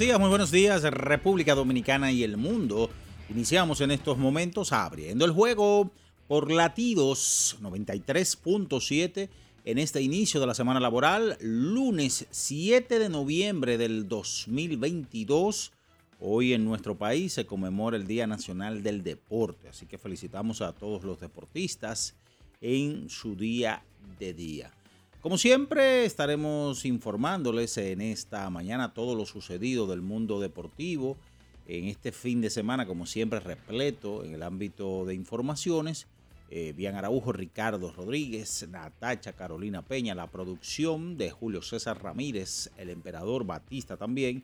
Días, 0.00 0.18
muy 0.18 0.30
buenos 0.30 0.50
días, 0.50 0.82
República 0.82 1.54
Dominicana 1.54 2.10
y 2.10 2.24
el 2.24 2.38
mundo. 2.38 2.88
Iniciamos 3.28 3.82
en 3.82 3.90
estos 3.90 4.16
momentos 4.16 4.72
abriendo 4.72 5.26
el 5.26 5.30
juego 5.30 5.90
por 6.26 6.50
latidos 6.50 7.58
93.7 7.60 9.28
en 9.66 9.78
este 9.78 10.00
inicio 10.00 10.40
de 10.40 10.46
la 10.46 10.54
semana 10.54 10.80
laboral, 10.80 11.36
lunes 11.42 12.26
7 12.30 12.98
de 12.98 13.10
noviembre 13.10 13.76
del 13.76 14.08
2022. 14.08 15.70
Hoy 16.18 16.54
en 16.54 16.64
nuestro 16.64 16.96
país 16.96 17.34
se 17.34 17.44
conmemora 17.44 17.98
el 17.98 18.06
Día 18.06 18.26
Nacional 18.26 18.82
del 18.82 19.02
Deporte, 19.02 19.68
así 19.68 19.84
que 19.84 19.98
felicitamos 19.98 20.62
a 20.62 20.72
todos 20.72 21.04
los 21.04 21.20
deportistas 21.20 22.16
en 22.62 23.10
su 23.10 23.36
día 23.36 23.84
de 24.18 24.32
día. 24.32 24.72
Como 25.20 25.36
siempre, 25.36 26.06
estaremos 26.06 26.86
informándoles 26.86 27.76
en 27.76 28.00
esta 28.00 28.48
mañana 28.48 28.94
todo 28.94 29.14
lo 29.14 29.26
sucedido 29.26 29.86
del 29.86 30.00
mundo 30.00 30.40
deportivo, 30.40 31.18
en 31.66 31.88
este 31.88 32.10
fin 32.10 32.40
de 32.40 32.48
semana, 32.48 32.86
como 32.86 33.04
siempre, 33.04 33.38
repleto 33.38 34.24
en 34.24 34.34
el 34.34 34.42
ámbito 34.42 35.04
de 35.04 35.14
informaciones. 35.14 36.06
Eh, 36.48 36.72
Bian 36.74 36.96
Ricardo 37.34 37.92
Rodríguez, 37.92 38.66
Natacha 38.70 39.34
Carolina 39.34 39.82
Peña, 39.82 40.14
la 40.14 40.26
producción 40.26 41.18
de 41.18 41.30
Julio 41.30 41.60
César 41.60 42.02
Ramírez, 42.02 42.70
el 42.78 42.88
emperador 42.88 43.44
Batista 43.44 43.98
también, 43.98 44.42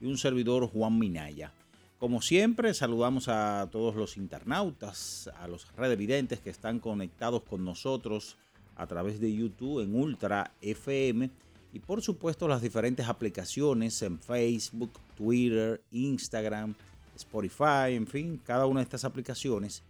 y 0.00 0.06
un 0.06 0.18
servidor 0.18 0.66
Juan 0.66 0.98
Minaya. 0.98 1.52
Como 1.98 2.20
siempre, 2.20 2.74
saludamos 2.74 3.28
a 3.28 3.68
todos 3.70 3.94
los 3.94 4.16
internautas, 4.16 5.30
a 5.38 5.46
los 5.46 5.72
redevidentes 5.76 6.40
que 6.40 6.50
están 6.50 6.80
conectados 6.80 7.44
con 7.44 7.64
nosotros 7.64 8.36
a 8.76 8.86
través 8.86 9.20
de 9.20 9.34
YouTube 9.34 9.82
en 9.82 9.94
Ultra 9.94 10.52
FM 10.60 11.30
y 11.72 11.78
por 11.80 12.02
supuesto 12.02 12.48
las 12.48 12.62
diferentes 12.62 13.06
aplicaciones 13.06 14.00
en 14.02 14.18
Facebook, 14.18 14.92
Twitter, 15.16 15.82
Instagram, 15.90 16.74
Spotify, 17.16 17.94
en 17.94 18.06
fin, 18.06 18.40
cada 18.44 18.66
una 18.66 18.80
de 18.80 18.84
estas 18.84 19.04
aplicaciones 19.04 19.82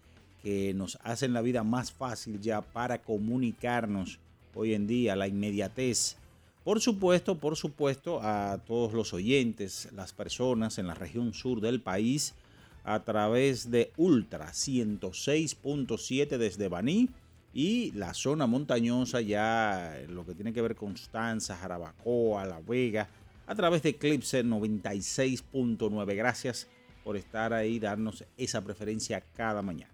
que 0.43 0.73
nos 0.75 0.99
hacen 1.03 1.33
la 1.33 1.43
vida 1.43 1.63
más 1.63 1.93
fácil 1.93 2.41
ya 2.41 2.61
para 2.61 3.03
comunicarnos 3.03 4.19
hoy 4.55 4.75
en 4.75 4.87
día, 4.87 5.17
la 5.17 5.29
inmediatez. 5.29 6.17
Por 6.65 6.81
supuesto, 6.81 7.39
por 7.39 7.57
supuesto, 7.57 8.21
a 8.23 8.59
todos 8.67 8.93
los 8.93 9.13
oyentes, 9.13 9.89
las 9.95 10.13
personas 10.13 10.79
en 10.79 10.87
la 10.89 10.95
región 10.95 11.35
sur 11.35 11.61
del 11.61 11.81
país, 11.81 12.35
a 12.83 13.01
través 13.01 13.71
de 13.71 13.93
Ultra 13.97 14.53
106.7 14.53 16.39
desde 16.39 16.69
Baní 16.69 17.09
y 17.57 17.91
la 17.93 18.13
zona 18.13 18.47
montañosa 18.47 19.23
ya 19.23 19.99
lo 20.11 20.27
que 20.27 20.35
tiene 20.35 20.53
que 20.53 20.61
ver 20.61 20.77
con 20.77 20.89
Constanza, 20.89 21.57
Jarabacoa, 21.57 22.45
La 22.45 22.61
Vega, 22.61 23.09
a 23.47 23.55
través 23.55 23.83
de 23.83 23.89
Eclipse 23.89 24.45
96.9. 24.45 26.15
Gracias 26.15 26.67
por 27.03 27.17
estar 27.17 27.55
ahí, 27.55 27.79
darnos 27.79 28.27
esa 28.37 28.61
preferencia 28.61 29.23
cada 29.35 29.63
mañana. 29.63 29.91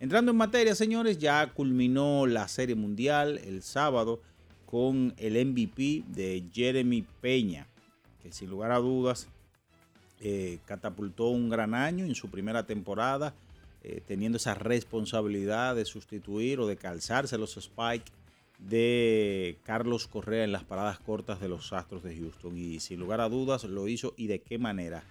Entrando 0.00 0.32
en 0.32 0.38
materia, 0.38 0.74
señores, 0.74 1.18
ya 1.18 1.52
culminó 1.54 2.26
la 2.26 2.48
Serie 2.48 2.74
Mundial 2.74 3.38
el 3.44 3.62
sábado 3.62 4.20
con 4.66 5.14
el 5.18 5.34
MVP 5.46 6.02
de 6.08 6.42
Jeremy 6.52 7.06
Peña, 7.20 7.68
que 8.24 8.32
sin 8.32 8.50
lugar 8.50 8.72
a 8.72 8.78
dudas 8.78 9.28
eh, 10.18 10.58
catapultó 10.64 11.28
un 11.28 11.48
gran 11.48 11.74
año 11.74 12.04
en 12.04 12.16
su 12.16 12.28
primera 12.28 12.66
temporada 12.66 13.34
eh, 13.82 14.02
teniendo 14.06 14.36
esa 14.36 14.54
responsabilidad 14.54 15.76
de 15.76 15.84
sustituir 15.84 16.60
o 16.60 16.66
de 16.66 16.76
calzarse 16.76 17.38
los 17.38 17.54
spikes 17.54 18.12
de 18.58 19.56
Carlos 19.62 20.08
Correa 20.08 20.44
en 20.44 20.52
las 20.52 20.64
paradas 20.64 20.98
cortas 20.98 21.40
de 21.40 21.48
los 21.48 21.72
Astros 21.72 22.02
de 22.02 22.16
Houston. 22.16 22.56
Y 22.58 22.80
sin 22.80 22.98
lugar 23.00 23.20
a 23.20 23.28
dudas 23.28 23.64
lo 23.64 23.88
hizo 23.88 24.14
y 24.16 24.26
de 24.26 24.40
qué 24.40 24.58
manera. 24.58 25.04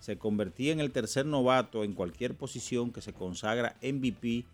Se 0.00 0.16
convertía 0.16 0.72
en 0.72 0.80
el 0.80 0.92
tercer 0.92 1.26
novato 1.26 1.84
en 1.84 1.92
cualquier 1.92 2.34
posición 2.34 2.92
que 2.92 3.00
se 3.00 3.12
consagra 3.12 3.76
MVP 3.82 4.44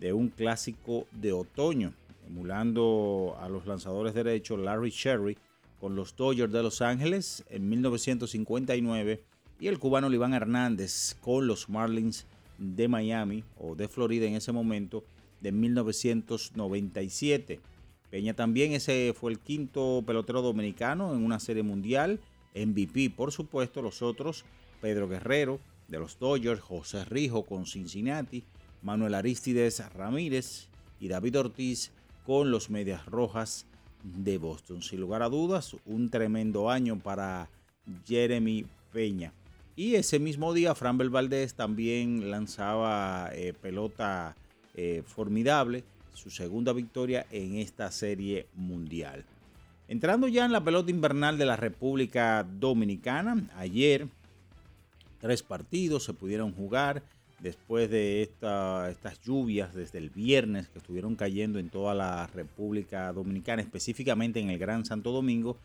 de 0.00 0.12
un 0.12 0.28
clásico 0.28 1.06
de 1.12 1.32
otoño, 1.32 1.92
emulando 2.26 3.36
a 3.40 3.48
los 3.48 3.66
lanzadores 3.66 4.14
derechos 4.14 4.58
Larry 4.58 4.90
Sherry 4.90 5.38
con 5.80 5.96
los 5.96 6.16
Dodgers 6.16 6.52
de 6.52 6.62
Los 6.62 6.82
Ángeles 6.82 7.44
en 7.50 7.68
1959 7.68 9.22
y 9.60 9.68
el 9.68 9.78
cubano 9.78 10.12
Iván 10.12 10.34
Hernández 10.34 11.16
con 11.20 11.46
los 11.46 11.68
Marlins 11.68 12.26
de 12.58 12.88
Miami 12.88 13.44
o 13.58 13.74
de 13.74 13.88
Florida 13.88 14.26
en 14.26 14.34
ese 14.34 14.52
momento 14.52 15.04
de 15.40 15.52
1997. 15.52 17.60
Peña 18.10 18.34
también 18.34 18.72
ese 18.72 19.14
fue 19.18 19.32
el 19.32 19.38
quinto 19.38 20.02
pelotero 20.06 20.42
dominicano 20.42 21.14
en 21.14 21.24
una 21.24 21.40
serie 21.40 21.62
mundial, 21.62 22.20
MVP 22.54 23.10
por 23.10 23.32
supuesto, 23.32 23.80
los 23.80 24.02
otros 24.02 24.44
Pedro 24.80 25.08
Guerrero 25.08 25.58
de 25.88 25.98
los 25.98 26.18
Dodgers, 26.18 26.60
José 26.60 27.04
Rijo 27.04 27.44
con 27.44 27.66
Cincinnati, 27.66 28.44
Manuel 28.82 29.14
Aristides 29.14 29.82
Ramírez 29.94 30.68
y 31.00 31.08
David 31.08 31.38
Ortiz 31.38 31.92
con 32.26 32.50
los 32.50 32.70
Medias 32.70 33.06
Rojas 33.06 33.66
de 34.02 34.38
Boston. 34.38 34.82
Sin 34.82 35.00
lugar 35.00 35.22
a 35.22 35.28
dudas, 35.28 35.76
un 35.86 36.10
tremendo 36.10 36.70
año 36.70 36.98
para 36.98 37.48
Jeremy 38.06 38.66
Peña. 38.92 39.32
Y 39.74 39.94
ese 39.94 40.18
mismo 40.18 40.52
día, 40.52 40.74
Fran 40.74 40.98
Valdez 40.98 41.54
también 41.54 42.30
lanzaba 42.30 43.30
eh, 43.32 43.54
pelota 43.58 44.36
eh, 44.74 45.02
formidable, 45.06 45.84
su 46.12 46.30
segunda 46.30 46.72
victoria 46.72 47.26
en 47.30 47.56
esta 47.56 47.90
serie 47.90 48.46
mundial. 48.54 49.24
Entrando 49.88 50.28
ya 50.28 50.44
en 50.44 50.52
la 50.52 50.62
pelota 50.62 50.90
invernal 50.90 51.38
de 51.38 51.46
la 51.46 51.56
República 51.56 52.46
Dominicana, 52.58 53.48
ayer 53.56 54.08
tres 55.20 55.42
partidos 55.42 56.04
se 56.04 56.12
pudieron 56.12 56.52
jugar 56.52 57.02
después 57.40 57.90
de 57.90 58.22
estas 58.22 59.20
lluvias 59.24 59.74
desde 59.74 59.98
el 59.98 60.10
viernes 60.10 60.68
que 60.68 60.78
estuvieron 60.78 61.16
cayendo 61.16 61.58
en 61.58 61.70
toda 61.70 61.94
la 61.94 62.26
República 62.28 63.12
Dominicana, 63.12 63.62
específicamente 63.62 64.38
en 64.38 64.50
el 64.50 64.58
Gran 64.58 64.84
Santo 64.84 65.12
Domingo. 65.12 65.56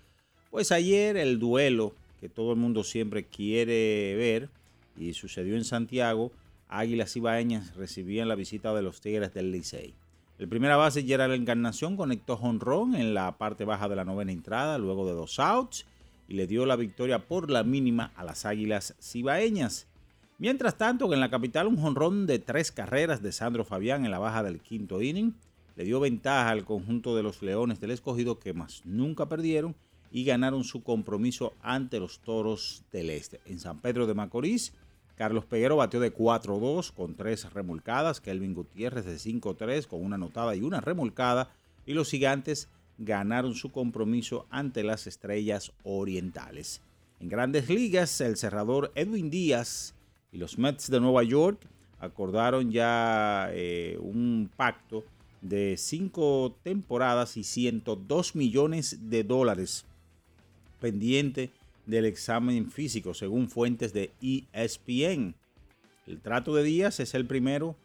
Pues 0.50 0.72
ayer 0.72 1.18
el 1.18 1.40
duelo 1.40 1.94
que 2.20 2.30
todo 2.30 2.52
el 2.52 2.58
mundo 2.58 2.84
siempre 2.84 3.26
quiere 3.26 4.16
ver 4.16 4.50
y 4.98 5.14
sucedió 5.14 5.56
en 5.56 5.64
Santiago, 5.64 6.32
Águilas 6.70 7.16
Ibaeñas 7.16 7.76
recibían 7.76 8.28
la 8.28 8.36
visita 8.36 8.74
de 8.74 8.82
los 8.82 9.02
Tigres 9.02 9.34
del 9.34 9.52
Licey. 9.52 9.94
El 10.38 10.48
primera 10.48 10.78
base 10.78 11.02
la 11.04 11.34
Encarnación 11.34 11.98
conectó 11.98 12.38
jonrón 12.38 12.96
en 12.96 13.14
la 13.14 13.38
parte 13.38 13.66
baja 13.66 13.90
de 13.90 13.96
la 13.96 14.06
novena 14.06 14.32
entrada 14.32 14.78
luego 14.78 15.08
de 15.08 15.14
dos 15.14 15.40
outs 15.40 15.86
y 16.28 16.36
le 16.36 16.46
dio 16.46 16.66
la 16.66 16.76
victoria 16.76 17.28
por 17.28 17.50
la 17.50 17.64
mínima 17.64 18.12
a 18.16 18.24
las 18.24 18.46
Águilas 18.46 18.96
Cibaeñas. 19.02 19.88
Mientras 20.38 20.78
tanto, 20.78 21.12
en 21.12 21.20
la 21.20 21.32
capital 21.32 21.66
un 21.66 21.78
jonrón 21.78 22.28
de 22.28 22.38
tres 22.38 22.72
carreras 22.72 23.24
de 23.24 23.32
Sandro 23.32 23.66
Fabián 23.66 24.06
en 24.06 24.12
la 24.12 24.20
baja 24.20 24.44
del 24.44 24.60
quinto 24.60 25.02
inning 25.02 25.34
le 25.76 25.84
dio 25.84 26.00
ventaja 26.00 26.50
al 26.50 26.66
conjunto 26.66 27.16
de 27.16 27.24
los 27.24 27.42
Leones 27.42 27.80
del 27.80 27.92
Escogido 27.92 28.40
que 28.40 28.54
más 28.54 28.82
nunca 28.86 29.28
perdieron 29.28 29.76
y 30.12 30.24
ganaron 30.24 30.64
su 30.64 30.84
compromiso 30.84 31.54
ante 31.62 32.00
los 32.00 32.20
Toros 32.20 32.84
del 32.92 33.10
Este. 33.10 33.40
En 33.46 33.60
San 33.60 33.80
Pedro 33.80 34.08
de 34.08 34.14
Macorís, 34.14 34.74
Carlos 35.16 35.46
Peguero 35.46 35.78
batió 35.78 36.00
de 36.00 36.14
4-2 36.14 36.94
con 36.94 37.16
tres 37.16 37.52
remolcadas. 37.52 38.22
Kelvin 38.22 38.54
Gutiérrez 38.54 39.06
de 39.06 39.16
5-3 39.16 39.88
con 39.88 40.04
una 40.04 40.16
anotada 40.16 40.56
y 40.56 40.62
una 40.62 40.80
remolcada. 40.80 41.50
Y 41.88 41.94
los 41.94 42.10
gigantes 42.12 42.70
ganaron 43.00 43.56
su 43.56 43.72
compromiso 43.72 44.46
ante 44.52 44.84
las 44.84 45.08
estrellas 45.08 45.72
orientales. 45.84 46.82
En 47.20 47.30
grandes 47.30 47.68
ligas, 47.68 48.22
el 48.22 48.38
cerrador 48.38 48.92
Edwin 48.94 49.32
Díaz 49.32 49.96
y 50.32 50.38
los 50.38 50.60
Mets 50.60 50.92
de 50.92 51.00
Nueva 51.00 51.24
York 51.24 51.68
acordaron 52.00 52.72
ya 52.72 53.50
eh, 53.54 53.98
un 54.00 54.52
pacto 54.56 55.04
de 55.42 55.78
cinco 55.78 56.56
temporadas 56.62 57.38
y 57.38 57.44
102 57.44 58.36
millones 58.36 59.10
de 59.10 59.24
dólares 59.24 59.86
pendiente 60.80 61.52
del 61.86 62.06
examen 62.06 62.70
físico, 62.70 63.14
según 63.14 63.50
fuentes 63.50 63.94
de 63.94 64.12
ESPN. 64.22 65.36
El 66.06 66.20
trato 66.22 66.56
de 66.56 66.64
Díaz 66.64 67.00
es 67.00 67.14
el 67.14 67.26
primero 67.26 67.76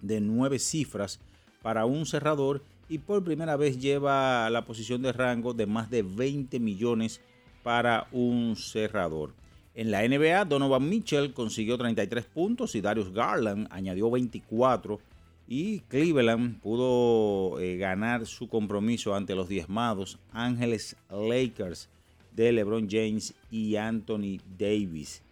de 0.00 0.20
nueve 0.20 0.58
cifras 0.58 1.20
para 1.62 1.86
un 1.86 2.06
cerrador 2.06 2.62
y 2.88 2.98
por 2.98 3.24
primera 3.24 3.56
vez 3.56 3.78
lleva 3.78 4.50
la 4.50 4.64
posición 4.64 5.02
de 5.02 5.12
rango 5.12 5.54
de 5.54 5.66
más 5.66 5.90
de 5.90 6.02
20 6.02 6.60
millones 6.60 7.20
para 7.62 8.06
un 8.12 8.56
cerrador. 8.56 9.32
En 9.74 9.90
la 9.90 10.06
NBA, 10.06 10.44
Donovan 10.44 10.88
Mitchell 10.88 11.32
consiguió 11.32 11.76
33 11.78 12.26
puntos 12.26 12.74
y 12.74 12.80
Darius 12.80 13.12
Garland 13.12 13.66
añadió 13.70 14.10
24 14.10 15.00
y 15.46 15.80
Cleveland 15.80 16.60
pudo 16.60 17.60
eh, 17.60 17.76
ganar 17.76 18.26
su 18.26 18.48
compromiso 18.48 19.14
ante 19.14 19.34
los 19.34 19.48
diezmados 19.48 20.18
Ángeles 20.32 20.96
Lakers 21.10 21.88
de 22.32 22.52
LeBron 22.52 22.88
James 22.90 23.34
y 23.50 23.76
Anthony 23.76 24.40
Davis. 24.58 25.22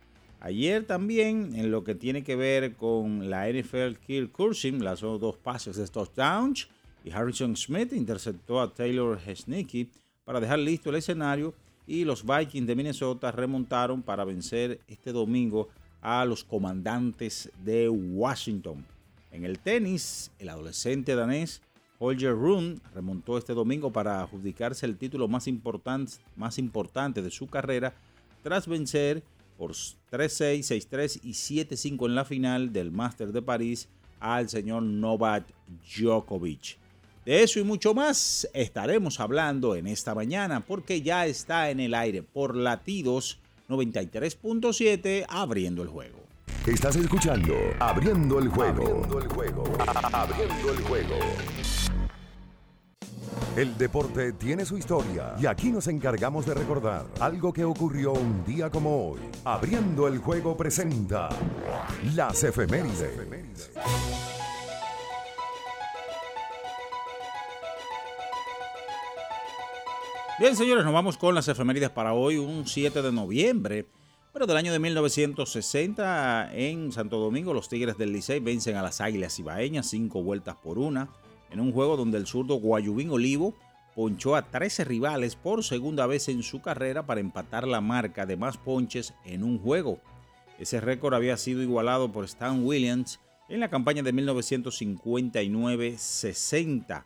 Ayer 0.41 0.85
también, 0.85 1.55
en 1.55 1.71
lo 1.71 1.85
que 1.85 1.95
tiene 1.95 2.25
que 2.25 2.37
ver 2.37 2.75
con 2.75 3.31
la 3.31 3.49
NFL, 3.49 3.95
Kirk 4.05 4.33
Cousins 4.33 4.83
lanzó 4.83 5.19
dos 5.19 5.37
pases 5.37 5.77
de 5.77 5.87
touchdowns 5.87 6.69
y 7.05 7.11
Harrison 7.11 7.57
Smith 7.57 7.93
interceptó 7.93 8.61
a 8.61 8.73
Taylor 8.73 9.19
Hesnicki 9.25 9.89
para 10.25 10.41
dejar 10.41 10.59
listo 10.59 10.91
el 10.91 10.97
escenario 10.97 11.55
y 11.87 12.05
los 12.05 12.25
Vikings 12.25 12.67
de 12.67 12.77
Minnesota 12.77 13.33
remontaron 13.33 14.03
para 14.03 14.25
vencer 14.25 14.81
este 14.89 15.13
domingo 15.13 15.69
a 16.01 16.25
los 16.25 16.45
comandantes 16.45 17.51
de 17.65 17.89
Washington. 17.89 18.85
En 19.33 19.47
el 19.47 19.59
tenis, 19.59 20.31
el 20.39 20.51
adolescente 20.51 21.17
danés 21.17 21.63
Holger 21.99 22.33
Rune 22.33 22.81
remontó 22.95 23.39
este 23.39 23.55
domingo 23.55 23.93
para 23.93 24.21
adjudicarse 24.21 24.85
el 24.85 24.99
título 24.99 25.27
más 25.27 25.49
importante, 25.49 27.23
de 27.23 27.31
su 27.31 27.47
carrera 27.47 27.95
tras 28.43 28.67
vencer 28.67 29.23
por 29.57 29.71
3-6, 29.71 30.89
6-3 30.91 31.21
y 31.23 31.31
7-5 31.31 32.07
en 32.07 32.15
la 32.15 32.25
final 32.25 32.73
del 32.73 32.91
Master 32.91 33.33
de 33.33 33.41
París 33.41 33.89
al 34.21 34.49
señor 34.49 34.83
Novak 34.83 35.47
Djokovic. 35.97 36.77
De 37.25 37.43
eso 37.43 37.61
y 37.61 37.63
mucho 37.63 37.95
más 37.95 38.49
estaremos 38.53 39.21
hablando 39.21 39.77
en 39.77 39.87
esta 39.87 40.15
mañana 40.15 40.61
porque 40.61 41.03
ya 41.03 41.25
está 41.27 41.71
en 41.71 41.81
el 41.81 41.95
aire 41.95 42.23
por 42.23 42.57
latidos 42.57 43.39
93.7 43.69 45.25
abriendo 45.29 45.83
el 45.83 45.89
juego. 45.89 46.22
Estás 46.67 46.95
escuchando 46.95 47.55
Abriendo 47.81 48.39
el 48.39 48.49
juego. 48.49 48.85
Abriendo 48.85 49.19
el 49.19 49.29
juego. 49.29 49.65
Abriendo 50.13 50.73
el 50.73 50.85
juego. 50.85 51.15
El 53.57 53.77
deporte 53.77 54.33
tiene 54.35 54.65
su 54.65 54.79
historia 54.79 55.35
y 55.41 55.47
aquí 55.47 55.73
nos 55.73 55.89
encargamos 55.89 56.47
de 56.47 56.55
recordar 56.55 57.07
algo 57.19 57.53
que 57.53 57.65
ocurrió 57.65 58.13
un 58.13 58.45
día 58.45 58.71
como 58.71 59.09
hoy. 59.09 59.21
Abriendo 59.45 60.07
el 60.07 60.19
juego 60.19 60.57
presenta 60.57 61.31
las 62.15 62.45
efemérides. 62.45 63.19
Bien, 70.39 70.55
señores, 70.55 70.85
nos 70.85 70.95
vamos 70.95 71.19
con 71.19 71.35
las 71.35 71.49
efemérides 71.49 71.91
para 71.91 72.15
hoy, 72.15 72.39
un 72.39 72.69
7 72.69 73.03
de 73.03 73.11
noviembre. 73.11 73.87
Pero 74.33 74.47
del 74.47 74.57
año 74.57 74.73
de 74.73 74.79
1960 74.79 76.55
en 76.55 76.91
Santo 76.91 77.19
Domingo, 77.19 77.53
los 77.53 77.69
Tigres 77.69 77.99
del 77.99 78.15
Licey 78.15 78.41
vencen 78.41 78.77
a 78.77 78.83
las 78.83 79.03
Águilas 79.03 79.39
Ibaeñas 79.39 79.91
cinco 79.91 80.23
vueltas 80.23 80.57
por 80.57 80.79
una 80.79 81.11
en 81.51 81.61
un 81.61 81.71
juego 81.71 81.99
donde 81.99 82.17
el 82.17 82.27
zurdo 82.27 82.55
Guayubín 82.55 83.11
Olivo 83.11 83.55
ponchó 83.95 84.35
a 84.35 84.51
13 84.51 84.85
rivales 84.85 85.37
por 85.37 85.63
segunda 85.65 86.07
vez 86.07 86.31
en 86.31 86.43
su 86.43 86.63
carrera 86.63 87.05
para 87.05 87.21
empatar 87.21 87.69
la 87.69 87.83
marca 87.83 88.25
de 88.25 88.39
más 88.39 88.57
ponches 88.57 89.13
en 89.27 89.45
un 89.45 89.59
juego. 89.59 90.01
Ese 90.59 90.81
récord 90.81 91.13
había 91.13 91.37
sido 91.37 91.61
igualado 91.61 92.11
por 92.11 92.25
Stan 92.25 92.65
Williams 92.65 93.21
en 93.51 93.61
la 93.61 93.69
campaña 93.69 94.03
de 94.03 94.15
1959-60 94.15 97.05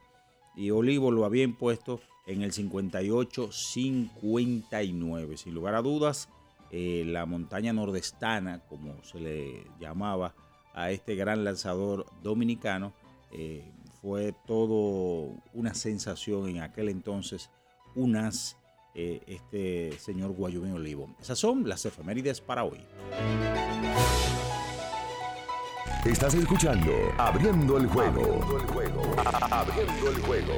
y 0.55 0.70
Olivo 0.70 1.11
lo 1.11 1.25
había 1.25 1.43
impuesto 1.43 1.99
en 2.26 2.43
el 2.43 2.52
58-59. 2.52 5.37
Sin 5.37 5.55
lugar 5.55 5.75
a 5.75 5.82
dudas, 5.82 6.29
eh, 6.71 7.05
la 7.07 7.27
montaña 7.27 7.73
nordestana, 7.73 8.61
como 8.69 9.03
se 9.05 9.21
le 9.21 9.67
llamaba 9.79 10.35
a 10.75 10.91
este 10.91 11.15
gran 11.15 11.45
lanzador 11.45 12.07
dominicano, 12.23 12.93
eh, 13.33 13.73
fue 14.01 14.35
todo 14.47 15.35
una 15.53 15.75
sensación 15.75 16.49
en 16.49 16.63
aquel 16.63 16.89
entonces, 16.89 17.51
unas 17.95 18.57
eh, 18.95 19.21
este 19.27 19.99
señor 19.99 20.33
Guayubín 20.33 20.73
Olivo. 20.73 21.15
Esas 21.21 21.39
son 21.39 21.69
las 21.69 21.85
efemérides 21.85 22.41
para 22.41 22.65
hoy. 22.65 22.81
Estás 26.07 26.35
escuchando. 26.35 26.93
Abriendo 27.19 27.77
el 27.79 27.87
juego. 27.89 28.41
Abriendo 29.51 30.11
el 30.11 30.21
juego. 30.21 30.55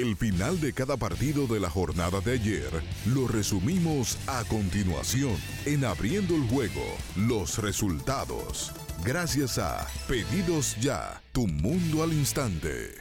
El 0.00 0.16
final 0.16 0.58
de 0.62 0.72
cada 0.72 0.96
partido 0.96 1.46
de 1.46 1.60
la 1.60 1.68
jornada 1.68 2.22
de 2.22 2.32
ayer 2.32 2.70
lo 3.04 3.28
resumimos 3.28 4.16
a 4.26 4.44
continuación 4.44 5.36
en 5.66 5.84
Abriendo 5.84 6.34
el 6.36 6.48
Juego, 6.48 6.80
los 7.16 7.58
resultados. 7.58 8.72
Gracias 9.04 9.58
a 9.58 9.86
Pedidos 10.08 10.74
Ya, 10.80 11.20
tu 11.32 11.46
mundo 11.46 12.02
al 12.02 12.14
instante. 12.14 12.94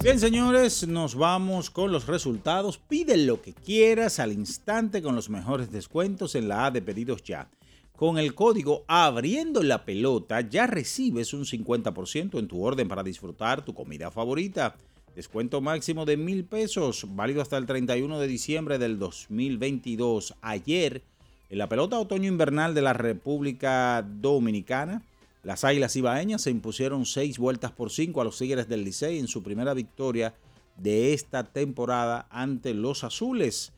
Bien, 0.00 0.20
señores, 0.20 0.86
nos 0.86 1.16
vamos 1.16 1.70
con 1.70 1.90
los 1.90 2.06
resultados. 2.06 2.78
Pide 2.78 3.16
lo 3.16 3.42
que 3.42 3.52
quieras 3.52 4.20
al 4.20 4.32
instante 4.32 5.02
con 5.02 5.16
los 5.16 5.28
mejores 5.28 5.72
descuentos 5.72 6.36
en 6.36 6.46
la 6.46 6.66
A 6.66 6.70
de 6.70 6.82
Pedidos 6.82 7.24
Ya. 7.24 7.50
Con 7.96 8.18
el 8.18 8.34
código 8.34 8.84
Abriendo 8.88 9.62
la 9.62 9.86
Pelota 9.86 10.42
ya 10.42 10.66
recibes 10.66 11.32
un 11.32 11.46
50% 11.46 12.38
en 12.38 12.46
tu 12.46 12.62
orden 12.62 12.88
para 12.88 13.02
disfrutar 13.02 13.64
tu 13.64 13.72
comida 13.72 14.10
favorita. 14.10 14.76
Descuento 15.14 15.62
máximo 15.62 16.04
de 16.04 16.18
mil 16.18 16.44
pesos, 16.44 17.06
válido 17.08 17.40
hasta 17.40 17.56
el 17.56 17.64
31 17.64 18.20
de 18.20 18.26
diciembre 18.26 18.76
del 18.76 18.98
2022. 18.98 20.34
Ayer, 20.42 21.04
en 21.48 21.56
la 21.56 21.70
pelota 21.70 21.98
otoño-invernal 21.98 22.74
de 22.74 22.82
la 22.82 22.92
República 22.92 24.06
Dominicana, 24.06 25.02
las 25.42 25.64
Águilas 25.64 25.96
Ibaeñas 25.96 26.42
se 26.42 26.50
impusieron 26.50 27.06
seis 27.06 27.38
vueltas 27.38 27.72
por 27.72 27.90
cinco 27.90 28.20
a 28.20 28.24
los 28.24 28.36
Tigres 28.36 28.68
del 28.68 28.84
Licey 28.84 29.18
en 29.18 29.26
su 29.26 29.42
primera 29.42 29.72
victoria 29.72 30.34
de 30.76 31.14
esta 31.14 31.44
temporada 31.44 32.26
ante 32.28 32.74
los 32.74 33.04
Azules. 33.04 33.72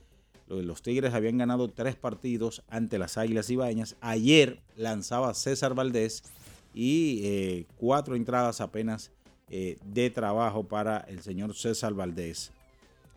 Los 0.49 0.83
Tigres 0.83 1.15
habían 1.15 1.39
ganado 1.39 1.69
tres 1.69 1.95
partidos 1.97 2.63
ante 2.69 2.99
las 2.99 3.19
Águilas 3.19 3.51
Ibañas. 3.51 3.97
Ayer 4.01 4.61
lanzaba 4.77 5.35
César 5.35 5.75
Valdés 5.75 6.23
y 6.73 7.21
eh, 7.25 7.67
cuatro 7.77 8.17
entradas 8.17 8.61
apenas 8.61 9.11
eh, 9.51 9.79
de 9.85 10.11
trabajo 10.11 10.65
para 10.65 10.99
el 11.09 11.21
señor 11.21 11.55
César 11.55 11.95
Valdés. 11.95 12.53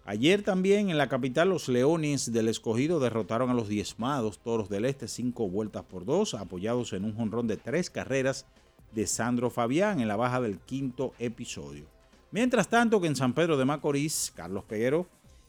Ayer 0.03 0.41
también 0.41 0.89
en 0.89 0.97
la 0.97 1.09
capital 1.09 1.49
los 1.49 1.69
Leones 1.69 2.33
del 2.33 2.47
Escogido 2.47 2.99
derrotaron 2.99 3.49
a 3.49 3.53
los 3.53 3.67
diezmados 3.67 4.39
Toros 4.39 4.67
del 4.67 4.85
Este 4.85 5.07
cinco 5.07 5.47
vueltas 5.47 5.83
por 5.83 6.05
dos, 6.05 6.33
apoyados 6.33 6.93
en 6.93 7.05
un 7.05 7.15
jonrón 7.15 7.47
de 7.47 7.57
tres 7.57 7.89
carreras 7.89 8.45
de 8.93 9.07
Sandro 9.07 9.49
Fabián 9.49 10.01
en 10.01 10.07
la 10.07 10.15
baja 10.15 10.41
del 10.41 10.57
quinto 10.59 11.13
episodio. 11.19 11.85
Mientras 12.31 12.67
tanto 12.67 12.99
que 12.99 13.07
en 13.07 13.15
San 13.15 13.33
Pedro 13.33 13.57
de 13.57 13.65
Macorís, 13.65 14.33
Carlos 14.35 14.63
Peguero 14.63 15.07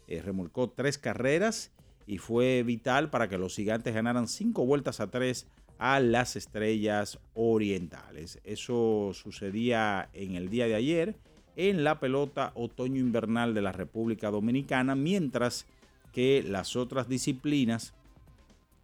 eh, 0.08 0.22
remolcó 0.22 0.70
tres 0.70 0.98
carreras 0.98 1.70
y 2.06 2.18
fue 2.18 2.62
vital 2.62 3.10
para 3.10 3.28
que 3.28 3.38
los 3.38 3.54
gigantes 3.54 3.94
ganaran 3.94 4.28
cinco 4.28 4.66
vueltas 4.66 5.00
a 5.00 5.10
tres 5.10 5.46
a 5.78 6.00
las 6.00 6.36
estrellas 6.36 7.18
orientales. 7.34 8.38
Eso 8.44 9.10
sucedía 9.14 10.08
en 10.12 10.36
el 10.36 10.48
día 10.48 10.66
de 10.66 10.74
ayer 10.74 11.16
en 11.56 11.84
la 11.84 12.00
pelota 12.00 12.52
otoño-invernal 12.54 13.54
de 13.54 13.62
la 13.62 13.72
República 13.72 14.30
Dominicana, 14.30 14.94
mientras 14.94 15.66
que 16.12 16.44
las 16.46 16.76
otras 16.76 17.08
disciplinas, 17.08 17.94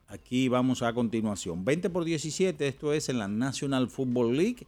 aquí 0.08 0.48
vamos 0.48 0.82
a 0.82 0.92
continuación, 0.92 1.64
20 1.64 1.90
por 1.90 2.04
17, 2.04 2.66
esto 2.66 2.92
es 2.92 3.08
en 3.08 3.18
la 3.18 3.28
National 3.28 3.88
Football 3.88 4.36
League, 4.36 4.66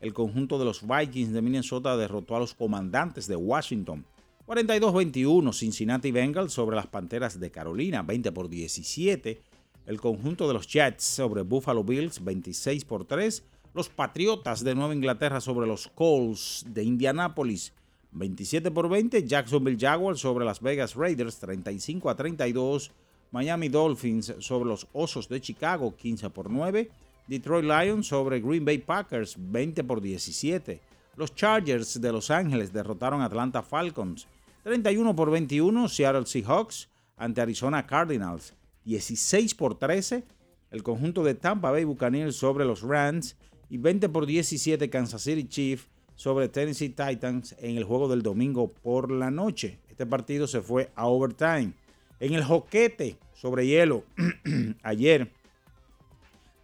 el 0.00 0.14
conjunto 0.14 0.58
de 0.58 0.64
los 0.64 0.86
Vikings 0.86 1.32
de 1.32 1.42
Minnesota 1.42 1.96
derrotó 1.96 2.34
a 2.34 2.40
los 2.40 2.54
comandantes 2.54 3.26
de 3.26 3.36
Washington 3.36 4.04
42-21 4.50 5.52
Cincinnati 5.52 6.10
Bengals 6.10 6.52
sobre 6.52 6.74
las 6.74 6.88
Panteras 6.88 7.38
de 7.38 7.52
Carolina, 7.52 8.02
20 8.02 8.32
por 8.32 8.48
17. 8.48 9.40
El 9.86 10.00
conjunto 10.00 10.48
de 10.48 10.54
los 10.54 10.66
Jets 10.66 11.04
sobre 11.04 11.42
Buffalo 11.42 11.84
Bills, 11.84 12.24
26 12.24 12.84
por 12.84 13.04
3. 13.04 13.44
Los 13.74 13.88
Patriotas 13.90 14.64
de 14.64 14.74
Nueva 14.74 14.92
Inglaterra 14.92 15.40
sobre 15.40 15.68
los 15.68 15.86
Colts 15.86 16.64
de 16.66 16.82
Indianápolis, 16.82 17.72
27 18.10 18.72
por 18.72 18.88
20. 18.88 19.24
Jacksonville 19.24 19.78
Jaguars 19.78 20.18
sobre 20.18 20.44
las 20.44 20.60
Vegas 20.60 20.96
Raiders, 20.96 21.38
35 21.38 22.10
a 22.10 22.16
32. 22.16 22.90
Miami 23.30 23.68
Dolphins 23.68 24.34
sobre 24.40 24.68
los 24.68 24.88
Osos 24.92 25.28
de 25.28 25.40
Chicago, 25.40 25.94
15 25.94 26.28
por 26.30 26.50
9. 26.50 26.90
Detroit 27.28 27.66
Lions 27.66 28.08
sobre 28.08 28.40
Green 28.40 28.64
Bay 28.64 28.78
Packers, 28.78 29.36
20 29.38 29.84
por 29.84 30.00
17. 30.00 30.80
Los 31.14 31.36
Chargers 31.36 32.00
de 32.00 32.10
Los 32.10 32.32
Ángeles 32.32 32.72
derrotaron 32.72 33.22
a 33.22 33.26
Atlanta 33.26 33.62
Falcons, 33.62 34.26
31 34.62 35.16
por 35.16 35.30
21. 35.30 35.88
Seattle 35.88 36.26
Seahawks 36.26 36.88
ante 37.16 37.40
Arizona 37.40 37.86
Cardinals, 37.86 38.54
16 38.84 39.54
por 39.54 39.78
13. 39.78 40.24
El 40.70 40.82
conjunto 40.82 41.24
de 41.24 41.34
Tampa 41.34 41.70
Bay 41.70 41.84
Buccaneers 41.84 42.36
sobre 42.36 42.64
los 42.64 42.82
Rams 42.82 43.36
y 43.68 43.78
20 43.78 44.08
por 44.08 44.26
17 44.26 44.88
Kansas 44.90 45.22
City 45.22 45.44
Chiefs 45.48 45.88
sobre 46.14 46.48
Tennessee 46.48 46.90
Titans 46.90 47.56
en 47.58 47.76
el 47.76 47.84
juego 47.84 48.08
del 48.08 48.22
domingo 48.22 48.72
por 48.72 49.10
la 49.10 49.30
noche. 49.30 49.78
Este 49.88 50.06
partido 50.06 50.46
se 50.46 50.60
fue 50.60 50.90
a 50.94 51.06
overtime. 51.06 51.72
En 52.20 52.34
el 52.34 52.44
joquete 52.44 53.18
sobre 53.32 53.66
hielo, 53.66 54.04
ayer 54.82 55.32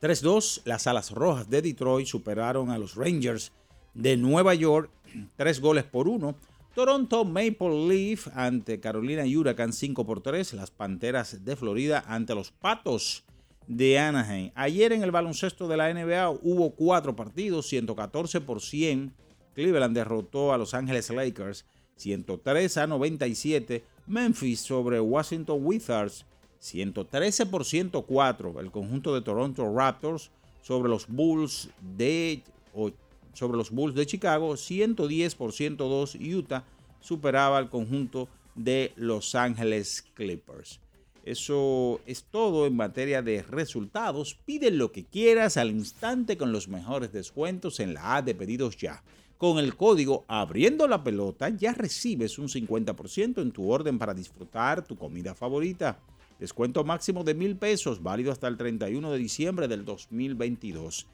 3-2, 0.03 0.63
las 0.67 0.87
Alas 0.87 1.11
Rojas 1.11 1.49
de 1.49 1.63
Detroit 1.63 2.07
superaron 2.07 2.71
a 2.71 2.79
los 2.79 2.95
Rangers 2.97 3.53
de 3.95 4.17
Nueva 4.17 4.55
York, 4.55 4.91
tres 5.37 5.61
goles 5.61 5.85
por 5.85 6.07
uno. 6.07 6.37
Toronto 6.77 7.25
Maple 7.25 7.89
Leaf 7.89 8.29
ante 8.35 8.81
Carolina 8.81 9.23
Huracán 9.25 9.73
5 9.73 10.05
por 10.05 10.21
3. 10.21 10.53
Las 10.53 10.71
Panteras 10.71 11.43
de 11.43 11.57
Florida 11.57 12.05
ante 12.07 12.35
los 12.35 12.51
Patos 12.51 13.25
de 13.67 13.99
Anaheim. 13.99 14.51
Ayer 14.55 14.93
en 14.93 15.03
el 15.03 15.11
baloncesto 15.11 15.69
de 15.69 15.79
la 15.79 15.91
NBA 15.91 16.29
hubo 16.43 16.73
cuatro 16.73 17.17
partidos, 17.17 17.67
114 17.69 18.43
por 18.43 18.61
100. 18.61 19.15
Cleveland 19.55 19.97
derrotó 19.97 20.53
a 20.53 20.59
Los 20.59 20.75
Ángeles 20.75 21.09
Lakers 21.09 21.65
103 21.97 22.77
a 22.77 22.87
97. 22.87 23.83
Memphis 24.07 24.61
sobre 24.61 25.01
Washington 25.01 25.61
Wizards 25.63 26.27
113 26.59 27.47
por 27.47 27.65
104. 27.65 28.61
El 28.61 28.71
conjunto 28.71 29.15
de 29.15 29.23
Toronto 29.23 29.75
Raptors 29.75 30.31
sobre 30.61 30.91
los 30.91 31.07
Bulls 31.09 31.71
de 31.97 32.43
sobre 33.37 33.59
los 33.59 33.71
Bulls 33.71 33.95
de 33.95 34.07
Chicago 34.07 34.57
110 34.57 35.35
por 35.35 35.53
102. 35.53 36.17
Utah 36.17 36.65
superaba 37.01 37.59
al 37.59 37.71
conjunto 37.71 38.29
de 38.55 38.93
Los 38.97 39.35
Ángeles 39.35 40.05
Clippers. 40.15 40.81
Eso 41.25 42.01
es 42.07 42.25
todo 42.25 42.67
en 42.67 42.77
materia 42.77 43.21
de 43.21 43.43
resultados. 43.43 44.39
Pide 44.47 44.71
lo 44.71 44.93
que 44.93 45.05
quieras 45.05 45.57
al 45.57 45.71
instante 45.71 46.37
con 46.37 46.53
los 46.53 46.69
mejores 46.69 47.13
descuentos 47.13 47.81
en 47.81 47.95
la 47.95 48.17
A 48.17 48.23
de 48.23 48.35
pedidos 48.35 48.77
ya. 48.77 49.03
Con 49.37 49.59
el 49.59 49.77
código 49.77 50.25
abriendo 50.29 50.89
la 50.89 51.05
pelota 51.05 51.51
ya 51.51 51.75
recibes 51.75 52.39
un 52.39 52.49
50% 52.49 53.43
en 53.43 53.53
tu 53.53 53.71
orden 53.71 53.99
para 53.99 54.15
disfrutar 54.15 54.87
tu 54.87 54.97
comida 54.97 55.35
favorita. 55.35 55.99
Descuento 56.39 56.85
máximo 56.85 57.25
de 57.25 57.35
mil 57.35 57.57
pesos, 57.57 58.03
válido 58.03 58.31
hasta 58.31 58.47
el 58.47 58.57
31 58.57 59.11
de 59.11 59.19
diciembre 59.19 59.69
del 59.69 59.85
2022. 59.85 61.07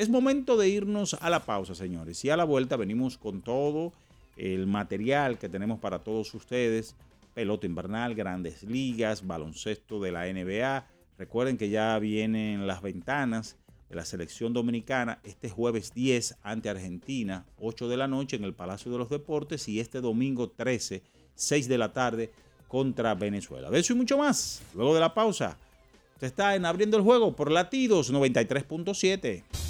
Es 0.00 0.08
momento 0.08 0.56
de 0.56 0.66
irnos 0.66 1.12
a 1.12 1.28
la 1.28 1.44
pausa, 1.44 1.74
señores. 1.74 2.24
Y 2.24 2.30
a 2.30 2.36
la 2.38 2.44
vuelta 2.44 2.76
venimos 2.76 3.18
con 3.18 3.42
todo 3.42 3.92
el 4.38 4.66
material 4.66 5.36
que 5.36 5.50
tenemos 5.50 5.78
para 5.78 5.98
todos 5.98 6.32
ustedes 6.32 6.96
pelota 7.34 7.66
invernal, 7.66 8.14
grandes 8.14 8.62
ligas, 8.62 9.26
baloncesto 9.26 10.00
de 10.00 10.10
la 10.10 10.24
NBA. 10.24 10.86
Recuerden 11.18 11.58
que 11.58 11.68
ya 11.68 11.98
vienen 11.98 12.66
las 12.66 12.80
ventanas 12.80 13.58
de 13.90 13.96
la 13.96 14.06
selección 14.06 14.54
dominicana 14.54 15.18
este 15.22 15.50
jueves 15.50 15.92
10 15.92 16.38
ante 16.44 16.70
Argentina, 16.70 17.44
8 17.58 17.86
de 17.86 17.98
la 17.98 18.08
noche 18.08 18.36
en 18.36 18.44
el 18.44 18.54
Palacio 18.54 18.90
de 18.90 18.96
los 18.96 19.10
Deportes 19.10 19.68
y 19.68 19.80
este 19.80 20.00
domingo 20.00 20.48
13, 20.48 21.02
6 21.34 21.68
de 21.68 21.76
la 21.76 21.92
tarde 21.92 22.30
contra 22.68 23.14
Venezuela. 23.14 23.68
De 23.68 23.80
eso 23.80 23.92
y 23.92 23.96
mucho 23.96 24.16
más. 24.16 24.62
Luego 24.74 24.94
de 24.94 25.00
la 25.00 25.12
pausa, 25.12 25.58
usted 26.14 26.28
está 26.28 26.54
en 26.54 26.64
Abriendo 26.64 26.96
el 26.96 27.02
Juego 27.02 27.36
por 27.36 27.50
Latidos 27.50 28.10
93.7. 28.10 29.69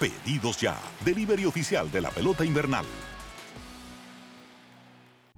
Pedidos 0.00 0.60
ya, 0.60 0.78
delivery 1.04 1.44
oficial 1.46 1.90
de 1.90 2.00
la 2.00 2.10
pelota 2.10 2.44
invernal. 2.44 2.84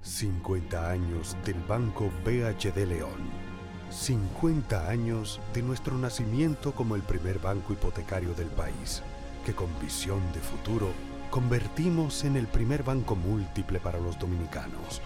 50 0.02 0.90
años 0.90 1.36
del 1.44 1.60
Banco 1.68 2.10
BHD 2.24 2.86
León 2.86 3.48
50 3.90 4.88
años 4.88 5.40
de 5.54 5.62
nuestro 5.62 5.96
nacimiento 5.96 6.72
como 6.72 6.94
el 6.94 7.02
primer 7.02 7.38
banco 7.38 7.72
hipotecario 7.72 8.34
del 8.34 8.48
país, 8.48 9.02
que 9.44 9.54
con 9.54 9.68
visión 9.80 10.20
de 10.32 10.40
futuro 10.40 10.88
convertimos 11.30 12.24
en 12.24 12.36
el 12.36 12.46
primer 12.46 12.82
banco 12.82 13.16
múltiple 13.16 13.80
para 13.80 13.98
los 13.98 14.18
dominicanos. 14.18 15.00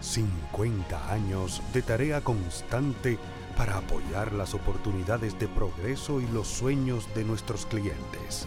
50 0.00 1.12
años 1.12 1.60
de 1.72 1.82
tarea 1.82 2.20
constante 2.20 3.18
para 3.56 3.78
apoyar 3.78 4.32
las 4.32 4.54
oportunidades 4.54 5.36
de 5.40 5.48
progreso 5.48 6.20
y 6.20 6.26
los 6.28 6.46
sueños 6.46 7.12
de 7.16 7.24
nuestros 7.24 7.66
clientes. 7.66 8.46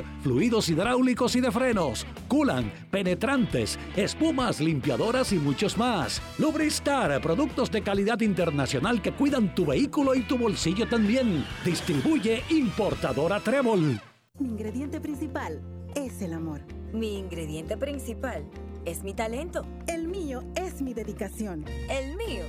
fluidos 0.21 0.69
hidráulicos 0.69 1.35
y 1.35 1.41
de 1.41 1.51
frenos, 1.51 2.05
culan, 2.27 2.71
penetrantes, 2.89 3.79
espumas, 3.95 4.59
limpiadoras 4.59 5.33
y 5.33 5.37
muchos 5.37 5.77
más. 5.77 6.21
Lubristar, 6.37 7.21
productos 7.21 7.71
de 7.71 7.81
calidad 7.81 8.19
internacional 8.21 9.01
que 9.01 9.11
cuidan 9.11 9.53
tu 9.55 9.65
vehículo 9.65 10.15
y 10.15 10.21
tu 10.21 10.37
bolsillo 10.37 10.87
también. 10.87 11.45
Distribuye 11.65 12.43
importadora 12.49 13.39
Trébol. 13.39 13.99
Mi 14.39 14.47
ingrediente 14.47 14.99
principal 14.99 15.61
es 15.95 16.21
el 16.21 16.33
amor. 16.33 16.61
Mi 16.93 17.17
ingrediente 17.17 17.77
principal 17.77 18.43
es 18.85 19.03
mi 19.03 19.13
talento. 19.13 19.65
El 19.87 20.07
mío 20.07 20.43
es 20.55 20.81
mi 20.81 20.93
dedicación. 20.93 21.65
El 21.89 22.15
mío 22.17 22.43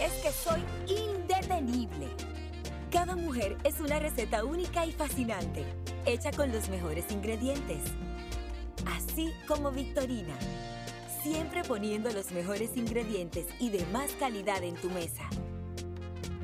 es 0.00 0.12
que 0.22 0.30
soy 0.30 0.60
indetenible. 0.86 2.08
Cada 2.90 3.14
mujer 3.14 3.56
es 3.62 3.78
una 3.78 4.00
receta 4.00 4.44
única 4.44 4.84
y 4.84 4.90
fascinante, 4.90 5.64
hecha 6.06 6.32
con 6.32 6.50
los 6.50 6.68
mejores 6.68 7.04
ingredientes. 7.12 7.84
Así 8.84 9.32
como 9.46 9.70
Victorina, 9.70 10.34
siempre 11.22 11.62
poniendo 11.62 12.10
los 12.10 12.32
mejores 12.32 12.76
ingredientes 12.76 13.46
y 13.60 13.70
de 13.70 13.86
más 13.92 14.10
calidad 14.18 14.64
en 14.64 14.74
tu 14.74 14.90
mesa. 14.90 15.22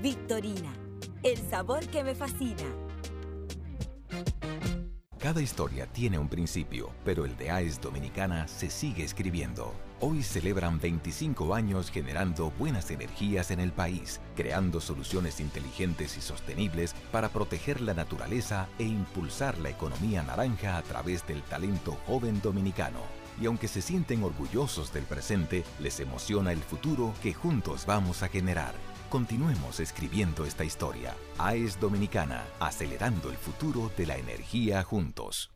Victorina, 0.00 0.72
el 1.24 1.36
sabor 1.50 1.84
que 1.88 2.04
me 2.04 2.14
fascina. 2.14 2.62
Cada 5.18 5.42
historia 5.42 5.86
tiene 5.86 6.16
un 6.16 6.28
principio, 6.28 6.92
pero 7.04 7.24
el 7.24 7.36
de 7.36 7.50
AES 7.50 7.80
Dominicana 7.80 8.46
se 8.46 8.70
sigue 8.70 9.02
escribiendo. 9.02 9.74
Hoy 9.98 10.22
celebran 10.22 10.78
25 10.78 11.54
años 11.54 11.90
generando 11.90 12.50
buenas 12.58 12.90
energías 12.90 13.50
en 13.50 13.60
el 13.60 13.72
país, 13.72 14.20
creando 14.34 14.78
soluciones 14.82 15.40
inteligentes 15.40 16.18
y 16.18 16.20
sostenibles 16.20 16.94
para 17.10 17.30
proteger 17.30 17.80
la 17.80 17.94
naturaleza 17.94 18.68
e 18.78 18.84
impulsar 18.84 19.56
la 19.56 19.70
economía 19.70 20.22
naranja 20.22 20.76
a 20.76 20.82
través 20.82 21.26
del 21.26 21.42
talento 21.42 21.96
joven 22.06 22.42
dominicano. 22.42 23.00
Y 23.40 23.46
aunque 23.46 23.68
se 23.68 23.80
sienten 23.80 24.22
orgullosos 24.22 24.92
del 24.92 25.04
presente, 25.04 25.64
les 25.80 25.98
emociona 25.98 26.52
el 26.52 26.60
futuro 26.60 27.14
que 27.22 27.32
juntos 27.32 27.86
vamos 27.86 28.22
a 28.22 28.28
generar. 28.28 28.74
Continuemos 29.08 29.80
escribiendo 29.80 30.44
esta 30.44 30.64
historia. 30.64 31.14
AES 31.38 31.80
Dominicana, 31.80 32.44
acelerando 32.60 33.30
el 33.30 33.36
futuro 33.36 33.90
de 33.96 34.06
la 34.06 34.18
energía 34.18 34.82
juntos. 34.82 35.55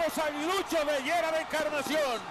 esperaban 0.11 0.47
los 0.47 0.63
aguiluchos 0.73 0.85
de 0.87 1.41
Encarnación. 1.41 2.21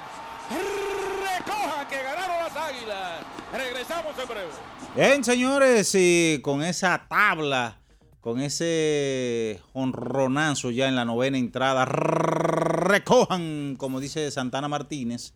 Recoja 0.51 1.89
que 1.89 2.03
ganaron 2.03 2.37
las 2.45 2.57
águilas. 2.57 3.23
Regresamos 3.53 4.19
en 4.19 4.29
breve. 4.29 4.51
Bien, 4.97 5.25
señores, 5.25 5.95
y 5.95 6.41
con 6.43 6.63
esa 6.63 7.07
tabla, 7.09 7.79
con 8.21 8.41
ese 8.41 9.61
honronazo 9.73 10.71
ya 10.71 10.89
en 10.89 10.97
la 10.97 11.05
novena 11.05 11.39
entrada, 11.39 11.85
recojan, 11.85 13.77
como 13.77 14.01
dice 14.01 14.31
Santana 14.31 14.69
Martínez, 14.69 15.35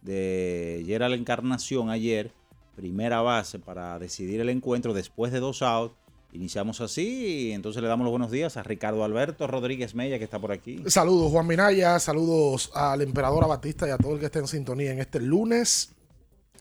de 0.00 0.82
Yera 0.86 1.08
la 1.08 1.16
Encarnación 1.16 1.90
ayer, 1.90 2.32
primera 2.74 3.20
base 3.20 3.58
para 3.58 3.98
decidir 3.98 4.40
el 4.40 4.48
encuentro 4.48 4.94
después 4.94 5.32
de 5.32 5.40
dos 5.40 5.62
outs. 5.62 5.94
Iniciamos 6.34 6.80
así 6.80 7.48
y 7.48 7.52
entonces 7.52 7.80
le 7.80 7.86
damos 7.86 8.04
los 8.04 8.10
buenos 8.10 8.32
días 8.32 8.56
a 8.56 8.64
Ricardo 8.64 9.04
Alberto 9.04 9.46
Rodríguez 9.46 9.94
Mella 9.94 10.18
que 10.18 10.24
está 10.24 10.40
por 10.40 10.50
aquí. 10.50 10.82
Saludos 10.88 11.30
Juan 11.30 11.46
Minaya, 11.46 12.00
saludos 12.00 12.72
al 12.74 13.02
emperador 13.02 13.44
Abatista 13.44 13.86
y 13.86 13.92
a 13.92 13.98
todo 13.98 14.14
el 14.14 14.18
que 14.18 14.26
esté 14.26 14.40
en 14.40 14.48
sintonía 14.48 14.90
en 14.90 14.98
este 14.98 15.20
lunes 15.20 15.90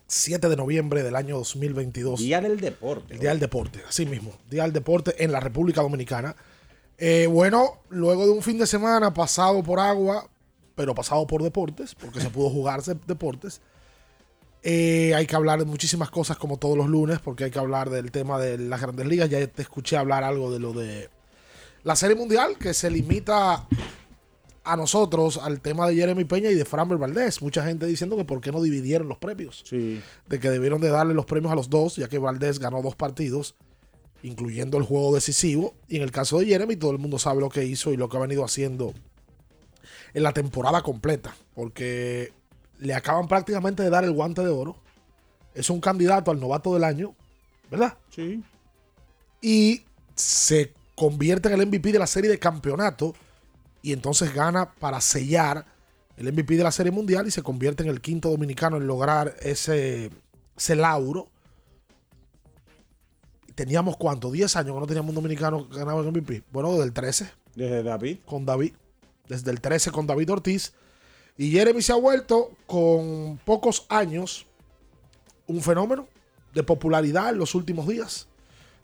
7 0.06 0.48
de 0.48 0.56
noviembre 0.56 1.02
del 1.02 1.16
año 1.16 1.38
2022. 1.38 2.20
Día 2.20 2.40
del 2.40 2.60
deporte. 2.60 3.16
El 3.16 3.20
Día 3.20 3.32
del 3.32 3.40
Deporte, 3.40 3.82
así 3.90 4.06
mismo. 4.06 4.34
Día 4.48 4.62
del 4.62 4.74
Deporte 4.74 5.24
en 5.24 5.32
la 5.32 5.40
República 5.40 5.82
Dominicana. 5.82 6.36
Eh, 7.00 7.26
bueno, 7.26 7.80
luego 7.90 8.28
de 8.28 8.32
un 8.32 8.44
fin 8.44 8.60
de 8.60 8.68
semana 8.68 9.12
pasado 9.12 9.64
por 9.64 9.80
agua, 9.80 10.30
pero 10.76 10.94
pasado 10.94 11.26
por 11.26 11.42
deportes, 11.42 11.96
porque 11.96 12.22
se 12.22 12.30
pudo 12.30 12.52
jugarse 12.52 12.96
deportes. 13.08 13.60
Eh, 14.64 15.14
hay 15.14 15.26
que 15.26 15.36
hablar 15.36 15.60
de 15.60 15.66
muchísimas 15.66 16.10
cosas 16.10 16.38
como 16.38 16.58
todos 16.58 16.78
los 16.78 16.88
lunes, 16.88 17.20
porque 17.20 17.44
hay 17.44 17.52
que 17.52 17.60
hablar 17.60 17.90
del 17.90 18.12
tema 18.12 18.40
de 18.40 18.58
las 18.58 18.82
grandes 18.82 19.06
ligas. 19.06 19.30
Ya 19.30 19.46
te 19.46 19.62
escuché 19.62 19.98
hablar 19.98 20.24
algo 20.24 20.52
de 20.52 20.60
lo 20.60 20.72
de 20.72 21.10
la 21.84 21.96
Serie 21.96 22.16
Mundial, 22.16 22.58
que 22.58 22.74
se 22.74 22.90
limita 22.90 23.68
a 24.64 24.78
nosotros 24.78 25.38
al 25.38 25.60
tema 25.60 25.88
de 25.88 25.96
Jeremy 25.96 26.24
Peña 26.24 26.50
y 26.50 26.56
de 26.56 26.64
Framber 26.64 26.98
Valdés. 26.98 27.42
Mucha 27.42 27.66
gente 27.66 27.86
diciendo 27.86 28.16
que 28.16 28.24
por 28.24 28.40
qué 28.40 28.54
no 28.54 28.62
dividieron 28.62 29.10
los 29.10 29.18
premios. 29.18 29.64
Sí. 29.66 30.02
De 30.28 30.40
que 30.40 30.50
debieron 30.50 30.80
de 30.80 30.90
darle 30.90 31.14
los 31.14 31.26
premios 31.26 31.52
a 31.52 31.56
los 31.56 31.70
dos, 31.70 31.98
ya 31.98 32.08
que 32.08 32.18
Valdés 32.18 32.60
ganó 32.60 32.82
dos 32.82 32.96
partidos, 32.96 33.56
incluyendo 34.22 34.78
el 34.78 34.84
juego 34.84 35.14
decisivo. 35.14 35.76
Y 35.90 35.98
en 35.98 36.04
el 36.04 36.12
caso 36.12 36.40
de 36.40 36.46
Jeremy, 36.46 36.78
todo 36.78 36.92
el 36.92 37.00
mundo 37.00 37.20
sabe 37.20 37.42
lo 37.42 37.50
que 37.50 37.66
hizo 37.66 37.92
y 37.92 37.98
lo 37.98 38.08
que 38.08 38.16
ha 38.16 38.22
venido 38.22 38.46
haciendo 38.46 38.94
en 40.14 40.24
la 40.24 40.32
temporada 40.32 40.82
completa. 40.82 41.36
Porque 41.54 42.32
le 42.84 42.94
acaban 42.94 43.28
prácticamente 43.28 43.82
de 43.82 43.90
dar 43.90 44.04
el 44.04 44.12
guante 44.12 44.42
de 44.42 44.50
oro. 44.50 44.76
Es 45.54 45.70
un 45.70 45.80
candidato 45.80 46.32
al 46.32 46.40
novato 46.40 46.74
del 46.74 46.84
año, 46.84 47.16
¿verdad? 47.72 47.98
Sí. 48.10 48.44
Y 49.42 49.86
se 50.16 50.74
convierte 50.96 51.48
en 51.48 51.60
el 51.60 51.68
MVP 51.68 51.92
de 51.92 52.00
la 52.00 52.08
serie 52.08 52.30
de 52.30 52.40
campeonato 52.40 53.14
y 53.82 53.94
entonces 53.94 54.34
gana 54.34 54.74
para 54.74 55.00
sellar 55.02 55.66
el 56.18 56.32
MVP 56.32 56.56
de 56.56 56.64
la 56.64 56.72
Serie 56.72 56.92
Mundial 56.92 57.28
y 57.28 57.32
se 57.32 57.42
convierte 57.42 57.84
en 57.84 57.90
el 57.90 58.02
quinto 58.02 58.30
dominicano 58.30 58.78
en 58.78 58.88
lograr 58.88 59.36
ese, 59.42 60.12
ese 60.56 60.76
lauro. 60.76 61.30
Teníamos 63.56 63.98
cuánto, 63.98 64.32
10 64.32 64.56
años 64.56 64.74
que 64.74 64.80
no 64.80 64.88
teníamos 64.88 65.10
un 65.10 65.16
dominicano 65.16 65.70
que 65.70 65.78
ganaba 65.78 66.02
el 66.02 66.12
MVP. 66.12 66.44
Bueno, 66.52 66.72
desde 66.72 66.86
el 66.86 66.94
13. 66.94 67.32
Desde 67.56 67.84
David. 67.84 68.18
Con 68.26 68.46
David. 68.46 68.74
Desde 69.28 69.52
el 69.52 69.62
13 69.62 69.92
con 69.92 70.08
David 70.08 70.32
Ortiz. 70.32 70.74
Y 71.38 71.52
Jeremy 71.52 71.82
se 71.82 71.92
ha 71.92 71.96
vuelto 71.96 72.52
con 72.68 73.40
pocos 73.46 73.86
años 73.90 74.46
un 75.48 75.62
fenómeno 75.62 76.08
de 76.54 76.64
popularidad 76.64 77.30
en 77.30 77.38
los 77.40 77.56
últimos 77.56 77.88
días 77.88 78.28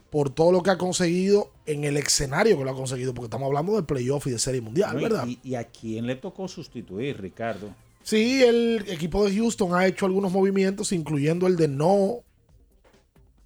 por 0.10 0.32
todo 0.32 0.52
lo 0.52 0.64
que 0.64 0.72
ha 0.72 0.78
conseguido 0.78 1.52
en 1.68 1.84
el 1.84 1.96
escenario 1.98 2.58
que 2.58 2.64
lo 2.64 2.72
ha 2.72 2.76
conseguido, 2.76 3.14
porque 3.14 3.26
estamos 3.28 3.46
hablando 3.46 3.76
de 3.76 3.84
playoff 3.84 4.26
y 4.26 4.32
de 4.32 4.40
serie 4.40 4.60
mundial, 4.62 4.96
No, 4.96 5.04
¿verdad? 5.04 5.28
Y, 5.28 5.40
y 5.44 5.54
a 5.54 5.66
quién 5.66 6.08
le 6.08 6.16
tocó 6.16 6.48
sustituir, 6.48 7.22
Ricardo? 7.22 7.70
Sí, 8.02 8.42
el 8.42 8.86
equipo 8.88 9.24
de 9.24 9.36
Houston 9.36 9.76
ha 9.76 9.86
hecho 9.86 10.08
algunos 10.08 10.32
movimientos, 10.32 10.92
incluyendo 10.94 11.46
el 11.46 11.56
de 11.58 11.68
no 11.68 12.24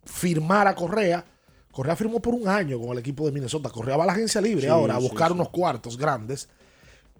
firmar 0.05 0.67
a 0.67 0.75
Correa. 0.75 1.25
Correa 1.71 1.95
firmó 1.97 2.21
por 2.21 2.33
un 2.33 2.47
año 2.47 2.79
con 2.79 2.91
el 2.91 2.99
equipo 2.99 3.25
de 3.25 3.31
Minnesota. 3.33 3.69
Correa 3.69 3.97
va 3.97 4.03
a 4.03 4.07
la 4.07 4.13
agencia 4.13 4.39
libre 4.39 4.61
Sí, 4.63 4.67
ahora 4.67 4.95
a 4.95 4.99
sí, 4.99 5.03
buscar 5.03 5.29
sí. 5.29 5.33
unos 5.33 5.49
cuartos 5.49 5.97
grandes. 5.97 6.47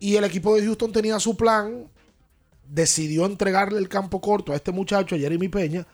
Y 0.04 0.18
el 0.18 0.26
equipo 0.26 0.54
de 0.54 0.66
Houston 0.66 0.92
tenía 0.92 1.18
su 1.18 1.38
plan, 1.38 1.90
decidió 2.68 3.26
entregarle 3.26 3.80
el 3.80 3.88
campo 3.88 4.20
corto 4.20 4.52
a 4.52 4.56
este 4.58 4.74
muchacho, 4.74 5.16
a 5.16 5.18
Jeremy 5.18 5.48
Peña, 5.48 5.88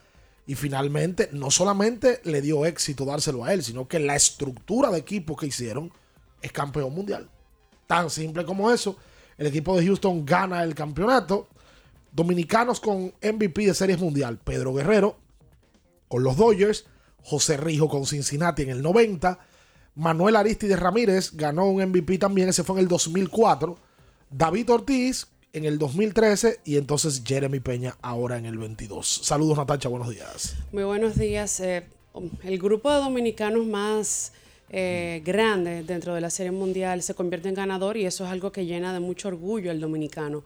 y 0.47 0.55
finalmente 0.55 1.29
no 1.31 1.51
solamente 1.51 2.19
le 2.23 2.41
dio 2.41 2.65
éxito 2.65 3.05
dárselo 3.05 3.45
a 3.45 3.53
él, 3.53 3.63
sino 3.63 3.87
que 3.87 3.99
la 3.99 4.15
estructura 4.15 4.89
de 4.89 4.97
equipo 4.97 5.35
que 5.35 5.45
hicieron 5.45 5.93
es 6.41 6.51
campeón 6.51 6.91
mundial. 6.91 7.29
Tan 7.85 8.09
simple 8.09 8.45
como 8.45 8.71
eso. 8.71 8.97
El 9.37 9.45
equipo 9.45 9.77
de 9.77 9.85
Houston 9.85 10.25
gana 10.25 10.63
el 10.63 10.73
campeonato. 10.73 11.47
Dominicanos 12.11 12.79
con 12.79 13.13
MVP 13.21 13.67
de 13.67 13.75
Series 13.75 13.99
Mundial. 13.99 14.39
Pedro 14.43 14.73
Guerrero 14.73 15.17
con 16.07 16.23
los 16.23 16.35
Dodgers. 16.35 16.87
José 17.21 17.57
Rijo 17.57 17.87
con 17.87 18.07
Cincinnati 18.07 18.63
en 18.63 18.69
el 18.71 18.81
90. 18.81 19.37
Manuel 19.93 20.35
Aristides 20.35 20.79
Ramírez 20.79 21.33
ganó 21.35 21.67
un 21.67 21.87
MVP 21.89 22.17
también. 22.17 22.49
Ese 22.49 22.63
fue 22.63 22.77
en 22.77 22.79
el 22.79 22.87
2004. 22.87 23.88
David 24.31 24.69
Ortiz 24.71 25.27
en 25.53 25.65
el 25.65 25.77
2013. 25.77 26.59
Y 26.65 26.77
entonces 26.77 27.23
Jeremy 27.25 27.59
Peña 27.59 27.95
ahora 28.01 28.37
en 28.37 28.45
el 28.45 28.57
22. 28.57 29.21
Saludos 29.23 29.57
Natacha, 29.57 29.89
buenos 29.89 30.09
días. 30.09 30.55
Muy 30.71 30.83
buenos 30.83 31.15
días. 31.17 31.59
Eh, 31.59 31.83
el 32.43 32.59
grupo 32.59 32.91
de 32.91 32.97
dominicanos 32.97 33.65
más 33.65 34.33
eh, 34.69 35.21
grande 35.25 35.83
dentro 35.83 36.13
de 36.13 36.21
la 36.21 36.29
Serie 36.29 36.51
Mundial 36.51 37.01
se 37.01 37.15
convierte 37.15 37.49
en 37.49 37.55
ganador 37.55 37.97
y 37.97 38.05
eso 38.05 38.25
es 38.25 38.31
algo 38.31 38.51
que 38.51 38.65
llena 38.65 38.93
de 38.93 38.99
mucho 38.99 39.29
orgullo 39.29 39.71
al 39.71 39.79
dominicano. 39.79 40.43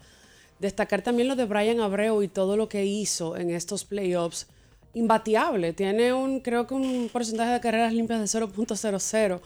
Destacar 0.59 1.01
también 1.01 1.27
lo 1.27 1.35
de 1.35 1.45
Brian 1.45 1.81
Abreu 1.81 2.21
y 2.21 2.27
todo 2.27 2.55
lo 2.55 2.69
que 2.69 2.85
hizo 2.85 3.35
en 3.35 3.49
estos 3.49 3.83
playoffs. 3.83 4.47
Imbatiable. 4.93 5.73
Tiene 5.73 6.13
un, 6.13 6.39
creo 6.39 6.67
que 6.67 6.75
un 6.75 7.09
porcentaje 7.11 7.51
de 7.51 7.59
carreras 7.59 7.93
limpias 7.93 8.19
de 8.19 8.39
0.00 8.39 9.41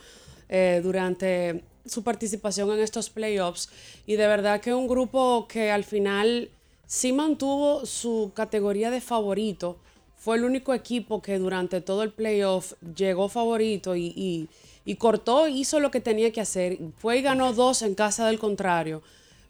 eh, 0.50 0.82
durante 0.84 1.64
su 1.90 2.04
participación 2.04 2.72
en 2.72 2.80
estos 2.80 3.10
playoffs 3.10 3.70
y 4.06 4.16
de 4.16 4.28
verdad 4.28 4.62
que 4.62 4.74
un 4.74 4.88
grupo 4.88 5.48
que 5.48 5.72
al 5.72 5.84
final 5.84 6.50
sí 6.86 7.12
mantuvo 7.14 7.86
su 7.86 8.32
categoría 8.34 8.90
de 8.90 9.02
favorito. 9.02 9.78
Fue 10.18 10.38
el 10.38 10.46
único 10.46 10.74
equipo 10.74 11.22
que 11.22 11.38
durante 11.38 11.82
todo 11.82 12.04
el 12.04 12.12
playoff 12.12 12.74
llegó 12.96 13.30
favorito 13.30 13.96
y, 13.96 14.48
y, 14.86 14.96
cortó, 14.96 15.48
hizo 15.48 15.80
lo 15.80 15.92
que 15.92 16.00
tenía 16.00 16.32
que 16.32 16.42
hacer. 16.42 16.80
Fue 16.98 17.18
y 17.18 17.22
ganó 17.22 17.54
dos 17.54 17.82
en 17.82 17.94
casa 17.94 18.28
del 18.28 18.40
contrario. 18.40 19.04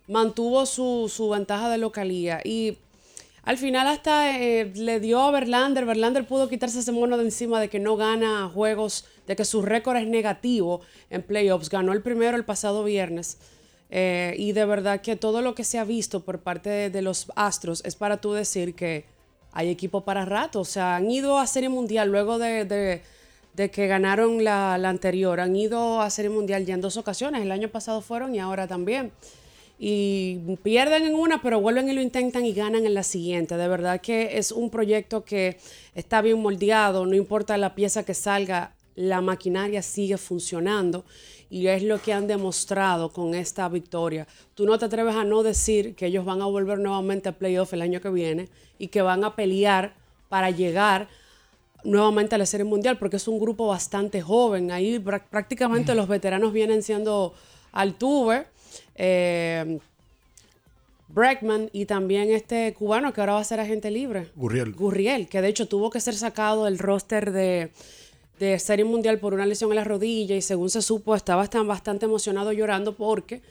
Mantuvo 0.07 0.65
su, 0.65 1.11
su 1.13 1.29
ventaja 1.29 1.69
de 1.69 1.77
localía 1.77 2.41
y 2.43 2.77
al 3.47 3.57
final 3.57 3.87
hasta 3.87 4.37
eh, 4.37 4.73
le 4.75 4.99
dio 4.99 5.21
a 5.21 5.31
Verlander. 5.31 5.85
Verlander 5.85 6.27
pudo 6.27 6.49
quitarse 6.49 6.79
ese 6.79 6.91
mono 6.91 7.15
de 7.15 7.23
encima 7.23 7.61
de 7.61 7.69
que 7.69 7.79
no 7.79 7.95
gana 7.95 8.51
juegos, 8.53 9.05
de 9.25 9.37
que 9.37 9.45
su 9.45 9.61
récord 9.61 9.95
es 9.95 10.05
negativo 10.05 10.81
en 11.09 11.23
playoffs. 11.23 11.69
Ganó 11.69 11.93
el 11.93 12.01
primero 12.01 12.35
el 12.35 12.43
pasado 12.43 12.83
viernes. 12.83 13.37
Eh, 13.89 14.35
y 14.37 14.51
de 14.51 14.65
verdad 14.65 14.99
que 14.99 15.15
todo 15.15 15.41
lo 15.41 15.55
que 15.55 15.63
se 15.63 15.79
ha 15.79 15.85
visto 15.85 16.25
por 16.25 16.39
parte 16.39 16.89
de, 16.89 17.01
los 17.01 17.31
Astros 17.37 17.81
es 17.85 17.95
para 17.95 18.17
tú 18.17 18.33
decir 18.33 18.75
que 18.75 19.05
hay 19.53 19.69
equipo 19.69 20.03
para 20.03 20.25
rato. 20.25 20.59
O 20.59 20.65
sea, 20.65 20.97
han 20.97 21.09
ido 21.09 21.37
a 21.37 21.47
Serie 21.47 21.69
Mundial 21.69 22.09
luego 22.09 22.39
de 22.39 23.01
que 23.55 23.87
ganaron 23.87 24.43
la, 24.43 24.77
la 24.77 24.89
anterior. 24.89 25.39
Han 25.39 25.55
ido 25.55 26.01
a 26.01 26.09
Serie 26.09 26.31
Mundial 26.31 26.65
ya 26.65 26.73
en 26.73 26.81
dos 26.81 26.97
ocasiones. 26.97 27.43
El 27.43 27.53
año 27.53 27.69
pasado 27.69 28.01
fueron 28.01 28.35
y 28.35 28.39
ahora 28.39 28.67
también. 28.67 29.13
Y 29.79 30.39
pierden 30.63 31.05
en 31.05 31.13
una, 31.15 31.41
pero 31.41 31.61
vuelven 31.61 31.87
y 31.87 31.93
lo 31.93 32.01
intentan 32.01 32.45
y 32.45 32.53
ganan 32.53 32.85
en 32.85 32.93
la 32.95 33.03
siguiente. 33.03 33.57
De 33.57 33.67
verdad 33.67 34.01
que 34.01 34.37
es 34.39 34.51
un 34.51 34.69
proyecto 34.71 35.23
que 35.23 35.57
está 35.93 36.21
bien 36.21 36.41
moldeado. 36.41 37.05
No 37.05 37.15
importa 37.15 37.57
la 37.57 37.75
pieza 37.75 38.03
que 38.03 38.15
salga, 38.15 38.73
la 38.95 39.21
maquinaria 39.21 39.83
sigue 39.83 40.17
funcionando. 40.17 41.05
Y 41.49 41.67
es 41.67 41.83
lo 41.83 42.01
que 42.01 42.11
han 42.11 42.27
demostrado 42.27 43.11
con 43.13 43.35
esta 43.35 43.69
victoria. 43.69 44.27
Tú 44.55 44.65
no 44.65 44.77
te 44.79 44.85
atreves 44.85 45.15
a 45.15 45.23
no 45.23 45.43
decir 45.43 45.95
que 45.95 46.07
ellos 46.07 46.25
van 46.25 46.41
a 46.41 46.45
volver 46.45 46.79
nuevamente 46.79 47.29
a 47.29 47.37
playoff 47.37 47.71
el 47.73 47.83
año 47.83 48.01
que 48.01 48.09
viene 48.09 48.49
y 48.79 48.87
que 48.87 49.01
van 49.01 49.23
a 49.23 49.35
pelear 49.35 49.93
para 50.27 50.49
llegar 50.49 51.07
nuevamente 51.83 52.35
a 52.35 52.37
la 52.37 52.45
Serie 52.45 52.65
Mundial, 52.65 52.97
porque 52.97 53.15
es 53.15 53.27
un 53.29 53.39
grupo 53.39 53.67
bastante 53.67 54.21
joven. 54.21 54.71
Ahí 54.71 54.97
prá- 54.97 55.23
prácticamente 55.29 55.95
los 55.95 56.07
veteranos 56.09 56.51
vienen 56.51 56.83
siendo 56.83 57.33
Altuve, 57.71 58.47
eh, 58.97 59.79
y 61.71 61.85
también 61.85 62.29
este 62.31 62.73
cubano 62.73 63.13
que 63.13 63.21
ahora 63.21 63.33
va 63.33 63.39
a 63.39 63.43
ser 63.43 63.59
agente 63.59 63.89
libre. 63.89 64.27
Gurriel. 64.35 64.73
Gurriel, 64.73 65.27
que 65.27 65.41
de 65.41 65.47
hecho 65.47 65.67
tuvo 65.67 65.89
que 65.89 65.99
ser 65.99 66.15
sacado 66.15 66.65
del 66.65 66.77
roster 66.77 67.31
de, 67.31 67.71
de 68.39 68.59
Serie 68.59 68.85
Mundial 68.85 69.19
por 69.19 69.33
una 69.33 69.45
lesión 69.45 69.71
en 69.71 69.77
la 69.77 69.83
rodilla 69.83 70.35
y 70.35 70.41
según 70.41 70.69
se 70.69 70.81
supo 70.81 71.15
estaba 71.15 71.41
hasta 71.41 71.63
bastante 71.63 72.05
emocionado 72.05 72.51
llorando 72.51 72.95
porque 72.95 73.41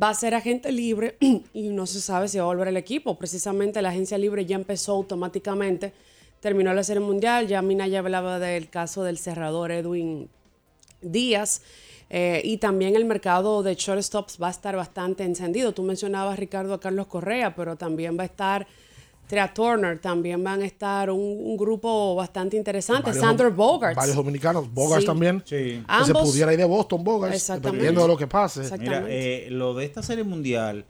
va 0.00 0.08
a 0.08 0.14
ser 0.14 0.34
agente 0.34 0.72
libre 0.72 1.16
y 1.52 1.68
no 1.68 1.86
se 1.86 2.00
sabe 2.00 2.28
si 2.28 2.38
va 2.38 2.44
a 2.44 2.46
volver 2.46 2.68
al 2.68 2.76
equipo. 2.76 3.18
Precisamente 3.18 3.82
la 3.82 3.90
agencia 3.90 4.16
libre 4.18 4.46
ya 4.46 4.56
empezó 4.56 4.92
automáticamente, 4.92 5.92
terminó 6.40 6.72
la 6.72 6.84
Serie 6.84 7.02
Mundial, 7.02 7.46
ya 7.46 7.62
Mina 7.62 7.86
ya 7.86 7.98
hablaba 7.98 8.38
del 8.38 8.68
caso 8.70 9.02
del 9.04 9.18
cerrador 9.18 9.70
Edwin 9.70 10.28
Díaz. 11.02 11.62
Eh, 12.14 12.42
y 12.44 12.58
también 12.58 12.94
el 12.94 13.06
mercado 13.06 13.62
de 13.62 13.74
shortstops 13.74 14.38
va 14.40 14.48
a 14.48 14.50
estar 14.50 14.76
bastante 14.76 15.24
encendido. 15.24 15.72
Tú 15.72 15.82
mencionabas, 15.82 16.38
Ricardo, 16.38 16.74
a 16.74 16.78
Carlos 16.80 17.06
Correa, 17.06 17.54
pero 17.56 17.74
también 17.76 18.18
va 18.18 18.22
a 18.24 18.26
estar 18.26 18.66
Trea 19.26 19.54
Turner, 19.54 19.98
también 19.98 20.44
van 20.44 20.60
a 20.60 20.66
estar 20.66 21.10
un, 21.10 21.18
un 21.20 21.56
grupo 21.56 22.14
bastante 22.14 22.58
interesante. 22.58 23.04
Varios 23.06 23.24
Sander 23.24 23.50
Bogarts. 23.50 23.96
Varios 23.96 24.14
dominicanos. 24.16 24.70
Bogarts 24.70 25.04
Sí. 25.04 25.06
también. 25.06 25.40
Que 25.40 25.82
se 26.04 26.12
pudiera 26.12 26.52
ir 26.52 26.58
de 26.58 26.66
Boston, 26.66 27.02
Bogarts. 27.02 27.34
Exactamente. 27.36 27.78
Dependiendo 27.78 28.02
de 28.02 28.08
lo 28.08 28.18
que 28.18 28.26
pase. 28.26 28.76
Mira, 28.76 29.06
eh, 29.08 29.48
lo 29.50 29.72
de 29.72 29.86
esta 29.86 30.02
serie 30.02 30.22
mundial 30.22 30.84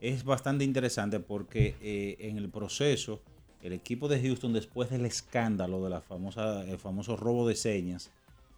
es 0.00 0.24
bastante 0.24 0.64
interesante 0.64 1.20
porque 1.20 1.76
eh, 1.80 2.16
en 2.18 2.36
el 2.36 2.48
proceso, 2.48 3.20
el 3.62 3.74
equipo 3.74 4.08
de 4.08 4.20
Houston, 4.20 4.52
después 4.52 4.90
del 4.90 5.06
escándalo 5.06 5.84
de 5.84 5.90
la 5.90 6.00
famosa, 6.00 6.62
el 6.64 6.78
famoso 6.78 7.16
robo 7.16 7.46
de 7.46 7.54
señas 7.54 8.10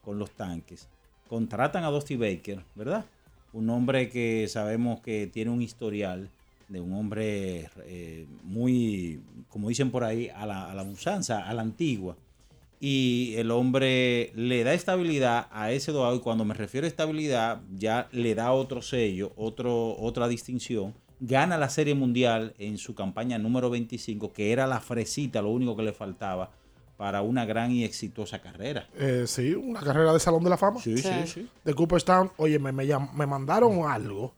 con 0.02 0.18
los 0.18 0.31
tanques, 0.31 0.88
contratan 1.29 1.85
a 1.85 1.89
Dusty 1.89 2.17
Baker, 2.17 2.62
¿verdad? 2.75 3.05
Un 3.53 3.71
hombre 3.71 4.09
que 4.11 4.47
sabemos 4.49 5.01
que 5.01 5.27
tiene 5.27 5.51
un 5.51 5.62
historial 5.62 6.31
de 6.69 6.81
un 6.81 6.93
hombre 6.95 7.71
eh, 7.85 8.27
muy, 8.43 9.21
como 9.49 9.69
dicen 9.69 9.91
por 9.91 10.05
ahí, 10.05 10.29
a 10.35 10.47
la, 10.47 10.71
a 10.71 10.75
la 10.75 10.83
usanza, 10.83 11.49
a 11.49 11.55
la 11.55 11.62
antigua. 11.62 12.17
Y 12.79 13.35
el 13.37 13.51
hombre 13.51 14.33
le 14.35 14.62
da 14.62 14.75
estabilidad 14.75 15.49
a 15.51 15.73
ese 15.73 15.93
dogado 15.93 16.17
y 16.17 16.21
cuando 16.21 16.45
me 16.45 16.55
refiero 16.55 16.85
a 16.85 16.89
estabilidad 16.89 17.62
ya 17.75 18.09
le 18.12 18.35
da 18.35 18.53
otro 18.53 18.83
sello, 18.83 19.33
otro, 19.37 19.97
otra 19.99 20.29
distinción. 20.29 20.95
Gana 21.21 21.57
la 21.57 21.71
Serie 21.71 21.95
Mundial 21.95 22.55
en 22.59 22.77
su 22.77 22.95
campaña 22.95 23.39
número 23.39 23.71
25, 23.71 24.33
que 24.33 24.53
era 24.53 24.67
la 24.67 24.81
fresita, 24.81 25.41
lo 25.41 25.51
único 25.51 25.75
que 25.75 25.85
le 25.85 25.95
faltaba 25.95 26.51
para 26.97 27.23
una 27.23 27.45
gran 27.45 27.71
y 27.73 27.85
exitosa 27.85 28.41
carrera. 28.41 28.89
Eh, 28.97 29.25
sí, 29.27 29.55
una 29.55 29.81
carrera 29.81 30.13
de 30.13 30.21
Salón 30.21 30.43
de 30.45 30.51
la 30.51 30.57
Fama. 30.57 30.81
Sí, 30.81 30.97
sí, 30.99 31.11
sí. 31.27 31.49
De 31.65 31.75
Cooperstown. 31.75 32.31
Oye, 32.39 32.59
me, 32.59 32.73
me, 32.73 32.87
me 33.15 33.27
mandaron 33.27 33.87
algo 33.91 34.33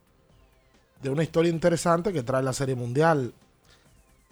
de 1.03 1.11
una 1.11 1.23
historia 1.23 1.51
interesante 1.53 2.13
que 2.13 2.23
trae 2.23 2.43
la 2.43 2.53
Serie 2.53 2.75
Mundial. 2.75 3.33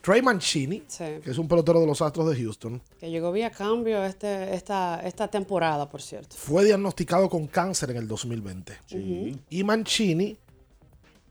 Trey 0.02 0.22
Mancini, 0.22 0.84
Sí. 0.86 1.04
que 1.22 1.30
es 1.32 1.38
un 1.38 1.48
pelotero 1.48 1.80
de 1.80 1.86
los 1.86 2.00
Astros 2.00 2.28
de 2.30 2.36
Houston, 2.40 2.80
Que 3.00 3.10
llegó 3.10 3.32
vía 3.32 3.50
cambio 3.50 4.04
este, 4.04 4.54
esta, 4.54 5.00
esta 5.04 5.26
temporada, 5.28 5.88
por 5.88 6.00
cierto. 6.00 6.36
fue 6.36 6.64
diagnosticado 6.64 7.28
con 7.28 7.48
cáncer 7.48 7.90
en 7.90 7.96
el 7.96 8.06
2020. 8.08 8.76
Sí. 8.86 9.36
Y 9.50 9.64
Mancini 9.64 10.36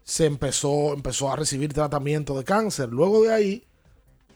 se 0.04 0.26
empezó, 0.26 0.94
empezó 0.94 1.32
a 1.32 1.38
recibir 1.38 1.72
tratamiento 1.74 2.38
de 2.38 2.44
cáncer. 2.44 2.90
Luego 2.90 3.24
de 3.24 3.34
ahí 3.34 3.64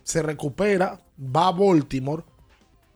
se 0.04 0.22
recupera, 0.22 1.00
va 1.20 1.48
a 1.50 1.52
Baltimore 1.52 2.24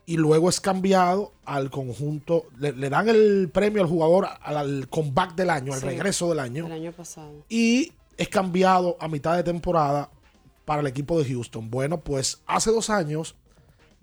y 0.05 0.17
luego 0.17 0.49
es 0.49 0.59
cambiado 0.59 1.31
al 1.45 1.69
conjunto. 1.71 2.45
Le, 2.59 2.73
le 2.73 2.89
dan 2.89 3.07
el 3.09 3.49
premio 3.53 3.81
al 3.81 3.87
jugador 3.87 4.27
al, 4.41 4.57
al 4.57 4.87
comeback 4.89 5.35
del 5.35 5.49
año, 5.49 5.73
al 5.73 5.79
Sí. 5.79 5.85
regreso 5.85 6.29
del 6.29 6.39
año. 6.39 6.65
El 6.65 6.73
año 6.73 6.91
pasado. 6.91 7.31
Y 7.49 7.93
es 8.17 8.27
cambiado 8.29 8.97
a 8.99 9.07
mitad 9.07 9.35
de 9.35 9.43
temporada 9.43 10.09
para 10.65 10.81
el 10.81 10.87
equipo 10.87 11.17
de 11.21 11.25
Houston. 11.29 11.69
Bueno, 11.69 11.99
pues 12.01 12.41
hace 12.47 12.69
dos 12.71 12.89
años, 12.89 13.35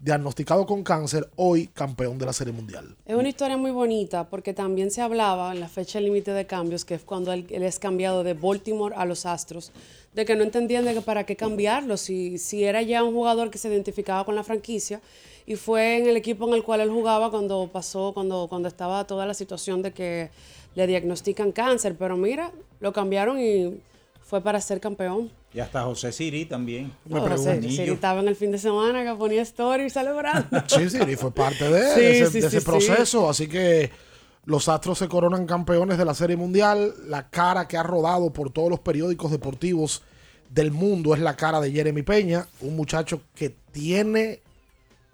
diagnosticado 0.02 0.64
con 0.66 0.82
cáncer, 0.82 1.28
hoy 1.36 1.66
campeón 1.68 2.16
de 2.18 2.24
la 2.26 2.32
Serie 2.32 2.52
Mundial. 2.54 2.96
Es 3.04 3.14
una 3.14 3.28
historia 3.28 3.58
muy 3.58 3.70
bonita 3.70 4.28
porque 4.30 4.54
también 4.54 4.90
se 4.90 5.02
hablaba 5.02 5.52
en 5.52 5.60
la 5.60 5.68
fecha 5.68 6.00
límite 6.00 6.32
de 6.32 6.46
cambios, 6.46 6.86
que 6.86 6.94
es 6.94 7.02
cuando 7.02 7.32
él, 7.34 7.46
él 7.50 7.62
es 7.62 7.78
cambiado 7.78 8.24
de 8.24 8.32
Baltimore 8.32 8.94
a 8.96 9.04
los 9.04 9.26
Astros, 9.26 9.72
de 10.14 10.24
que 10.24 10.36
no 10.36 10.42
entendían 10.42 10.86
de 10.86 10.94
que 10.94 11.02
para 11.02 11.24
qué 11.24 11.36
cambiarlo, 11.36 11.98
si, 11.98 12.38
si 12.38 12.64
era 12.64 12.80
ya 12.80 13.04
un 13.04 13.12
jugador 13.12 13.50
que 13.50 13.58
se 13.58 13.68
identificaba 13.68 14.24
con 14.24 14.34
la 14.34 14.42
franquicia 14.42 15.00
y 15.50 15.56
fue 15.56 15.98
en 15.98 16.06
el 16.06 16.16
equipo 16.16 16.46
en 16.46 16.54
el 16.54 16.62
cual 16.62 16.80
él 16.80 16.90
jugaba 16.90 17.28
cuando 17.28 17.68
pasó, 17.72 18.12
cuando, 18.14 18.46
cuando 18.48 18.68
estaba 18.68 19.04
toda 19.04 19.26
la 19.26 19.34
situación 19.34 19.82
de 19.82 19.90
que 19.92 20.30
le 20.76 20.86
diagnostican 20.86 21.50
cáncer, 21.50 21.96
pero 21.98 22.16
mira, 22.16 22.52
lo 22.78 22.92
cambiaron 22.92 23.40
y 23.40 23.80
fue 24.22 24.40
para 24.40 24.60
ser 24.60 24.78
campeón. 24.78 25.28
Y 25.52 25.58
hasta 25.58 25.82
José 25.82 26.12
Siri 26.12 26.44
también. 26.44 26.92
Oh, 27.10 27.18
José- 27.18 27.60
Siri 27.62 27.90
estaba 27.90 28.20
en 28.20 28.28
el 28.28 28.36
fin 28.36 28.52
de 28.52 28.58
semana 28.58 29.02
que 29.02 29.12
ponía 29.18 29.42
story 29.42 29.90
celebrando. 29.90 30.46
Sí, 30.68 30.88
sí, 30.88 30.98
y 31.04 31.16
fue 31.16 31.32
parte 31.32 31.68
de, 31.68 31.94
Sí, 31.94 32.00
de 32.00 32.20
ese, 32.20 32.30
sí, 32.30 32.40
de 32.42 32.46
ese 32.46 32.60
sí, 32.60 32.64
proceso. 32.66 33.28
Así 33.28 33.48
que 33.48 33.90
los 34.44 34.68
Astros 34.68 34.98
se 34.98 35.08
coronan 35.08 35.46
campeones 35.46 35.98
de 35.98 36.04
la 36.04 36.14
Serie 36.14 36.36
Mundial. 36.36 36.94
La 37.08 37.28
cara 37.28 37.66
que 37.66 37.76
ha 37.76 37.82
rodado 37.82 38.32
por 38.32 38.52
todos 38.52 38.70
los 38.70 38.78
periódicos 38.78 39.32
deportivos 39.32 40.02
del 40.48 40.70
mundo 40.70 41.12
es 41.12 41.20
la 41.20 41.34
cara 41.34 41.60
de 41.60 41.72
Jeremy 41.72 42.02
Peña, 42.02 42.46
un 42.60 42.76
muchacho 42.76 43.22
que 43.34 43.50
tiene 43.72 44.42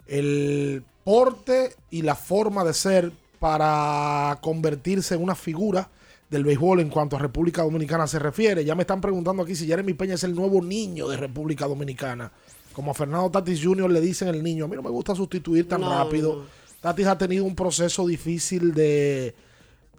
el 0.07 0.83
porte 1.03 1.75
y 1.89 2.01
la 2.01 2.15
forma 2.15 2.63
de 2.63 2.73
ser 2.73 3.11
para 3.39 4.37
convertirse 4.41 5.15
en 5.15 5.23
una 5.23 5.35
figura 5.35 5.89
del 6.29 6.43
béisbol 6.43 6.81
en 6.81 6.89
cuanto 6.89 7.15
a 7.15 7.19
República 7.19 7.63
Dominicana 7.63 8.07
se 8.07 8.19
refiere. 8.19 8.65
Ya 8.65 8.75
me 8.75 8.83
están 8.83 8.99
preguntando 8.99 9.43
aquí 9.43 9.55
si 9.55 9.67
Jeremy 9.67 9.93
Peña 9.93 10.15
es 10.15 10.23
el 10.23 10.35
nuevo 10.35 10.61
niño 10.61 11.07
de 11.07 11.17
República 11.17 11.67
Dominicana. 11.67 12.31
Como 12.73 12.91
a 12.91 12.93
Fernando 12.93 13.29
Tatis 13.31 13.63
Jr. 13.63 13.89
le 13.89 14.01
dicen 14.01 14.27
el 14.27 14.43
niño, 14.43 14.65
a 14.65 14.67
mí 14.67 14.75
no 14.75 14.81
me 14.83 14.89
gusta 14.89 15.15
sustituir 15.15 15.67
tan 15.67 15.81
No, 15.81 15.89
rápido. 15.89 16.43
Tatis 16.81 17.07
ha 17.07 17.17
tenido 17.17 17.43
un 17.45 17.55
proceso 17.55 18.05
difícil 18.05 18.73
de 18.73 19.33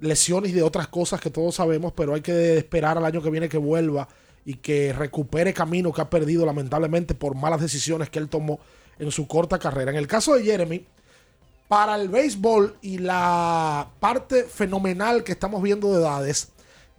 lesiones 0.01 0.53
y 0.53 0.55
de 0.55 0.62
otras 0.62 0.88
cosas 0.88 1.21
que 1.21 1.31
todos 1.31 1.57
sabemos, 1.57 1.92
pero 1.92 2.14
hay 2.14 2.21
que 2.21 2.59
esperar 2.59 2.99
al 2.99 3.05
año 3.05 3.23
que 3.23 3.31
viene 3.31 3.49
que 3.49 3.59
vuelva 3.59 4.09
y 4.44 4.55
que 4.55 4.92
recupere 4.92 5.53
camino 5.53 5.92
que 5.92 6.01
ha 6.01 6.11
perdido 6.11 6.47
lamentablemente 6.47 7.14
por 7.14 7.35
malas 7.35 7.61
decisiones 7.61 8.11
que 8.11 8.18
él 8.18 8.29
tomó 8.29 8.61
en 8.99 9.11
su 9.11 9.27
corta 9.27 9.59
carrera. 9.59 9.91
En 9.91 9.97
el 9.97 10.07
caso 10.07 10.35
de 10.35 10.43
Jeremy, 10.45 10.85
para 11.69 11.97
el 11.97 12.09
béisbol 12.09 12.77
y 12.83 12.99
la 12.99 13.89
parte 14.01 14.45
fenomenal 14.45 15.23
que 15.25 15.33
estamos 15.33 15.63
viendo 15.63 15.93
de 15.93 16.01
edades, 16.01 16.49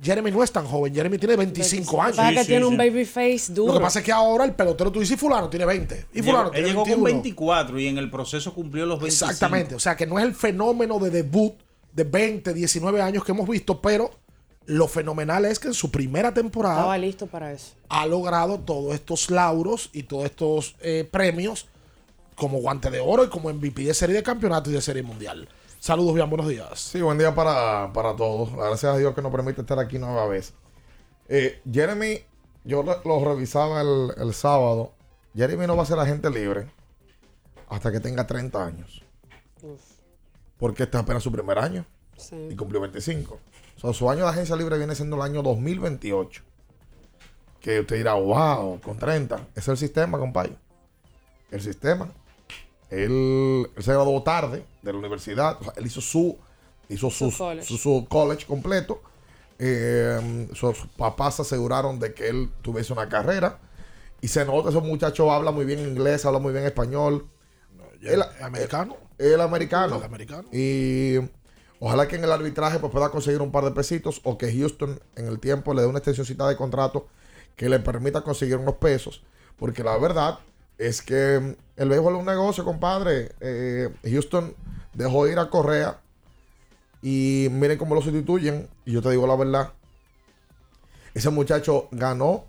Jeremy 0.02 0.32
no 0.32 0.44
es 0.44 0.52
tan 0.52 0.66
joven. 0.66 0.94
Jeremy 0.94 1.18
tiene 1.18 1.36
25 1.36 2.02
años. 2.02 2.16
Para 2.18 2.32
que 2.42 2.46
tiene 2.46 2.66
un 2.66 2.78
baby 2.78 3.04
face 3.04 3.52
duro. 3.52 3.74
Lo 3.74 3.80
que 3.80 3.84
pasa 3.84 4.00
es 4.00 4.06
que 4.06 4.12
ahora 4.12 4.46
el 4.46 4.54
pelotero 4.54 4.92
tú 4.92 5.00
dices, 5.00 5.16
y 5.16 5.20
fulano 5.20 5.50
tiene 5.50 5.66
20. 5.66 6.06
Y 6.14 6.22
fulano 6.22 6.52
Llegó- 6.52 6.56
él 6.56 6.64
tiene 6.64 6.68
llegó 6.70 6.84
21. 6.86 6.96
con 7.04 7.04
24 7.12 7.80
y 7.80 7.88
en 7.88 7.98
el 7.98 8.10
proceso 8.10 8.54
cumplió 8.54 8.86
los 8.86 9.00
25. 9.00 9.32
Exactamente. 9.32 9.76
O 9.76 9.80
sea, 9.80 9.98
que 9.98 10.06
no 10.08 10.18
es 10.20 10.26
el 10.26 10.34
fenómeno 10.36 11.00
de 11.00 11.10
debut 11.10 11.54
de 11.92 12.04
20, 12.06 12.54
19 12.54 13.02
años 13.02 13.24
que 13.26 13.32
hemos 13.32 13.48
visto, 13.50 13.82
pero 13.82 14.12
Lo 14.66 14.88
fenomenal 14.88 15.46
es 15.46 15.58
que 15.58 15.68
en 15.70 15.74
su 15.74 15.90
primera 15.90 16.32
temporada 16.32 16.76
Estaba 16.76 16.98
listo 17.00 17.26
para 17.26 17.52
eso. 17.52 17.74
ha 17.90 18.06
logrado 18.06 18.60
todos 18.60 18.94
estos 18.94 19.32
lauros 19.32 19.90
y 19.94 20.04
todos 20.04 20.26
estos 20.26 20.76
eh, 20.82 21.08
premios 21.10 21.66
como 22.40 22.60
guante 22.60 22.90
de 22.90 23.00
oro 23.00 23.24
y 23.24 23.30
como 23.30 23.52
MVP 23.54 23.84
de 23.84 23.94
serie 23.94 24.16
de 24.16 24.24
campeonato 24.24 24.70
y 24.70 24.74
de 24.74 24.82
serie 24.82 25.04
mundial. 25.04 25.48
Saludos, 25.80 26.16
bien, 26.16 26.30
buenos 26.30 26.48
días. 26.48 26.80
Sí, 26.80 27.02
buen 27.02 27.18
día 27.18 27.34
para, 27.36 27.92
para 27.94 28.16
todos. 28.16 28.52
Gracias 28.56 28.94
a 28.96 28.98
Dios 28.98 29.14
que 29.14 29.22
nos 29.22 29.32
permite 29.32 29.62
estar 29.62 29.78
aquí 29.80 29.98
nueva 30.00 30.26
vez. 30.28 30.54
Eh, 31.28 31.62
Jeremy, 31.72 32.20
yo 32.64 32.84
lo, 32.84 33.02
lo 33.04 33.24
revisaba 33.26 33.82
el, 33.82 34.12
el 34.18 34.34
sábado. 34.34 34.94
Jeremy 35.36 35.68
no 35.68 35.76
va 35.78 35.84
a 35.84 35.86
ser 35.86 36.00
agente 36.00 36.30
libre 36.30 36.72
hasta 37.70 37.92
que 37.92 38.00
tenga 38.00 38.26
30 38.26 38.66
años. 38.66 39.04
Porque 40.58 40.84
este 40.84 40.98
es 40.98 41.04
apenas 41.04 41.24
su 41.24 41.32
primer 41.32 41.58
año 41.60 41.86
Sí. 42.18 42.36
y 42.50 42.56
cumplió 42.56 42.82
25. 42.82 43.40
O 43.78 43.80
sea, 43.80 43.94
su 43.94 44.10
año 44.10 44.24
de 44.26 44.30
agencia 44.32 44.56
libre 44.58 44.78
viene 44.78 44.96
siendo 44.96 45.16
el 45.16 45.22
año 45.22 45.42
2028. 45.42 46.44
Que 47.62 47.80
usted 47.82 47.96
dirá, 47.98 48.14
wow, 48.16 48.80
con 48.82 48.98
30. 48.98 49.36
Ese 49.52 49.60
es 49.60 49.68
el 49.70 49.78
sistema, 49.78 50.18
compadre. 50.18 50.56
El 51.52 51.62
sistema. 51.62 52.10
Él, 52.90 53.68
él 53.76 53.84
se 53.84 53.92
graduó 53.94 54.22
tarde 54.24 54.64
de 54.82 54.92
la 54.94 55.00
universidad. 55.00 55.58
O 55.60 55.64
sea, 55.64 55.74
él 55.78 55.86
hizo 55.86 56.02
su, 56.02 56.38
hizo 56.90 57.10
Su 57.10 57.32
college. 57.36 57.66
su, 57.68 57.78
su 57.78 58.08
college 58.10 58.46
completo. 58.46 59.02
Eh, 59.60 60.48
sus 60.54 60.78
papás 60.98 61.36
se 61.36 61.42
aseguraron 61.44 62.00
de 62.00 62.14
que 62.14 62.30
él 62.30 62.50
tuviese 62.62 62.94
una 62.94 63.10
carrera. 63.10 63.60
Y 64.22 64.28
se 64.28 64.44
nota, 64.46 64.70
ese 64.70 64.80
muchacho 64.82 65.32
habla 65.32 65.52
muy 65.52 65.66
bien 65.66 65.80
inglés, 65.80 66.26
habla 66.26 66.40
muy 66.40 66.52
bien 66.54 66.66
español. 66.66 67.28
Él- 68.02 68.24
americano. 68.42 68.98
Él 69.18 69.40
americano. 69.42 69.98
El 69.98 70.04
americano. 70.04 70.48
Y 70.52 71.18
ojalá 71.80 72.08
que 72.08 72.16
en 72.16 72.24
el 72.24 72.32
arbitraje 72.32 72.80
pues, 72.80 72.92
pueda 72.92 73.10
conseguir 73.10 73.42
un 73.42 73.52
par 73.52 73.66
de 73.66 73.72
pesitos 73.72 74.22
o 74.24 74.38
que 74.38 74.52
Houston 74.58 75.00
en 75.16 75.28
el 75.28 75.40
tiempo 75.40 75.74
le 75.74 75.82
dé 75.82 75.88
una 75.88 76.00
extensioncita 76.00 76.48
de 76.48 76.56
contrato 76.56 77.08
que 77.56 77.68
le 77.70 77.80
permita 77.80 78.22
conseguir 78.22 78.56
unos 78.58 78.76
pesos. 78.76 79.22
Porque 79.58 79.84
la 79.84 79.98
verdad 79.98 80.40
es 80.80 81.02
que 81.02 81.56
el 81.76 81.90
béisbol 81.90 82.16
es 82.16 82.20
un 82.22 82.26
negocio, 82.26 82.66
compadre. 82.66 83.34
Eh, 83.42 83.94
Houston 84.04 84.56
dejó 84.94 85.28
ir 85.28 85.38
a 85.38 85.50
Correa 85.50 86.00
y 87.02 87.50
miren 87.52 87.78
cómo 87.78 87.94
lo 87.94 88.02
sustituyen. 88.02 88.68
Y 88.86 88.94
yo 88.94 89.02
te 89.02 89.12
digo 89.12 89.28
la 89.28 89.36
verdad. 89.36 89.74
Ese 91.14 91.30
muchacho 91.30 91.90
ganó 91.92 92.46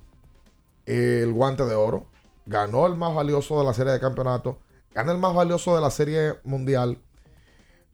el 0.87 1.33
guante 1.33 1.65
de 1.65 1.75
oro, 1.75 2.07
ganó 2.47 2.87
el 2.87 2.95
más 2.95 3.15
valioso 3.15 3.59
de 3.59 3.65
la 3.65 3.75
serie 3.75 3.93
de 3.93 4.01
campeonato, 4.01 4.59
gana 4.95 5.13
el 5.13 5.19
más 5.19 5.35
valioso 5.35 5.75
de 5.75 5.81
la 5.81 5.91
serie 5.91 6.35
mundial, 6.45 6.99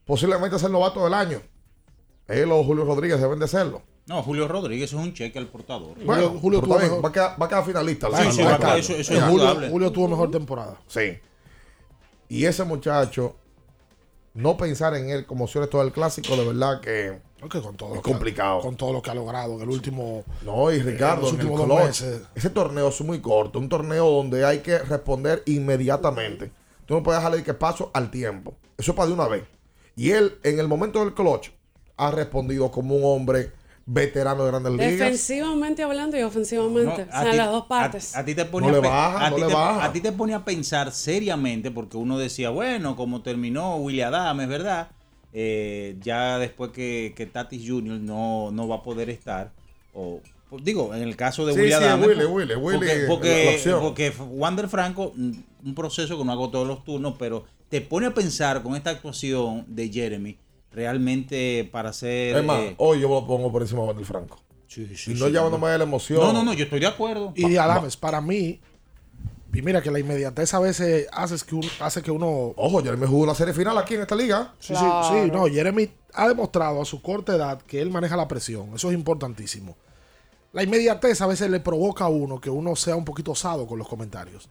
posiblemente 0.04 0.56
es 0.56 0.62
el 0.64 0.72
novato 0.72 1.04
del 1.04 1.14
año. 1.14 1.40
Él 2.26 2.50
o 2.52 2.64
Julio 2.64 2.84
Rodríguez 2.84 3.20
deben 3.20 3.38
de 3.38 3.48
serlo. 3.48 3.82
No, 4.06 4.22
Julio 4.22 4.46
Rodríguez 4.46 4.90
es 4.92 4.98
un 4.98 5.12
cheque 5.12 5.38
al 5.38 5.48
portador. 5.48 5.96
Bueno, 6.04 6.30
Julio 6.40 6.60
tuvo 6.60 6.78
mejor- 6.78 7.04
va, 7.04 7.08
a 7.08 7.12
quedar, 7.12 7.42
va 7.42 7.46
a 7.46 7.48
quedar 7.48 7.64
finalista. 7.64 8.08
Sí, 8.22 8.32
sí, 8.32 8.42
va 8.42 8.54
a 8.54 8.58
quedar- 8.58 8.78
eso- 8.78 8.92
eso 8.94 9.12
es 9.14 9.18
Ya. 9.18 9.28
Julio. 9.28 9.68
Julio 9.70 9.90
tuvo 9.92 10.08
mejor 10.08 10.30
temporada. 10.30 10.78
Sí. 10.86 11.18
Y 12.28 12.44
ese 12.44 12.62
muchacho, 12.64 13.34
no 14.34 14.56
pensar 14.56 14.94
en 14.94 15.10
él 15.10 15.26
como 15.26 15.48
si 15.48 15.58
todo 15.68 15.82
el 15.82 15.92
clásico, 15.92 16.36
de 16.36 16.44
verdad 16.46 16.80
que 16.80 17.18
Ok, 17.42 17.60
con 17.62 17.76
todo 17.76 17.94
es 17.94 17.98
ha- 17.98 18.02
complicado. 18.02 18.60
con 18.60 18.76
todo 18.76 18.92
lo 18.92 19.02
que 19.02 19.10
ha 19.10 19.14
logrado 19.14 19.54
en 19.54 19.62
el 19.62 19.70
último. 19.70 20.24
No, 20.44 20.70
y 20.72 20.76
en 20.76 20.86
Ricardo, 20.86 21.28
en 21.28 21.40
el 21.40 21.66
meses. 21.66 22.22
ese 22.34 22.50
torneo 22.50 22.88
es 22.88 23.00
muy 23.00 23.20
corto, 23.20 23.58
un 23.58 23.68
torneo 23.68 24.08
donde 24.08 24.44
hay 24.44 24.60
que 24.60 24.78
responder 24.78 25.42
inmediatamente. 25.46 26.52
Tú 26.84 26.94
no 26.94 27.02
puedes 27.02 27.20
dejarle 27.20 27.42
que 27.42 27.54
paso 27.54 27.90
al 27.92 28.10
tiempo. 28.12 28.54
Eso 28.78 28.92
es 28.92 28.96
para 28.96 29.08
de 29.08 29.14
una 29.14 29.26
vez. 29.26 29.42
Y 29.96 30.10
él, 30.12 30.38
en 30.44 30.60
el 30.60 30.68
momento 30.68 31.00
del 31.00 31.14
clutch, 31.14 31.48
ha 31.96 32.10
respondido 32.12 32.70
como 32.70 32.94
un 32.94 33.02
hombre 33.04 33.52
veterano 33.86 34.44
de 34.44 34.50
grandes 34.50 34.72
ligas. 34.72 34.90
Defensivamente 34.98 35.82
hablando 35.82 36.18
y 36.18 36.22
ofensivamente. 36.22 37.06
No, 37.06 37.10
o 37.10 37.14
a 37.14 37.22
sea, 37.22 37.30
ti- 37.30 37.36
las 37.36 37.50
dos 37.50 37.66
partes. 37.66 38.16
A, 38.16 38.20
a 38.20 38.24
ti 38.24 38.34
te 38.34 38.44
pone 38.44 38.66
No 38.66 38.72
a, 38.74 38.80
le 38.80 38.88
baja, 38.88 39.26
a 39.26 39.30
no 39.30 39.36
ti 39.36 39.42
le 39.42 39.46
te- 39.48 39.54
baja. 39.54 39.84
a 39.84 39.92
ti 39.92 40.00
te 40.00 40.12
pone 40.12 40.34
a 40.34 40.44
pensar 40.44 40.92
seriamente 40.92 41.70
porque 41.70 41.96
uno 41.96 42.18
decía, 42.18 42.50
bueno, 42.50 42.96
como 42.96 43.22
terminó 43.22 43.76
William 43.76 44.12
Adams, 44.12 44.48
¿verdad? 44.48 44.88
Eh, 45.32 45.96
ya 46.00 46.38
después 46.38 46.70
que, 46.72 47.12
que 47.16 47.26
Tatis 47.26 47.62
Jr. 47.68 47.98
no, 48.00 48.50
no 48.52 48.68
va 48.68 48.76
a 48.76 48.82
poder 48.82 49.10
estar, 49.10 49.52
o 49.92 50.20
pues, 50.48 50.64
digo, 50.64 50.94
en 50.94 51.02
el 51.02 51.14
caso 51.16 51.44
de 51.44 51.52
Sí, 51.52 51.60
William 51.60 51.80
sí, 51.82 51.86
Adams, 51.88 52.06
Willy, 52.06 52.24
Willy, 52.24 52.54
Willy, 52.54 53.06
porque, 53.08 53.44
porque, 53.78 54.12
Wander 54.30 54.68
Franco, 54.68 55.12
un 55.14 55.74
proceso 55.74 56.16
que 56.16 56.24
no 56.24 56.32
hago 56.32 56.48
todos 56.50 56.66
los 56.66 56.84
turnos, 56.84 57.16
pero 57.18 57.44
te 57.68 57.80
pone 57.82 58.06
a 58.06 58.14
pensar 58.14 58.62
con 58.62 58.76
esta 58.76 58.90
actuación 58.90 59.64
de 59.68 59.88
Jeremy, 59.90 60.38
realmente 60.76 61.68
para 61.72 61.92
ser... 61.92 62.36
Es 62.36 62.44
más, 62.44 62.60
eh, 62.60 62.74
hoy 62.78 63.00
yo 63.00 63.08
lo 63.08 63.26
pongo 63.26 63.50
por 63.50 63.62
encima 63.62 63.80
de 63.80 63.86
Wander 63.88 64.04
Franco. 64.04 64.38
sí, 64.68 64.82
Y 65.06 65.14
no 65.14 65.26
sí, 65.26 65.32
llamándome 65.32 65.68
de 65.70 65.78
la 65.78 65.84
emoción. 65.84 66.20
no, 66.20 66.32
no, 66.34 66.44
no, 66.44 66.52
yo 66.52 66.64
estoy 66.64 66.80
de 66.80 66.86
acuerdo. 66.86 67.32
Y 67.34 67.48
de 67.48 67.58
Adames, 67.58 67.96
para 67.96 68.20
mí, 68.20 68.60
y 69.54 69.62
mira 69.62 69.80
que 69.80 69.90
la 69.90 69.98
inmediatez 69.98 70.52
a 70.52 70.58
veces 70.60 71.08
hace 71.12 71.44
que, 71.46 71.54
un- 71.54 71.66
hace 71.80 72.02
que 72.02 72.10
uno. 72.10 72.52
Ojo, 72.56 72.82
Jeremy 72.82 73.06
jugó 73.06 73.22
una 73.24 73.34
serie 73.34 73.54
final 73.54 73.78
aquí 73.78 73.94
en 73.94 74.02
esta 74.02 74.14
liga. 74.14 74.52
Sí, 74.58 74.74
sí, 74.76 74.84
sí, 75.08 75.30
no, 75.32 75.46
Jeremy 75.46 75.88
ha 76.12 76.28
demostrado 76.28 76.82
a 76.82 76.84
su 76.84 77.00
corta 77.00 77.34
edad 77.34 77.62
que 77.62 77.80
él 77.80 77.88
maneja 77.90 78.16
la 78.16 78.28
presión. 78.28 78.72
Eso 78.74 78.90
es 78.90 78.94
importantísimo. 78.94 79.76
La 80.52 80.62
inmediatez 80.62 81.22
a 81.22 81.26
veces 81.26 81.48
le 81.50 81.60
provoca 81.60 82.04
a 82.04 82.08
uno 82.08 82.38
que 82.38 82.50
uno 82.50 82.76
sea 82.76 82.96
un 82.96 83.04
poquito 83.06 83.30
osado 83.32 83.66
con 83.66 83.78
los 83.78 83.88
comentarios. 83.88 84.48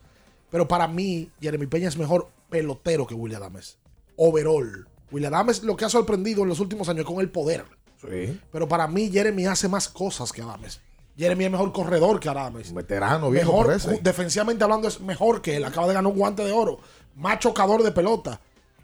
Pero 0.49 0.67
para 0.67 0.88
mí, 0.88 1.29
Jeremy 1.39 1.67
Peña 1.67 1.88
es 1.88 1.97
mejor 1.97 2.29
pelotero 2.49 3.05
que 3.05 3.13
William 3.13 3.41
Adames. 3.43 3.77
Overall. 4.15 4.88
William 5.15 5.34
Adames 5.34 5.63
lo 5.63 5.78
que 5.78 5.86
ha 5.86 5.89
sorprendido 5.89 6.43
en 6.43 6.49
los 6.49 6.60
últimos 6.60 6.89
años 6.89 7.01
es 7.01 7.06
con 7.06 7.21
el 7.21 7.30
poder. 7.30 7.63
Sí. 8.01 8.38
Pero 8.51 8.67
para 8.67 8.86
mí, 8.88 9.10
Jeremy 9.10 9.45
hace 9.45 9.69
más 9.69 9.88
cosas 9.88 10.34
que 10.34 10.41
Adames. 10.41 10.82
Jeremy 11.17 11.45
es 11.45 11.51
mejor 11.51 11.71
corredor 11.71 12.19
que 12.19 12.28
Adames. 12.28 12.73
Veterano, 12.73 13.32
viejo, 13.32 13.63
Mejor, 13.63 14.01
defensivamente 14.01 14.65
hablando, 14.65 14.89
es 14.89 14.99
mejor 14.99 15.41
que 15.41 15.56
él. 15.56 15.63
Acaba 15.63 15.88
de 15.88 15.93
ganar 15.93 16.12
un 16.12 16.17
guante 16.17 16.43
de 16.43 16.51
oro. 16.51 16.80
Más 17.15 17.39
chocador 17.39 17.82
de 17.82 17.93
pelota. 17.93 18.41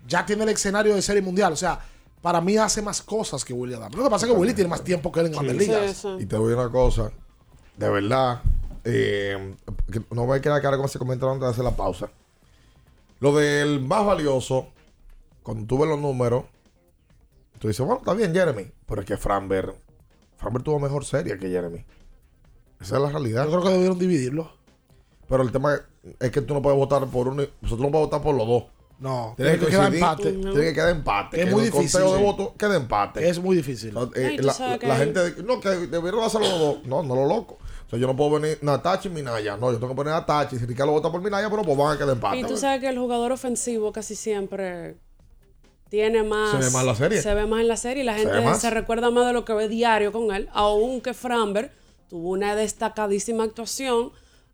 Ya 0.08 0.26
tiene 0.26 0.44
el 0.44 0.50
escenario 0.50 0.96
de 0.96 1.02
serie 1.02 1.22
mundial. 1.22 1.52
O 1.52 1.58
sea, 1.58 1.80
para 2.22 2.40
mí 2.40 2.56
hace 2.56 2.82
más 2.82 3.02
cosas 3.02 3.44
que 3.44 3.52
William 3.54 3.82
Adames. 3.82 3.98
Lo 3.98 4.06
que 4.06 4.10
pasa 4.10 4.26
es 4.26 4.32
que 4.32 4.38
Willy 4.38 4.54
tiene 4.54 4.70
más 4.70 4.86
tiempo 4.86 5.12
que 5.12 5.20
él 5.20 5.26
en 5.26 5.32
grandes 5.34 5.58
ligas. 5.58 6.08
Y 6.18 6.26
te 6.26 6.38
voy 6.38 6.54
a 6.54 6.56
una 6.56 6.72
cosa. 6.72 7.12
De 7.76 7.90
verdad. 7.90 8.42
eh, 8.86 9.56
no 10.12 10.26
me 10.26 10.40
queda 10.40 10.62
cara 10.62 10.78
con 10.78 10.86
ese 10.86 10.98
comentario 10.98 11.34
antes 11.34 11.46
de 11.48 11.52
hacer 11.52 11.66
la 11.66 11.76
pausa. 11.76 12.10
Lo 13.20 13.36
del 13.36 13.82
más 13.82 14.06
valioso, 14.06 14.70
cuando 15.44 15.66
tú 15.66 15.78
ves 15.80 15.90
los 15.90 16.00
números, 16.00 16.46
tú 17.60 17.68
dices, 17.68 17.86
bueno, 17.86 18.00
está 18.00 18.14
bien, 18.14 18.34
Jeremy. 18.34 18.72
Pero 18.86 19.02
es 19.02 19.08
que 19.08 19.18
Framber, 19.18 19.74
Framber 20.38 20.64
tuvo 20.64 20.80
mejor 20.80 21.06
serie 21.06 21.38
que 21.38 21.50
Jeremy. 21.50 21.86
Esa 22.80 22.96
es 22.96 23.02
la 23.02 23.10
realidad. 23.10 23.46
Yo 23.46 23.52
creo 23.52 23.64
que 23.64 23.70
debieron 23.70 24.00
dividirlo. 24.00 24.52
Pero 25.28 25.44
el 25.44 25.52
tema 25.52 25.80
es 26.20 26.32
que 26.32 26.42
tú 26.42 26.54
no 26.54 26.62
puedes 26.62 26.78
votar 26.78 27.06
por 27.08 27.28
uno. 27.28 27.44
y- 27.44 27.50
Nosotros 27.62 27.86
no 27.86 27.92
podemos 27.92 28.10
votar 28.10 28.22
por 28.22 28.36
los 28.36 28.48
dos. 28.48 28.64
No, 29.00 29.34
Tiene 29.36 29.54
que, 29.58 29.66
quedar 29.66 29.90
coincidir, 29.90 30.04
empate. 30.04 30.32
Tiene 30.34 30.62
que 30.62 30.74
quedar 30.76 30.90
empate. 30.92 31.40
Es 31.42 31.46
que 31.46 31.52
muy 31.52 31.62
en 31.62 31.66
el 31.68 31.72
difícil, 31.74 32.02
conteo 32.02 32.18
de 32.18 32.24
votos 32.24 32.50
quede 32.58 32.76
empate. 32.78 33.28
Es 33.30 33.40
muy 33.40 33.56
difícil. 33.56 33.94
No, 33.96 34.04
eh, 34.16 34.26
Ay, 34.30 34.38
la, 34.38 34.78
que 34.78 34.88
gente, 34.96 35.20
de- 35.32 35.44
no, 35.44 35.60
que 35.60 35.70
debieron 35.70 36.24
hacerlo 36.24 36.48
los 36.50 36.60
dos. 36.60 36.84
No, 36.86 37.02
no 37.02 37.16
lo 37.16 37.26
loco. 37.28 37.58
O 37.88 37.90
sea, 37.90 37.98
yo 37.98 38.06
no 38.06 38.16
puedo 38.16 38.40
venir 38.40 38.60
Natachi 38.62 39.08
y 39.08 39.12
Minaya. 39.12 39.58
No, 39.58 39.72
yo 39.72 39.78
tengo 39.80 39.90
que 39.90 39.96
poner 39.96 40.14
Natachi. 40.14 40.60
Si 40.60 40.66
Ricardo 40.68 40.92
vota 40.92 41.12
por 41.12 41.20
Minaya, 41.22 41.50
pero 41.50 41.64
pues 41.64 41.76
van 41.76 41.96
a 41.96 41.98
quedar 41.98 42.12
empate. 42.12 42.38
Y 42.38 42.44
tú 42.44 42.58
sabes 42.58 42.80
que 42.80 42.90
el 42.90 42.98
jugador 43.00 43.32
ofensivo 43.32 43.92
casi 43.92 44.16
siempre 44.16 44.98
tiene 45.92 46.24
más. 46.24 46.52
Se 46.52 46.58
ve 46.58 46.70
más 46.72 46.84
la 46.86 46.96
serie. 46.96 47.22
Se 47.22 47.34
ve 47.36 47.46
más 47.46 47.60
en 47.62 47.68
la 47.68 47.76
serie 47.78 48.02
y 48.02 48.06
la 48.06 48.16
gente 48.16 48.56
se, 48.56 48.70
recuerda 48.72 49.12
más 49.12 49.28
de 49.28 49.34
lo 49.34 49.46
que 49.46 49.54
ve 49.54 49.68
diario 49.68 50.12
con 50.12 50.34
él. 50.34 50.50
Aunque 50.54 51.14
Framber 51.14 51.72
tuvo 52.10 52.30
una 52.30 52.56
destacadísima 52.56 53.44
actuación, 53.44 54.12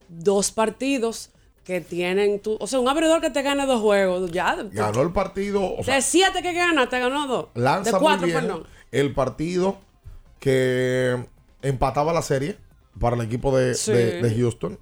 dos 0.10 0.52
partidos 0.52 1.30
que 1.64 1.80
tienen. 1.80 2.40
Tu, 2.42 2.58
o 2.60 2.66
sea, 2.68 2.80
un 2.80 2.90
abridor 2.90 3.22
que 3.22 3.30
te 3.30 3.44
gane 3.44 3.66
dos 3.68 3.80
juegos. 3.82 4.32
Ya. 4.32 4.58
Ganó 4.72 5.02
el 5.04 5.12
partido. 5.12 5.76
O 5.78 5.84
sea, 5.84 5.96
de 5.96 6.02
siete 6.02 6.42
que 6.42 6.54
gana, 6.54 6.90
te 6.90 7.00
ganó 7.00 7.28
dos. 7.28 7.46
lanza 7.54 7.92
de 7.92 7.98
cuatro, 8.00 8.22
muy 8.22 8.32
bien 8.32 8.42
perdón. 8.42 8.64
el 8.92 9.14
partido 9.14 9.78
que 10.40 11.24
empataba 11.62 12.14
la 12.14 12.22
serie 12.24 12.58
para 13.00 13.16
el 13.16 13.22
equipo 13.22 13.56
de, 13.56 13.76
Sí. 13.76 13.92
de- 13.92 14.22
de 14.24 14.36
Houston. 14.42 14.80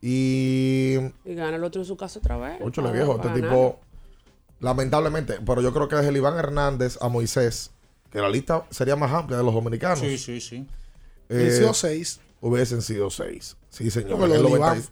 Y 0.00 0.96
Y 1.24 1.34
gana 1.36 1.54
el 1.56 1.62
otro 1.64 1.80
en 1.82 1.86
su 1.86 1.96
casa 1.96 2.18
otra 2.18 2.36
vez. 2.36 2.58
Ocho 2.60 2.80
le 2.82 2.88
Para- 2.88 2.98
viejo, 3.04 3.16
este 3.22 3.40
tipo, 3.40 3.78
lamentablemente, 4.62 5.38
pero 5.44 5.60
yo 5.60 5.72
creo 5.74 5.88
que 5.88 5.96
desde 5.96 6.08
el 6.08 6.16
Iván 6.16 6.38
Hernández 6.38 6.96
a 7.02 7.08
Moisés, 7.08 7.70
que 8.10 8.18
la 8.20 8.30
lista 8.30 8.64
sería 8.70 8.96
más 8.96 9.12
amplia 9.12 9.36
de 9.38 9.44
los 9.44 9.52
dominicanos. 9.52 9.98
Sí, 9.98 10.16
sí, 10.16 10.40
sí. 10.40 10.66
eh, 11.28 11.34
Hubiesen 11.34 11.58
sido 11.58 11.74
seis. 11.74 12.20
Hubiesen 12.40 12.82
sido 12.82 13.10
seis. 13.10 13.56
Sí, 13.68 13.90
señor. 13.90 14.12
Porque 14.18 14.28
lo 14.28 14.34
El 14.36 14.42
del 14.42 14.52
90 14.52 14.76
Iván, 14.76 14.88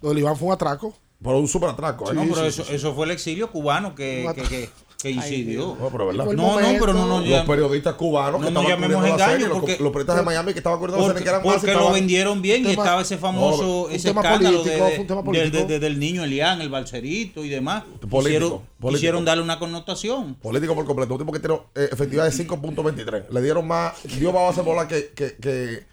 lo 0.00 0.08
del 0.08 0.18
Iván 0.18 0.36
fue 0.36 0.48
un 0.48 0.54
atraco. 0.54 0.96
Por 1.22 1.36
un 1.36 1.46
super 1.46 1.68
atraco. 1.68 2.12
No, 2.12 2.22
pero 2.28 2.46
eso, 2.46 2.64
eso 2.68 2.94
fue 2.94 3.04
el 3.06 3.12
exilio 3.12 3.50
cubano 3.50 3.94
que, 3.94 4.28
que, 4.34 4.42
que- 4.42 4.70
¿Qué 5.02 5.10
incidió? 5.10 5.76
No, 5.80 5.88
pero 5.90 6.06
verdad. 6.06 6.24
No, 6.26 6.32
no, 6.60 6.66
pero 6.78 6.92
no, 6.92 7.06
no, 7.06 7.20
Los 7.20 7.44
periodistas 7.44 7.94
cubanos 7.94 8.40
No 8.40 8.46
que 8.46 8.52
nos 8.52 8.62
estaban 8.62 8.82
cubriendo 8.88 9.16
la 9.18 9.28
serie, 9.28 9.48
los, 9.48 9.58
porque- 9.58 9.78
los 9.80 9.88
periodistas 9.92 10.16
de 10.16 10.22
Miami 10.22 10.52
que 10.52 10.58
estaban 10.60 10.78
cubriendo 10.78 10.98
la 11.00 11.04
Porque, 11.12 11.18
serie, 11.18 11.24
que 11.24 11.28
eran 11.36 11.46
más 11.46 11.56
y 11.56 11.66
porque 11.66 11.74
lo 11.86 11.92
vendieron 11.92 12.40
bien 12.42 12.64
y 12.64 12.70
estaba 12.70 13.02
ese 13.02 13.18
famoso, 13.18 13.88
No, 13.88 13.94
ese 13.94 14.10
escándalo 14.10 14.58
político, 14.62 14.84
de- 14.86 14.98
de- 14.98 15.22
político. 15.22 15.56
de- 15.58 15.64
de- 15.66 15.78
del 15.80 15.98
niño 15.98 16.22
Elian, 16.24 16.60
el 16.60 16.68
balserito 16.68 17.44
y 17.44 17.48
demás. 17.48 17.82
Político, 17.82 18.18
Quisieron, 18.22 18.50
político. 18.50 18.90
quisieron 18.92 19.24
darle 19.24 19.42
una 19.42 19.58
connotación. 19.58 20.34
Político 20.36 20.74
por 20.74 20.84
completo. 20.86 21.14
Un 21.14 21.18
tipo 21.20 21.32
que 21.32 21.40
tiene 21.40 21.54
eh, 21.74 21.88
efectividad 21.90 22.24
de 22.24 22.30
5.23. 22.32 23.24
Le 23.30 23.42
dieron 23.42 23.66
más. 23.66 23.94
Dio 24.18 24.32
más 24.32 24.42
base 24.48 24.60
bola 24.62 24.86
que. 24.86 25.10
que, 25.14 25.34
que 25.36 25.84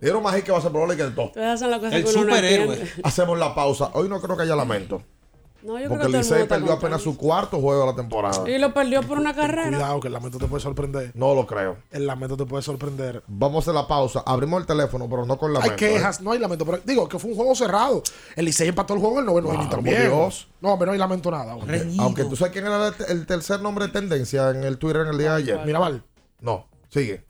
le 0.00 0.06
dieron 0.06 0.22
más 0.22 0.34
hit 0.36 0.44
que. 0.44 0.52
Ustedes 0.52 1.46
hacen 1.46 1.70
la 1.70 1.78
cosa 1.80 1.90
que 1.90 2.04
uno 2.04 2.24
no 2.24 2.36
entiende. 2.36 2.90
Hacemos 3.02 3.38
la 3.38 3.54
pausa. 3.54 3.90
Hoy 3.94 4.08
no 4.08 4.20
creo 4.20 4.36
que 4.36 4.42
haya 4.44 4.54
lamento. 4.56 5.02
No, 5.60 5.72
yo 5.72 5.86
creo 5.86 5.88
Porque 5.88 6.02
que 6.02 6.06
el 6.06 6.22
Licey 6.22 6.46
perdió 6.46 6.72
apenas 6.72 7.02
su 7.02 7.16
cuarto 7.16 7.60
juego 7.60 7.80
de 7.80 7.86
la 7.88 7.96
temporada. 7.96 8.48
Y 8.48 8.58
lo 8.58 8.72
perdió 8.72 9.02
por 9.02 9.18
una 9.18 9.34
carrera. 9.34 9.68
Cuidado, 9.76 9.98
que 10.00 10.06
el 10.06 10.12
lamento 10.12 10.38
te 10.38 10.46
puede 10.46 10.62
sorprender. 10.62 11.10
No 11.14 11.34
lo 11.34 11.46
creo. 11.46 11.78
El 11.90 12.06
lamento 12.06 12.36
te 12.36 12.44
puede 12.46 12.62
sorprender. 12.62 13.24
Vamos 13.26 13.56
a 13.56 13.58
hacer 13.70 13.74
la 13.74 13.88
pausa. 13.88 14.22
Abrimos 14.24 14.60
el 14.60 14.66
teléfono, 14.66 15.08
pero 15.10 15.26
no 15.26 15.36
con 15.36 15.50
Hay 15.50 15.54
lamento. 15.54 15.74
¿eh? 15.74 15.76
quejas, 15.76 16.20
no 16.20 16.30
hay 16.30 16.38
lamento. 16.38 16.64
Pero 16.64 16.78
digo 16.84 17.08
que 17.08 17.18
fue 17.18 17.30
un 17.30 17.36
juego 17.36 17.54
cerrado. 17.56 18.02
El 18.36 18.44
Licey 18.44 18.68
empató 18.68 18.94
el 18.94 19.00
juego 19.00 19.16
en 19.16 19.20
el 19.20 19.26
noveno 19.26 19.52
inning 19.52 19.68
también. 19.68 19.96
por 19.96 20.04
Dios. 20.04 20.48
No, 20.60 20.78
pero 20.78 20.86
no 20.86 20.92
hay 20.92 20.98
lamento 20.98 21.30
nada. 21.30 21.56
Aunque 21.98 22.24
tú 22.24 22.36
sabes 22.36 22.52
quién 22.52 22.64
era 22.66 22.88
el, 22.88 22.94
el 23.08 23.26
tercer 23.26 23.60
nombre 23.60 23.86
de 23.86 23.92
tendencia 23.92 24.50
en 24.50 24.62
el 24.62 24.78
Twitter 24.78 25.02
en 25.02 25.08
el 25.08 25.18
día 25.18 25.30
de 25.32 25.36
ayer. 25.42 25.66
Mirabal. 25.66 26.04
No, 26.40 26.66
sigue. 26.88 27.24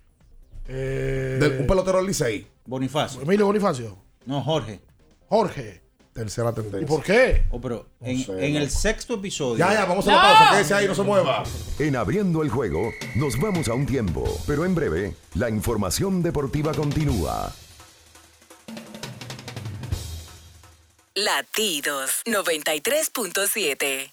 Eh, 0.68 1.56
un 1.60 1.66
pelotero 1.66 1.98
del 1.98 2.06
Licey. 2.06 2.46
Bonifacio. 2.66 3.22
Emilio 3.22 3.46
Bonifacio. 3.46 3.96
No, 4.26 4.42
Jorge. 4.42 4.82
Jorge. 5.30 5.82
Tercera 6.18 6.52
tendencia. 6.52 6.80
¿Y 6.80 6.84
por 6.84 7.00
qué? 7.04 7.44
Oh, 7.52 7.60
pero 7.60 7.86
No 8.00 8.08
en, 8.08 8.18
sé, 8.24 8.44
en 8.44 8.54
no. 8.54 8.58
el 8.58 8.70
sexto 8.70 9.14
episodio. 9.14 9.56
Ya, 9.58 9.72
ya, 9.72 9.84
vamos 9.84 10.08
a 10.08 10.12
la 10.16 10.20
pausa. 10.20 10.50
Quédese 10.50 10.74
ahí, 10.74 10.88
no 10.88 10.94
se 10.96 11.02
mueva. 11.02 11.44
En 11.78 11.94
abriendo 11.94 12.42
el 12.42 12.48
juego, 12.50 12.90
nos 13.14 13.38
vamos 13.38 13.68
a 13.68 13.74
un 13.74 13.86
tiempo, 13.86 14.24
pero 14.44 14.64
en 14.64 14.74
breve, 14.74 15.14
la 15.34 15.48
información 15.48 16.20
deportiva 16.20 16.74
continúa. 16.74 17.52
Latidos 21.14 22.22
93.7. 22.26 24.12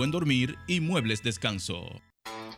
buen 0.00 0.10
dormir 0.10 0.56
y 0.66 0.80
muebles 0.80 1.22
descanso. 1.22 1.84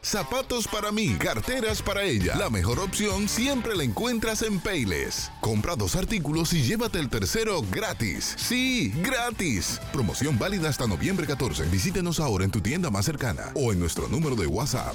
Zapatos 0.00 0.68
para 0.68 0.92
mí, 0.92 1.16
carteras 1.18 1.82
para 1.82 2.04
ella. 2.04 2.36
La 2.36 2.48
mejor 2.48 2.78
opción 2.78 3.28
siempre 3.28 3.74
la 3.74 3.82
encuentras 3.82 4.42
en 4.42 4.60
Payless. 4.60 5.32
Compra 5.40 5.74
dos 5.74 5.96
artículos 5.96 6.52
y 6.52 6.62
llévate 6.62 7.00
el 7.00 7.08
tercero 7.08 7.60
gratis. 7.68 8.36
Sí, 8.38 8.92
gratis. 9.02 9.80
Promoción 9.92 10.38
válida 10.38 10.68
hasta 10.68 10.86
noviembre 10.86 11.26
14. 11.26 11.64
Visítenos 11.64 12.20
ahora 12.20 12.44
en 12.44 12.52
tu 12.52 12.60
tienda 12.60 12.90
más 12.90 13.06
cercana 13.06 13.50
o 13.56 13.72
en 13.72 13.80
nuestro 13.80 14.06
número 14.06 14.36
de 14.36 14.46
WhatsApp. 14.46 14.94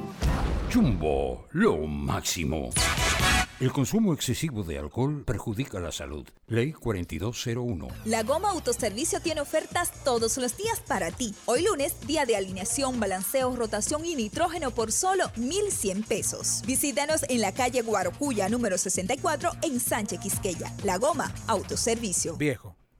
Jumbo, 0.73 1.47
lo 1.51 1.85
máximo. 1.85 2.69
El 3.59 3.73
consumo 3.73 4.13
excesivo 4.13 4.63
de 4.63 4.79
alcohol 4.79 5.23
perjudica 5.25 5.81
la 5.81 5.91
salud. 5.91 6.25
Ley 6.47 6.71
4201. 6.71 7.89
La 8.05 8.23
Goma 8.23 8.51
Autoservicio 8.51 9.19
tiene 9.19 9.41
ofertas 9.41 9.91
todos 10.05 10.37
los 10.37 10.55
días 10.55 10.79
para 10.79 11.11
ti. 11.11 11.35
Hoy 11.45 11.63
lunes, 11.63 11.95
día 12.07 12.25
de 12.25 12.37
alineación, 12.37 13.01
balanceo, 13.01 13.53
rotación 13.55 14.05
y 14.05 14.15
nitrógeno 14.15 14.71
por 14.71 14.93
solo 14.93 15.25
1,100 15.35 16.03
pesos. 16.03 16.61
Visítanos 16.65 17.23
en 17.27 17.41
la 17.41 17.53
calle 17.53 17.81
Guarocuya, 17.81 18.47
número 18.47 18.77
64, 18.77 19.51
en 19.63 19.79
Sánchez 19.79 20.21
Quisqueya. 20.21 20.73
La 20.83 20.97
Goma 20.97 21.33
Autoservicio. 21.47 22.37
Viejo, 22.37 22.77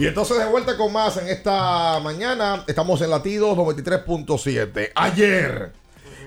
Y 0.00 0.06
entonces 0.06 0.38
de 0.38 0.46
vuelta 0.46 0.78
con 0.78 0.94
más 0.94 1.18
en 1.18 1.28
esta 1.28 2.00
mañana. 2.00 2.64
Estamos 2.66 3.02
en 3.02 3.10
latidos 3.10 3.54
93.7. 3.58 4.92
Ayer, 4.94 5.72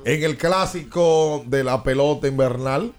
en 0.06 0.24
el 0.24 0.38
clásico 0.38 1.44
de 1.48 1.64
la 1.64 1.82
pelota 1.82 2.28
invernal, 2.28 2.94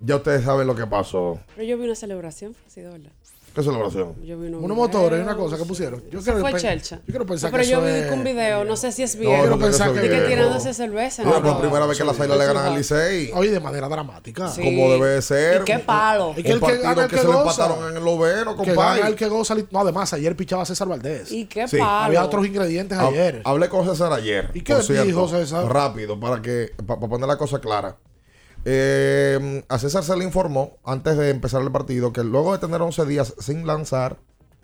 ya 0.00 0.16
ustedes 0.16 0.42
saben 0.42 0.66
lo 0.66 0.74
que 0.74 0.84
pasó. 0.88 1.38
Pero 1.54 1.64
yo 1.64 1.78
vi 1.78 1.84
una 1.84 1.94
celebración, 1.94 2.56
de 2.74 2.82
verdad. 2.82 3.12
¿Qué 3.54 3.62
celebración? 3.62 4.14
Yo 4.24 4.38
vi 4.38 4.48
unos 4.48 4.62
Unos 4.62 4.76
motores 4.76 5.18
y 5.18 5.22
una 5.22 5.36
cosa 5.36 5.58
que 5.58 5.64
pusieron. 5.64 6.02
Yo 6.10 6.20
Eso 6.20 6.24
quiero 6.32 6.40
fue 6.40 6.58
Chelcha. 6.58 6.96
Yo 6.96 7.02
quiero 7.06 7.26
pensar 7.26 7.50
No, 7.50 7.52
pero 7.58 7.64
que 7.64 7.70
yo 7.70 7.82
vi 7.82 7.90
es- 7.90 8.10
un 8.12 8.24
video, 8.24 8.64
no 8.64 8.76
sé 8.76 8.92
si 8.92 9.02
es 9.02 9.14
No, 9.16 9.20
viejo. 9.20 9.44
yo 9.44 9.58
creo 9.58 9.58
que 9.58 10.00
que 10.08 10.20
tirándose 10.28 10.72
cerveza. 10.72 11.22
No, 11.22 11.30
¿no? 11.38 11.42
por 11.42 11.60
primera 11.60 11.84
vez 11.84 11.98
que 11.98 12.04
las 12.04 12.18
águilas 12.18 12.38
le 12.38 12.46
ganan 12.46 12.66
al 12.66 12.74
Licey. 12.76 13.30
Oye, 13.34 13.50
de 13.50 13.60
manera 13.60 13.88
dramática. 13.88 14.48
Sí. 14.48 14.62
Como 14.62 14.90
debe 14.92 15.06
de 15.08 15.22
ser. 15.22 15.60
Y 15.60 15.64
qué 15.64 15.78
palo. 15.80 16.30
Es 16.34 16.42
que 16.44 16.52
el 16.52 16.54
que 16.54 16.60
partido 16.60 16.82
gana 16.82 17.02
el 17.04 17.10
que, 17.10 17.18
se 17.18 17.24
lo 17.24 17.32
goza. 17.42 17.62
empataron 17.64 17.90
en 17.90 17.96
el 17.98 18.04
gana 18.04 18.56
compadre. 18.56 19.08
el 19.08 19.14
que 19.16 19.28
goza. 19.28 19.54
li- 19.54 19.66
No, 19.70 19.80
además, 19.80 20.12
ayer 20.14 20.34
pichaba 20.34 20.64
César 20.64 20.88
Valdés. 20.88 21.30
Y 21.30 21.44
qué 21.44 21.66
palo. 21.68 21.84
Había 21.84 22.24
otros 22.24 22.46
ingredientes 22.46 22.96
ayer. 22.98 23.42
Hablé 23.44 23.68
con 23.68 23.86
César 23.86 24.12
ayer. 24.14 24.50
¿Y 24.54 24.62
qué 24.62 24.74
dijo 25.04 25.28
César? 25.28 25.66
Rápido, 25.70 26.18
para 26.18 26.40
que 26.40 26.72
para 26.86 26.98
poner 27.00 27.28
la 27.28 27.36
cosa 27.36 27.60
clara. 27.60 27.96
Eh, 28.64 29.64
a 29.68 29.78
César 29.78 30.04
se 30.04 30.16
le 30.16 30.24
informó 30.24 30.78
antes 30.84 31.16
de 31.16 31.30
empezar 31.30 31.62
el 31.62 31.72
partido 31.72 32.12
que 32.12 32.22
luego 32.22 32.52
de 32.52 32.58
tener 32.58 32.80
11 32.80 33.06
días 33.06 33.34
sin 33.38 33.66
lanzar, 33.66 34.18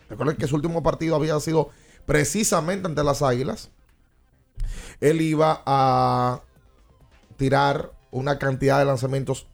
recuerden 0.09 0.36
que 0.36 0.46
su 0.46 0.55
último 0.55 0.82
partido 0.82 1.16
había 1.16 1.38
sido 1.40 1.70
precisamente 2.07 2.86
ante 2.86 3.03
las 3.03 3.22
Águilas, 3.22 3.70
él 5.01 5.20
iba 5.20 5.62
a 5.66 6.42
tirar 7.36 7.92
una 8.11 8.38
cantidad 8.38 8.78
de 8.78 8.84
lanzamientos 8.84 9.46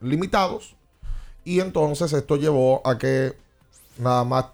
limitados 0.00 0.76
y 1.44 1.60
entonces 1.60 2.12
esto 2.12 2.36
llevó 2.36 2.86
a 2.86 2.98
que 2.98 3.36
nada 3.98 4.24
más 4.24 4.46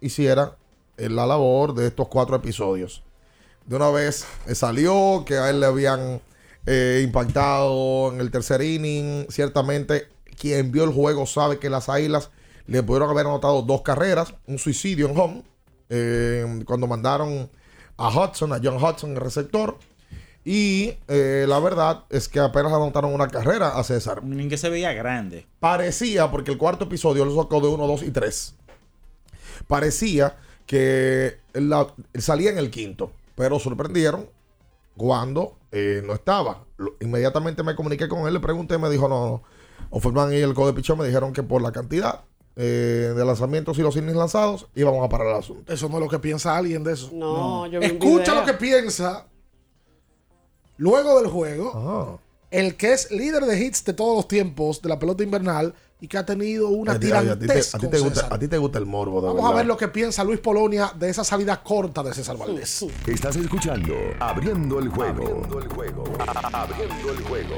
hiciera 0.00 0.56
la 0.96 1.26
labor 1.26 1.74
de 1.74 1.88
estos 1.88 2.08
cuatro 2.08 2.36
episodios. 2.36 3.02
De 3.66 3.76
una 3.76 3.90
vez 3.90 4.26
salió 4.54 5.24
que 5.26 5.36
a 5.36 5.50
él 5.50 5.60
le 5.60 5.66
habían 5.66 6.20
eh, 6.66 7.00
impactado 7.04 8.12
en 8.12 8.20
el 8.20 8.30
tercer 8.30 8.60
inning. 8.62 9.26
Ciertamente, 9.30 10.08
quien 10.38 10.70
vio 10.72 10.84
el 10.84 10.90
juego 10.92 11.26
sabe 11.26 11.58
que 11.58 11.70
las 11.70 11.88
águilas 11.88 12.30
le 12.66 12.82
pudieron 12.82 13.10
haber 13.10 13.26
anotado 13.26 13.62
dos 13.62 13.82
carreras, 13.82 14.34
un 14.46 14.58
suicidio 14.58 15.08
en 15.08 15.16
home, 15.18 15.42
eh, 15.88 16.62
cuando 16.66 16.86
mandaron 16.86 17.48
a 17.96 18.08
Hudson, 18.08 18.52
a 18.52 18.60
John 18.62 18.82
Hudson, 18.82 19.12
el 19.12 19.20
receptor. 19.20 19.78
Y 20.44 20.94
eh, 21.08 21.44
la 21.48 21.58
verdad 21.58 22.04
es 22.10 22.28
que 22.28 22.38
apenas 22.38 22.72
anotaron 22.72 23.12
una 23.12 23.26
carrera 23.28 23.76
a 23.78 23.82
César. 23.82 24.20
Inning 24.24 24.48
que 24.48 24.56
se 24.58 24.68
veía 24.68 24.92
grande. 24.92 25.46
Parecía, 25.58 26.30
porque 26.30 26.52
el 26.52 26.58
cuarto 26.58 26.84
episodio 26.84 27.24
lo 27.24 27.34
sacó 27.42 27.60
de 27.60 27.66
1, 27.68 27.86
2 27.86 28.02
y 28.04 28.10
3. 28.12 28.54
Parecía 29.66 30.36
que 30.66 31.38
la- 31.52 31.92
salía 32.14 32.50
en 32.50 32.58
el 32.58 32.70
quinto, 32.70 33.12
pero 33.34 33.58
sorprendieron 33.58 34.28
cuando 34.96 35.56
eh, 35.78 36.02
no 36.04 36.14
estaba. 36.14 36.64
Lo- 36.78 36.96
inmediatamente 37.00 37.62
me 37.62 37.74
comuniqué 37.76 38.08
con 38.08 38.26
él, 38.26 38.34
le 38.34 38.40
pregunté, 38.40 38.78
me 38.78 38.88
dijo, 38.90 39.08
no, 39.08 39.26
no. 39.26 39.42
Offerman 39.90 40.32
y 40.32 40.36
el 40.36 40.54
code 40.54 40.72
pichón 40.72 40.98
me 40.98 41.06
dijeron 41.06 41.32
que 41.32 41.42
por 41.42 41.60
la 41.62 41.70
cantidad 41.72 42.22
eh, 42.56 43.12
de 43.16 43.24
lanzamientos 43.24 43.78
y 43.78 43.82
los 43.82 43.94
innings 43.96 44.16
lanzados 44.16 44.66
íbamos 44.74 45.04
a 45.04 45.08
parar 45.08 45.28
el 45.28 45.34
asunto. 45.34 45.72
Eso 45.72 45.88
no 45.88 45.96
es 45.98 46.02
lo 46.04 46.08
que 46.08 46.18
piensa 46.18 46.56
alguien 46.56 46.82
de 46.82 46.94
eso. 46.94 47.10
No, 47.12 47.66
yo 47.66 47.80
Escucha 47.80 48.34
lo 48.34 48.44
que 48.46 48.54
piensa 48.54 49.26
luego 50.78 51.20
del 51.20 51.30
juego 51.30 51.72
Ah. 51.74 52.18
el 52.50 52.76
que 52.76 52.92
es 52.92 53.10
líder 53.10 53.44
de 53.44 53.58
hits 53.64 53.84
de 53.84 53.92
todos 53.92 54.16
los 54.16 54.28
tiempos 54.28 54.80
de 54.82 54.88
la 54.88 54.98
pelota 54.98 55.22
invernal 55.22 55.74
y 56.00 56.08
que 56.08 56.18
ha 56.18 56.26
tenido 56.26 56.68
una 56.68 56.92
A 56.92 56.98
ti- 57.00 57.10
a 57.10 57.20
ti 57.38 57.46
te- 57.46 57.52
a 57.58 57.78
ti 57.78 57.88
te 57.88 57.98
gusta- 57.98 58.14
César. 58.20 58.32
a 58.34 58.38
ti 58.38 58.48
te 58.48 58.58
gusta 58.58 58.78
el 58.78 58.84
morbo, 58.86 59.20
de 59.22 59.28
Vamos 59.28 59.50
a 59.50 59.54
ver 59.54 59.66
lo 59.66 59.76
que 59.76 59.88
piensa 59.88 60.22
Luis 60.24 60.40
Polonia 60.40 60.92
de 60.98 61.08
esa 61.08 61.24
salida 61.24 61.62
corta 61.62 62.02
de 62.02 62.12
César 62.12 62.36
Valdés. 62.36 62.84
Estás 63.06 63.36
escuchando 63.36 63.94
Abriendo 64.20 64.78
el 64.78 64.88
juego. 64.88 65.22
Abriendo 65.22 65.58
el 65.58 65.68
juego. 65.68 66.04
Abriendo 66.52 67.12
el 67.12 67.20
juego. 67.24 67.54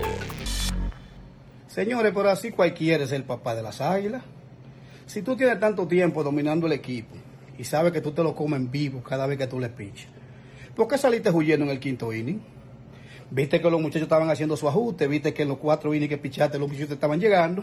Señores, 1.66 2.12
pero 2.14 2.30
así 2.30 2.50
cualquiera 2.50 3.04
es 3.04 3.12
el 3.12 3.24
papá 3.24 3.54
de 3.54 3.62
las 3.62 3.80
águilas. 3.80 4.22
Si 5.06 5.22
tú 5.22 5.36
tienes 5.36 5.58
tanto 5.60 5.86
tiempo 5.86 6.22
dominando 6.22 6.66
el 6.66 6.72
equipo 6.72 7.16
y 7.58 7.64
sabes 7.64 7.92
que 7.92 8.00
tú 8.00 8.12
te 8.12 8.22
lo 8.22 8.34
comes 8.34 8.60
en 8.60 8.70
vivo 8.70 9.02
cada 9.02 9.26
vez 9.26 9.38
que 9.38 9.46
tú 9.46 9.58
le 9.58 9.68
pichas, 9.68 10.10
¿por 10.76 10.86
qué 10.88 10.98
saliste 10.98 11.30
huyendo 11.30 11.64
en 11.64 11.70
el 11.72 11.80
quinto 11.80 12.12
inning? 12.12 12.40
Viste 13.30 13.60
que 13.60 13.70
los 13.70 13.80
muchachos 13.80 14.02
estaban 14.02 14.30
haciendo 14.30 14.56
su 14.56 14.68
ajuste, 14.68 15.06
viste 15.06 15.34
que 15.34 15.42
en 15.42 15.48
los 15.48 15.58
cuatro 15.58 15.94
innings 15.94 16.08
que 16.08 16.18
pichaste 16.18 16.58
los 16.58 16.68
muchachos 16.68 16.92
estaban 16.92 17.20
llegando. 17.20 17.62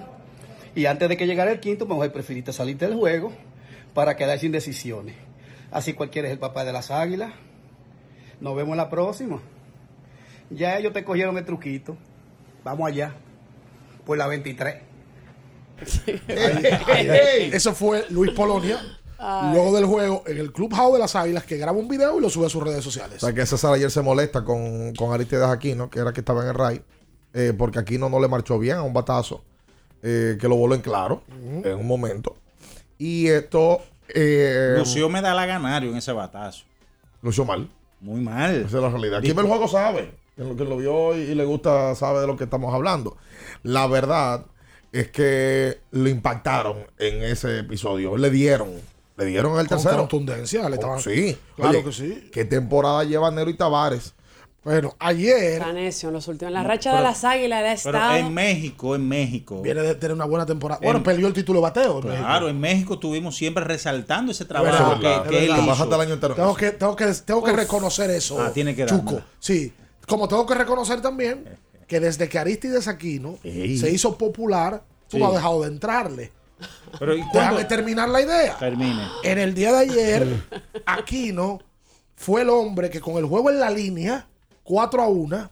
Y 0.76 0.86
antes 0.86 1.10
de 1.10 1.18
que 1.18 1.26
llegara 1.26 1.52
el 1.52 1.60
quinto, 1.60 1.86
mejor 1.86 2.12
preferiste 2.12 2.52
salirte 2.54 2.88
del 2.88 2.98
juego 2.98 3.32
para 3.94 4.16
quedar 4.16 4.38
sin 4.38 4.52
decisiones. 4.52 5.16
Así 5.72 5.94
cualquiera 5.94 6.28
es 6.28 6.34
el 6.34 6.40
papá 6.40 6.66
de 6.66 6.74
las 6.74 6.92
águilas. 6.92 7.34
Nos 8.42 8.56
vemos 8.56 8.72
en 8.72 8.78
la 8.78 8.90
próxima. 8.90 9.42
Ya 10.50 10.78
ellos 10.78 10.94
te 10.94 11.04
cogieron 11.04 11.38
el 11.38 11.46
truquito. 11.46 11.98
Vamos 12.64 12.88
allá. 12.88 13.16
Por 14.06 14.18
la 14.18 14.28
23. 14.28 14.76
Eso 17.54 17.74
fue 17.74 18.06
Luis 18.10 18.32
Polonia 18.32 18.80
luego 19.52 19.76
del 19.76 19.86
juego 19.86 20.24
en 20.28 20.38
el 20.38 20.52
Clubhouse 20.52 20.94
de 20.94 21.00
las 21.00 21.16
Águilas 21.16 21.46
que 21.46 21.58
graba 21.58 21.78
un 21.78 21.88
video 21.88 22.18
y 22.18 22.22
lo 22.22 22.30
sube 22.30 22.46
a 22.46 22.50
sus 22.50 22.64
redes 22.64 22.84
sociales. 22.84 23.24
O 23.24 23.26
sea, 23.26 23.34
que 23.34 23.46
César 23.46 23.74
ayer 23.74 23.90
se 23.90 24.02
molesta 24.02 24.44
con, 24.44 24.94
con 24.94 25.14
Aristides 25.14 25.46
Aquino, 25.46 25.90
que 25.90 26.00
era 26.00 26.14
que 26.14 26.20
estaba 26.20 26.44
en 26.44 26.50
el 26.50 26.54
RAI, 26.54 26.84
eh, 27.34 27.54
porque 27.58 27.80
Aquino 27.80 28.10
no 28.10 28.20
le 28.20 28.28
marchó 28.28 28.60
bien 28.60 28.78
a 28.78 28.84
un 28.84 28.94
batazo, 28.94 29.44
eh, 30.08 30.38
que 30.40 30.48
lo 30.48 30.56
voló 30.56 30.76
en 30.76 30.82
claro 30.82 31.24
en 31.64 31.74
un 31.78 31.88
momento. 31.88 32.36
Y 33.00 33.28
esto. 33.28 33.82
Eh, 34.08 34.76
Lució 34.78 35.10
me 35.10 35.22
da 35.22 35.34
la 35.34 35.46
ganario 35.48 35.90
en 35.90 35.98
ese 35.98 36.12
batazo. 36.12 36.64
lució 37.24 37.44
mal. 37.44 37.68
Muy 38.00 38.22
mal. 38.22 38.56
Esa 38.68 38.78
es 38.78 38.84
la 38.84 38.90
realidad. 38.90 39.22
Quien 39.22 39.36
ve 39.36 39.42
el 39.42 39.48
juego 39.48 39.68
sabe. 39.68 40.12
Quien 40.36 40.50
lo, 40.50 40.56
quien 40.56 40.70
lo 40.70 40.78
vio 40.78 41.18
y, 41.18 41.22
y 41.32 41.36
le 41.36 41.44
gusta 41.46 41.96
sabe 41.96 42.20
de 42.22 42.28
lo 42.28 42.38
que 42.38 42.44
estamos 42.44 42.74
hablando. 42.74 43.18
La 43.64 43.88
verdad 43.88 44.46
es 44.92 45.10
que 45.10 45.80
lo 45.92 46.08
impactaron 46.08 46.78
en 47.00 47.24
ese 47.24 47.60
episodio. 47.60 48.16
Le 48.16 48.30
dieron. 48.30 48.70
Le 49.18 49.26
dieron 49.26 49.54
el 49.60 49.68
Con 49.68 49.78
tercero. 49.78 49.98
contundencia, 49.98 50.70
le 50.70 50.76
estaban- 50.76 51.00
Sí. 51.00 51.38
Claro 51.56 51.72
Oye, 51.72 51.84
que 51.86 51.92
sí. 51.94 52.30
¿Qué 52.32 52.46
temporada 52.46 53.04
lleva 53.06 53.32
Nero 53.32 53.50
y 53.50 53.54
Tavares? 53.56 54.14
Bueno, 54.66 54.96
ayer 54.98 55.54
Está 55.54 55.72
necio 55.72 56.10
en 56.10 56.14
los 56.16 56.28
últimos. 56.28 56.52
La 56.52 56.64
racha 56.64 56.94
de 56.96 57.04
las 57.04 57.24
águilas 57.24 57.60
era 57.60 57.76
Pero 57.84 57.98
estado. 57.98 58.16
en 58.18 58.34
México, 58.34 58.96
en 58.96 59.08
México. 59.08 59.62
viene 59.62 59.82
de 59.82 59.94
tener 59.96 60.16
una 60.16 60.26
buena 60.26 60.46
temporada. 60.48 60.80
En- 60.82 60.86
Bueno, 60.88 61.04
perdió 61.04 61.28
el 61.28 61.34
título 61.34 61.60
de 61.60 61.64
bateo. 61.64 62.00
en 62.00 62.08
México. 62.08 62.24
Claro, 62.26 62.50
en 62.50 62.60
México 62.60 62.94
estuvimos 62.96 63.36
siempre 63.38 63.64
resaltando 63.64 64.32
ese 64.32 64.44
Es 64.44 64.50
trabajo 64.50 65.00
verdad, 65.00 65.28
que, 65.28 65.38
él 65.46 65.52
hizo. 65.56 65.66
Bajaste 65.68 65.96
el 65.96 66.02
año 66.02 66.14
entero. 66.16 66.34
Tengo 66.36 66.56
que, 66.56 66.72
tengo 66.72 66.96
que, 66.96 67.06
tengo 67.24 67.44
que 67.44 67.52
reconocer 67.54 68.10
eso. 68.10 68.42
Ah, 68.42 68.52
tiene 68.52 68.76
que 68.76 68.86
Chuco. 68.88 69.04
dármela. 69.06 69.26
Sí. 69.40 69.72
Como 70.08 70.28
tengo 70.28 70.48
que 70.48 70.56
reconocer 70.56 71.00
también 71.00 71.48
que 71.88 72.00
desde 72.00 72.28
que 72.28 72.40
Aristides 72.40 72.88
Aquino 72.88 73.38
Ey. 73.44 73.78
se 73.78 73.92
hizo 73.92 74.18
popular, 74.18 74.82
tú 75.08 75.18
Sí. 75.18 75.20
no 75.22 75.28
has 75.28 75.34
dejado 75.36 75.62
de 75.62 75.68
entrarle. 75.68 76.32
Pero 76.98 77.16
¿y? 77.16 77.22
Déjame 77.32 77.66
terminar 77.66 78.10
la 78.10 78.22
idea. 78.22 78.58
Termine. 78.58 79.04
En 79.24 79.38
el 79.38 79.54
día 79.54 79.72
de 79.74 79.78
ayer, 79.78 80.28
Aquino 80.88 81.60
fue 82.16 82.42
el 82.42 82.50
hombre 82.50 82.90
que 82.90 83.00
con 83.00 83.18
el 83.18 83.26
juego 83.26 83.52
en 83.52 83.60
la 83.60 83.70
línea, 83.70 84.26
4 84.66 85.02
a 85.02 85.08
1, 85.08 85.50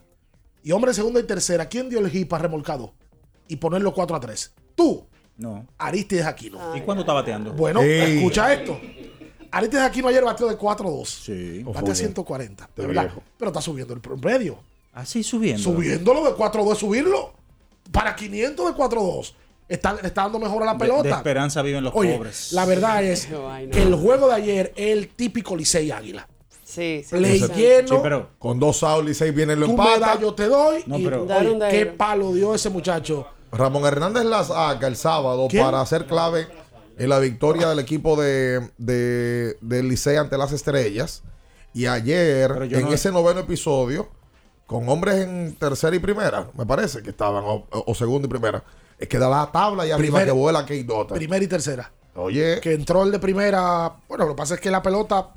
y 0.64 0.72
hombre 0.72 0.90
en 0.90 0.94
segunda 0.94 1.20
y 1.20 1.22
tercera, 1.22 1.66
¿quién 1.68 1.88
dio 1.88 1.98
el 2.00 2.10
hit 2.10 2.28
para 2.28 2.42
remolcado? 2.42 2.92
Y 3.48 3.56
ponerlo 3.56 3.94
4 3.94 4.16
a 4.16 4.20
3. 4.20 4.52
Tú, 4.74 5.06
No. 5.36 5.66
Aristides 5.78 6.26
Aquino. 6.26 6.76
¿Y 6.76 6.80
cuándo 6.82 7.00
está 7.02 7.12
bateando? 7.12 7.52
Bueno, 7.54 7.80
Ey. 7.80 8.18
escucha 8.18 8.52
esto. 8.52 8.78
Aristides 9.50 9.82
Aquino 9.84 10.08
ayer 10.08 10.22
batió 10.24 10.46
de 10.48 10.56
4 10.56 10.88
a 10.88 10.90
2. 10.90 11.08
Sí. 11.08 11.62
Bate 11.64 11.90
a 11.90 11.94
140. 11.94 12.64
Este 12.64 12.82
de 12.82 12.88
verdad. 12.88 13.02
viejo. 13.04 13.22
Pero 13.38 13.50
está 13.50 13.60
subiendo 13.60 13.94
el 13.94 14.00
promedio. 14.00 14.58
Así 14.92 15.22
subiendo. 15.24 15.62
Subiéndolo 15.62 16.24
de 16.24 16.34
4 16.34 16.62
a 16.62 16.64
2, 16.66 16.78
subirlo 16.78 17.32
para 17.92 18.14
500 18.14 18.66
de 18.68 18.72
4 18.74 19.00
a 19.00 19.02
2. 19.04 19.34
Está, 19.68 19.96
está 20.02 20.22
dando 20.22 20.38
mejor 20.38 20.62
a 20.62 20.66
la 20.66 20.72
De- 20.74 20.78
pelota. 20.78 21.02
De, 21.02 21.10
esperanza 21.10 21.62
viven 21.62 21.82
los 21.84 21.92
Oye, 21.96 22.16
pobres. 22.16 22.52
la 22.52 22.64
verdad 22.66 23.02
es 23.02 23.26
que 23.72 23.82
el 23.82 23.94
juego 23.94 24.28
de 24.28 24.34
ayer 24.34 24.72
es 24.76 24.92
el 24.96 25.08
típico 25.08 25.56
Licey 25.56 25.90
Águila. 25.90 26.28
Sí, 26.74 27.04
sí. 27.08 27.16
Le 27.18 27.38
sí. 27.38 27.46
lleno, 27.54 27.88
Sí, 27.88 27.94
pero 28.02 28.28
Con 28.38 28.58
dos 28.58 28.82
outs 28.82 29.10
y 29.10 29.14
seis 29.14 29.34
viene 29.34 29.54
lo 29.56 29.66
empata. 29.66 30.18
yo 30.20 30.34
te 30.34 30.46
doy. 30.48 30.82
No, 30.86 30.98
y, 30.98 31.04
pero- 31.04 31.18
oye, 31.22 31.28
Daron 31.28 31.58
de 31.58 31.68
qué 31.70 31.86
palo 31.86 32.32
dio 32.32 32.54
ese 32.54 32.70
muchacho. 32.70 33.26
Ramón 33.52 33.84
Hernández 33.84 34.24
la 34.24 34.42
saca 34.44 34.86
el 34.86 34.96
sábado 34.96 35.46
¿Quién? 35.48 35.64
para 35.64 35.80
hacer 35.80 36.06
clave 36.06 36.48
en 36.98 37.08
la 37.08 37.18
victoria 37.20 37.68
del 37.68 37.78
equipo 37.78 38.20
de, 38.20 38.68
de, 38.78 39.56
del 39.60 39.88
Licey 39.88 40.16
ante 40.16 40.36
las 40.36 40.52
estrellas. 40.52 41.22
Y 41.72 41.86
ayer, 41.86 42.50
en 42.70 42.82
no- 42.82 42.92
ese 42.92 43.10
noveno 43.12 43.40
episodio, 43.40 44.08
con 44.66 44.88
hombres 44.88 45.16
en 45.26 45.54
tercera 45.56 45.94
y 45.94 45.98
primera, 45.98 46.48
me 46.56 46.64
parece 46.66 47.02
que 47.02 47.10
estaban, 47.10 47.44
o, 47.44 47.66
o 47.70 47.94
segunda 47.94 48.26
y 48.26 48.30
primera, 48.30 48.62
es 48.98 49.08
que 49.08 49.18
da 49.18 49.28
la 49.28 49.50
tabla 49.52 49.86
y 49.86 49.90
arriba 49.90 50.18
Primer- 50.20 50.24
que 50.26 50.30
vuela 50.32 50.60
Kate 50.62 50.84
Dota. 50.84 51.14
Primera 51.14 51.44
y 51.44 51.48
tercera. 51.48 51.90
Oye, 52.16 52.60
Que 52.60 52.74
entró 52.74 53.02
el 53.02 53.10
de 53.10 53.18
primera. 53.18 53.92
Bueno, 54.08 54.24
lo 54.26 54.34
que 54.34 54.36
pasa 54.36 54.54
es 54.54 54.60
que 54.60 54.70
la 54.70 54.80
pelota 54.82 55.30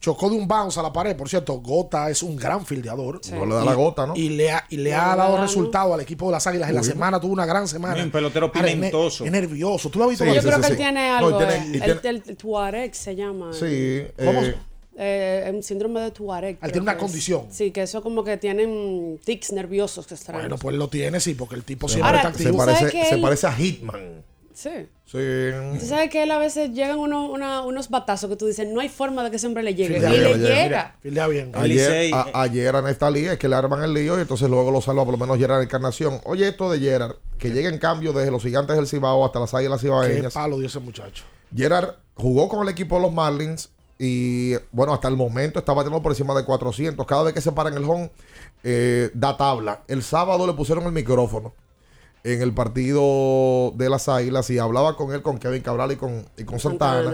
chocó 0.00 0.30
de 0.30 0.36
un 0.36 0.48
bounce 0.48 0.80
a 0.80 0.82
la 0.82 0.92
pared. 0.92 1.14
Por 1.16 1.28
cierto, 1.28 1.54
Gota 1.60 2.08
es 2.10 2.22
un 2.22 2.34
gran 2.36 2.64
fildeador. 2.64 3.20
No 3.32 3.46
le 3.46 3.54
da 3.54 3.64
la 3.64 3.74
gota, 3.74 4.06
¿no? 4.06 4.16
Y 4.16 4.30
le 4.30 4.50
ha, 4.50 4.64
y 4.70 4.78
le 4.78 4.90
No 4.92 4.96
ha 5.00 5.10
le 5.12 5.16
dado 5.18 5.32
da, 5.34 5.38
¿no? 5.38 5.42
resultado 5.46 5.94
al 5.94 6.00
equipo 6.00 6.26
de 6.26 6.32
las 6.32 6.46
Águilas. 6.46 6.68
En 6.70 6.74
la 6.76 6.82
semana 6.82 7.20
tuvo 7.20 7.32
una 7.34 7.46
gran 7.46 7.68
semana. 7.68 8.02
Un 8.02 8.10
pelotero 8.10 8.50
ne- 8.54 8.62
pimentoso. 8.62 9.24
Es 9.24 9.30
nervioso. 9.30 9.90
¿Tú 9.90 9.98
lo 9.98 10.06
has 10.06 10.10
visto? 10.10 10.24
Sí, 10.24 10.30
Yo 10.34 10.40
sí, 10.40 10.46
creo 10.48 10.56
sí, 10.56 10.62
que 10.62 10.68
él 10.72 10.76
tiene 10.76 11.00
No, 11.08 11.14
y 11.14 11.24
algo. 11.24 11.38
tiene- 11.38 11.54
eh, 11.54 11.82
y 12.02 12.06
el, 12.08 12.22
el 12.26 12.36
Tuareg 12.36 12.94
se 12.94 13.14
llama. 13.14 13.52
Sí. 13.52 14.02
¿Cómo? 14.16 14.40
eh, 14.42 14.56
Eh, 15.02 15.44
el 15.48 15.62
síndrome 15.62 16.00
de 16.00 16.10
Tuareg. 16.10 16.58
creo 16.58 16.72
tiene 16.72 16.82
una 16.82 16.92
que 16.92 16.98
es. 16.98 17.02
condición. 17.04 17.46
Sí, 17.50 17.70
que 17.70 17.82
eso 17.82 18.02
como 18.02 18.22
que 18.24 18.36
tienen 18.36 19.18
tics 19.24 19.52
nerviosos 19.52 20.10
extraños. 20.12 20.42
Bueno, 20.42 20.58
pues 20.58 20.76
lo 20.76 20.88
tiene, 20.88 21.20
sí, 21.20 21.32
porque 21.34 21.54
el 21.54 21.64
tipo 21.64 21.88
siempre 21.88 22.08
Ahora, 22.08 22.18
está 22.18 22.28
activo. 22.30 22.58
¿sabes 22.58 22.74
parece, 22.80 22.98
que 22.98 23.04
se 23.06 23.14
él- 23.14 23.22
parece 23.22 23.46
a 23.46 23.52
Hitman. 23.52 24.22
Sí. 24.52 24.70
Sí. 25.10 25.18
Tú 25.80 25.86
sabes 25.86 26.08
que 26.08 26.22
él 26.22 26.30
a 26.30 26.38
veces 26.38 26.70
llegan 26.72 26.98
unos, 26.98 27.28
una- 27.30 27.62
unos 27.62 27.88
batazos 27.90 28.30
que 28.30 28.36
tú 28.36 28.46
dices, 28.46 28.68
no 28.68 28.80
hay 28.80 28.88
forma 28.88 29.24
de 29.24 29.30
que 29.30 29.36
ese 29.36 29.46
hombre 29.48 29.64
le 29.64 29.74
llegue. 29.74 29.96
Y 29.98 30.00
le 30.00 30.38
llega. 30.38 30.94
Fildea 31.00 31.26
bien. 31.26 31.50
Ayer, 31.54 32.14
a- 32.14 32.28
ayer 32.34 32.76
a 32.76 32.88
esta 32.90 33.10
liga 33.10 33.32
es 33.32 33.38
que 33.38 33.48
le 33.48 33.56
arman 33.56 33.82
el 33.82 33.92
lío 33.92 34.16
y 34.18 34.20
entonces 34.22 34.48
luego 34.48 34.70
lo 34.70 34.80
salva 34.80 35.04
por 35.04 35.12
lo 35.12 35.18
menos 35.18 35.36
Gerard 35.38 35.62
Encarnación. 35.62 36.20
Oye, 36.24 36.46
esto 36.46 36.70
de 36.70 36.78
Gerard, 36.78 37.16
que 37.38 37.50
llega 37.50 37.68
en 37.68 37.78
cambio 37.78 38.12
desde 38.12 38.30
los 38.30 38.40
gigantes 38.42 38.76
del 38.76 38.86
Cibao 38.86 39.24
hasta 39.24 39.40
las 39.40 39.52
águilas 39.52 39.80
Qué 39.80 39.86
cibaeñas. 39.88 40.32
palo 40.32 40.58
dio 40.58 40.68
ese 40.68 40.78
muchacho. 40.78 41.24
Gerard 41.56 41.94
jugó 42.14 42.48
con 42.48 42.62
el 42.62 42.68
equipo 42.68 42.94
de 42.94 43.02
los 43.02 43.12
Marlins 43.12 43.70
y 43.98 44.54
bueno, 44.70 44.94
hasta 44.94 45.08
el 45.08 45.16
momento 45.16 45.58
está 45.58 45.72
batiendo 45.72 46.00
por 46.00 46.12
encima 46.12 46.34
de 46.34 46.44
400. 46.44 47.04
Cada 47.04 47.24
vez 47.24 47.34
que 47.34 47.40
se 47.40 47.50
para 47.50 47.68
en 47.70 47.76
el 47.78 47.84
home, 47.84 48.10
eh, 48.62 49.10
da 49.14 49.36
tabla. 49.36 49.82
El 49.88 50.04
sábado 50.04 50.46
le 50.46 50.52
pusieron 50.52 50.84
el 50.84 50.92
micrófono 50.92 51.52
en 52.24 52.42
el 52.42 52.52
partido 52.52 53.72
de 53.76 53.88
las 53.88 54.08
águilas 54.08 54.48
y 54.50 54.58
hablaba 54.58 54.96
con 54.96 55.12
él, 55.12 55.22
con 55.22 55.38
Kevin 55.38 55.62
Cabral 55.62 55.92
y 55.92 55.96
con, 55.96 56.26
y 56.36 56.44
con 56.44 56.58
Santana. 56.60 57.10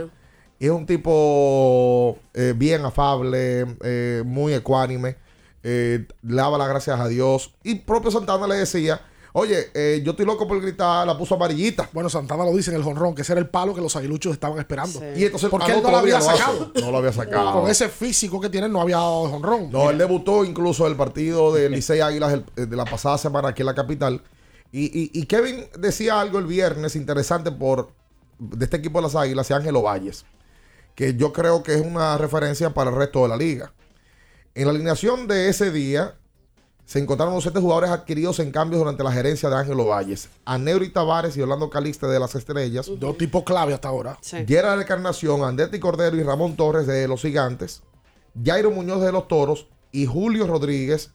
Y 0.59 0.65
es 0.67 0.71
un 0.73 0.87
tipo 0.87 2.17
eh, 2.35 2.55
bien 2.57 2.85
afable, 2.85 3.67
eh, 3.83 4.23
muy 4.25 4.55
ecuánime. 4.55 5.17
eh, 5.63 6.07
le 6.23 6.37
daba 6.37 6.59
las 6.59 6.69
gracias 6.69 6.99
a 7.01 7.09
Dios. 7.09 7.55
Y 7.65 7.75
propio 7.77 8.11
Santana 8.11 8.47
le 8.47 8.55
decía, 8.57 9.01
oye, 9.33 9.67
eh, 9.75 10.01
yo 10.05 10.13
estoy 10.13 10.25
loco 10.25 10.47
por 10.47 10.61
gritar, 10.63 11.07
la 11.07 11.19
puso 11.19 11.35
amarillita. 11.35 11.91
Bueno, 11.93 12.09
Santana 12.09 12.45
lo 12.45 12.53
dice 12.57 12.71
en 12.71 12.77
el 12.77 12.83
jonrón, 12.85 13.15
que 13.15 13.23
ese 13.23 13.33
era 13.33 13.41
el 13.41 13.49
palo 13.49 13.75
que 13.75 13.81
los 13.81 13.95
aguiluchos 13.97 14.33
estaban 14.33 14.59
esperando. 14.59 15.01
Y 15.17 15.25
entonces 15.25 15.51
porque 15.51 15.73
él 15.73 15.83
no 15.83 15.91
lo 15.91 15.97
había 15.99 16.21
sacado. 16.21 16.73
No 16.81 16.91
lo 16.93 16.99
había 16.99 17.13
sacado. 17.13 17.61
Con 17.63 17.71
ese 17.71 17.89
físico 17.89 18.41
que 18.41 18.49
tiene, 18.49 18.69
no 18.69 18.81
había 18.81 18.97
dado 18.97 19.29
jonrón. 19.29 19.71
No, 19.73 19.91
él 19.91 19.99
debutó 19.99 20.45
incluso 20.45 20.87
el 20.87 20.95
partido 20.97 21.53
de 21.53 21.69
Licey 21.69 22.01
Águilas 22.01 22.33
el- 22.33 22.45
eh, 22.57 22.67
de 22.67 22.77
la 22.77 22.85
pasada 22.85 23.19
semana 23.19 23.49
aquí 23.49 23.63
en 23.63 23.67
la 23.67 23.75
capital. 23.75 24.23
Y, 24.73 24.85
y- 24.87 25.11
y 25.13 25.27
Kevin 25.27 25.65
decía 25.79 26.21
algo 26.21 26.39
el 26.39 26.47
viernes 26.47 26.97
interesante 26.97 27.51
por 27.53 27.91
de 28.39 28.65
este 28.65 28.77
equipo 28.77 28.99
de 28.99 29.05
las 29.05 29.15
Águilas 29.17 29.49
y 29.51 29.55
Ángelo 29.55 29.83
Valles, 29.83 30.27
que 30.95 31.15
yo 31.15 31.33
creo 31.33 31.63
que 31.63 31.75
es 31.75 31.81
una 31.81 32.19
referencia 32.19 32.75
para 32.75 32.91
el 32.91 32.97
resto 32.97 33.23
de 33.23 33.29
la 33.29 33.37
liga. 33.37 33.73
En 34.55 34.65
la 34.67 34.71
alineación 34.73 35.27
de 35.27 35.49
ese 35.49 35.71
día 35.71 36.17
se 36.85 36.99
encontraron 36.99 37.35
los 37.35 37.43
siete 37.43 37.59
jugadores 37.61 37.91
adquiridos 37.91 38.39
en 38.39 38.53
cambios 38.53 38.79
durante 38.81 39.03
la 39.03 39.11
gerencia 39.11 39.49
de 39.49 39.57
Ángelo 39.57 39.87
Valles. 39.87 40.29
A 40.45 40.57
Neuri 40.59 40.91
Tavares 40.91 41.37
y 41.37 41.41
Orlando 41.43 41.69
Calixte 41.71 42.07
de 42.07 42.21
las 42.21 42.35
Estrellas. 42.35 42.87
Dos 42.99 43.19
tipos 43.19 43.43
clave 43.43 43.75
hasta 43.75 43.89
ahora. 43.89 44.19
Gerard 44.47 44.81
Encarnación, 44.81 45.43
Andretti 45.43 45.79
Cordero 45.81 46.17
y 46.17 46.23
Ramón 46.23 46.55
Torres 46.57 46.87
de 46.87 47.09
los 47.09 47.23
Gigantes, 47.23 47.83
Jairo 48.45 48.71
Muñoz 48.71 49.01
de 49.03 49.11
los 49.13 49.27
Toros 49.29 49.67
y 49.93 50.07
Julio 50.07 50.47
Rodríguez 50.47 51.11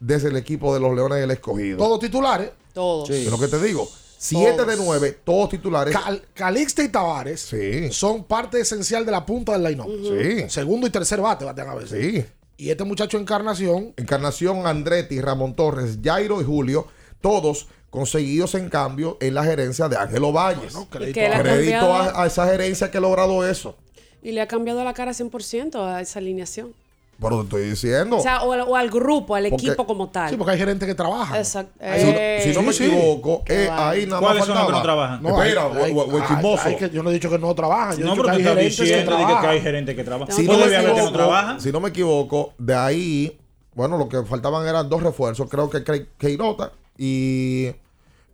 desde 0.00 0.28
el 0.30 0.36
equipo 0.36 0.74
de 0.74 0.80
los 0.80 0.94
Leones 0.94 1.20
del 1.20 1.30
Escogido. 1.30 1.78
Todos 1.78 2.00
titulares. 2.00 2.50
Todos. 2.76 3.08
Es 3.08 3.30
lo 3.30 3.38
que 3.38 3.48
te 3.48 3.58
digo. 3.62 3.90
Siete 4.18 4.64
de 4.66 4.76
nueve, 4.76 5.18
todos 5.24 5.48
titulares. 5.48 5.94
Cal- 5.96 6.22
Calixte 6.34 6.84
y 6.84 6.88
Tavares 6.88 7.50
son 7.90 8.24
parte 8.24 8.60
esencial 8.60 9.04
de 9.06 9.12
la 9.12 9.24
punta 9.24 9.52
del 9.52 9.62
line-up. 9.64 9.88
Sí. 10.02 10.44
Segundo 10.50 10.86
y 10.86 10.90
tercer 10.90 11.20
bate 11.22 11.44
batean 11.46 11.70
a 11.70 11.74
veces. 11.74 11.98
Sí. 12.14 12.24
Y 12.58 12.70
este 12.70 12.84
muchacho 12.84 13.18
Encarnación, 13.18 13.94
Encarnación, 13.96 14.66
Andretti, 14.66 15.20
Ramón 15.22 15.54
Torres, 15.56 15.98
Jairo 16.02 16.40
y 16.40 16.44
Julio, 16.44 16.86
todos 17.22 17.66
conseguidos 17.90 18.54
en 18.54 18.68
cambio 18.68 19.16
en 19.20 19.32
la 19.34 19.42
gerencia 19.44 19.88
de 19.88 19.96
Ángelo 19.96 20.32
Valles. 20.32 20.74
Crédito 20.90 21.94
a, 21.94 22.22
a 22.22 22.26
esa 22.26 22.46
gerencia 22.46 22.90
que 22.90 22.98
ha 22.98 23.00
logrado 23.00 23.46
eso. 23.48 23.76
Y 24.22 24.32
le 24.32 24.40
ha 24.42 24.48
cambiado 24.48 24.82
la 24.84 24.92
cara 24.92 25.12
100% 25.12 25.76
a 25.76 26.00
esa 26.02 26.18
alineación. 26.18 26.74
Pero 27.18 27.36
te 27.38 27.42
estoy 27.44 27.62
diciendo. 27.70 28.18
O 28.18 28.20
sea, 28.20 28.42
o, 28.42 28.52
al- 28.52 28.60
o 28.62 28.76
al 28.76 28.90
grupo, 28.90 29.34
al 29.34 29.48
Porque- 29.48 29.66
equipo 29.68 29.86
como 29.86 30.10
tal. 30.10 30.28
Sí, 30.30 30.36
porque 30.36 30.52
hay 30.52 30.58
gerentes 30.58 30.86
que 30.86 30.94
trabajan. 30.94 31.38
Exacto. 31.38 31.72
Si 31.82 32.04
no- 32.04 32.42
si 32.42 32.52
no 32.54 32.62
me 32.62 32.72
sí. 32.74 32.84
equivoco, 32.84 33.42
Qué 33.44 33.64
eh, 33.64 33.70
ahí 33.70 34.04
nada 34.06 34.20
más 34.20 34.28
¿Cuáles 34.30 34.44
son 34.44 34.54
los 34.54 34.66
que 34.66 34.72
faltaba. 34.72 34.72
no 34.72 34.82
trabajan? 34.82 35.22
No, 35.22 35.42
Espera, 35.42 36.26
chismoso. 36.28 36.62
hay 36.68 36.76
que- 36.76 36.90
yo 36.90 37.02
no 37.02 37.10
he 37.10 37.14
dicho 37.14 37.30
que 37.30 37.38
no 37.38 37.54
trabajan. 37.54 37.96
Yo 37.96 38.04
No, 38.04 38.10
pero 38.16 38.24
que 38.24 38.28
tú 38.28 38.34
hay 38.34 38.38
estás 38.42 38.54
gerentes 38.54 38.76
que 38.76 38.82
diciendo 38.84 39.10
que, 39.12 39.16
que 39.16 39.22
hay 39.22 39.26
trabajan. 39.38 39.62
gerentes 39.62 39.96
que 39.96 40.04
trabajan. 40.04 40.36
Si 40.36 40.42
no, 40.46 40.58
me 40.58 40.64
equivoco, 40.76 41.12
trabajan. 41.12 41.60
si 41.60 41.72
no 41.72 41.80
me 41.80 41.88
equivoco, 41.88 42.52
de 42.58 42.74
ahí, 42.74 43.38
bueno, 43.74 43.96
lo 43.96 44.08
que 44.10 44.22
faltaban 44.24 44.66
eran 44.68 44.88
dos 44.88 45.02
refuerzos. 45.02 45.48
Creo 45.48 45.70
que 45.70 45.82
Ke- 45.84 46.08
Keirota 46.18 46.72
y 46.98 47.68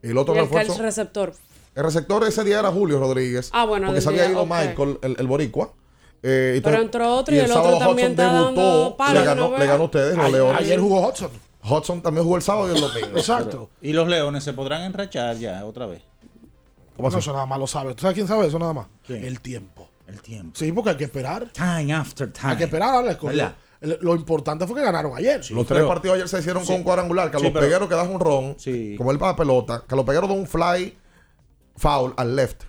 el 0.02 0.18
otro 0.18 0.34
Y 0.34 0.38
el 0.38 0.44
refuerzo. 0.44 0.72
cal- 0.74 0.82
receptor. 0.82 1.32
El 1.74 1.84
receptor 1.84 2.24
ese 2.24 2.44
día 2.44 2.58
era 2.58 2.70
Julio 2.70 2.98
Rodríguez. 2.98 3.48
Ah, 3.52 3.64
bueno, 3.64 3.86
Porque 3.86 4.00
se 4.02 4.08
había 4.08 4.28
ido. 4.28 4.44
Michael, 4.44 4.98
el, 5.02 5.16
el 5.18 5.26
boricua. 5.26 5.72
Eh, 6.22 6.60
Pero 6.62 6.80
entró 6.80 7.16
otro 7.16 7.34
y 7.34 7.38
el 7.38 7.50
otro 7.50 7.78
también 7.78 8.12
Hudson 8.12 8.20
está 8.26 8.32
dando 8.32 8.50
debutó, 8.62 8.96
palo 8.96 9.20
le 9.20 9.26
ganó, 9.26 9.42
no 9.42 9.50
le 9.52 9.58
vea. 9.58 9.66
ganó 9.72 9.82
a 9.82 9.86
ustedes, 9.86 10.16
los 10.16 10.24
Ayer- 10.26 10.32
Leones. 10.36 10.60
Ayer 10.60 10.80
jugó 10.80 11.08
Hudson. 11.08 11.30
Hudson 11.64 12.02
también 12.02 12.24
jugó 12.24 12.36
el 12.36 12.42
sábado 12.42 12.72
y 12.72 12.74
el 12.76 12.80
domingo. 12.80 13.08
Exacto. 13.18 13.70
Y 13.80 13.92
los 13.92 14.06
leones 14.08 14.44
se 14.44 14.52
podrán 14.52 14.82
enrachar 14.82 15.36
ya 15.36 15.64
otra 15.64 15.86
vez. 15.86 16.02
¿Cómo 16.96 17.10
No, 17.10 17.18
eso 17.18 17.32
nada 17.32 17.46
más 17.46 17.58
lo 17.58 17.66
sabe. 17.66 17.94
¿Tú 17.94 18.02
sabes 18.02 18.14
quién 18.14 18.28
sabe 18.28 18.46
eso 18.46 18.58
nada 18.58 18.72
más? 18.72 18.86
¿Quién? 19.06 19.24
El 19.24 19.40
tiempo. 19.40 19.88
El 20.06 20.20
tiempo. 20.20 20.52
Sí, 20.56 20.70
porque 20.72 20.90
hay 20.90 20.96
que 20.96 21.04
esperar. 21.04 21.48
Time 21.52 21.92
after 21.92 22.30
time. 22.32 22.52
Hay 22.52 22.56
que 22.58 22.64
esperar 22.64 22.94
a 22.96 23.02
la. 23.02 23.54
El- 23.80 23.98
Lo 24.00 24.14
importante 24.14 24.64
fue 24.66 24.76
que 24.76 24.82
ganaron 24.82 25.16
ayer. 25.16 25.38
Los 25.50 25.66
tres 25.66 25.78
pero- 25.78 25.88
partidos 25.88 26.14
ayer 26.16 26.28
se 26.28 26.38
hicieron 26.38 26.64
con 26.64 26.76
un 26.76 26.82
cuadrangular. 26.84 27.30
Carlos 27.32 27.48
Sí, 27.48 27.52
pero- 27.52 27.66
Peguero 27.66 27.88
que 27.88 27.94
da 27.96 28.02
un 28.04 28.20
ron, 28.20 28.54
Sí. 28.58 28.94
como 28.96 29.10
él 29.10 29.18
para 29.18 29.32
la 29.32 29.36
pelota. 29.36 29.82
Carlos 29.86 30.06
Peguero 30.06 30.26
da 30.28 30.34
un 30.34 30.46
fly 30.46 30.96
foul 31.76 32.12
al 32.16 32.36
left. 32.36 32.62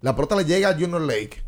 La 0.00 0.16
pelota 0.16 0.34
le 0.36 0.44
llega 0.44 0.70
a 0.70 0.72
Junior 0.74 1.00
Lake. 1.00 1.42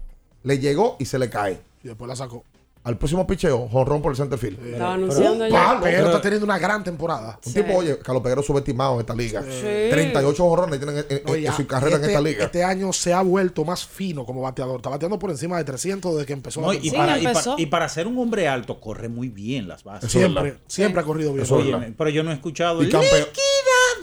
Le 0.45 0.59
llegó 0.59 0.97
y 0.99 1.05
se 1.05 1.19
le 1.19 1.29
cae. 1.31 1.61
Y 1.83 1.89
después 1.89 2.09
la 2.09 2.17
sacó. 2.17 2.45
Al 2.85 2.97
próximo 2.97 3.27
picheo, 3.27 3.69
jonrón 3.69 4.01
por 4.01 4.13
el 4.13 4.17
center 4.17 4.39
field. 4.39 4.65
Estaba 4.67 4.95
anunciando 4.95 5.45
Un 5.45 5.51
ya. 5.51 5.79
Pero 5.83 5.97
Pero- 5.97 6.07
está 6.07 6.21
teniendo 6.23 6.47
una 6.47 6.59
gran 6.59 6.83
temporada. 6.83 7.39
Un 7.45 7.53
Sí. 7.53 7.61
tipo, 7.61 7.77
oye, 7.77 7.99
Carlos 7.99 8.23
Peguero 8.23 8.43
subestimado 8.43 8.95
en 8.95 9.01
esta 9.01 9.15
liga. 9.15 9.43
Sí. 9.43 9.91
38 9.91 10.43
jonrones 10.49 10.79
tienen 10.81 10.99
en, 10.99 11.05
en- 11.19 11.23
Oye, 11.31 11.47
en 11.49 11.53
su 11.53 11.67
carrera 11.67 11.97
este, 11.97 12.07
en 12.07 12.11
esta 12.13 12.21
liga. 12.23 12.45
Este 12.47 12.65
año 12.65 12.91
se 12.95 13.13
ha 13.13 13.21
vuelto 13.21 13.65
más 13.65 13.85
fino 13.85 14.25
como 14.25 14.41
bateador. 14.41 14.77
Está 14.77 14.89
bateando 14.89 15.19
por 15.19 15.29
encima 15.31 15.59
de 15.59 15.65
300 15.65 16.15
desde 16.15 16.27
que 16.27 16.33
empezó 16.33 16.63
No, 16.63 16.73
la 16.73 16.79
y, 16.81 16.91
para, 16.93 17.19
y, 17.19 17.27
empezó. 17.27 17.51
para, 17.51 17.63
y 17.63 17.67
para 17.67 17.89
ser 17.91 18.07
un 18.07 18.17
hombre 18.19 18.49
alto, 18.49 18.81
corre 18.81 19.09
muy 19.11 19.29
bien 19.29 19.69
las 19.69 19.85
bases. 19.85 20.11
Siempre, 20.11 20.57
siempre 20.67 21.03
ha 21.03 21.05
corrido 21.05 21.35
bien. 21.35 21.47
Oye, 21.51 21.95
pero 21.99 22.09
yo 22.09 22.23
no 22.23 22.31
he 22.31 22.35
escuchado 22.35 22.81
Y 22.81 22.87
el 22.87 22.93
campeón. 22.93 23.27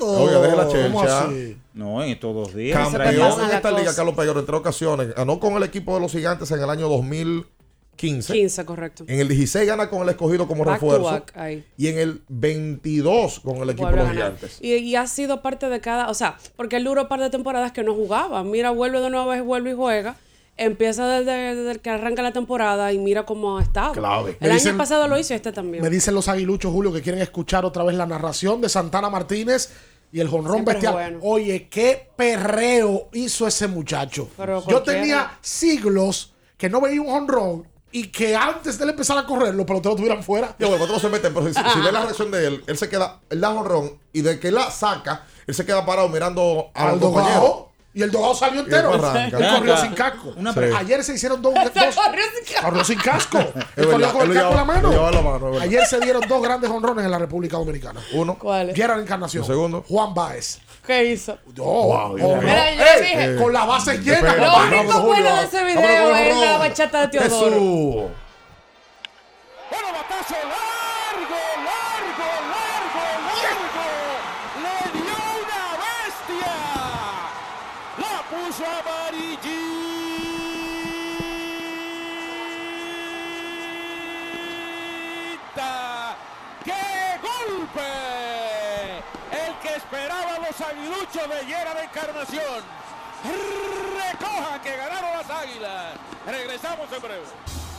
Oye, 0.02 0.34
deje 0.40 0.56
la 0.56 0.66
¿Cómo 0.66 1.02
chelcha. 1.02 1.30
No, 1.74 2.04
en 2.04 2.10
estos 2.12 2.34
dos 2.34 2.56
días. 2.56 2.78
Campeón. 2.90 3.42
En 3.42 3.56
esta 3.56 3.72
liga. 3.72 3.94
Carlos 3.96 4.16
Peguero, 4.16 4.40
en 4.40 4.46
tres 4.46 4.60
ocasiones. 4.60 5.16
Ganó 5.16 5.40
con 5.40 5.54
el 5.54 5.64
equipo 5.64 5.94
de 5.96 6.02
los 6.02 6.12
gigantes 6.12 6.50
en 6.52 6.60
el 6.62 6.70
año 6.70 6.88
2015. 6.90 8.34
15, 8.34 8.66
correcto. 8.66 9.06
En 9.08 9.20
el 9.20 9.28
16 9.28 9.68
gana 9.68 9.90
con 9.90 10.02
el 10.04 10.10
escogido 10.10 10.48
como 10.48 10.64
Back 10.64 10.76
refuerzo. 10.82 11.04
back. 11.04 11.64
Y 11.78 11.88
en 11.88 11.98
el 11.98 12.22
22 12.30 13.40
con 13.40 13.58
el 13.58 13.70
equipo 13.70 13.90
de 13.90 13.96
los 13.98 14.12
gigantes. 14.12 14.58
Y, 14.62 14.74
y 14.76 14.96
ha 14.96 15.08
sido 15.08 15.42
parte 15.42 15.70
de 15.70 15.80
cada, 15.82 16.10
o 16.10 16.14
sea, 16.14 16.38
porque 16.56 16.78
él 16.78 16.84
duró 16.84 17.04
un 17.04 17.08
par 17.08 17.20
de 17.20 17.30
temporadas 17.30 17.72
que 17.72 17.84
no 17.84 17.94
jugaba. 17.94 18.44
Mira, 18.44 18.72
vuelve 18.72 19.00
de 19.02 19.10
nuevo, 19.10 19.44
vuelve 19.44 19.72
y 19.72 19.76
juega. 19.76 20.18
Empieza 20.58 21.06
desde, 21.08 21.56
desde 21.56 21.80
que 21.82 21.90
arranca 21.90 22.22
la 22.22 22.32
temporada 22.32 22.94
y 22.94 22.98
mira 22.98 23.26
cómo 23.26 23.58
ha 23.58 23.62
estado. 23.62 23.92
Clave. 23.94 24.32
El 24.40 24.48
Me 24.48 24.48
año 24.48 24.56
dicen- 24.56 24.78
pasado 24.78 25.08
lo 25.08 25.18
hizo 25.20 25.34
este 25.34 25.52
también. 25.52 25.84
Me 25.84 25.90
dicen 25.90 26.16
los 26.16 26.28
aguiluchos, 26.30 26.72
Julio, 26.72 26.94
que 26.94 27.02
quieren 27.02 27.22
escuchar 27.22 27.66
otra 27.66 27.84
vez 27.84 27.96
la 27.98 28.06
narración 28.06 28.62
de 28.62 28.70
Santana 28.70 29.10
Martínez 29.10 29.70
y 30.14 30.22
el 30.22 30.30
jonrón 30.30 30.64
bestial. 30.64 30.94
bueno. 30.94 31.20
Oye, 31.24 31.68
qué 31.70 32.10
perreo 32.16 33.10
hizo 33.12 33.46
ese 33.48 33.68
muchacho. 33.68 34.30
Pero 34.38 34.66
Yo 34.68 34.82
tenía 34.82 35.38
siglos 35.42 36.34
que 36.58 36.70
no 36.70 36.80
veía 36.80 37.02
un 37.02 37.08
jonrón 37.08 37.68
y 37.92 38.08
que 38.08 38.34
antes 38.36 38.78
de 38.78 38.86
él 38.86 38.90
empezar 38.92 39.18
a 39.18 39.26
correr, 39.26 39.54
los 39.56 39.66
peloteros 39.66 39.96
estuvieran 39.98 40.24
fuera. 40.24 40.56
Yo, 40.58 40.70
bueno, 40.70 40.86
otros 40.86 41.02
se 41.02 41.10
meten, 41.10 41.34
pero 41.34 41.48
si, 41.48 41.54
si 41.54 41.80
ves 41.82 41.92
la 41.94 42.02
reacción 42.02 42.32
de 42.32 42.48
él, 42.48 42.64
él 42.68 42.78
se 42.78 42.88
queda, 42.88 43.20
él 43.30 43.42
da 43.42 43.50
honrón 43.52 44.00
y 44.14 44.22
de 44.22 44.40
que 44.40 44.52
la 44.52 44.72
saca, 44.72 45.26
él 45.48 45.54
se 45.54 45.66
queda 45.66 45.86
parado 45.86 46.08
mirando 46.08 46.72
a 46.74 46.86
al 46.90 46.92
los 46.94 47.00
compañeros. 47.02 47.42
dogado. 47.42 47.72
Y 47.96 48.04
el 48.04 48.12
dogado 48.12 48.36
salió 48.36 48.60
entero. 48.60 48.92
Y 48.92 48.96
arranca. 49.00 49.38
Él 49.38 49.56
corrió 49.56 49.78
sin 49.78 49.94
casco. 49.94 50.34
una 50.36 50.54
Sí. 50.54 50.60
Ayer 50.78 51.04
se 51.04 51.14
hicieron 51.14 51.42
dos. 51.42 51.54
dos 51.74 51.96
corrió 51.96 52.24
sin 52.36 52.46
casco. 52.54 52.62
corrió 52.70 52.84
sin 52.84 53.00
casco. 53.00 53.40
Él 53.78 53.88
corrió 53.90 54.12
con 54.14 54.30
el 54.30 54.34
casco 54.36 54.50
en 54.52 54.56
la 54.58 54.66
mano. 54.66 55.12
la 55.12 55.22
mano. 55.22 55.60
Ayer 55.62 55.86
se 55.86 56.00
dieron 56.02 56.22
dos 56.28 56.42
grandes 56.44 56.70
honrones 56.70 57.06
en 57.06 57.12
la 57.12 57.18
República 57.20 57.58
Dominicana. 57.58 58.02
Uno. 58.14 58.38
¿Cuál 58.38 58.70
es? 58.72 58.76
Gerard 58.76 59.00
Encarnación. 59.00 59.44
El 59.44 59.48
segundo. 59.48 59.84
Juan 59.88 60.14
Baez. 60.14 60.60
¿Qué 60.86 61.06
hizo? 61.06 61.38
No, 61.56 61.64
Wow, 61.64 62.18
no, 62.18 62.36
Mira, 62.36 62.74
yo 62.76 62.84
ey, 62.84 63.02
dije- 63.02 63.34
eh, 63.34 63.36
con 63.42 63.52
la 63.54 63.66
base 63.66 63.98
llena. 63.98 64.36
Lo 64.36 64.58
único 64.78 65.02
bueno 65.02 65.16
Julio. 65.16 65.36
de 65.38 65.46
ese 65.46 65.64
video 65.64 66.16
es 66.16 66.38
la 66.38 66.58
bachata 66.58 67.02
de 67.02 67.08
Teodoro. 67.08 67.46
Jesús. 67.50 67.56
Bueno, 69.72 69.88
batazo 69.94 70.36
largo, 70.36 71.42
largo, 71.66 72.28
largo, 72.54 73.06
largo. 73.32 73.88
Le 74.62 75.00
dio 75.00 75.18
una 75.42 75.64
bestia. 75.82 76.54
La 77.98 78.16
puso 78.30 78.66
golpe! 87.22 87.92
El 89.32 89.54
que 89.62 89.76
esperaba 89.76 90.38
los 90.96 91.16
aguiluchos 91.16 91.30
de 91.30 91.84
Encarnación. 91.84 92.64
Recoja 94.12 94.62
que 94.62 94.76
ganaron 94.76 95.12
las 95.18 95.30
águilas. 95.30 95.98
Regresamos 96.26 96.88
en 96.92 97.02
breve. 97.02 97.24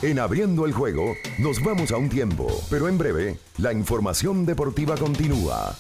En 0.03 0.19
abriendo 0.19 0.67
el 0.67 0.73
juego, 0.73 1.14
nos 1.39 1.62
vamos 1.62 1.91
a 1.91 1.97
un 1.97 2.09
tiempo, 2.09 2.47
pero 2.69 2.89
en 2.89 2.99
breve, 2.99 3.39
la 3.59 3.73
información 3.73 4.45
deportiva 4.45 4.97
continúa. 4.97 5.75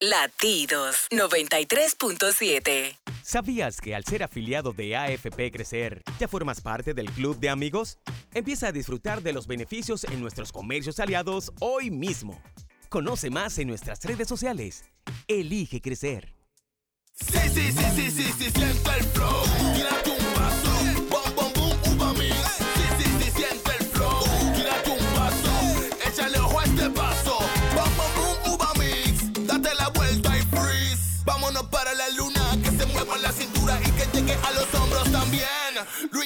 Latidos 0.00 1.06
93.7. 1.10 2.96
¿Sabías 3.22 3.80
que 3.80 3.94
al 3.94 4.04
ser 4.04 4.24
afiliado 4.24 4.72
de 4.72 4.96
AFP 4.96 5.52
Crecer, 5.52 6.02
ya 6.18 6.26
formas 6.26 6.60
parte 6.60 6.92
del 6.92 7.10
club 7.10 7.38
de 7.38 7.50
amigos? 7.50 7.98
Empieza 8.34 8.68
a 8.68 8.72
disfrutar 8.72 9.22
de 9.22 9.32
los 9.32 9.46
beneficios 9.46 10.04
en 10.04 10.20
nuestros 10.20 10.50
comercios 10.50 10.98
aliados 10.98 11.52
hoy 11.60 11.90
mismo. 11.90 12.42
Conoce 12.92 13.30
más 13.30 13.56
en 13.56 13.68
nuestras 13.68 14.04
redes 14.04 14.28
sociales. 14.28 14.84
Elige 15.26 15.80
crecer. 15.80 16.34
Sí, 17.14 17.38
sí, 17.54 17.72
sí, 17.72 17.84
sí, 17.96 18.10
sí, 18.10 18.32
sí, 18.38 18.50
siente 18.50 18.90
el 18.98 19.04
flow. 19.04 19.44
Tírate 19.74 20.10
un 20.10 20.34
paso. 20.34 20.70
Bom, 21.08 21.34
bom, 21.34 21.52
boom, 21.54 21.96
uva 21.96 22.12
mix. 22.12 22.36
Sí, 22.36 22.84
sí, 22.98 23.04
sí, 23.18 23.30
siente 23.34 23.70
el 23.80 23.86
flow. 23.86 24.22
Tírate 24.54 24.90
un 24.90 25.06
paso. 25.14 26.06
Échale 26.06 26.38
ojo 26.38 26.60
a 26.60 26.64
este 26.64 26.90
paso. 26.90 27.38
Bom, 27.74 27.96
bom, 27.96 28.12
boom, 28.14 28.54
uva 28.56 28.70
mix. 28.74 29.46
Date 29.46 29.74
la 29.74 29.88
vuelta 29.88 30.36
y 30.36 30.42
freeze. 30.42 31.22
Vámonos 31.24 31.62
para 31.68 31.94
la 31.94 32.10
luna. 32.10 32.58
Que 32.62 32.72
se 32.72 32.84
mueva 32.92 33.16
la 33.16 33.32
cintura 33.32 33.80
y 33.80 33.90
que 33.92 34.04
llegue 34.12 34.34
a 34.34 34.50
los 34.52 34.74
hombros 34.74 35.10
también. 35.10 35.48
Lo 36.10 36.22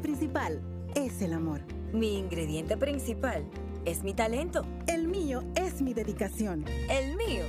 ingrediente 0.00 0.28
principal 0.30 0.60
es 0.94 1.22
el 1.22 1.32
amor. 1.34 1.60
Mi 1.92 2.18
ingrediente 2.18 2.76
principal 2.76 3.44
es 3.84 4.02
mi 4.02 4.14
talento. 4.14 4.64
El 4.86 5.08
mío 5.08 5.42
es 5.54 5.82
mi 5.82 5.92
dedicación. 5.92 6.64
El 6.88 7.16
mío 7.16 7.44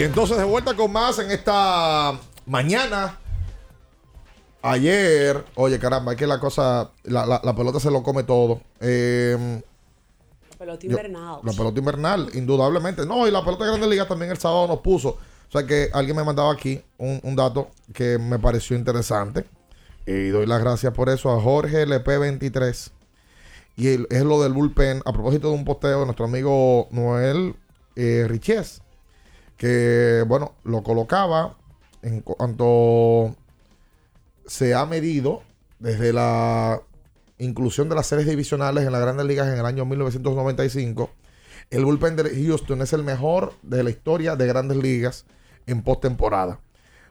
Y 0.00 0.02
entonces 0.04 0.38
de 0.38 0.44
vuelta 0.44 0.74
con 0.74 0.90
más 0.92 1.18
en 1.18 1.30
esta 1.30 2.18
mañana. 2.46 3.18
Ayer, 4.62 5.44
oye 5.56 5.78
caramba, 5.78 6.12
es 6.12 6.18
que 6.18 6.26
la 6.26 6.40
cosa, 6.40 6.90
la, 7.04 7.26
la- 7.26 7.42
la 7.44 7.54
pelota 7.54 7.78
se 7.80 7.90
lo 7.90 8.02
come 8.02 8.22
todo. 8.22 8.62
Eh, 8.80 9.60
Pelota 10.58 10.78
yo- 10.86 10.90
invernal. 10.90 11.40
la 11.42 11.52
pelota 11.52 11.78
invernal, 11.80 12.30
indudablemente. 12.32 13.04
No, 13.04 13.28
y 13.28 13.30
la 13.30 13.44
pelota 13.44 13.64
de 13.64 13.70
Grandes 13.72 13.90
Ligas 13.90 14.08
también 14.08 14.30
el 14.30 14.38
sábado 14.38 14.68
nos 14.68 14.80
puso. 14.80 15.10
O 15.10 15.52
sea 15.52 15.66
que 15.66 15.90
alguien 15.92 16.16
me 16.16 16.24
mandaba 16.24 16.50
aquí 16.50 16.80
un, 16.96 17.20
un 17.22 17.36
dato 17.36 17.68
que 17.92 18.16
me 18.18 18.38
pareció 18.38 18.78
interesante. 18.78 19.44
Y 20.06 20.28
doy 20.28 20.46
las 20.46 20.60
gracias 20.62 20.94
por 20.94 21.10
eso 21.10 21.30
a 21.30 21.42
Jorge 21.42 21.86
LP23. 21.86 22.90
Y 23.76 23.88
el- 23.88 24.06
es 24.08 24.22
lo 24.22 24.42
del 24.42 24.54
bullpen. 24.54 25.02
A 25.04 25.12
propósito 25.12 25.48
de 25.48 25.54
un 25.56 25.66
posteo 25.66 26.00
de 26.00 26.04
nuestro 26.06 26.24
amigo 26.24 26.88
Noel 26.90 27.54
eh, 27.96 28.24
Riches. 28.28 28.80
Que, 29.60 30.24
bueno, 30.26 30.54
lo 30.64 30.82
colocaba 30.82 31.58
en 32.00 32.22
cuanto 32.22 33.36
se 34.46 34.74
ha 34.74 34.86
medido 34.86 35.42
desde 35.78 36.14
la 36.14 36.80
inclusión 37.36 37.90
de 37.90 37.94
las 37.94 38.06
series 38.06 38.26
divisionales 38.26 38.86
en 38.86 38.92
las 38.92 39.02
grandes 39.02 39.26
ligas 39.26 39.48
en 39.48 39.58
el 39.58 39.66
año 39.66 39.84
1995. 39.84 41.10
El 41.68 41.84
bullpen 41.84 42.16
de 42.16 42.42
Houston 42.42 42.80
es 42.80 42.94
el 42.94 43.04
mejor 43.04 43.52
de 43.60 43.82
la 43.82 43.90
historia 43.90 44.34
de 44.34 44.46
grandes 44.46 44.78
ligas 44.78 45.26
en 45.66 45.82
postemporada. 45.82 46.58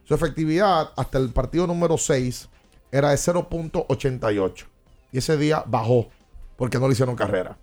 Su 0.03 0.15
efectividad 0.15 0.89
hasta 0.97 1.19
el 1.19 1.29
partido 1.29 1.67
número 1.67 1.99
6 1.99 2.49
era 2.91 3.11
de 3.11 3.17
0.88. 3.17 4.65
Y 5.11 5.19
ese 5.19 5.37
día 5.37 5.63
bajó 5.67 6.09
porque 6.57 6.79
no 6.79 6.87
le 6.87 6.93
hicieron 6.93 7.15
carrera. 7.15 7.59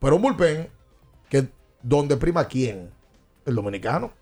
Pero 0.00 0.16
un 0.16 0.22
bullpen 0.22 0.70
que 1.28 1.50
donde 1.82 2.16
prima 2.16 2.46
quién? 2.46 2.96
El 3.48 3.54
dominicano. 3.54 4.12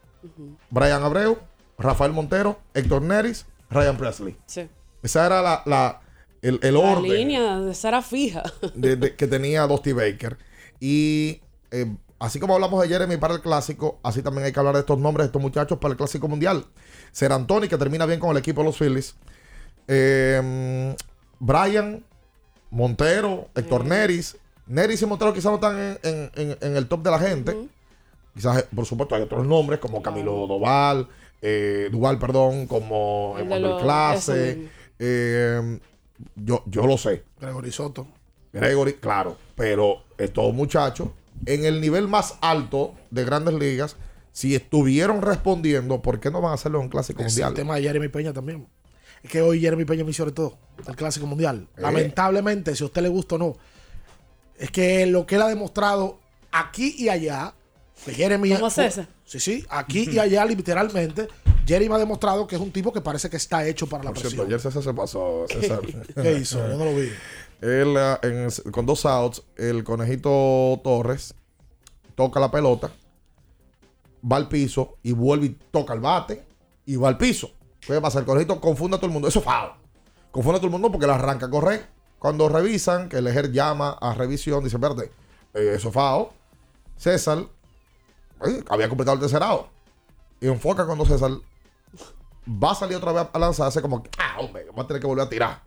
Brian 0.70 1.03
Abreu, 1.03 1.39
Rafael 1.79 2.12
Montero, 2.12 2.59
Héctor 2.74 3.03
Neris, 3.03 3.47
Ryan 3.70 3.97
Presley. 3.97 4.37
Sí. 4.47 4.68
Esa 5.03 5.27
era 5.27 5.43
la, 5.43 5.62
la- 5.66 6.01
el, 6.43 6.59
el 6.62 6.74
La 6.74 6.81
orden 6.81 7.12
línea 7.12 7.61
esa 7.70 7.89
era 7.89 8.03
fija. 8.03 8.43
de- 8.74 8.97
de- 8.97 9.14
que 9.16 9.27
tenía 9.27 9.66
Dusty 9.66 9.93
Baker. 9.93 10.37
Y 10.81 11.41
eh, 11.70 11.95
así 12.18 12.39
como 12.41 12.55
hablamos 12.55 12.81
de 12.83 12.89
Jeremy 12.89 13.16
para 13.18 13.35
el 13.35 13.41
clásico, 13.41 13.99
así 14.03 14.22
también 14.22 14.45
hay 14.47 14.53
que 14.53 14.59
hablar 14.59 14.74
de 14.74 14.81
estos 14.81 14.99
nombres 14.99 15.24
de 15.24 15.27
estos 15.29 15.43
muchachos 15.43 15.79
para 15.79 15.93
el 15.93 15.99
clásico 15.99 16.29
mundial. 16.29 16.64
Ser 17.12 17.33
Anthony, 17.33 17.68
que 17.68 17.77
termina 17.79 18.07
bien 18.07 18.20
con 18.20 18.31
el 18.31 18.37
equipo 18.39 18.61
de 18.62 18.66
los 18.66 18.79
Phillies. 18.79 19.14
eh, 19.89 20.95
Brian, 21.39 22.05
Montero, 22.70 23.49
Héctor 23.55 23.85
Neris. 23.85 24.37
Neris 24.66 25.01
y 25.03 25.07
Montero 25.07 25.33
quizás 25.33 25.51
no 25.53 25.55
están 25.57 25.79
en, 25.79 25.99
en- 26.03 26.31
en- 26.35 26.59
en 26.61 26.77
el 26.77 26.89
top 26.89 27.03
de 27.03 27.11
la 27.11 27.18
gente. 27.18 27.68
Quizás, 28.37 28.64
por 28.74 28.84
supuesto, 28.84 29.14
hay 29.14 29.22
otros 29.22 29.47
nombres 29.47 29.80
como 29.80 30.03
Camilo 30.03 30.47
Doval, 30.47 31.09
eh, 31.41 31.89
Duval, 31.91 32.18
perdón, 32.18 32.66
como 32.66 33.34
El 33.39 33.47
Emanuel 33.47 33.82
Clase. 33.82 34.68
eh, 34.99 35.78
yo, 36.34 36.62
yo 36.66 36.87
lo 36.87 36.99
sé. 36.99 37.24
Gregory 37.41 37.72
Soto. 37.72 38.07
Gregory, 38.53 38.95
claro, 38.95 39.37
pero 39.55 40.05
estos 40.18 40.53
muchachos 40.55 41.09
en 41.45 41.64
el 41.64 41.80
nivel 41.80 42.09
más 42.09 42.37
alto 42.41 42.95
de 43.11 43.24
grandes 43.24 43.55
ligas, 43.55 43.97
si 44.32 44.55
estuvieron 44.55 45.20
respondiendo, 45.22 46.01
¿por 46.03 46.20
qué 46.20 46.30
no 46.30 46.41
van 46.41 46.53
a 46.53 46.55
hacerlo 46.55 46.78
en 46.78 46.84
un 46.84 46.91
clásico 46.91 47.22
Es 47.22 47.32
mundial? 47.32 47.51
el 47.51 47.55
tema 47.55 47.76
de 47.76 47.82
Jeremy 47.82 48.09
Peña 48.09 48.32
también. 48.32 48.66
Es 49.22 49.30
que 49.30 49.41
hoy 49.43 49.61
Jeremy 49.61 49.84
Peña 49.84 50.05
me 50.05 50.11
hizo 50.11 50.24
de 50.26 50.32
todo. 50.32 50.57
El 50.87 50.95
clásico 50.95 51.26
mundial. 51.26 51.68
Eh. 51.76 51.80
Lamentablemente, 51.80 52.76
si 52.76 52.82
a 52.84 52.87
usted 52.87 53.03
le 53.03 53.09
gusta 53.09 53.34
o 53.37 53.39
no, 53.39 53.57
es 54.59 54.70
que 54.70 55.07
lo 55.07 55.26
que 55.26 55.34
él 55.37 55.43
ha 55.43 55.49
demostrado 55.49 56.18
aquí 56.53 56.95
y 56.99 57.09
allá, 57.09 57.53
que 58.05 58.12
Jeremy. 58.12 58.51
¿Cómo 58.55 58.70
César? 58.70 59.09
Sí, 59.24 59.40
sí, 59.40 59.66
aquí 59.68 60.09
y 60.11 60.18
allá, 60.18 60.44
literalmente, 60.44 61.28
Jeremy 61.66 61.94
ha 61.94 61.99
demostrado 61.99 62.47
que 62.47 62.55
es 62.57 62.61
un 62.61 62.70
tipo 62.70 62.92
que 62.92 63.01
parece 63.01 63.28
que 63.30 63.36
está 63.36 63.66
hecho 63.66 63.86
para 63.88 64.05
la 64.05 64.11
Por 64.11 64.18
cierto, 64.20 64.36
presión. 64.42 64.47
ayer 64.47 64.61
César 64.61 64.82
se 64.82 64.94
pasó. 64.94 65.47
César. 65.49 65.80
¿Qué 66.14 66.32
hizo? 66.38 66.59
Yo 66.68 66.76
no 66.76 66.84
lo 66.84 66.94
vi. 66.94 67.09
Él, 67.61 67.97
ah, 67.97 68.20
en- 68.22 68.51
con 68.70 68.84
dos 68.86 69.05
outs, 69.07 69.42
el 69.57 69.82
conejito 69.82 70.80
Torres 70.84 71.34
toca 72.14 72.38
la 72.38 72.51
pelota, 72.51 72.90
va 74.30 74.36
al 74.36 74.49
piso 74.49 74.97
y 75.03 75.12
vuelve 75.12 75.47
y 75.47 75.49
toca 75.70 75.94
el 75.94 76.01
bate 76.01 76.44
y 76.84 76.97
va 76.97 77.09
al 77.09 77.16
piso. 77.18 77.51
¿Qué 77.80 78.01
pasa? 78.01 78.18
El 78.18 78.24
conejito 78.24 78.61
confunde 78.61 78.97
a 78.97 79.01
todo 79.01 79.07
el 79.07 79.12
mundo. 79.12 79.28
Eso 79.28 79.38
es 79.38 79.44
foul. 79.44 79.70
Confunde 80.30 80.57
a 80.59 80.61
todo 80.61 80.66
el 80.66 80.72
mundo 80.72 80.90
porque 80.90 81.07
la 81.07 81.14
arranca 81.14 81.47
a 81.47 81.51
correr. 81.51 81.86
Cuando 82.18 82.49
revisan, 82.49 83.09
que 83.09 83.18
el 83.18 83.26
ejer 83.26 83.53
llama 83.53 83.90
a 84.01 84.12
revisión, 84.14 84.64
dice, 84.64 84.76
verde, 84.78 85.11
eso 85.55 85.88
es 85.88 85.94
foul. 85.94 86.28
César 86.97 87.44
había 88.68 88.89
completado 88.89 89.14
el 89.14 89.20
tercer 89.20 89.43
out. 89.43 89.66
Y 90.41 90.49
enfoca 90.49 90.87
cuando 90.87 91.07
César 91.07 91.30
va 92.47 92.72
a 92.72 92.74
salir 92.74 92.97
otra 92.97 93.12
vez 93.12 93.26
a 93.32 93.39
lanzarse 93.39 93.82
como 93.82 94.03
que, 94.03 94.11
ah, 94.18 94.41
hombre, 94.41 94.66
va 94.76 94.82
a 94.82 94.87
tener 94.87 95.01
que 95.01 95.07
volver 95.07 95.26
a 95.26 95.28
tirar. 95.28 95.62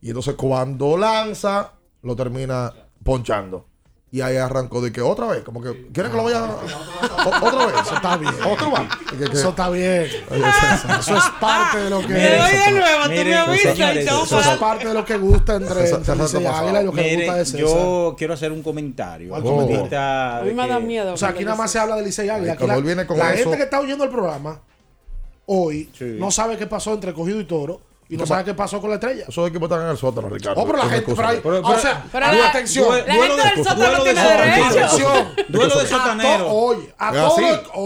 Y 0.00 0.08
entonces 0.08 0.34
cuando 0.34 0.96
lanza, 0.96 1.72
lo 2.02 2.16
termina 2.16 2.72
ponchando. 3.04 3.66
Y 4.12 4.22
ahí 4.22 4.36
arrancó 4.36 4.80
de 4.80 4.90
que 4.90 5.00
otra 5.02 5.28
vez, 5.28 5.44
como 5.44 5.62
que, 5.62 5.86
¿quieren 5.92 6.10
que 6.10 6.16
lo 6.18 6.24
vaya 6.24 6.42
o- 6.44 7.46
otra 7.46 7.66
vez? 7.66 7.76
Eso 7.80 7.94
está 7.94 8.16
bien. 8.16 8.34
Otro 8.44 8.72
va. 8.72 8.88
Y 9.12 9.16
que- 9.16 9.24
que- 9.30 9.36
Eso 9.36 9.50
está 9.50 9.70
bien. 9.70 10.04
Eso 10.98 11.16
es 11.16 11.24
parte 11.40 11.78
de 11.78 11.90
lo 11.90 12.00
que. 12.00 12.08
Me 12.08 12.18
de 12.18 12.70
nuevo, 12.72 13.04
tú 13.04 13.10
me 13.10 13.34
avisas 13.36 13.78
Eso 13.78 14.40
es 14.40 14.46
parte 14.58 14.88
de 14.88 14.94
lo 14.94 15.04
que 15.04 15.16
gusta 15.16 15.54
entre, 15.54 15.92
Águila 15.92 16.82
y 16.82 16.84
lo 16.86 16.92
que 16.92 17.16
gusta 17.16 17.34
de 17.36 17.44
César. 17.44 17.60
yo 17.60 18.14
quiero 18.18 18.34
hacer 18.34 18.50
un 18.50 18.62
comentario. 18.64 19.32
A 19.36 19.40
mí 20.44 20.52
me 20.54 20.66
da 20.66 20.80
miedo. 20.80 21.14
O 21.14 21.16
sea, 21.16 21.28
aquí 21.28 21.44
nada 21.44 21.56
más 21.56 21.70
se 21.70 21.78
habla 21.78 21.94
de 21.96 22.02
Licey 22.02 22.26
y 22.26 22.30
Águila. 22.30 22.56
La 22.60 22.74
él 22.74 22.82
viene 22.82 23.06
con 23.06 23.16
la 23.18 23.32
eso- 23.32 23.44
gente 23.44 23.58
que 23.58 23.62
está 23.64 23.78
oyendo 23.80 24.02
el 24.04 24.10
programa 24.10 24.60
hoy 25.46 25.90
Sí. 25.98 26.16
no 26.18 26.30
sabe 26.30 26.56
qué 26.56 26.66
pasó 26.66 26.92
entre 26.94 27.12
Cogido 27.12 27.40
y 27.40 27.44
Toro 27.44 27.80
y 28.10 28.16
no 28.16 28.24
¿Qué 28.24 28.28
sabe 28.28 28.40
pa- 28.40 28.44
qué 28.46 28.54
pasó 28.54 28.80
con 28.80 28.90
la 28.90 28.96
estrella. 28.96 29.24
Esos 29.28 29.48
equipos 29.48 29.70
están 29.70 29.84
en 29.84 29.92
el 29.92 29.96
sótano, 29.96 30.28
Ricardo. 30.28 30.60
Oh, 30.60 30.66
pero 30.66 30.78
la 30.78 30.88
gente, 30.90 31.14
pero 31.14 31.28
ahí- 31.28 31.40
Pero- 31.42 31.60
o 31.60 31.62
pero- 31.62 31.78
sea, 31.80 32.04
pero 32.10 32.26
la- 32.32 32.48
atención. 32.48 32.88
Duelo- 32.88 33.06
La 33.06 33.14
gente 33.14 33.36
de- 33.36 33.42
del 33.42 33.56
sótano 33.58 33.76
duelo 33.80 34.04
de 34.04 34.12
tiene 34.12 34.20
sotanero. 34.28 34.64
derecho. 34.74 34.84
Atención. 34.84 35.28
Duelo 35.48 35.78
de 35.78 35.86
sotanero. 35.86 36.44
to- 36.44 36.50
oye, 36.52 36.94
a 36.98 37.12
todos 37.12 37.40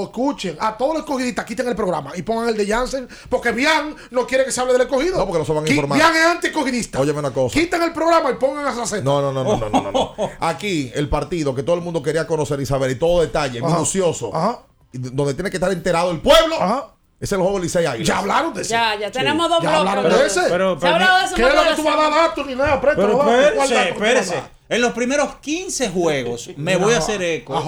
escuchen, 0.07 0.57
a 0.61 0.77
todos 0.79 0.95
los 0.95 1.01
escogidistas 1.03 1.45
quiten 1.45 1.68
el 1.68 1.77
programa 1.77 2.12
y 2.16 2.22
pongan 2.22 2.49
el 2.49 2.57
de 2.57 2.66
Jansen, 2.66 3.07
porque 3.29 3.53
Bian 3.53 3.95
no 4.11 4.27
quiere 4.27 4.45
que 4.47 4.51
se 4.53 4.61
hable 4.61 4.72
del 4.72 4.83
escogido. 4.83 5.18
No, 5.18 5.27
porque 5.27 5.39
no 5.41 5.45
se 5.45 5.53
van 5.53 5.64
a 5.66 5.68
informar. 5.68 5.99
Bian 5.99 6.16
es 6.16 6.25
anti-escogidista. 6.25 7.01
Óyeme 7.01 7.18
una 7.18 7.31
cosa. 7.31 7.53
Quiten 7.61 7.83
el 7.83 7.93
programa 7.93 8.31
y 8.31 8.35
pongan 8.35 8.66
a 8.66 8.75
Saceta. 8.75 9.05
No, 9.05 9.20
no, 9.20 9.31
no, 9.31 9.45
no, 9.45 9.57
no, 9.59 9.68
no, 9.70 9.83
no, 9.83 9.93
no. 9.93 10.14
Aquí, 10.41 10.91
el 10.95 11.09
partido 11.11 11.55
que 11.55 11.62
todo 11.62 11.77
el 11.77 11.83
mundo 11.83 12.03
quería 12.03 12.27
conocer 12.27 12.59
y 12.61 12.66
saber 12.66 12.91
y 12.93 12.95
todo 12.95 13.20
detalle, 13.20 13.61
minucioso, 13.61 14.35
Ajá. 14.35 14.61
donde 14.93 15.35
tiene 15.35 15.51
que 15.51 15.59
estar 15.59 15.70
enterado 15.70 16.11
el 16.12 16.20
pueblo, 16.20 16.57
Ajá. 16.59 16.93
Es 17.21 17.33
el 17.33 17.41
juego 17.41 17.59
Licey 17.59 17.87
Águilas. 17.87 18.09
Ya 18.09 18.19
hablaron 18.19 18.55
de 18.55 18.62
eso. 18.62 18.71
Ya, 18.71 18.97
ya 18.97 19.11
tenemos 19.11 19.49
dos 19.49 19.62
Ya 19.62 19.77
hablaron 19.79 20.05
bloques. 20.05 20.35
de 20.35 20.41
ese. 20.41 20.51
Pero- 20.51 20.81
Se 20.81 20.87
ha 20.87 20.95
hablado 20.95 21.19
de 21.19 21.25
eso 21.25 21.35
¿Qué 21.35 21.43
es 21.43 21.55
lo 21.55 21.62
que 21.62 21.75
tú 21.75 21.85
vas 21.85 21.95
a 21.95 21.97
dar 21.97 22.11
datos 22.12 22.47
ni 22.47 22.55
nada? 22.55 22.81
Pero 22.81 22.95
datos. 22.97 23.53
¿Cuál 23.55 23.73
espérese? 23.73 24.43
En 24.69 24.81
los 24.81 24.93
primeros 24.93 25.37
15 25.37 25.91
juegos 25.91 26.51
me 26.57 26.77
voy 26.77 26.95
a 26.95 26.99
hacer 26.99 27.23
eco 27.23 27.57
a 27.57 27.62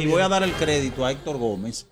y, 0.00 0.06
voy 0.06 0.20
a 0.20 0.28
dar 0.28 0.42
el 0.42 0.52
crédito 0.52 1.04
a 1.06 1.12
Héctor 1.12 1.38
Gómez. 1.38 1.86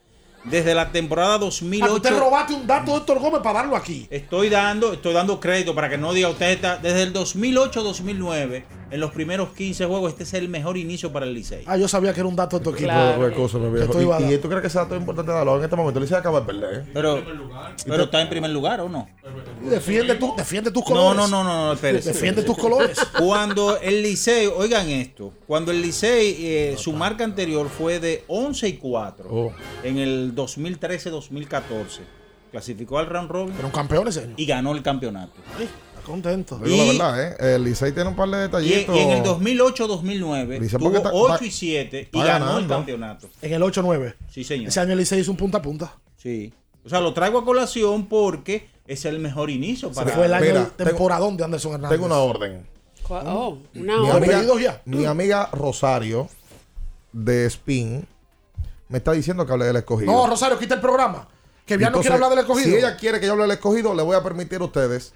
Desde 0.50 0.74
la 0.74 0.90
temporada 0.90 1.34
Ah, 1.34 1.38
tú 1.38 1.48
te 1.50 2.10
2008 2.10 2.18
robaste 2.20 2.54
un 2.54 2.66
dato 2.66 2.92
de 2.92 2.98
Héctor 2.98 3.18
Gómez 3.18 3.40
para 3.42 3.60
darlo 3.60 3.76
aquí. 3.76 4.06
estoy 4.10 4.48
dando, 4.48 4.92
estoy 4.92 5.12
dando 5.14 5.38
crédito 5.40 5.74
para 5.74 5.88
que 5.88 5.98
no 5.98 6.12
diga 6.12 6.28
usted 6.28 6.50
está 6.50 6.76
desde 6.76 7.02
el 7.02 7.12
2008-2009 7.12 8.64
en 8.90 9.00
los 9.00 9.10
primeros 9.10 9.50
15 9.50 9.84
juegos 9.84 10.12
este 10.12 10.22
es 10.24 10.32
el 10.34 10.48
mejor 10.48 10.78
inicio 10.78 11.12
para 11.12 11.26
el 11.26 11.34
Licey. 11.34 11.62
Ah, 11.66 11.76
yo 11.76 11.86
sabía 11.88 12.14
que 12.14 12.20
era 12.20 12.28
un 12.28 12.36
dato 12.36 12.58
de 12.58 12.64
tu 12.64 12.70
equipo. 12.70 12.86
Claro. 12.88 13.16
Pero, 13.18 13.28
escúchame, 13.28 13.64
Que 13.66 13.70
viejo. 13.76 13.92
tú 13.92 14.00
ibas 14.00 14.22
a 14.22 14.30
¿Y, 14.30 14.34
y 14.34 14.38
tú 14.38 14.48
crees 14.48 14.62
que 14.62 14.68
ese 14.68 14.78
dato 14.78 14.94
es 14.94 15.00
importante 15.00 15.30
darlo 15.30 15.58
en 15.58 15.64
este 15.64 15.76
momento? 15.76 15.98
El 15.98 16.04
Licey 16.04 16.16
acaba 16.18 16.40
de 16.40 16.46
perder. 16.46 16.74
¿eh? 16.80 16.90
Pero, 16.94 17.22
pero 17.86 18.04
está 18.04 18.22
en 18.22 18.30
primer 18.30 18.50
lugar 18.50 18.80
o 18.80 18.88
no? 18.88 19.06
Defiende, 19.68 20.14
tu, 20.14 20.34
defiende 20.36 20.70
tus 20.70 20.82
No, 20.84 20.86
colores. 20.86 21.16
no, 21.18 21.28
no, 21.28 21.44
no, 21.44 21.66
no, 21.66 21.72
espérese. 21.74 22.12
Defiende 22.14 22.42
tus 22.42 22.56
colores. 22.56 22.98
Cuando 23.18 23.78
el 23.78 24.02
Licey, 24.02 24.46
oigan 24.46 24.88
esto, 24.88 25.34
cuando 25.46 25.70
el 25.70 25.82
Licey, 25.82 26.36
eh, 26.38 26.74
su 26.78 26.94
marca 26.94 27.24
anterior 27.24 27.68
fue 27.68 28.00
de 28.00 28.24
11 28.28 28.68
y 28.68 28.72
4 28.78 29.26
Oh. 29.30 29.52
en 29.82 29.98
el 29.98 30.34
2013-2014, 30.38 32.00
clasificó 32.50 32.98
al 32.98 33.06
round 33.06 33.30
robin 33.30 33.54
Pero 33.54 33.66
un 33.68 33.72
campeón 33.72 34.08
ese 34.08 34.20
año. 34.22 34.34
y 34.36 34.46
ganó 34.46 34.72
el 34.72 34.82
campeonato. 34.82 35.32
Ay, 35.58 35.64
está 35.64 36.02
contento. 36.04 36.58
Digo 36.58 36.76
la 36.76 36.84
Y- 36.84 36.88
verdad, 36.98 37.22
¿eh? 37.22 37.54
El 37.56 37.64
Licey 37.64 37.92
tiene 37.92 38.08
un 38.08 38.16
par 38.16 38.28
de 38.30 38.38
detallitos. 38.38 38.96
y 38.96 38.98
en 39.00 39.10
el 39.10 39.22
2008-2009 39.22 40.58
Licey, 40.60 40.78
tuvo 40.78 40.96
está- 40.96 41.10
8 41.12 41.34
está- 41.34 41.46
y 41.46 41.50
7 41.50 42.08
y 42.12 42.18
ganó 42.22 42.58
el 42.58 42.66
campeonato. 42.66 43.28
En 43.42 43.52
el 43.52 43.62
8-9. 43.62 44.14
Sí, 44.30 44.44
señor. 44.44 44.68
Ese 44.68 44.80
año 44.80 44.92
el 44.92 44.98
Licey 44.98 45.20
hizo 45.20 45.30
un 45.30 45.36
punta 45.36 45.58
a 45.58 45.62
punta. 45.62 45.94
Sí. 46.16 46.52
O 46.84 46.88
sea, 46.88 47.00
lo 47.00 47.12
traigo 47.12 47.38
a 47.38 47.44
colación 47.44 48.06
porque 48.06 48.68
es 48.86 49.04
el 49.04 49.18
mejor 49.18 49.50
inicio 49.50 49.92
para 49.92 50.10
Fue 50.12 50.24
el 50.26 50.32
año 50.34 50.46
Mira, 50.46 50.60
del 50.60 50.70
temporadón 50.72 51.36
de 51.36 51.44
Anderson 51.44 51.72
Hernández. 51.74 51.96
Tengo 51.98 52.06
una 52.06 52.16
orden. 52.18 52.66
Oh, 53.10 53.58
una 53.74 53.96
Mi 53.96 54.02
hora. 54.08 54.14
amiga, 54.16 54.32
Despedidos 54.38 54.60
ya. 54.62 54.82
mi 54.84 55.04
amiga 55.06 55.48
Rosario 55.52 56.28
de 57.12 57.46
Spin 57.46 58.06
me 58.88 58.98
está 58.98 59.12
diciendo 59.12 59.46
que 59.46 59.52
hable 59.52 59.66
del 59.66 59.76
escogido. 59.76 60.12
No, 60.12 60.26
Rosario, 60.26 60.58
quita 60.58 60.74
el 60.74 60.80
programa. 60.80 61.28
Que 61.66 61.78
ya 61.78 61.90
no 61.90 62.00
quiere 62.00 62.14
hablar 62.14 62.30
del 62.30 62.40
escogido. 62.40 62.70
Si 62.70 62.76
ella 62.76 62.96
quiere 62.96 63.20
que 63.20 63.26
yo 63.26 63.32
hable 63.32 63.44
del 63.44 63.52
escogido, 63.52 63.94
le 63.94 64.02
voy 64.02 64.16
a 64.16 64.22
permitir 64.22 64.60
a 64.60 64.64
ustedes 64.64 65.12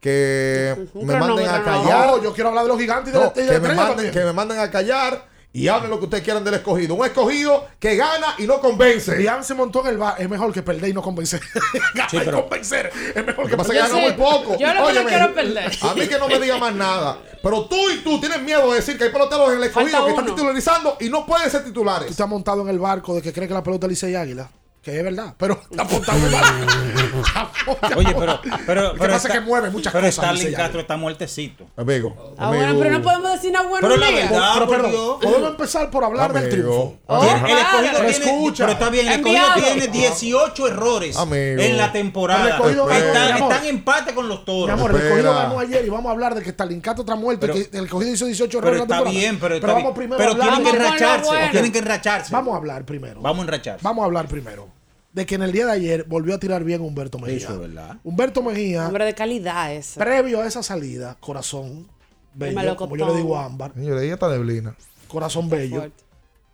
que 0.00 0.86
me 0.94 1.16
manden 1.18 1.48
a 1.48 1.64
callar. 1.64 2.06
No, 2.08 2.22
yo 2.22 2.34
quiero 2.34 2.50
hablar 2.50 2.64
de 2.64 2.68
los 2.68 2.78
gigantes 2.78 3.14
y 3.14 3.16
de 3.16 3.24
No, 3.24 3.30
de 3.30 3.60
me 3.60 3.74
manden, 3.74 4.12
que 4.12 4.20
me 4.20 4.32
manden 4.34 4.58
a 4.58 4.70
callar 4.70 5.26
y 5.54 5.68
hablen 5.68 5.88
lo 5.88 5.98
que 6.00 6.04
ustedes 6.06 6.24
quieran 6.24 6.42
del 6.44 6.54
escogido. 6.54 6.96
Un 6.96 7.06
escogido 7.06 7.66
que 7.78 7.94
gana 7.96 8.34
y 8.38 8.42
no 8.46 8.60
convence. 8.60 9.14
Bian 9.16 9.42
se 9.44 9.54
montó 9.54 9.80
en 9.82 9.92
el 9.92 9.98
bar. 9.98 10.16
Es 10.20 10.28
mejor 10.28 10.52
que 10.52 10.62
perder 10.62 10.90
y 10.90 10.92
no 10.92 11.00
convencer. 11.00 11.40
Ganar 11.94 12.10
Sí, 12.10 12.16
y 12.16 12.20
pero- 12.20 12.40
convencer. 12.42 12.90
Es 13.14 13.24
mejor 13.24 13.44
Lo 13.44 13.50
que 13.50 13.56
pasa 13.56 13.72
es 13.72 13.80
que 13.82 13.88
gana 13.88 13.94
Sí, 14.00 14.00
muy 14.02 14.12
poco. 14.26 14.58
yo 14.58 14.66
lo 14.66 14.72
que 14.72 14.78
no 14.80 14.84
Óyeme, 14.86 15.08
quiero 15.08 15.24
es 15.26 15.30
perder. 15.32 15.72
A 15.82 15.94
mí 15.94 16.08
que 16.08 16.18
no 16.18 16.28
me 16.28 16.40
diga 16.40 16.58
más 16.58 16.74
nada. 16.74 17.18
Pero 17.40 17.66
tú 17.66 17.76
y 17.90 17.98
tú 17.98 18.18
tienes 18.20 18.42
miedo 18.42 18.68
de 18.70 18.76
decir 18.76 18.98
que 18.98 19.04
hay 19.04 19.10
peloteros 19.10 19.50
en 19.52 19.58
el 19.58 19.64
escogido 19.64 19.92
Falta 19.92 20.04
que 20.06 20.10
están 20.10 20.26
titularizando 20.26 20.96
y 21.00 21.08
no 21.08 21.24
pueden 21.24 21.48
ser 21.48 21.60
Tú 21.62 21.68
titulares. 21.68 22.10
estás 22.10 22.28
montado 22.28 22.62
en 22.62 22.68
el 22.68 22.78
barco 22.80 23.14
de 23.14 23.22
que 23.22 23.32
cree 23.32 23.46
que 23.46 23.54
la 23.54 23.62
pelota 23.62 23.86
es 23.86 23.90
Licey 23.90 24.14
Águila. 24.16 24.50
Que 24.84 24.98
es 24.98 25.02
verdad. 25.04 25.34
Pero 25.38 25.58
está 25.70 25.84
barco. 25.84 25.96
Está 25.96 26.12
montado. 26.12 27.96
Oye, 27.96 28.14
pero, 28.18 28.40
pero, 28.66 28.82
Lo 28.82 28.92
que 28.92 28.98
pero 28.98 29.12
pasa 29.14 29.28
es 29.28 29.34
que 29.34 29.40
mueve 29.40 29.70
muchas 29.70 29.92
pero 29.92 30.02
cosas. 30.06 30.14
Starling 30.16 30.42
Licey 30.44 30.54
Castro 30.54 30.80
está 30.80 30.96
muertecito. 30.96 31.64
Amigo. 31.76 32.34
Ah, 32.36 32.48
bueno, 32.48 32.76
pero 32.78 32.90
no 32.90 33.02
podemos 33.02 33.32
decir 33.32 33.50
una 33.50 33.62
buena 33.62 33.88
Pero 33.88 33.96
la 34.00 34.10
verdad- 34.10 34.52
Pero 34.54 34.68
perdón, 34.68 35.20
podemos 35.20 35.50
empezar 35.50 35.90
por 35.90 36.04
hablar 36.04 36.32
del 36.32 36.50
triunfo. 36.50 36.98
Oh, 37.06 37.22
el 37.22 37.28
escogido 37.30 37.58
Pero 37.80 37.90
tiene, 37.94 38.10
escucha. 38.10 38.64
pero 38.66 38.72
está 38.72 38.90
bien, 38.90 39.06
el 39.08 39.12
escogido 39.14 39.46
Enviado. 39.46 39.72
tiene 39.78 39.86
18 39.88 40.68
errores 40.68 41.16
Amigo. 41.16 41.62
en 41.62 41.76
la 41.78 41.90
Pero 41.90 41.92
temporada. 42.04 42.42
el 42.44 42.48
escogido 42.50 42.86
ganó, 42.86 43.04
Están, 43.04 43.62
mi 43.62 43.68
en 43.68 43.74
empate 43.76 44.14
con 44.14 44.28
los 44.28 44.40
Mi 44.40 44.44
toros. 44.44 44.70
amor, 44.70 44.90
el 44.90 44.96
escogido 44.98 45.34
ganó 45.34 45.58
ayer 45.60 45.84
y 45.86 45.88
vamos 45.88 46.06
a 46.06 46.12
hablar 46.12 46.34
de 46.34 46.42
que 46.42 46.50
Stalincato 46.50 47.02
está 47.02 47.14
muerto 47.16 47.40
Pero- 47.46 47.56
y 47.58 47.64
que 47.64 47.78
el 47.78 47.84
escogido 47.84 48.12
hizo 48.12 48.26
18 48.26 48.58
Pero 48.60 48.68
errores 48.76 48.82
en 48.82 48.88
la 48.88 48.94
está 48.96 49.04
temporada. 49.04 49.18
bien, 49.20 49.38
pero, 49.40 49.54
está 49.54 49.66
vamos 49.68 49.82
bien. 49.82 49.94
primero 49.94 50.18
pero 50.18 50.30
a 50.30 50.32
hablar. 50.34 50.48
tienen 50.56 50.64
que 50.72 50.76
enracharse. 50.76 51.26
bueno. 51.26 51.50
Tienen 51.50 51.72
que 51.72 51.78
enracharse. 51.78 52.32
Vamos 52.32 52.54
a 52.54 52.56
hablar 52.58 52.84
primero. 52.84 53.20
Vamos 53.22 53.38
a 53.38 53.42
enracharse. 53.42 53.80
Vamos 53.82 54.02
a 54.02 54.04
hablar 54.06 54.26
primero. 54.28 54.68
De 55.14 55.24
que 55.26 55.36
en 55.36 55.42
el 55.42 55.52
día 55.52 55.64
de 55.66 55.72
ayer 55.72 56.04
volvió 56.04 56.34
a 56.34 56.38
tirar 56.38 56.62
bien 56.64 56.80
Humberto 56.82 57.18
Mejía. 57.18 57.36
Eso 57.38 57.54
es 57.54 57.60
verdad. 57.60 57.96
Humberto 58.04 58.42
Mejía, 58.42 58.86
Hombre 58.86 59.04
de 59.06 59.14
calidad 59.14 59.72
ese. 59.72 59.98
previo 59.98 60.42
a 60.42 60.46
esa 60.46 60.62
salida, 60.62 61.16
corazón 61.20 61.88
bello, 62.34 62.76
como 62.76 62.96
yo 62.96 63.06
le 63.08 63.14
digo 63.16 63.36
a 63.38 63.44
Ámbar, 63.46 63.72
Señores, 63.74 64.02
ella 64.02 64.14
está 64.14 64.28
neblina. 64.28 64.76
corazón 65.08 65.48
bello. 65.48 65.76
Fuerte. 65.78 66.04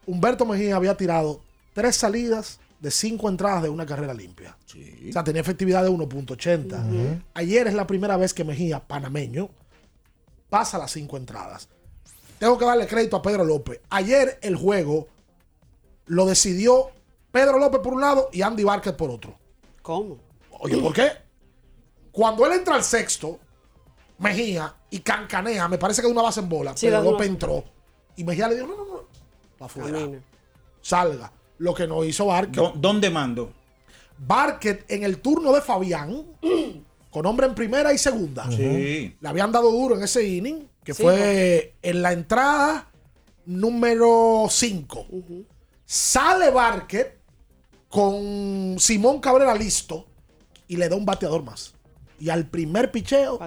Humberto 0.06 0.44
Mejía 0.44 0.76
había 0.76 0.94
tirado 0.96 1.40
tres 1.72 1.96
salidas 1.96 2.60
de 2.80 2.90
cinco 2.90 3.28
entradas 3.28 3.62
de 3.62 3.68
una 3.70 3.86
carrera 3.86 4.12
limpia. 4.14 4.56
O 5.08 5.12
sea, 5.12 5.24
tenía 5.24 5.40
efectividad 5.40 5.82
de 5.82 5.90
1.80. 5.90 7.22
Ayer 7.34 7.66
es 7.66 7.74
la 7.74 7.86
primera 7.86 8.16
vez 8.16 8.32
que 8.34 8.44
Mejía, 8.44 8.80
panameño, 8.80 9.50
pasa 10.48 10.78
las 10.78 10.90
cinco 10.92 11.16
entradas. 11.16 11.68
Tengo 12.38 12.56
que 12.58 12.64
darle 12.64 12.86
crédito 12.86 13.16
a 13.16 13.22
Pedro 13.22 13.44
López. 13.44 13.80
Ayer 13.90 14.38
el 14.42 14.56
juego 14.56 15.08
lo 16.06 16.26
decidió 16.26 16.90
Pedro 17.30 17.58
López 17.58 17.80
por 17.80 17.94
un 17.94 18.00
lado 18.00 18.28
y 18.32 18.42
Andy 18.42 18.64
Vázquez 18.64 18.92
por 18.94 19.10
otro. 19.10 19.36
¿Cómo? 19.82 20.18
Oye, 20.60 20.76
¿por 20.78 20.92
qué? 20.92 21.10
Cuando 22.12 22.44
él 22.46 22.52
entra 22.52 22.74
al 22.74 22.84
sexto, 22.84 23.38
Mejía 24.18 24.74
y 24.90 24.98
cancanea, 24.98 25.66
me 25.68 25.78
parece 25.78 26.02
que 26.02 26.06
de 26.08 26.12
una 26.12 26.20
base 26.22 26.40
en 26.40 26.48
bola, 26.50 26.76
Sí, 26.76 26.88
una 26.88 27.00
López 27.00 27.26
entró. 27.26 27.64
Y 28.16 28.24
Mejía 28.24 28.48
le 28.48 28.56
dijo, 28.56 28.66
no, 28.66 28.76
no, 28.76 28.84
no, 28.84 29.02
para 29.58 29.66
afuera. 29.66 29.98
Camina. 29.98 30.22
Salga. 30.82 31.32
Lo 31.58 31.72
que 31.74 31.86
no 31.86 32.04
hizo 32.04 32.26
Barket. 32.26 32.54
¿Dó- 32.56 32.72
¿Dónde 32.76 33.08
mando? 33.08 33.50
Barket 34.18 34.90
en 34.90 35.04
el 35.04 35.20
turno 35.22 35.52
de 35.52 35.62
Fabián, 35.62 36.26
con 37.10 37.24
hombre 37.24 37.46
en 37.46 37.54
primera 37.54 37.92
y 37.94 37.98
segunda. 37.98 38.46
Sí. 38.50 39.16
Le 39.18 39.28
habían 39.28 39.50
dado 39.52 39.70
duro 39.70 39.96
en 39.96 40.02
ese 40.02 40.22
inning, 40.26 40.68
que 40.84 40.92
Sí, 40.92 41.02
fue 41.02 41.74
en 41.80 42.02
la 42.02 42.12
entrada 42.12 42.90
número 43.46 44.46
5. 44.50 45.06
Sale 45.86 46.50
Barket 46.50 47.19
con 47.90 48.76
Simón 48.78 49.20
Cabrera 49.20 49.54
listo 49.54 50.06
y 50.68 50.76
le 50.76 50.88
da 50.88 50.96
un 50.96 51.04
bateador 51.04 51.42
más. 51.42 51.74
Y 52.18 52.30
al 52.30 52.46
primer 52.46 52.90
picheo, 52.92 53.38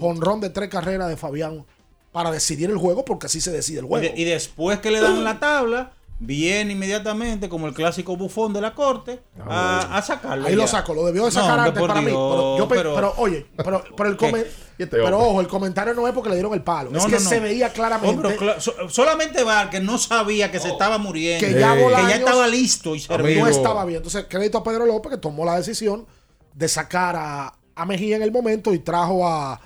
jonrón 0.00 0.40
de 0.40 0.50
tres 0.50 0.68
carreras 0.68 1.08
de 1.08 1.16
Fabián 1.16 1.64
para 2.12 2.30
decidir 2.30 2.70
el 2.70 2.76
juego, 2.76 3.04
porque 3.04 3.26
así 3.26 3.40
se 3.40 3.50
decide 3.52 3.78
el 3.80 3.84
Y, 3.86 3.88
juego. 3.88 4.06
de- 4.14 4.20
y 4.20 4.24
después 4.24 4.78
que 4.80 4.90
le 4.90 5.00
dan 5.00 5.22
la 5.24 5.38
tabla, 5.40 5.92
viene 6.18 6.72
inmediatamente, 6.72 7.48
como 7.48 7.66
el 7.66 7.74
clásico 7.74 8.16
bufón 8.16 8.52
de 8.52 8.60
la 8.60 8.74
corte, 8.74 9.20
a, 9.46 9.96
a 9.96 10.02
sacarlo. 10.02 10.44
Ah, 10.44 10.48
Ahí 10.48 10.54
lo 10.54 10.62
ya. 10.62 10.68
saco, 10.68 10.94
lo 10.94 11.04
debió 11.04 11.24
de 11.26 11.30
sacar 11.32 11.58
antes 11.60 11.80
para 11.82 12.00
mí. 12.00 12.06
Pero, 12.06 12.58
yo 12.58 12.68
pe- 12.68 12.76
pero- 12.76 12.94
pero, 12.94 13.14
oye, 13.18 13.46
pero, 13.56 13.84
pero 13.96 14.08
el 14.10 14.16
¿Qué? 14.16 14.26
Comen- 14.74 14.78
¿Y 14.78 14.82
este 14.82 14.96
pero 14.96 15.04
hombre? 15.18 15.30
ojo, 15.30 15.40
el 15.40 15.48
comentario 15.48 15.94
no 15.94 16.06
es 16.08 16.14
porque 16.14 16.28
le 16.30 16.36
dieron 16.36 16.52
el 16.54 16.62
palo. 16.62 16.90
No, 16.90 16.98
es 16.98 17.04
que 17.06 17.12
no. 17.12 17.20
se 17.20 17.40
veía 17.40 17.68
Oh, 17.68 17.72
claramente 17.72 18.36
cla- 18.38 18.58
so- 18.60 18.88
solamente 18.88 19.42
Barker 19.44 19.82
no 19.82 19.98
sabía 19.98 20.50
que 20.50 20.58
se 20.60 20.68
estaba 20.68 20.98
muriendo. 20.98 21.46
que 21.46 21.52
ya 21.58 21.74
que 21.74 21.90
ya 22.08 22.16
estaba 22.16 22.46
listo 22.48 22.94
y 22.94 23.00
servido. 23.00 23.40
no 23.40 23.48
estaba 23.48 23.84
bien. 23.84 23.98
Entonces, 23.98 24.26
crédito 24.28 24.58
a 24.58 24.64
Pedro 24.64 24.86
López 24.86 25.12
que 25.12 25.18
tomó 25.18 25.44
la 25.44 25.56
decisión 25.56 26.06
de 26.54 26.68
sacar 26.68 27.16
a, 27.16 27.54
a 27.74 27.86
Mejía 27.86 28.16
en 28.16 28.22
el 28.22 28.30
momento 28.32 28.72
y 28.72 28.78
trajo 28.78 29.26
a, 29.26 29.60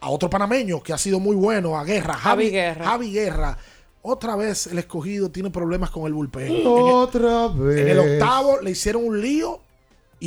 a 0.00 0.08
otro 0.10 0.28
panameño 0.30 0.82
que 0.82 0.92
ha 0.92 0.98
sido 0.98 1.20
muy 1.20 1.36
bueno, 1.36 1.78
a 1.78 1.84
Guerra. 1.84 2.14
Javi 2.14 2.50
Guerra. 2.50 2.84
Javi 2.84 3.12
Guerra. 3.12 3.58
Otra 4.02 4.36
vez 4.36 4.66
el 4.66 4.78
escogido 4.78 5.30
tiene 5.30 5.50
problemas 5.50 5.88
con 5.90 6.04
el 6.06 6.12
bullpen. 6.12 6.46
En 6.46 6.56
el- 6.56 6.66
Otra 6.66 7.48
vez. 7.48 7.78
En 7.80 7.88
el 7.88 7.98
octavo 7.98 8.60
le 8.60 8.70
hicieron 8.72 9.04
un 9.06 9.20
lío 9.20 9.60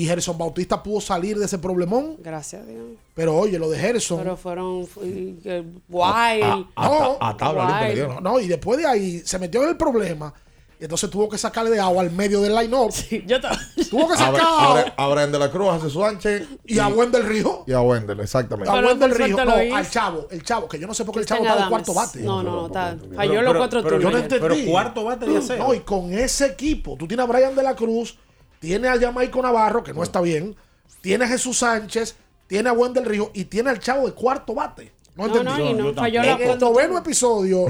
y 0.01 0.05
Gerson 0.05 0.37
Bautista 0.37 0.83
pudo 0.83 1.01
salir 1.01 1.37
de 1.39 1.45
ese 1.45 1.57
problemón. 1.57 2.17
Gracias 2.19 2.61
a 2.61 2.65
Dios. 2.65 2.83
Pero 3.15 3.35
oye, 3.35 3.57
lo 3.57 3.69
de 3.69 3.79
Gerson. 3.79 4.19
Pero 4.19 4.37
fueron 4.37 4.87
y- 5.03 5.33
que 5.41 5.63
wild. 5.89 6.65
no, 6.77 7.17
a 7.19 7.35
tabla 7.37 7.89
dieron. 7.91 8.23
no, 8.23 8.39
y 8.39 8.47
después 8.47 8.77
de 8.79 8.85
ahí 8.85 9.19
se 9.25 9.39
metió 9.39 9.63
en 9.63 9.69
el 9.69 9.77
problema. 9.77 10.33
Y 10.79 10.83
entonces 10.83 11.09
tuvo 11.09 11.27
que 11.27 11.39
sacarle 11.39 11.71
de 11.71 11.79
agua 11.79 12.03
al 12.03 12.11
medio 12.11 12.39
del 12.39 12.53
line-up. 12.53 12.93
Yo 13.25 13.37
estaba- 13.37 13.57
Tuvo 13.89 14.07
que 14.09 14.15
sacar 14.15 14.39
a, 14.39 14.93
a 14.95 15.07
Brian 15.07 15.31
de 15.31 15.39
la 15.39 15.49
Cruz, 15.49 15.69
a 15.69 15.79
Jesús 15.79 16.03
Sánchez 16.03 16.47
y 16.65 16.77
a 16.77 16.87
Wendel 16.89 17.23
Río. 17.23 17.63
y 17.65 17.71
a 17.73 17.81
Wendell, 17.81 18.19
exactamente. 18.19 18.69
A 18.69 18.75
Wendel 18.75 19.09
Río. 19.15 19.43
No, 19.43 19.63
hizo. 19.63 19.75
al 19.75 19.89
chavo. 19.89 20.27
El 20.29 20.43
chavo, 20.43 20.67
que 20.67 20.77
yo 20.77 20.85
no 20.85 20.93
sé 20.93 21.03
por 21.03 21.15
qué 21.15 21.21
el 21.21 21.25
chavo 21.25 21.43
está 21.43 21.63
de 21.63 21.69
cuarto 21.69 21.95
bate. 21.95 22.19
No, 22.19 22.43
no, 22.43 22.51
no. 22.51 22.65
Está, 22.67 22.95
falló 23.15 23.41
los 23.41 23.57
cuatro 23.57 23.81
pero 23.81 23.95
Yo 23.99 24.11
no 24.11 24.17
turnos. 24.19 24.21
entendí. 24.33 24.47
Pero 24.61 24.71
cuarto 24.71 25.03
bate 25.05 25.25
de 25.25 25.37
acero. 25.37 25.63
No, 25.67 25.73
y 25.73 25.79
con 25.79 26.13
ese 26.13 26.45
equipo, 26.45 26.95
tú 26.95 27.07
tienes 27.07 27.23
a 27.23 27.27
Brian 27.31 27.55
de 27.55 27.63
la 27.63 27.75
Cruz, 27.75 28.15
tienes 28.59 28.91
a 28.91 28.99
Jamaico 28.99 29.41
Navarro, 29.41 29.83
que 29.83 29.93
no 29.93 30.03
está 30.03 30.21
bien, 30.21 30.55
tienes 31.01 31.27
a 31.27 31.31
Jesús 31.31 31.59
Sánchez, 31.59 32.15
tienes 32.47 32.71
a 32.71 32.75
Wendel 32.75 33.05
Río 33.05 33.31
y 33.33 33.45
tienes 33.45 33.73
al 33.73 33.79
chavo 33.79 34.07
de 34.07 34.13
cuarto 34.13 34.53
bate. 34.53 34.91
No 35.15 35.27
No, 35.27 35.37
entendí. 35.37 35.63
no, 35.63 35.69
y 35.69 35.73
no. 35.73 35.93
Falló 35.93 36.23
En 36.23 36.41
el 36.41 36.59
noveno 36.59 36.97
episodio, 36.97 37.65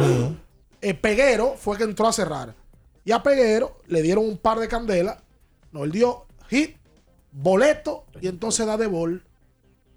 eh, 0.82 0.94
Peguero 0.94 1.56
fue 1.58 1.78
que 1.78 1.84
entró 1.84 2.08
a 2.08 2.14
cerrar. 2.14 2.54
Y 3.06 3.12
a 3.12 3.24
Peguero 3.24 3.78
le 3.88 4.02
dieron 4.02 4.26
un 4.26 4.38
par 4.38 4.60
de 4.60 4.68
candelas. 4.68 5.18
No, 5.72 5.84
él 5.86 5.92
dio 5.92 6.26
hit, 6.50 6.76
boleto 7.32 8.06
y 8.22 8.28
entonces 8.28 8.66
da 8.66 8.76
de 8.78 8.88
bol. 8.88 9.24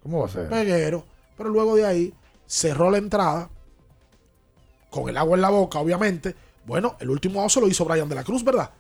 ¿Cómo 0.03 0.21
va 0.21 0.27
a 0.27 0.29
ser? 0.31 0.49
Peguero. 0.49 1.05
Pero 1.37 1.51
luego 1.51 1.75
de 1.75 1.87
ahí 1.87 2.15
cerró 2.47 2.91
la 2.91 2.99
entrada 2.99 3.51
con 4.91 5.09
el 5.09 5.17
agua 5.17 5.37
en 5.37 5.43
la 5.43 5.51
boca, 5.51 5.79
obviamente. 5.79 6.35
Bueno, 6.67 6.97
el 7.01 7.11
último 7.11 7.49
se 7.49 7.61
lo 7.61 7.69
hizo 7.69 7.85
Brian 7.85 8.09
de 8.09 8.15
la 8.15 8.25
Cruz, 8.25 8.45
¿verdad? 8.45 8.71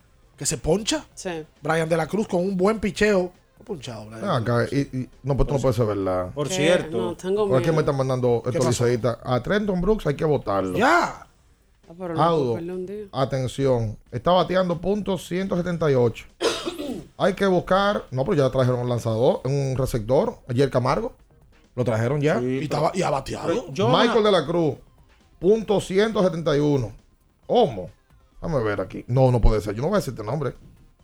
Que 0.41 0.47
se 0.47 0.57
poncha. 0.57 1.05
Sí. 1.14 1.45
Brian 1.61 1.86
de 1.86 1.99
la 1.99 2.07
Cruz 2.07 2.26
con 2.26 2.41
un 2.41 2.57
buen 2.57 2.80
picheo. 2.80 3.30
Ponchado, 3.62 4.07
Brian. 4.07 4.22
Ven 4.22 4.30
acá, 4.30 4.66
y, 4.72 4.78
y- 4.80 5.09
no, 5.22 5.36
pues 5.36 5.47
tú 5.49 5.55
no 5.57 5.61
puedes 5.61 5.76
saber 5.76 5.99
la. 5.99 6.30
Por 6.34 6.49
cierto, 6.49 6.97
No, 6.97 7.14
tengo 7.14 7.47
Por 7.47 7.59
aquí 7.61 7.70
me 7.70 7.80
están 7.80 7.95
mandando 7.99 8.43
estos 8.47 8.66
liceístas. 8.66 9.18
A 9.22 9.43
Trenton 9.43 9.82
Brooks 9.82 10.07
hay 10.07 10.14
que 10.16 10.24
votarlo. 10.24 10.78
Ya. 10.78 11.26
Ah, 12.16 12.24
Audo, 12.24 12.59
atención, 13.12 13.99
está 14.11 14.30
bateando 14.30 14.80
puntos 14.80 15.26
178. 15.26 16.24
Hay 17.18 17.34
que 17.34 17.45
buscar, 17.47 18.07
no, 18.11 18.24
pero 18.24 18.36
ya 18.38 18.51
trajeron 18.51 18.80
un 18.80 18.88
lanzador, 18.88 19.43
un 19.45 19.74
receptor, 19.76 20.38
ayer 20.49 20.70
Camargo, 20.70 21.12
lo 21.74 21.84
trajeron 21.84 22.18
ya. 22.22 22.41
Y, 22.41 22.61
estaba, 22.64 22.93
y 22.95 23.03
ha 23.03 23.11
bateado. 23.11 23.47
pero 23.49 23.72
yo- 23.74 23.88
Michael 23.91 24.24
de 24.24 24.32
la 24.32 24.47
Cruz, 24.47 24.76
punto 25.38 25.80
171. 25.82 26.93
Homo, 27.47 27.91
déjame 28.41 28.62
ver 28.64 28.80
aquí. 28.80 29.05
No, 29.09 29.30
no 29.30 29.41
puede 29.41 29.61
ser, 29.61 29.74
yo 29.74 29.82
no 29.82 29.88
voy 29.88 29.97
a 29.97 29.99
decir 30.01 30.14
este 30.14 30.24
nombre. 30.24 30.55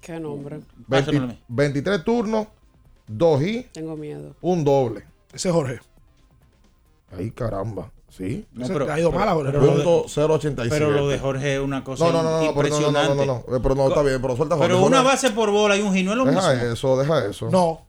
Qué 0.00 0.18
nombre. 0.20 0.60
20 0.88 0.88
Pásamelo 0.88 1.24
a 1.24 1.28
mí. 1.28 1.42
23 1.48 2.04
turnos, 2.04 2.46
2 3.08 3.42
y 3.42 3.62
Tengo 3.72 3.96
miedo. 3.96 4.34
un 4.40 4.64
doble. 4.64 5.04
Ese 5.32 5.48
es 5.48 5.54
Jorge. 5.54 5.80
Ay, 7.16 7.30
caramba, 7.30 7.90
sí. 8.08 8.46
No, 8.52 8.66
pero- 8.68 8.92
ha 8.92 8.98
ido 8.98 9.12
mal 9.12 9.28
a 9.28 9.34
Jorge. 9.34 9.52
pero 9.52 9.64
lo 9.64 9.78
de- 9.78 9.84
Punto 9.84 10.08
087. 10.08 10.68
pero 10.70 10.90
lo 10.90 11.08
de 11.08 11.18
Jorge 11.18 11.54
es 11.54 11.60
una 11.60 11.82
cosa 11.84 12.04
No, 12.06 12.12
no, 12.12 12.22
no, 12.22 12.30
no, 12.30 12.38
pero 12.38 12.40
no, 12.40 12.44
no, 12.46 12.52
no, 12.52 12.88
impresionante. 13.00 13.26
no, 13.26 13.26
no, 13.26 13.44
no, 13.48 13.62
pero 13.62 13.74
no, 13.74 13.88
está 13.88 14.02
bien, 14.02 14.20
pero 14.20 14.36
suelta 14.36 14.56
Jorge. 14.56 14.68
Pero 14.68 14.80
Jorge. 14.80 14.94
una 14.98 15.02
base 15.02 15.30
por 15.30 15.50
bola 15.50 15.76
y 15.76 15.82
un 15.82 15.94
hit 15.94 16.04
no 16.04 16.12
es 16.12 16.18
lo 16.18 16.24
mismo. 16.26 16.40
Deja 16.42 16.72
eso, 16.72 16.96
deja 16.98 17.24
eso. 17.26 17.48
No. 17.50 17.85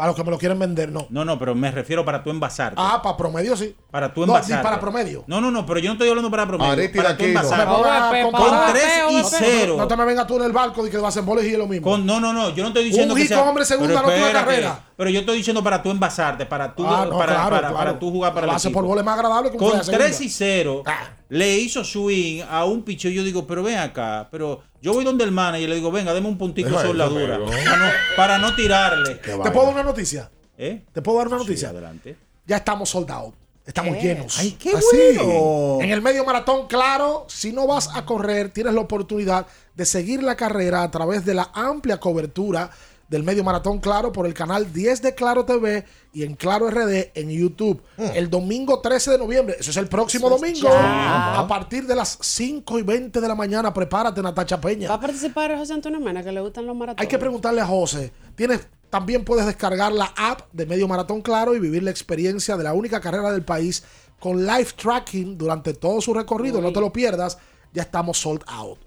Para 0.00 0.08
los 0.12 0.16
que 0.16 0.24
me 0.24 0.30
lo 0.30 0.38
quieren 0.38 0.58
vender, 0.58 0.90
no. 0.90 1.06
No, 1.10 1.26
no, 1.26 1.38
pero 1.38 1.54
me 1.54 1.70
refiero 1.70 2.06
para 2.06 2.22
tú 2.24 2.30
envasarte. 2.30 2.76
Ah, 2.82 3.02
para 3.02 3.18
promedio 3.18 3.54
sí. 3.54 3.76
para 3.90 4.14
tú 4.14 4.20
No, 4.20 4.28
envasarte. 4.28 4.56
ni 4.56 4.62
para 4.62 4.80
promedio. 4.80 5.24
No, 5.26 5.42
no, 5.42 5.50
no, 5.50 5.66
pero 5.66 5.78
yo 5.78 5.88
no 5.88 5.92
estoy 5.92 6.08
hablando 6.08 6.30
para 6.30 6.46
promedio. 6.46 6.90
Para 6.96 7.14
tú. 7.18 7.22
No 7.24 7.28
envasarte. 7.28 7.66
Pepe, 8.10 8.22
comparar. 8.22 8.64
Con 8.64 8.72
3 8.72 8.84
y 9.10 9.16
Pepe, 9.16 9.36
0. 9.60 9.74
No 9.76 9.86
te 9.86 9.96
me 9.98 10.04
vengas 10.06 10.26
tú 10.26 10.36
en 10.38 10.44
el 10.44 10.52
barco 10.52 10.82
de 10.82 10.88
que 10.88 10.96
vas 10.96 11.14
en 11.18 11.26
boles 11.26 11.44
y 11.44 11.52
es 11.52 11.58
lo 11.58 11.66
mismo. 11.66 11.86
Con- 11.90 12.06
no, 12.06 12.18
no, 12.18 12.32
no, 12.32 12.48
yo 12.48 12.62
no 12.62 12.68
estoy 12.68 12.84
diciendo 12.84 13.12
Un 13.12 13.20
que 13.20 13.28
sea- 13.28 13.40
con 13.40 13.48
hombre 13.48 13.66
segunda 13.66 13.96
pero 14.02 14.06
no 14.06 14.12
espérate, 14.26 14.46
carrera. 14.46 14.84
Pero 14.96 15.10
yo 15.10 15.20
estoy 15.20 15.36
diciendo 15.36 15.62
para 15.62 15.82
tú 15.82 15.90
envasarte, 15.90 16.46
para 16.46 16.74
tú, 16.74 16.86
Ah, 16.86 17.04
no, 17.06 17.18
para, 17.18 17.34
claro, 17.34 17.50
para, 17.50 17.60
claro. 17.60 17.76
para 17.76 17.98
tú 17.98 18.10
jugar 18.10 18.32
para 18.32 18.46
La 18.46 18.54
el 18.54 18.58
equipo. 18.58 18.72
por 18.72 18.84
bola 18.86 19.02
es 19.02 19.04
más 19.04 19.18
agradable 19.18 19.50
que 19.50 19.56
un 19.58 19.60
Con 19.60 19.70
fue 19.72 19.80
a 19.80 19.84
segunda. 19.84 20.04
3 20.06 20.20
y 20.22 20.28
0 20.30 20.82
Ah. 20.86 20.98
Le 21.30 21.56
hizo 21.58 21.82
swing 21.84 22.42
a 22.48 22.64
un 22.66 22.82
picho. 22.82 23.08
Yo 23.08 23.24
digo, 23.24 23.46
pero 23.46 23.62
ven 23.62 23.78
acá, 23.78 24.28
pero 24.30 24.62
yo 24.82 24.92
voy 24.92 25.04
donde 25.04 25.24
el 25.24 25.32
manager 25.32 25.66
y 25.66 25.70
le 25.70 25.76
digo, 25.76 25.90
venga, 25.90 26.12
deme 26.12 26.28
un 26.28 26.36
puntico 26.38 26.68
Deja 26.68 26.82
sobre 26.82 26.98
la 26.98 27.06
eso, 27.06 27.14
dura. 27.18 27.34
amigo. 27.36 27.50
Para 27.50 27.76
no, 27.78 27.92
para 28.16 28.38
no 28.38 28.54
tirarle. 28.54 29.14
¿Te 29.16 29.32
puedo 29.50 29.64
dar 29.66 29.74
una 29.74 29.82
noticia? 29.84 30.30
¿Eh? 30.58 30.82
¿Te 30.92 31.00
puedo 31.02 31.18
dar 31.18 31.28
una 31.28 31.38
Sí, 31.38 31.44
noticia? 31.44 31.68
adelante. 31.70 32.16
ya 32.46 32.56
estamos 32.58 32.88
soldados. 32.90 33.32
Estamos 33.64 34.02
llenos. 34.02 34.36
Ay, 34.38 34.52
qué 34.58 34.70
Así. 34.72 34.86
bueno. 35.18 35.78
En 35.80 35.90
el 35.90 36.02
medio 36.02 36.24
maratón, 36.24 36.66
claro, 36.66 37.26
si 37.28 37.52
no 37.52 37.66
vas 37.68 37.90
a 37.94 38.04
correr, 38.04 38.48
tienes 38.50 38.74
la 38.74 38.80
oportunidad 38.80 39.46
de 39.74 39.84
seguir 39.86 40.22
la 40.24 40.34
carrera 40.34 40.82
a 40.82 40.90
través 40.90 41.24
de 41.24 41.34
la 41.34 41.50
amplia 41.54 41.98
cobertura 42.00 42.70
del 43.10 43.24
medio 43.24 43.42
maratón, 43.42 43.80
claro, 43.80 44.12
por 44.12 44.24
el 44.24 44.34
canal 44.34 44.72
10 44.72 45.02
de 45.02 45.14
Claro 45.16 45.44
TV 45.44 45.84
y 46.12 46.22
en 46.22 46.36
Claro 46.36 46.70
RD 46.70 47.10
en 47.14 47.28
YouTube. 47.28 47.82
El 48.14 48.30
domingo 48.30 48.80
13 48.80 49.10
de 49.10 49.18
noviembre, 49.18 49.56
eso 49.58 49.72
es 49.72 49.76
el 49.76 49.88
próximo 49.88 50.28
es 50.28 50.40
domingo, 50.40 50.68
ya. 50.68 51.40
a 51.40 51.48
partir 51.48 51.88
de 51.88 51.96
las 51.96 52.16
5 52.20 52.78
y 52.78 52.82
20 52.82 53.20
de 53.20 53.28
la 53.28 53.34
mañana. 53.34 53.74
Prepárate, 53.74 54.22
Natacha 54.22 54.56
¿Va 54.56 54.62
Peña. 54.62 54.94
a 54.94 55.00
participar 55.00 55.54
José 55.58 55.74
Antonio 55.74 55.98
Mena, 55.98 56.22
que 56.22 56.30
le 56.30 56.40
gustan 56.40 56.66
los 56.66 56.76
maratones? 56.76 57.02
Hay 57.02 57.08
que 57.08 57.18
preguntarle 57.18 57.60
a 57.60 57.66
José. 57.66 58.12
Tienes, 58.36 58.68
también 58.90 59.24
puedes 59.24 59.44
descargar 59.44 59.90
la 59.90 60.14
app 60.16 60.42
de 60.52 60.66
Medio 60.66 60.86
Maratón 60.86 61.20
Claro 61.20 61.56
y 61.56 61.58
vivir 61.58 61.82
la 61.82 61.90
experiencia 61.90 62.56
de 62.56 62.62
la 62.62 62.74
única 62.74 63.00
carrera 63.00 63.32
del 63.32 63.42
país 63.42 63.82
con 64.20 64.46
live 64.46 64.68
tracking 64.76 65.36
durante 65.36 65.74
todo 65.74 66.00
su 66.00 66.14
recorrido. 66.14 66.60
No 66.60 66.72
te 66.72 66.80
lo 66.80 66.92
pierdas. 66.92 67.38
Ya 67.72 67.82
estamos 67.82 68.18
sold 68.18 68.42
out. 68.46 68.78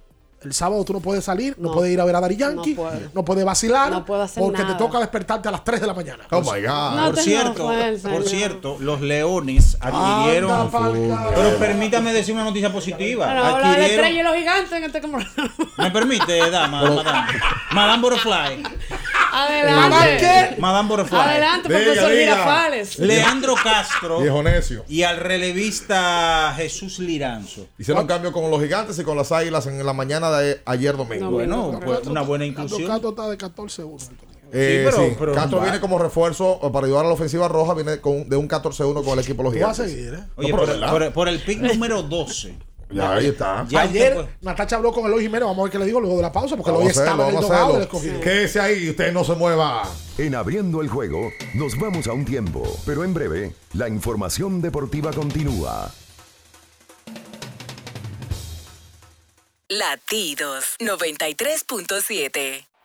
El 0.44 0.54
sábado 0.54 0.84
tú 0.84 0.94
no 0.94 1.00
puedes 1.00 1.24
salir, 1.24 1.56
no, 1.58 1.70
No. 1.70 1.74
puedes 1.76 1.94
ir 1.94 2.00
a 2.02 2.06
ver 2.06 2.16
a 2.16 2.22
Dari 2.22 2.36
Yankee, 2.36 2.78
No 3.14 3.24
puedes 3.26 3.46
vacilar, 3.46 3.91
No 3.91 4.06
puedo 4.06 4.22
hacer 4.22 4.41
porque 4.44 4.62
nada. 4.62 4.78
te 4.78 4.84
toca 4.84 5.00
despertarte 5.00 5.48
a 5.48 5.52
las 5.52 5.64
3 5.64 5.82
de 5.82 5.88
la 5.88 5.94
mañana. 5.94 6.24
Oh 6.32 6.41
my 6.41 6.62
God. 6.62 6.96
No 6.96 7.06
Por 7.12 7.18
cierto, 7.20 7.72
por 8.04 8.24
cierto, 8.28 8.78
los 8.80 9.02
Leones 9.02 9.78
adquirieron. 9.80 10.52
Anda 10.52 11.32
pero 11.36 11.58
permítame 11.58 12.14
decir 12.14 12.34
una 12.34 12.44
noticia 12.44 12.72
positiva. 12.72 13.26
Bueno, 13.26 13.44
habla 13.44 13.58
de 13.58 13.62
la 13.64 13.70
adquirieron, 13.70 14.06
estrella 14.06 14.20
y 14.20 14.24
los 14.24 14.36
gigantes 14.36 14.72
en 14.72 14.84
este 14.84 15.02
¿Me 15.78 15.91
permite, 15.91 16.50
dama, 16.50 16.82
madame? 16.84 17.32
Madame 17.72 18.02
Butterfly. 18.02 18.64
Adelante. 19.32 20.55
Madame 20.59 20.89
Butterfly. 20.89 21.18
Adelante, 21.20 21.70
profesor. 21.70 22.11
Girafales. 22.11 22.99
Leandro 22.99 23.55
Castro 23.61 24.22
Viejo 24.22 24.43
necio. 24.43 24.86
y 24.88 25.03
al 25.03 25.18
relevista 25.18 26.53
Jesús 26.55 26.99
Liranzo. 26.99 27.68
Hicieron 27.78 28.05
cambio 28.07 28.32
con 28.32 28.49
los 28.51 28.61
gigantes 28.61 28.97
y 28.99 29.03
con 29.03 29.18
las 29.18 29.32
águilas 29.32 29.66
en 29.68 29.84
la 29.86 29.93
mañana 29.93 30.32
de 30.38 30.61
ayer 30.66 30.95
domingo. 30.97 31.26
No, 31.26 31.32
Bueno, 31.32 31.72
no, 31.74 31.80
pues, 31.80 32.05
una 32.07 32.22
buena 32.22 32.45
inclusión. 32.45 32.88
Castro 32.88 33.09
está 33.09 33.30
de 33.30 33.38
14-1. 33.38 34.09
Eh, 34.55 34.86
Sí, 34.86 34.95
pero- 34.95 35.09
sí, 35.09 35.16
pero- 35.18 35.34
Castro 35.34 35.57
va. 35.57 35.64
viene 35.64 35.80
como 35.80 35.97
refuerzo 35.97 36.59
eh, 36.61 36.70
para 36.72 36.86
ayudar 36.86 37.05
a 37.05 37.07
la 37.07 37.14
ofensiva 37.16 37.47
roja, 37.47 37.74
viene 37.74 37.99
con, 37.99 38.30
de 38.30 38.36
un 38.36 38.47
14-1 38.47 39.03
con 39.03 39.18
el 39.18 39.24
equipo 39.26 39.41
de 39.41 39.49
los 39.49 39.53
Tú 39.53 39.59
vas 39.66 39.80
a 39.80 39.86
gigantes. 39.86 39.95
seguir, 40.11 40.14
¿eh? 40.20 40.32
Oye, 40.36 40.51
No, 40.51 40.91
por- 40.91 41.11
por 41.14 41.28
el 41.28 41.39
pick 41.39 41.59
número 41.59 42.03
12. 42.03 42.55
Ya, 42.94 43.14
ahí 43.14 43.28
está. 43.28 43.66
Ya 43.68 43.82
Ayer 43.82 44.18
usted 44.18 44.32
Natacha 44.41 44.76
habló 44.76 44.91
con 44.91 45.06
Eloy 45.06 45.24
Jiménez, 45.24 45.48
vamos 45.48 45.60
a 45.60 45.64
ver 45.64 45.72
qué 45.72 45.80
le 45.80 45.86
digo 45.86 46.00
luego 46.00 46.18
de 46.18 46.22
la 46.22 46.32
pausa, 46.32 46.56
porque 46.56 46.72
Lo 46.72 46.80
Eloy 46.80 46.91
estaba 46.91 47.30
en 47.30 47.36
el 47.76 47.82
escogido. 47.82 48.20
Quédese 48.20 48.60
ahí, 48.60 48.89
usted 48.89 49.12
no 49.12 49.24
se 49.24 49.34
mueva. 49.34 49.84
En 50.18 50.36
abriendo 50.36 50.82
el 50.82 50.89
juego, 50.89 51.32
nos 51.56 51.78
vamos 51.80 52.08
a 52.08 52.14
un 52.14 52.26
tiempo, 52.26 52.64
pero 52.86 53.04
en 53.04 53.14
breve, 53.14 53.54
la 53.74 53.88
información 53.89 54.62
deportiva 54.62 55.12
continúa. 55.12 55.91
Latidos 59.70 60.76
93.7. 60.80 62.72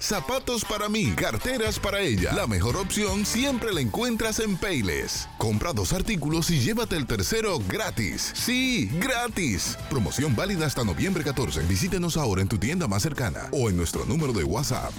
Zapatos 0.00 0.64
para 0.64 0.88
mí, 0.88 1.12
carteras 1.12 1.78
para 1.78 2.00
ella. 2.00 2.32
La 2.32 2.46
mejor 2.46 2.76
opción 2.76 3.26
siempre 3.26 3.72
la 3.72 3.82
encuentras 3.82 4.40
en 4.40 4.56
Payless. 4.56 5.28
Compra 5.36 5.74
dos 5.74 5.92
artículos 5.92 6.50
y 6.50 6.58
llévate 6.58 6.96
el 6.96 7.06
tercero 7.06 7.58
gratis. 7.68 8.32
Sí, 8.34 8.90
gratis. 8.98 9.78
Promoción 9.90 10.34
válida 10.34 10.64
hasta 10.64 10.84
noviembre 10.84 11.22
14. 11.22 11.60
Visítenos 11.66 12.16
ahora 12.16 12.40
en 12.40 12.48
tu 12.48 12.56
tienda 12.56 12.88
más 12.88 13.02
cercana 13.02 13.48
o 13.52 13.68
en 13.68 13.76
nuestro 13.76 14.06
número 14.06 14.32
de 14.32 14.42
WhatsApp. 14.42 14.92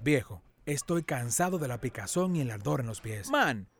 Viejo, 0.00 0.42
estoy 0.66 1.04
cansado 1.04 1.58
de 1.58 1.68
la 1.68 1.80
picazón 1.80 2.34
y 2.34 2.40
el 2.40 2.50
ardor 2.50 2.80
en 2.80 2.86
los 2.86 3.00
pies. 3.00 3.30
Man, 3.30 3.68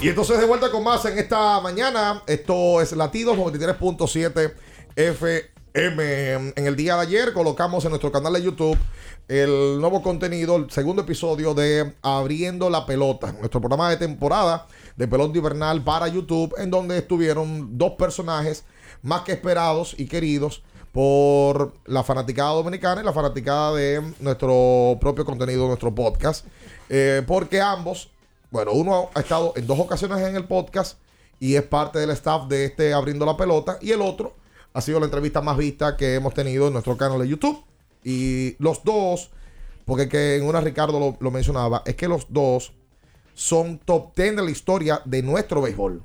Y 0.00 0.08
entonces 0.08 0.38
de 0.38 0.46
vuelta 0.46 0.70
con 0.70 0.84
más 0.84 1.04
en 1.04 1.18
esta 1.18 1.60
mañana. 1.60 2.22
Esto 2.26 2.80
es 2.80 2.92
Latidos 2.92 3.36
93.7 3.36 4.52
FM. 4.96 6.52
En 6.56 6.66
el 6.66 6.76
día 6.76 6.96
de 6.96 7.02
ayer 7.02 7.32
colocamos 7.32 7.84
en 7.84 7.90
nuestro 7.90 8.12
canal 8.12 8.34
de 8.34 8.42
YouTube 8.42 8.78
el 9.28 9.80
nuevo 9.80 10.02
contenido, 10.02 10.56
el 10.56 10.70
segundo 10.70 11.02
episodio 11.02 11.54
de 11.54 11.94
Abriendo 12.02 12.68
la 12.68 12.84
Pelota, 12.84 13.32
nuestro 13.32 13.60
programa 13.60 13.88
de 13.88 13.96
temporada 13.96 14.66
de 14.96 15.08
pelota 15.08 15.38
invernal 15.38 15.82
para 15.82 16.08
YouTube, 16.08 16.54
en 16.58 16.70
donde 16.70 16.98
estuvieron 16.98 17.78
dos 17.78 17.92
personajes 17.92 18.64
más 19.02 19.22
que 19.22 19.32
esperados 19.32 19.94
y 19.96 20.06
queridos 20.06 20.62
por 20.92 21.72
la 21.86 22.02
fanaticada 22.02 22.50
dominicana 22.50 23.00
y 23.00 23.04
la 23.04 23.12
fanaticada 23.12 23.74
de 23.74 24.02
nuestro 24.20 24.98
propio 25.00 25.24
contenido, 25.24 25.66
nuestro 25.66 25.94
podcast. 25.94 26.44
Eh, 26.90 27.22
porque 27.26 27.60
ambos, 27.60 28.10
bueno, 28.52 28.72
uno 28.72 29.08
ha 29.14 29.20
estado 29.20 29.54
en 29.56 29.66
dos 29.66 29.80
ocasiones 29.80 30.18
en 30.18 30.36
el 30.36 30.44
podcast 30.44 30.98
y 31.40 31.56
es 31.56 31.62
parte 31.62 31.98
del 31.98 32.10
staff 32.10 32.46
de 32.48 32.66
este 32.66 32.92
Abriendo 32.92 33.24
la 33.24 33.36
Pelota, 33.36 33.78
y 33.80 33.90
el 33.90 34.02
otro 34.02 34.36
ha 34.74 34.80
sido 34.80 35.00
la 35.00 35.06
entrevista 35.06 35.40
más 35.40 35.56
vista 35.56 35.96
que 35.96 36.14
hemos 36.14 36.34
tenido 36.34 36.66
en 36.66 36.74
nuestro 36.74 36.96
canal 36.96 37.18
de 37.18 37.28
YouTube. 37.28 37.64
Y 38.04 38.54
los 38.62 38.84
dos, 38.84 39.30
porque 39.86 40.08
que 40.08 40.36
en 40.36 40.44
una 40.44 40.60
Ricardo 40.60 41.00
lo, 41.00 41.16
lo 41.18 41.30
mencionaba, 41.30 41.82
es 41.86 41.96
que 41.96 42.08
los 42.08 42.26
dos 42.28 42.72
son 43.34 43.78
top 43.78 44.14
10 44.14 44.36
de 44.36 44.42
la 44.42 44.50
historia 44.50 45.02
de 45.04 45.22
nuestro 45.22 45.62
béisbol. 45.62 46.02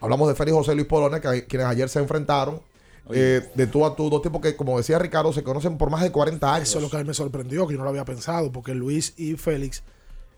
Hablamos 0.00 0.28
de 0.28 0.34
Félix 0.36 0.56
José 0.56 0.74
Luis 0.74 0.86
Polones, 0.86 1.20
que, 1.20 1.46
quienes 1.46 1.66
ayer 1.66 1.88
se 1.88 1.98
enfrentaron 1.98 2.62
eh, 3.10 3.42
de 3.54 3.66
tú 3.66 3.84
a 3.84 3.96
tú, 3.96 4.08
dos 4.08 4.22
tipos 4.22 4.40
que, 4.40 4.56
como 4.56 4.76
decía 4.78 4.98
Ricardo, 4.98 5.32
se 5.32 5.42
conocen 5.42 5.78
por 5.78 5.90
más 5.90 6.02
de 6.02 6.12
40 6.12 6.54
años. 6.54 6.68
Eso 6.68 6.78
es 6.78 6.84
lo 6.84 6.90
que 6.90 6.96
a 6.96 7.00
mí 7.00 7.06
me 7.06 7.14
sorprendió, 7.14 7.66
que 7.66 7.74
yo 7.74 7.78
no 7.78 7.84
lo 7.84 7.90
había 7.90 8.04
pensado, 8.04 8.52
porque 8.52 8.74
Luis 8.74 9.14
y 9.16 9.34
Félix 9.34 9.82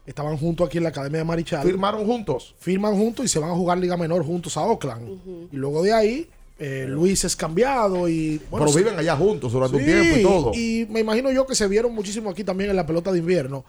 estaban 0.09 0.36
juntos 0.38 0.66
aquí 0.66 0.78
en 0.78 0.84
la 0.84 0.88
Academia 0.88 1.18
de 1.18 1.24
Marichal. 1.24 1.66
¿Firmaron 1.66 2.06
juntos? 2.06 2.54
Firman 2.59 2.96
juntos 2.96 3.26
y 3.26 3.28
se 3.28 3.38
van 3.38 3.50
a 3.50 3.54
jugar 3.54 3.78
Liga 3.78 3.96
Menor 3.96 4.24
juntos 4.24 4.56
a 4.56 4.62
Oakland. 4.62 5.20
Y 5.52 5.56
luego 5.56 5.82
de 5.82 5.92
ahí 5.92 6.28
eh, 6.59 6.86
Luis 6.88 7.24
es 7.24 7.36
cambiado 7.36 8.09
y... 8.09 8.40
bueno, 8.50 8.66
Pero 8.66 8.78
viven 8.78 8.98
allá 8.98 9.14
juntos 9.16 9.52
durante 9.52 9.76
un 9.76 9.84
tiempo 9.84 10.18
y 10.18 10.22
todo. 10.22 10.52
Y 10.54 10.86
me 10.90 11.00
imagino 11.00 11.30
yo 11.30 11.46
que 11.46 11.54
se 11.54 11.68
vieron 11.68 11.94
muchísimo 11.94 12.30
aquí 12.30 12.42
también 12.42 12.70
en 12.70 12.76
la 12.76 12.86
pelota 12.86 13.12
de 13.12 13.18
invierno. 13.18 13.64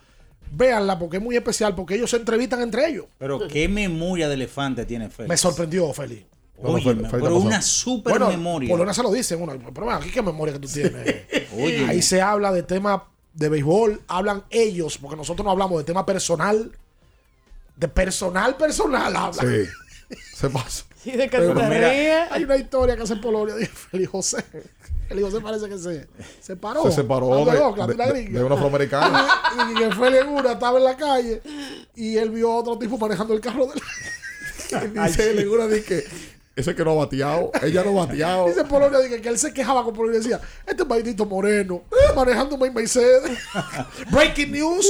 Véanla 0.52 0.98
porque 0.98 1.18
es 1.18 1.24
muy 1.24 1.36
especial, 1.36 1.76
porque 1.76 1.96
ellos 1.96 2.10
se 2.10 2.18
entrevistan 2.18 2.62
entre 2.62 2.88
ellos. 2.88 3.06
Pero 3.18 3.48
qué 3.48 3.68
memoria 3.68 4.28
de 4.30 4.36
elefante 4.36 4.86
tiene 4.86 5.10
Félix. 5.10 5.30
Me 5.30 5.38
sorprendió, 5.38 5.94
Félix. 5.94 6.26
Oye, 6.62 6.96
pero 7.12 7.38
una 7.38 7.62
super 7.62 8.14
Bueno, 8.14 8.30
memoria. 8.30 8.70
Por 8.70 8.80
lo 8.80 8.84
menos 8.84 8.96
se 8.96 9.04
lo 9.04 9.12
dicen 9.12 9.42
uno. 9.42 9.54
Pero 9.74 9.92
aquí 9.92 10.10
qué 10.10 10.22
memoria 10.22 10.54
que 10.54 10.60
tú 10.60 10.68
tienes. 10.68 11.16
Oye. 11.54 11.86
Ahí 11.86 12.02
se 12.02 12.22
habla 12.22 12.52
de 12.52 12.64
temas 12.64 13.02
de 13.40 13.48
béisbol, 13.50 14.02
hablan 14.08 14.44
ellos, 14.50 14.98
porque 14.98 15.16
nosotros 15.16 15.46
no 15.46 15.52
hablamos 15.52 15.78
de 15.80 15.86
tema 15.86 16.06
personal. 16.06 16.72
De 17.78 17.88
personal, 17.88 18.58
personal 18.58 19.16
hablan. 19.16 19.48
Sí. 19.48 20.16
Se 20.36 20.50
pasa. 20.50 20.86
Y 21.06 21.12
de 21.12 21.30
que 21.30 21.38
Pero 21.38 21.54
tú 21.54 21.60
te 21.62 21.66
mira, 21.70 21.90
ríes. 21.90 22.32
Hay 22.32 22.44
una 22.44 22.58
historia 22.58 22.98
que 22.98 23.04
hace 23.04 23.14
en 23.14 23.22
Polonia 23.22 23.56
de 23.56 23.66
Félix 23.66 24.10
José. 24.12 24.44
Félix 25.08 25.28
José 25.28 25.40
parece 25.42 25.70
que 25.70 25.78
se 25.78 26.08
separó. 26.42 26.84
Se 26.84 26.92
separó 26.92 27.46
de, 27.46 27.54
loca, 27.54 27.88
de- 27.88 28.44
un 28.44 28.52
afroamericano. 28.52 29.18
Y 29.72 29.76
que 29.76 29.96
Félix 29.96 30.24
en 30.24 30.28
una 30.28 30.52
estaba 30.52 30.78
en 30.78 30.84
la 30.84 30.98
calle 30.98 31.42
y 31.96 32.18
él 32.18 32.32
vio 32.32 32.52
a 32.52 32.56
otro 32.58 32.78
tipo 32.78 32.98
manejando 32.98 33.34
el 33.34 33.40
carro 33.40 33.68
de 33.68 33.76
la... 33.76 34.86
Y 34.86 35.08
dice 35.08 35.32
él 35.32 35.40
en 35.40 35.50
una 35.50 35.68
de 35.68 35.84
que 35.86 36.04
ese 36.60 36.76
que 36.76 36.84
no 36.84 36.92
ha 36.92 36.96
bateado, 36.96 37.52
ella 37.62 37.84
no 37.84 37.92
ha 37.92 38.06
bateado. 38.06 38.48
Dice 38.48 38.64
Polonia 38.66 39.00
dice 39.00 39.22
que 39.22 39.30
él 39.30 39.38
se 39.38 39.54
quejaba 39.54 39.84
con 39.84 39.94
Polonia 39.94 40.20
y 40.20 40.24
decía, 40.24 40.42
este 40.66 40.86
maldito 40.86 41.26
moreno, 41.26 41.84
manejando 42.16 42.56
un 42.56 42.74
Mercedes. 42.74 43.38
Breaking 44.12 44.52
news. 44.52 44.88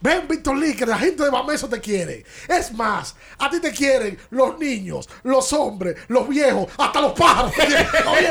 ven 0.00 0.28
Víctor 0.28 0.56
Liz, 0.58 0.76
que 0.76 0.84
la 0.84 0.98
gente 0.98 1.24
de 1.24 1.30
Bameso 1.30 1.68
te 1.68 1.80
quiere. 1.80 2.24
Es 2.48 2.72
más, 2.72 3.16
a 3.38 3.48
ti 3.48 3.60
te 3.60 3.72
quieren 3.72 4.18
los 4.30 4.58
niños, 4.58 5.08
los 5.22 5.52
hombres, 5.54 5.96
los 6.08 6.28
viejos, 6.28 6.68
hasta 6.76 7.00
los 7.00 7.12
pájaros. 7.12 7.52
Oye, 7.58 8.28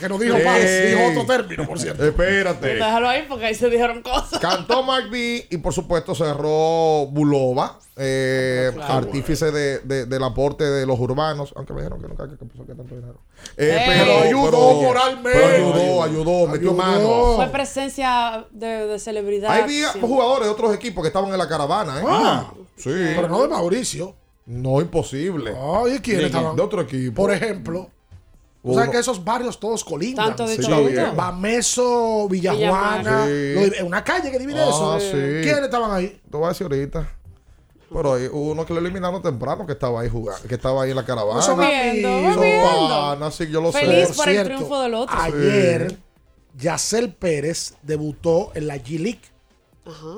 que 0.00 0.08
no 0.08 0.18
dijo 0.18 0.38
más, 0.40 0.60
dijo 0.60 1.06
otro 1.10 1.26
término, 1.26 1.66
por 1.66 1.78
cierto. 1.78 2.04
Espérate. 2.04 2.74
Déjalo 2.74 3.08
ahí 3.08 3.24
porque 3.28 3.46
ahí 3.46 3.54
se 3.54 3.70
dijeron 3.70 4.02
cosas. 4.02 4.40
Cantó 4.40 4.82
McBee 4.82 5.46
y 5.50 5.56
por 5.58 5.72
supuesto 5.72 6.14
cerró 6.14 7.06
Bulova, 7.06 7.78
eh, 7.96 8.70
Claro. 8.74 8.94
artífice 8.94 9.50
de, 9.52 9.78
de- 9.80 10.06
del 10.06 10.22
aporte 10.24 10.64
de 10.64 10.84
los 10.84 10.98
urbanos, 10.98 11.52
aunque 11.56 11.72
me 11.72 11.80
dijeron 11.82 12.00
que 12.00 12.08
nunca 12.08 12.28
que 12.28 12.36
puso 12.44 12.66
que 12.66 12.74
tanto 12.74 12.94
dinero. 12.94 13.20
Eh, 13.56 13.76
Eh. 13.78 13.84
pero 13.86 14.18
ayudó 14.24 14.82
moralmente. 14.82 15.30
pero 15.38 15.56
ayudó, 15.56 16.02
ayudó, 16.02 16.46
metió 16.48 16.72
mano. 16.74 17.34
Fue 17.36 17.48
presencia 17.48 18.46
de, 18.50 18.86
de 18.88 18.98
celebridad. 18.98 19.50
Ahí 19.52 19.62
había 19.62 19.92
sí. 19.92 20.00
jugadores 20.00 20.46
de 20.46 20.52
otros 20.52 20.74
equipos 20.74 21.02
que 21.02 21.08
estaban 21.08 21.30
en 21.30 21.38
la 21.38 21.48
caravana, 21.48 22.00
¿eh? 22.00 22.04
Ah. 22.08 22.52
sí. 22.76 22.90
Pero 22.90 23.28
no 23.28 23.42
de 23.42 23.48
Mauricio. 23.48 24.14
No, 24.46 24.80
imposible. 24.80 25.52
Ay, 25.56 26.00
¿quiénes 26.00 26.22
de, 26.22 26.26
estaban? 26.26 26.54
de 26.56 26.62
otro 26.62 26.80
equipo. 26.82 27.14
Por 27.22 27.32
ejemplo, 27.32 27.88
sabes 28.62 28.76
Uno- 28.82 28.90
que 28.90 28.98
esos 28.98 29.24
barrios 29.24 29.58
todos 29.60 29.84
colindan. 29.84 30.26
Tanto 30.34 30.46
de 30.46 30.56
Sí. 30.56 30.70
Bameso, 31.14 32.28
Villajuana, 32.28 33.26
Sí. 33.26 33.82
una 33.84 34.02
calle 34.04 34.30
que 34.30 34.38
divide 34.38 34.60
Ah, 34.60 34.68
eso. 34.68 35.00
sí. 35.00 35.12
¿Quiénes 35.42 35.62
estaban 35.62 35.90
ahí? 35.92 36.20
Te 36.30 36.36
voy 36.36 36.46
a 36.46 36.48
decir 36.48 36.64
ahorita. 36.64 37.08
Pero 37.92 38.14
hay 38.14 38.28
uno 38.32 38.64
que 38.66 38.72
lo 38.74 38.80
eliminaron 38.80 39.22
temprano 39.22 39.66
que 39.66 39.72
estaba 39.72 40.00
ahí 40.00 40.08
jugando, 40.08 40.46
que 40.48 40.54
estaba 40.54 40.82
ahí 40.82 40.90
en 40.90 40.96
la 40.96 41.04
caravana. 41.04 41.42
Son 41.42 41.58
panas, 41.58 43.34
sí, 43.34 43.48
yo 43.50 43.60
lo 43.60 43.72
Feliz 43.72 44.08
sé. 44.08 44.14
por 44.14 44.28
el 44.28 44.34
cierto, 44.34 44.54
triunfo 44.54 44.80
del 44.82 44.94
otro. 44.94 45.16
Ayer, 45.18 45.96
Yacel 46.58 47.12
Pérez 47.14 47.74
debutó 47.82 48.50
en 48.54 48.66
la 48.66 48.76
G-League. 48.76 49.20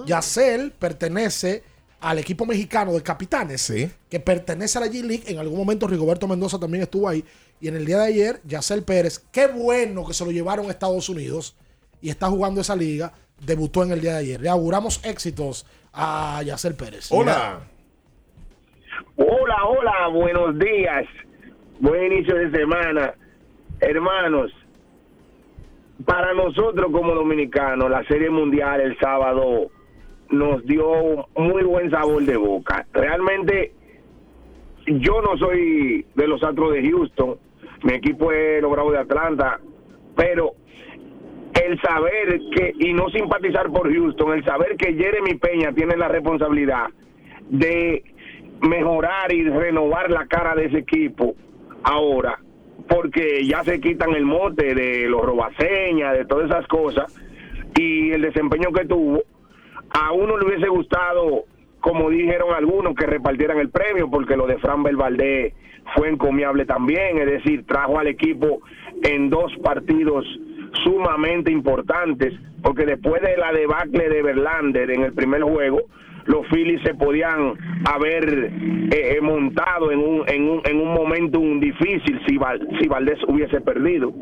Yacel 0.06 0.72
pertenece 0.72 1.62
al 2.00 2.18
equipo 2.18 2.46
mexicano 2.46 2.92
de 2.92 3.02
capitanes, 3.02 3.62
Sí. 3.62 3.90
que 4.08 4.20
pertenece 4.20 4.78
a 4.78 4.82
la 4.82 4.86
G-League. 4.88 5.24
En 5.26 5.38
algún 5.38 5.58
momento 5.58 5.86
Rigoberto 5.86 6.28
Mendoza 6.28 6.58
también 6.58 6.82
estuvo 6.82 7.08
ahí. 7.08 7.24
Y 7.60 7.68
en 7.68 7.76
el 7.76 7.86
día 7.86 7.98
de 7.98 8.06
ayer, 8.06 8.40
Yacel 8.44 8.82
Pérez, 8.82 9.22
qué 9.32 9.46
bueno 9.46 10.06
que 10.06 10.12
se 10.14 10.24
lo 10.24 10.30
llevaron 10.30 10.66
a 10.66 10.70
Estados 10.70 11.08
Unidos 11.08 11.56
y 12.02 12.10
está 12.10 12.28
jugando 12.28 12.60
esa 12.60 12.76
liga, 12.76 13.12
debutó 13.44 13.82
en 13.82 13.92
el 13.92 14.00
día 14.00 14.12
de 14.12 14.18
ayer. 14.18 14.40
Le 14.40 14.48
auguramos 14.50 15.00
éxitos 15.02 15.64
a 15.96 16.42
Yacel 16.44 16.74
Pérez. 16.74 17.10
Hola. 17.10 17.60
Hola, 19.16 19.64
hola, 19.64 20.08
buenos 20.08 20.58
días. 20.58 21.06
Buen 21.80 22.12
inicio 22.12 22.36
de 22.36 22.50
semana. 22.50 23.14
Hermanos, 23.80 24.52
para 26.04 26.34
nosotros 26.34 26.92
como 26.92 27.14
dominicanos, 27.14 27.90
la 27.90 28.04
Serie 28.04 28.28
Mundial 28.28 28.80
el 28.80 28.98
sábado 28.98 29.70
nos 30.30 30.64
dio 30.66 31.26
muy 31.34 31.62
buen 31.64 31.90
sabor 31.90 32.22
de 32.24 32.36
boca. 32.36 32.86
Realmente, 32.92 33.72
yo 34.86 35.22
no 35.22 35.36
soy 35.38 36.06
de 36.14 36.28
los 36.28 36.42
Astros 36.42 36.74
de 36.74 36.90
Houston, 36.90 37.38
mi 37.84 37.94
equipo 37.94 38.32
es 38.32 38.60
los 38.60 38.70
Bravos 38.70 38.92
de 38.92 38.98
Atlanta, 38.98 39.60
pero 40.14 40.54
el 41.66 41.80
saber 41.80 42.40
que, 42.54 42.72
y 42.78 42.92
no 42.92 43.08
simpatizar 43.10 43.70
por 43.70 43.92
Houston, 43.92 44.32
el 44.32 44.44
saber 44.44 44.76
que 44.76 44.94
Jeremy 44.94 45.34
Peña 45.34 45.72
tiene 45.72 45.96
la 45.96 46.08
responsabilidad 46.08 46.86
de 47.48 48.02
mejorar 48.62 49.32
y 49.32 49.48
renovar 49.48 50.10
la 50.10 50.26
cara 50.26 50.54
de 50.54 50.66
ese 50.66 50.78
equipo 50.78 51.34
ahora, 51.82 52.38
porque 52.88 53.44
ya 53.44 53.62
se 53.64 53.80
quitan 53.80 54.14
el 54.14 54.24
mote 54.24 54.74
de 54.74 55.08
los 55.08 55.22
robaseñas, 55.22 56.16
de 56.16 56.24
todas 56.24 56.50
esas 56.50 56.66
cosas, 56.66 57.14
y 57.78 58.10
el 58.12 58.22
desempeño 58.22 58.72
que 58.72 58.86
tuvo, 58.86 59.22
a 59.90 60.12
uno 60.12 60.38
le 60.38 60.46
hubiese 60.46 60.68
gustado, 60.68 61.44
como 61.80 62.10
dijeron 62.10 62.54
algunos, 62.54 62.94
que 62.94 63.06
repartieran 63.06 63.58
el 63.58 63.70
premio, 63.70 64.10
porque 64.10 64.36
lo 64.36 64.46
de 64.46 64.58
Fran 64.58 64.82
Belvaldé 64.82 65.54
fue 65.94 66.08
encomiable 66.08 66.64
también, 66.64 67.18
es 67.18 67.26
decir, 67.26 67.64
trajo 67.66 67.98
al 67.98 68.08
equipo 68.08 68.60
en 69.02 69.30
dos 69.30 69.52
partidos 69.62 70.24
sumamente 70.84 71.50
importantes, 71.52 72.32
porque 72.62 72.84
después 72.86 73.22
de 73.22 73.36
la 73.36 73.52
debacle 73.52 74.08
de 74.08 74.22
Verlander 74.22 74.90
en 74.90 75.02
el 75.02 75.12
primer 75.12 75.42
juego, 75.42 75.82
los 76.26 76.46
Phillies 76.48 76.80
se 76.82 76.94
podían 76.94 77.54
haber 77.84 78.50
eh, 78.92 79.16
eh, 79.16 79.20
montado 79.20 79.92
en 79.92 80.00
un, 80.00 80.28
en 80.28 80.48
un, 80.48 80.60
en 80.64 80.80
un 80.80 80.92
momento 80.92 81.38
difícil 81.60 82.20
si, 82.26 82.36
Val- 82.36 82.66
si 82.80 82.88
Valdés 82.88 83.18
hubiese 83.28 83.60
perdido. 83.60 84.12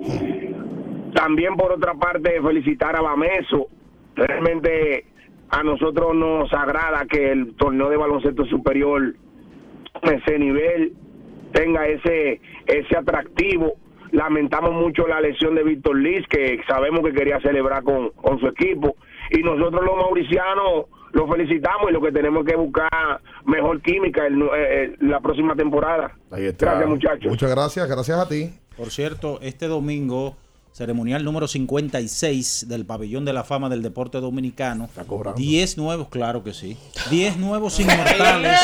También 1.14 1.55
por 1.56 1.72
otra 1.72 1.94
parte 1.94 2.40
felicitar 2.43 2.97
a 2.97 3.01
Bameso. 3.01 3.68
Realmente 4.16 5.06
a 5.48 5.62
nosotros 5.62 6.14
nos 6.14 6.52
agrada 6.52 7.06
que 7.09 7.31
el 7.32 7.55
torneo 7.56 7.89
de 7.89 7.97
baloncesto 7.97 8.44
superior 8.47 9.14
ese 10.02 10.39
nivel, 10.39 10.93
tenga 11.52 11.86
ese, 11.86 12.40
ese 12.66 12.97
atractivo. 12.97 13.74
Lamentamos 14.15 14.73
mucho 14.73 15.09
la 15.09 15.20
lesión 15.20 15.57
de 15.57 15.65
Víctor 15.65 15.97
Liz, 15.99 16.24
que 16.28 16.61
sabemos 16.69 17.01
que 17.05 17.12
quería 17.12 17.41
celebrar 17.41 17.82
con, 17.82 18.11
con 18.11 18.39
su 18.39 18.47
equipo. 18.47 18.97
Y 19.31 19.43
nosotros 19.43 19.85
los 19.85 19.97
mauricianos 19.97 20.85
lo 21.12 21.27
felicitamos 21.28 21.91
y 21.91 21.93
lo 21.93 22.01
que 22.01 22.12
tenemos 22.12 22.45
que 22.45 22.55
buscar 22.55 23.20
mejor 23.45 23.82
química 23.82 24.24
el- 24.27 24.41
eh, 24.43 24.47
eh, 24.55 24.97
la 25.01 25.20
próxima 25.20 25.57
temporada. 25.57 26.12
Ahí 26.31 26.47
está. 26.47 26.66
Gracias, 26.66 26.89
muchachos. 26.89 27.27
Muchas 27.27 27.51
gracias, 27.51 27.89
gracias 27.89 28.19
a 28.19 28.28
ti. 28.28 28.51
Por 28.77 28.91
cierto, 28.91 29.41
este 29.43 29.66
domingo 29.66 30.36
ceremonial 30.74 31.22
número 31.24 31.46
56 31.46 32.66
del 32.68 32.84
Pabellón 32.84 33.24
de 33.24 33.32
la 33.32 33.44
Fama 33.44 33.68
del 33.68 33.80
Deporte 33.80 34.18
Dominicano. 34.20 34.86
Está 34.86 35.05
cobrando. 35.05 35.38
10 35.40 35.78
nuevos, 35.78 36.09
claro 36.09 36.42
que 36.42 36.52
sí. 36.52 36.76
10 37.10 37.36
nuevos 37.36 37.78
inmortales. 37.78 38.59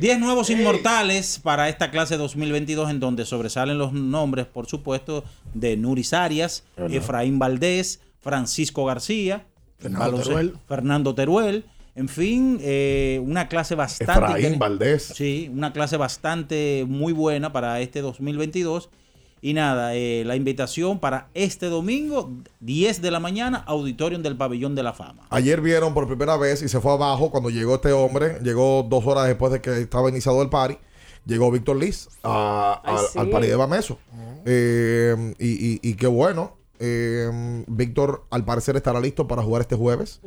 10 0.00 0.18
nuevos 0.18 0.50
inmortales 0.50 1.38
para 1.42 1.68
esta 1.68 1.90
clase 1.92 2.16
2022 2.16 2.90
en 2.90 2.98
donde 2.98 3.24
sobresalen 3.24 3.78
los 3.78 3.92
nombres, 3.92 4.46
por 4.46 4.66
supuesto, 4.66 5.22
de 5.54 5.76
Nuris 5.76 6.12
Arias. 6.12 6.64
Efraín 6.90 7.38
Valdés, 7.38 8.00
Francisco 8.20 8.84
García, 8.84 9.46
Fernando 9.78 10.18
balonce- 10.18 10.24
Teruel. 10.24 10.54
Fernando 10.66 11.14
Teruel. 11.14 11.64
En 11.94 12.08
fin, 12.10 12.58
eh, 12.60 13.20
una 13.24 13.48
clase 13.48 13.74
bastante... 13.74 14.12
Efraín 14.12 14.58
Valdés. 14.58 15.12
Sí, 15.14 15.48
una 15.50 15.72
clase 15.72 15.96
bastante 15.96 16.84
muy 16.86 17.12
buena 17.14 17.52
para 17.52 17.80
este 17.80 18.02
2022. 18.02 18.90
Y 19.42 19.52
nada, 19.52 19.94
eh, 19.94 20.24
la 20.26 20.34
invitación 20.34 20.98
para 20.98 21.28
este 21.34 21.66
domingo, 21.66 22.30
10 22.60 23.00
de 23.02 23.10
la 23.10 23.20
mañana, 23.20 23.58
auditorium 23.66 24.22
del 24.22 24.36
Pabellón 24.36 24.74
de 24.74 24.82
la 24.82 24.92
Fama. 24.92 25.26
Ayer 25.30 25.60
vieron 25.60 25.94
por 25.94 26.06
primera 26.08 26.36
vez 26.36 26.62
y 26.62 26.68
se 26.68 26.80
fue 26.80 26.92
abajo 26.92 27.30
cuando 27.30 27.50
llegó 27.50 27.74
este 27.76 27.92
hombre. 27.92 28.38
Llegó 28.42 28.82
dos 28.88 29.06
horas 29.06 29.26
después 29.26 29.52
de 29.52 29.60
que 29.60 29.78
estaba 29.80 30.08
iniciado 30.08 30.42
el 30.42 30.48
party. 30.48 30.78
Llegó 31.26 31.50
Víctor 31.50 31.76
Liz 31.76 32.08
a- 32.22 32.80
Ay, 32.84 32.94
al, 32.96 33.06
sí. 33.06 33.18
al 33.18 33.30
party 33.30 33.46
de 33.48 33.56
Bameso. 33.56 33.98
Eh, 34.46 35.34
y, 35.38 35.46
y- 35.74 35.80
y 35.82 35.94
qué 35.94 36.06
bueno. 36.06 36.56
Eh, 36.78 37.64
Víctor, 37.68 38.24
al 38.30 38.44
parecer, 38.44 38.76
estará 38.76 39.00
listo 39.00 39.26
para 39.28 39.42
jugar 39.42 39.62
este 39.62 39.76
jueves. 39.76 40.20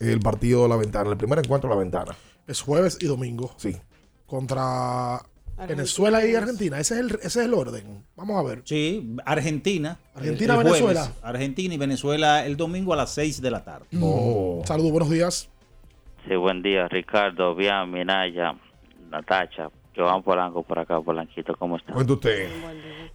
El 0.00 0.20
partido 0.20 0.62
de 0.64 0.68
la 0.68 0.76
ventana, 0.76 1.10
el 1.10 1.16
primer 1.16 1.38
encuentro 1.40 1.68
de 1.70 1.76
la 1.76 1.80
ventana. 1.80 2.16
Es 2.46 2.60
jueves 2.60 2.98
y 3.00 3.06
domingo. 3.06 3.52
Sí. 3.56 3.76
Contra 4.26 5.22
Venezuela 5.68 6.26
y 6.26 6.34
Argentina. 6.34 6.78
Ese 6.78 6.94
es 6.94 7.00
el, 7.00 7.06
ese 7.16 7.26
es 7.26 7.36
el 7.46 7.54
orden. 7.54 8.04
Vamos 8.16 8.38
a 8.38 8.48
ver. 8.48 8.62
Sí, 8.64 9.16
Argentina. 9.24 9.98
Argentina, 10.14 10.54
el- 10.54 10.60
el 10.60 10.66
jueves. 10.68 10.82
Venezuela. 10.86 11.12
Argentina 11.22 11.74
y 11.74 11.78
Venezuela 11.78 12.46
el 12.46 12.56
domingo 12.56 12.92
a 12.92 12.96
las 12.96 13.14
6 13.14 13.40
de 13.42 13.50
la 13.50 13.64
tarde. 13.64 13.86
Oh. 14.00 14.62
Saludos, 14.64 14.90
buenos 14.92 15.10
días. 15.10 15.48
Sí, 16.28 16.36
buen 16.36 16.62
día, 16.62 16.86
Ricardo, 16.88 17.54
Bian, 17.54 17.90
Minaya, 17.90 18.54
Natacha, 19.10 19.70
Joan 19.96 20.22
Polanco 20.22 20.62
por 20.62 20.78
acá, 20.78 21.00
Polanquito, 21.00 21.54
¿cómo 21.56 21.76
está? 21.76 21.92
Cuenta 21.92 22.12
usted. 22.12 22.48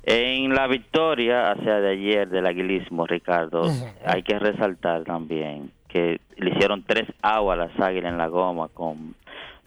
En 0.04 0.54
la 0.54 0.68
victoria, 0.68 1.56
o 1.58 1.64
sea, 1.64 1.80
de 1.80 1.92
ayer 1.92 2.30
del 2.30 2.46
aguilismo, 2.46 3.06
Ricardo, 3.08 3.64
hay 4.06 4.24
que 4.24 4.38
resaltar 4.40 5.04
también 5.06 5.72
que 5.88 6.20
le 6.36 6.50
hicieron 6.52 6.84
tres 6.86 7.08
outs 7.22 7.54
a 7.54 7.56
las 7.56 7.80
águilas 7.80 8.12
en 8.12 8.18
la 8.18 8.28
goma 8.28 8.68
con 8.70 9.16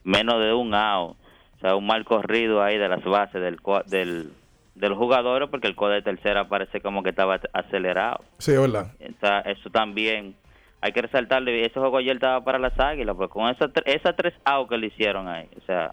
menos 0.04 0.38
de 0.42 0.52
un 0.52 0.74
out. 0.74 1.16
O 1.60 1.62
sea, 1.62 1.76
un 1.76 1.86
mal 1.86 2.06
corrido 2.06 2.62
ahí 2.62 2.78
de 2.78 2.88
las 2.88 3.04
bases 3.04 3.40
del, 3.42 3.58
del, 3.86 4.30
del 4.76 4.94
jugador, 4.94 5.50
porque 5.50 5.66
el 5.68 5.76
code 5.76 5.96
de 5.96 6.02
tercera 6.02 6.48
parece 6.48 6.80
como 6.80 7.02
que 7.02 7.10
estaba 7.10 7.38
acelerado. 7.52 8.24
Sí, 8.38 8.52
verdad. 8.56 8.92
O 8.98 9.20
sea, 9.20 9.40
eso 9.40 9.68
también 9.68 10.34
hay 10.80 10.92
que 10.92 11.02
resaltarle. 11.02 11.60
Ese 11.66 11.78
juego 11.78 11.98
ayer 11.98 12.14
estaba 12.16 12.42
para 12.42 12.58
las 12.58 12.78
águilas, 12.80 13.14
pues 13.14 13.28
con 13.28 13.50
esas, 13.50 13.70
esas 13.84 14.16
tres 14.16 14.32
outs 14.44 14.70
que 14.70 14.78
le 14.78 14.86
hicieron 14.86 15.28
ahí, 15.28 15.48
o 15.58 15.64
sea, 15.66 15.92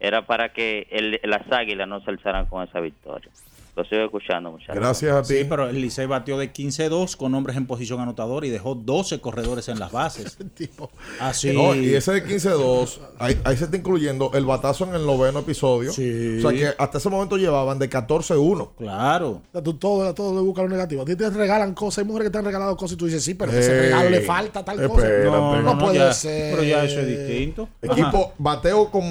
era 0.00 0.22
para 0.26 0.48
que 0.54 0.86
el- 0.90 1.20
las 1.24 1.52
águilas 1.52 1.86
no 1.86 2.00
se 2.00 2.10
alzaran 2.10 2.46
con 2.46 2.66
esa 2.66 2.80
victoria. 2.80 3.30
Lo 3.76 3.84
sigo 3.84 4.04
escuchando, 4.04 4.52
muchachos. 4.52 5.26
Sí, 5.26 5.44
pero 5.48 5.68
el 5.68 5.80
Licey 5.80 6.06
batió 6.06 6.38
de 6.38 6.52
15-2 6.52 7.16
con 7.16 7.34
hombres 7.34 7.56
en 7.56 7.66
posición 7.66 8.00
anotadora 8.00 8.46
y 8.46 8.50
dejó 8.50 8.76
12 8.76 9.20
corredores 9.20 9.68
en 9.68 9.80
las 9.80 9.90
bases. 9.90 10.38
Así. 11.20 11.52
No, 11.52 11.74
y 11.74 11.94
ese 11.94 12.12
de 12.12 12.24
15-2, 12.24 12.98
ahí, 13.18 13.40
ahí 13.44 13.56
se 13.56 13.64
está 13.64 13.76
incluyendo 13.76 14.30
el 14.34 14.44
batazo 14.44 14.84
en 14.84 14.94
el 14.94 15.04
noveno 15.04 15.40
episodio. 15.40 15.90
O 15.90 15.94
sea 15.94 16.50
que 16.52 16.72
hasta 16.78 16.98
ese 16.98 17.08
momento 17.10 17.36
llevaban 17.36 17.78
de 17.78 17.90
14-1. 17.90 18.70
Claro. 18.78 19.28
O 19.30 19.42
sea, 19.52 19.62
tú 19.62 19.74
todo, 19.74 20.14
todo 20.14 20.34
le 20.34 20.40
buscas 20.42 20.64
lo 20.64 20.70
negativo. 20.70 21.02
A 21.02 21.04
ti 21.04 21.16
te 21.16 21.28
regalan 21.30 21.74
cosas. 21.74 21.98
Hay 21.98 22.04
mujeres 22.04 22.28
que 22.28 22.32
te 22.32 22.38
han 22.38 22.44
regalado 22.44 22.76
cosas 22.76 22.94
y 22.94 22.96
tú 22.98 23.06
dices, 23.06 23.24
sí, 23.24 23.34
pero 23.34 23.50
ese 23.52 23.72
Ey, 23.74 23.80
regalo 23.90 24.10
le 24.10 24.20
falta 24.20 24.64
tal 24.64 24.86
cosa. 24.88 25.08
No, 25.24 25.60
No, 25.62 25.74
no, 25.74 25.78
puede 25.78 25.98
ya- 25.98 26.12
ser. 26.12 26.52
pero 26.54 26.62
ya 26.62 26.84
eso 26.84 27.00
es 27.00 27.06
distinto. 27.08 27.68
Equipo 27.82 28.34
bateo 28.38 28.90
con 28.90 29.02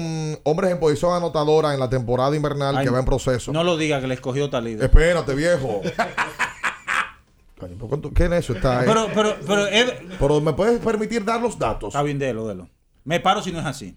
hombres 0.44 0.70
en 0.72 0.80
posición 0.80 1.12
anotadora 1.14 1.74
en 1.74 1.80
la 1.80 1.90
temporada 1.90 2.34
invernal 2.34 2.78
Ay, 2.78 2.84
que 2.86 2.90
va 2.90 2.98
en 3.00 3.04
proceso. 3.04 3.52
No 3.52 3.62
lo 3.62 3.76
diga 3.76 4.00
que 4.00 4.06
le 4.06 4.14
Talida. 4.54 4.84
Espérate, 4.84 5.34
viejo. 5.34 5.80
Coño, 7.58 7.76
¿por 7.76 7.88
cuánto- 7.88 8.12
¿Qué 8.12 8.28
necio 8.28 8.54
está 8.54 8.80
ahí? 8.80 8.86
Pero, 8.86 9.08
pero, 9.14 9.36
pero, 9.46 9.66
es- 9.66 9.92
Pero 10.18 10.40
me 10.40 10.52
puedes 10.52 10.78
permitir 10.80 11.24
dar 11.24 11.40
los 11.40 11.58
datos. 11.58 11.88
Está 11.88 12.02
bien, 12.02 12.18
délo, 12.18 12.46
délo. 12.46 12.68
Me 13.04 13.18
paro 13.20 13.42
si 13.42 13.50
no 13.52 13.58
es 13.60 13.66
así. 13.66 13.96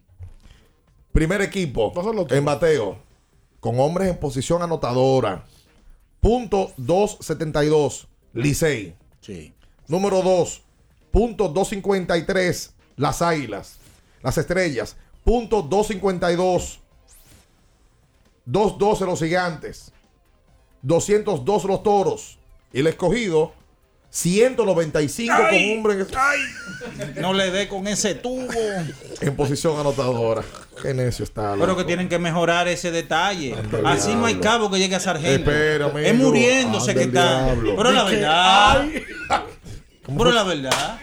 Primer 1.11 1.41
equipo 1.41 1.91
en 2.29 2.45
bateo 2.45 2.97
con 3.59 3.79
hombres 3.79 4.09
en 4.09 4.17
posición 4.17 4.61
anotadora. 4.61 5.45
Punto 6.19 6.71
272, 6.77 8.07
Licey. 8.33 8.95
Sí. 9.21 9.53
Número 9.87 10.21
2, 10.21 10.63
punto 11.11 11.47
253, 11.49 12.73
Las 12.95 13.21
Águilas. 13.21 13.77
Las 14.23 14.37
Estrellas. 14.37 14.97
Punto 15.23 15.61
252. 15.61 16.79
212 18.45 19.05
los 19.05 19.19
Gigantes. 19.19 19.91
202 20.81 21.63
los 21.65 21.83
Toros. 21.83 22.37
Y 22.73 22.79
el 22.79 22.87
escogido, 22.87 23.53
195 24.09 25.35
con 25.49 25.77
hombres 25.77 26.07
No 27.17 27.33
le 27.33 27.51
dé 27.51 27.67
con 27.67 27.87
ese 27.87 28.15
tubo. 28.15 28.47
en 29.21 29.35
posición 29.35 29.79
anotadora. 29.79 30.43
Qué 30.81 30.93
necio 30.93 31.23
está. 31.23 31.55
Pero 31.59 31.75
que 31.75 31.83
tienen 31.83 32.07
que 32.07 32.19
mejorar 32.19 32.67
ese 32.67 32.91
detalle. 32.91 33.55
Así 33.85 34.13
no 34.15 34.25
hay 34.25 34.35
cabo 34.35 34.69
que 34.69 34.77
llegue 34.79 34.95
a 34.95 34.99
sargento. 34.99 35.51
Es 35.51 36.15
muriéndose 36.15 36.93
que 36.93 37.03
está. 37.03 37.45
diablo. 37.45 37.75
Pero 37.75 37.91
la 37.91 38.03
verdad. 38.03 38.81
Ay. 38.81 39.03
Pero 40.17 40.31
la 40.31 40.43
verdad. 40.43 40.99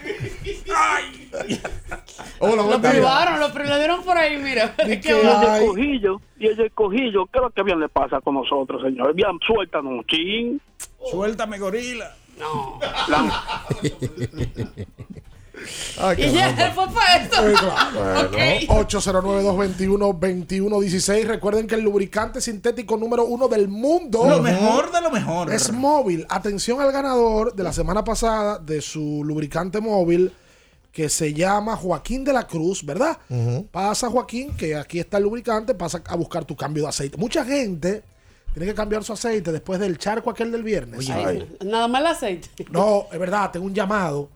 Hola, 2.39 2.63
Lo 2.63 2.81
privaron, 2.81 3.39
lo 3.39 3.51
pri- 3.53 3.67
le 3.67 3.77
dieron 3.77 4.03
por 4.03 4.17
ahí, 4.17 4.37
mira. 4.37 4.73
Y 4.87 4.99
Qué 4.99 5.21
el 5.21 5.27
va. 5.27 5.57
escogillo, 5.59 6.21
y 6.39 6.47
el 6.47 6.59
escogillo, 6.59 7.25
¿qué 7.25 7.39
es 7.39 7.41
lo 7.41 7.49
que 7.51 7.63
bien 7.63 7.79
le 7.79 7.89
pasa 7.89 8.21
con 8.21 8.35
nosotros, 8.35 8.81
señor? 8.81 9.13
Bien, 9.13 9.37
suéltanos 9.45 9.91
un 9.93 10.03
chin. 10.05 10.61
Suéltame, 11.11 11.59
gorila. 11.59 12.11
No. 12.39 12.79
Ay, 16.01 16.15
Y 16.25 16.31
ya, 16.33 16.71
fue 16.75 16.85
para 16.89 17.15
esto. 17.17 17.37
Bueno, 17.95 18.29
809-221-2116. 18.85 21.23
Recuerden 21.25 21.65
que 21.67 21.75
el 21.75 21.81
lubricante 21.81 22.41
sintético 22.41 22.97
número 22.97 23.23
uno 23.25 23.47
del 23.47 23.67
mundo. 23.69 24.25
Lo 24.27 24.41
mejor 24.41 24.91
de 24.91 25.01
lo 25.01 25.09
mejor. 25.11 25.51
Es 25.53 25.71
móvil. 25.71 26.25
Atención 26.29 26.81
al 26.81 26.91
ganador 26.91 27.53
de 27.55 27.63
la 27.63 27.71
semana 27.73 28.03
pasada 28.03 28.59
de 28.59 28.81
su 28.81 29.23
lubricante 29.25 29.79
móvil 29.79 30.33
que 30.95 31.09
se 31.09 31.33
llama 31.33 31.75
Joaquín 31.75 32.23
de 32.23 32.31
la 32.31 32.47
Cruz, 32.47 32.85
¿verdad? 32.85 33.17
Pasa 33.69 34.09
Joaquín, 34.09 34.55
que 34.55 34.77
aquí 34.77 34.97
está 34.97 35.17
el 35.17 35.23
lubricante, 35.23 35.75
pasa 35.75 36.01
a 36.07 36.15
buscar 36.15 36.45
tu 36.45 36.55
cambio 36.55 36.83
de 36.83 36.89
aceite. 36.89 37.17
Mucha 37.17 37.43
gente 37.43 38.01
tiene 38.53 38.67
que 38.67 38.73
cambiar 38.73 39.03
su 39.03 39.11
aceite 39.11 39.51
después 39.51 39.77
del 39.77 39.97
charco 39.97 40.29
aquel 40.29 40.53
del 40.53 40.63
viernes. 40.63 41.09
Ay, 41.09 41.57
Nada 41.65 41.89
más 41.89 41.99
el 41.99 42.07
aceite. 42.07 42.47
No, 42.71 43.07
es 43.11 43.19
verdad, 43.19 43.51
tengo 43.51 43.65
un 43.65 43.73
llamado 43.73 44.29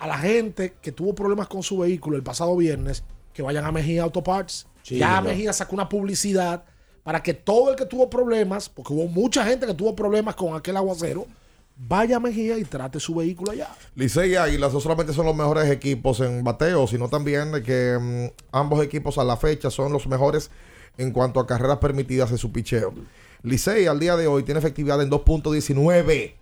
a 0.00 0.08
la 0.08 0.18
gente 0.18 0.74
que 0.82 0.90
tuvo 0.90 1.14
problemas 1.14 1.46
con 1.46 1.62
su 1.62 1.78
vehículo 1.78 2.16
el 2.16 2.24
pasado 2.24 2.56
viernes, 2.56 3.04
que 3.32 3.42
vayan 3.42 3.64
a 3.64 3.70
Mejía 3.70 4.02
Auto 4.02 4.24
Parts. 4.24 4.66
Sí, 4.82 4.98
ya 4.98 5.20
¿verdad? 5.20 5.30
Mejía 5.30 5.52
sacó 5.52 5.76
una 5.76 5.88
publicidad 5.88 6.64
para 7.04 7.22
que 7.22 7.34
todo 7.34 7.70
el 7.70 7.76
que 7.76 7.86
tuvo 7.86 8.10
problemas, 8.10 8.68
porque 8.68 8.92
hubo 8.92 9.06
mucha 9.06 9.44
gente 9.44 9.64
que 9.64 9.74
tuvo 9.74 9.94
problemas 9.94 10.34
con 10.34 10.56
aquel 10.56 10.76
aguacero, 10.76 11.28
vaya 11.76 12.20
Mejía 12.20 12.58
y 12.58 12.64
trate 12.64 13.00
su 13.00 13.14
vehículo 13.14 13.52
allá. 13.52 13.68
Licey 13.94 14.32
y 14.32 14.36
Águilas 14.36 14.72
no 14.72 14.80
solamente 14.80 15.12
son 15.12 15.26
los 15.26 15.34
mejores 15.36 15.70
equipos 15.70 16.20
en 16.20 16.42
bateo, 16.44 16.86
sino 16.86 17.08
también 17.08 17.52
de 17.52 17.62
que 17.62 17.98
mm, 18.00 18.42
ambos 18.52 18.82
equipos 18.84 19.18
a 19.18 19.24
la 19.24 19.36
fecha 19.36 19.70
son 19.70 19.92
los 19.92 20.06
mejores 20.06 20.50
en 20.96 21.10
cuanto 21.10 21.40
a 21.40 21.46
carreras 21.46 21.78
permitidas 21.78 22.30
en 22.30 22.38
su 22.38 22.52
picheo. 22.52 22.94
Licey 23.42 23.86
al 23.86 23.98
día 24.00 24.16
de 24.16 24.26
hoy 24.26 24.42
tiene 24.44 24.60
efectividad 24.60 25.02
en 25.02 25.10
2.19. 25.10 26.34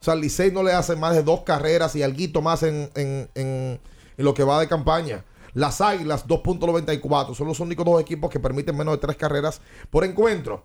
O 0.00 0.04
sea, 0.04 0.14
Licey 0.14 0.50
no 0.50 0.62
le 0.62 0.72
hace 0.72 0.96
más 0.96 1.14
de 1.14 1.22
dos 1.22 1.42
carreras 1.42 1.94
y 1.94 2.02
algo 2.02 2.40
más 2.40 2.62
en, 2.62 2.90
en- 2.94 3.28
en- 3.34 3.80
en 4.16 4.24
lo 4.24 4.32
que 4.34 4.44
va 4.44 4.58
de 4.60 4.66
campaña. 4.68 5.24
Las 5.52 5.80
Águilas 5.80 6.26
2.94 6.26 7.34
son 7.34 7.48
los 7.48 7.60
únicos 7.60 7.84
dos 7.84 8.00
equipos 8.00 8.30
que 8.30 8.40
permiten 8.40 8.76
menos 8.76 8.94
de 8.94 8.98
tres 8.98 9.16
carreras 9.16 9.60
por 9.90 10.04
encuentro. 10.04 10.64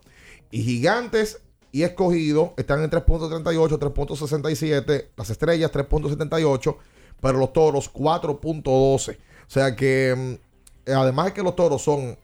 Y 0.51 0.61
Gigantes 0.63 1.41
y 1.75 1.83
Escogido 1.83 2.53
están 2.55 2.81
en 2.85 2.89
3.38, 2.89 3.77
3.67. 3.77 5.07
Las 5.17 5.29
Estrellas 5.29 5.69
3.78, 5.73 6.77
pero 7.19 7.37
los 7.37 7.51
Toros 7.51 7.91
4.12. 7.91 9.17
O 9.17 9.19
sea 9.45 9.75
que 9.75 10.39
mm, 10.85 10.91
además 10.93 11.25
de 11.25 11.33
que 11.33 11.43
los 11.43 11.53
Toros 11.53 11.81
son 11.81 12.17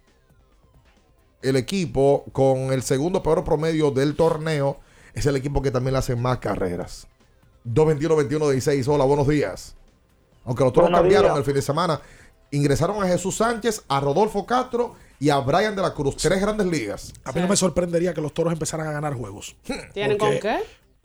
el 1.42 1.58
equipo 1.58 2.24
con 2.32 2.72
el 2.72 2.82
segundo 2.82 3.22
peor 3.22 3.44
promedio 3.44 3.92
del 3.92 4.16
torneo, 4.16 4.80
es 5.14 5.26
el 5.26 5.36
equipo 5.36 5.62
que 5.62 5.70
también 5.70 5.96
le 5.96 6.00
hacen 6.00 6.22
más 6.22 6.38
carreras. 6.38 7.08
221-21-16. 7.66 8.88
Hola, 8.88 9.04
buenos 9.04 9.28
días. 9.28 9.76
Aunque 10.46 10.64
los 10.64 10.72
Toros 10.72 10.90
Buenos 10.90 11.02
cambiaron 11.02 11.32
días. 11.32 11.40
el 11.40 11.44
fin 11.44 11.56
de 11.56 11.62
semana, 11.62 12.00
ingresaron 12.52 13.04
a 13.04 13.08
Jesús 13.08 13.36
Sánchez, 13.36 13.84
a 13.90 14.00
Rodolfo 14.00 14.46
Castro 14.46 14.96
y 15.22 15.30
a 15.30 15.38
Brian 15.38 15.76
de 15.76 15.84
la 15.84 15.94
Cruz. 15.94 16.18
Tres 16.18 16.42
grandes 16.42 16.66
ligas. 16.68 17.14
A 17.24 17.32
mí 17.32 17.40
no 17.40 17.48
me 17.48 17.56
sorprendería 17.56 18.12
que 18.14 18.20
los 18.22 18.34
toros 18.34 18.52
empezaran 18.52 18.88
a 18.88 18.92
ganar 18.92 19.14
juegos. 19.14 19.56
¿Tienen 19.94 20.18
Porque 20.18 20.40
con 20.40 20.52
qué? 20.52 20.58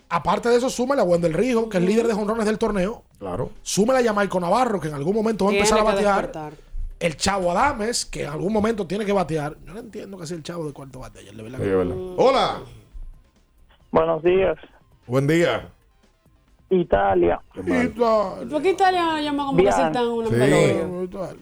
Aparte 0.09 0.49
de 0.49 0.57
eso, 0.57 0.71
súmale 0.71 1.03
a 1.03 1.05
Wendel 1.05 1.35
Rijo, 1.35 1.69
que 1.69 1.77
es 1.79 1.85
líder 1.85 2.07
de 2.07 2.15
jonrones 2.15 2.47
del 2.47 2.57
torneo. 2.59 3.03
Claro. 3.19 3.51
Súmale 3.63 4.01
a 4.01 4.03
Jamaico 4.05 4.41
Navarro, 4.41 4.81
que 4.81 4.89
en 4.89 4.95
algún 4.95 5.15
momento 5.15 5.45
va 5.45 5.51
a 5.51 5.55
empezar 5.55 5.79
a 5.81 5.83
batear. 5.83 6.15
despertar. 6.23 6.53
El 6.99 7.17
Chavo 7.19 7.51
Adames, 7.51 8.07
que 8.07 8.23
en 8.23 8.31
algún 8.31 8.53
momento 8.55 8.87
tiene 8.87 9.05
que 9.05 9.13
batear. 9.13 9.55
Yo 9.67 9.75
no 9.75 9.81
entiendo 9.81 10.17
que 10.17 10.27
sea 10.27 10.37
el 10.39 10.43
Chavo 10.43 10.67
de 10.67 10.73
cuarto 10.73 11.01
bate. 11.01 11.19
ayer, 11.19 11.35
de 11.35 11.43
verdad. 11.43 11.59
Sí, 11.59 11.65
es 11.65 11.77
verdad. 11.77 11.97
Hola. 12.17 12.61
Buenos 13.91 14.23
días. 14.23 14.57
Buen 15.07 15.27
día. 15.27 15.69
Italia. 16.71 17.41
¿Por 17.55 18.63
qué 18.63 18.71
Italia 18.71 19.21
llama 19.21 19.47
como 19.47 19.59
que 19.59 19.71
si 19.73 19.81
están 19.83 20.07
una 20.09 20.29
Sí. 20.29 20.35
pelota? 20.35 21.35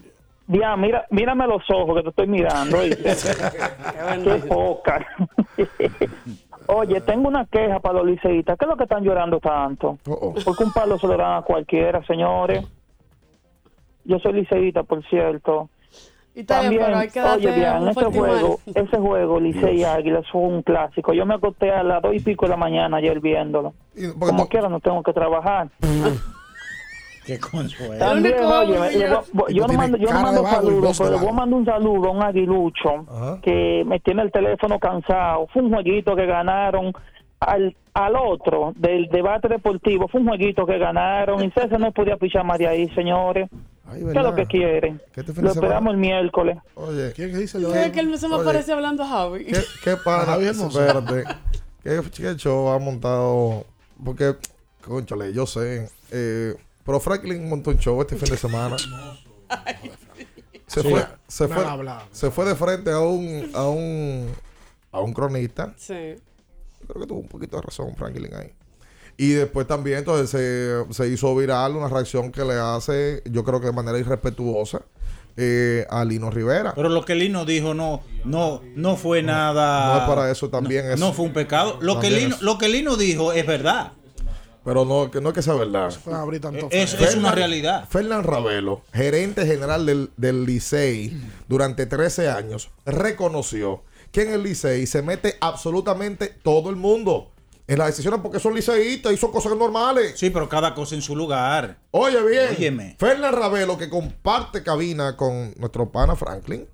Bien, 0.47 0.79
mira, 0.79 1.05
mírame 1.09 1.47
los 1.47 1.63
ojos 1.69 1.97
que 1.97 2.03
te 2.03 2.09
estoy 2.09 2.27
mirando. 2.27 2.77
Qué 2.81 4.41
poca. 4.47 5.05
Oye, 6.67 7.01
tengo 7.01 7.27
una 7.27 7.45
queja 7.45 7.79
para 7.79 7.99
los 7.99 8.07
liceístas. 8.07 8.57
¿Qué 8.57 8.65
es 8.65 8.69
lo 8.69 8.77
que 8.77 8.83
están 8.83 9.03
llorando 9.03 9.39
tanto? 9.39 9.97
Porque 10.03 10.63
un 10.63 10.73
palo 10.73 10.97
se 10.97 11.07
lo 11.07 11.15
dan 11.17 11.37
a 11.37 11.41
cualquiera, 11.43 12.03
señores. 12.05 12.65
Yo 14.03 14.19
soy 14.19 14.33
liceísta, 14.33 14.83
por 14.83 15.03
cierto. 15.07 15.69
Italia, 16.35 16.63
También, 16.63 16.85
pero 16.85 16.97
hay 16.97 17.09
que 17.09 17.21
oye, 17.21 17.51
bien, 17.51 17.87
ese 17.87 18.05
juego, 18.05 18.59
ese 18.75 18.97
juego, 18.97 19.39
Licey 19.39 19.79
y 19.79 19.83
Águilas, 19.85 20.25
fue 20.29 20.41
un 20.41 20.63
clásico. 20.63 21.13
Yo 21.13 21.25
me 21.25 21.35
acosté 21.35 21.71
a 21.71 21.81
las 21.81 22.01
dos 22.01 22.13
y 22.13 22.19
pico 22.19 22.45
de 22.45 22.49
la 22.49 22.57
mañana 22.57 22.97
ayer 22.97 23.21
viéndolo. 23.21 23.73
Como 24.19 24.47
quiera, 24.49 24.67
no 24.67 24.81
tengo 24.81 25.01
que 25.01 25.13
trabajar. 25.13 25.69
Qué 27.27 27.39
consuelo. 27.39 27.97
También, 27.97 28.35
oye, 28.39 29.09
yo 29.49 29.67
no 29.67 29.73
mando, 29.73 29.97
yo 29.97 30.11
no 30.11 30.21
mando 30.21 30.45
saludos, 30.45 30.99
pero 30.99 31.17
a 31.17 31.31
mandar 31.31 31.59
un 31.59 31.65
saludo 31.65 32.09
a 32.09 32.11
un 32.11 32.23
aguilucho 32.23 33.39
que 33.41 33.83
me 33.85 33.99
tiene 33.99 34.21
el 34.21 34.31
teléfono 34.31 34.79
cansado. 34.79 35.47
Fue 35.51 35.63
un 35.63 35.73
jueguito 35.73 36.15
que 36.15 36.25
ganaron 36.25 36.93
al, 37.39 37.75
al 37.93 38.15
otro 38.15 38.73
del 38.75 39.07
debate 39.07 39.47
deportivo. 39.47 40.07
Fue 40.07 40.21
un 40.21 40.27
jueguito 40.27 40.65
que 40.65 40.77
ganaron 40.77 41.43
y 41.43 41.49
César 41.51 41.79
no 41.79 41.91
podía 41.91 42.17
pichar 42.17 42.45
más 42.45 42.59
de 42.59 42.67
ahí, 42.67 42.89
señores. 42.89 43.49
¿Qué 43.91 43.99
es 43.99 44.23
lo 44.23 44.35
que 44.35 44.45
quieren? 44.45 45.01
de 45.15 45.41
Lo 45.41 45.51
esperamos 45.51 45.93
el 45.93 45.99
miércoles. 45.99 46.57
Oye. 46.75 47.11
¿Quién 47.13 47.37
dice 47.37 47.59
¿Qué 47.59 47.83
es 47.83 47.91
que 47.91 47.99
él 47.99 48.17
se 48.17 48.27
me 48.27 48.35
Oye. 48.35 48.45
parece 48.45 48.71
hablando 48.73 49.03
a 49.03 49.07
Javi? 49.07 49.45
¿Qué, 49.45 49.59
qué? 49.83 49.95
Javier 50.03 50.49
Hermoso. 50.51 50.81
Espérate. 50.81 51.23
¿Qué, 51.83 52.01
qué 52.15 52.35
show 52.35 52.69
ha 52.69 52.79
montado? 52.79 53.63
Porque, 54.03 54.33
conchale, 54.83 55.33
yo 55.33 55.45
sé. 55.45 55.87
Eh, 56.11 56.55
pero 56.85 56.99
Franklin 56.99 57.49
montó 57.49 57.71
un 57.71 57.77
show 57.79 57.99
este 58.01 58.15
fin 58.15 58.29
de 58.29 58.37
semana. 58.37 58.77
Se 60.67 60.81
Sí. 60.81 60.89
fue, 60.89 61.05
se 61.27 61.47
fue, 61.47 61.63
se 62.11 62.31
fue 62.31 62.45
de 62.45 62.55
frente 62.55 62.91
a 62.91 62.99
un, 62.99 63.51
a 63.53 63.63
un, 63.67 64.27
a 64.91 64.99
un 64.99 65.13
cronista. 65.13 65.73
Sí. 65.77 65.93
Creo 66.87 67.01
que 67.01 67.07
tuvo 67.07 67.19
un 67.19 67.27
poquito 67.27 67.55
de 67.57 67.61
razón 67.61 67.95
Franklin 67.95 68.33
ahí. 68.35 68.51
Y 69.17 69.29
después 69.29 69.65
también 69.67 69.99
entonces 69.99 70.29
se, 70.29 70.93
se 70.93 71.07
hizo 71.07 71.33
viral 71.35 71.75
una 71.75 71.87
reacción 71.87 72.31
que 72.31 72.43
le 72.43 72.55
hace, 72.55 73.21
yo 73.25 73.43
creo 73.43 73.59
que 73.61 73.67
de 73.67 73.71
manera 73.73 73.97
irrespetuosa, 73.97 74.81
eh, 75.37 75.85
a 75.89 76.03
Lino 76.03 76.29
Rivera. 76.31 76.73
Pero 76.75 76.89
lo 76.89 77.05
que 77.05 77.15
Lino 77.15 77.45
dijo 77.45 77.73
no, 77.73 78.01
no, 78.25 78.61
no 78.75 78.95
fue 78.97 79.21
nada. 79.21 79.93
No 79.95 80.01
es 80.01 80.07
para 80.09 80.31
eso 80.31 80.49
también 80.49 80.87
no, 80.87 80.93
es- 80.93 80.99
no 80.99 81.13
fue 81.13 81.25
un 81.25 81.33
pecado. 81.33 81.77
Lo 81.81 81.99
que, 81.99 82.09
Lino, 82.09 82.35
es- 82.35 82.41
lo 82.41 82.57
que 82.57 82.67
Lino 82.69 82.95
dijo 82.97 83.31
es 83.33 83.45
verdad. 83.45 83.93
Pero 84.65 84.83
no, 84.83 85.11
que 85.11 85.21
no 85.21 85.29
es 85.29 85.35
que 85.35 85.43
sea 85.43 85.53
verdad. 85.53 85.95
Es, 86.71 86.93
es 86.95 87.15
una 87.15 87.31
realidad. 87.31 87.87
Fernán 87.87 88.23
Ravelo, 88.23 88.81
gerente 88.91 89.45
general 89.45 89.85
del, 89.85 90.09
del 90.17 90.43
Licey 90.43 91.15
durante 91.47 91.85
13 91.85 92.29
años, 92.29 92.71
reconoció 92.83 93.83
que 94.11 94.23
en 94.23 94.33
el 94.33 94.43
Licey 94.43 94.87
se 94.87 95.03
mete 95.03 95.35
absolutamente 95.39 96.27
todo 96.41 96.71
el 96.71 96.77
mundo 96.77 97.31
en 97.67 97.77
las 97.77 97.87
decisiones 97.87 98.19
porque 98.21 98.39
son 98.39 98.55
liceístas 98.55 99.13
y 99.13 99.17
son 99.17 99.31
cosas 99.31 99.55
normales. 99.55 100.13
Sí, 100.17 100.29
pero 100.29 100.49
cada 100.49 100.73
cosa 100.73 100.95
en 100.95 101.01
su 101.01 101.15
lugar. 101.15 101.77
Oye, 101.91 102.21
bien. 102.23 102.55
Óyeme. 102.57 102.95
Fernán 102.99 103.33
Ravelo, 103.33 103.77
que 103.77 103.89
comparte 103.89 104.63
cabina 104.63 105.15
con 105.15 105.53
nuestro 105.57 105.91
pana 105.91 106.15
Franklin, 106.15 106.67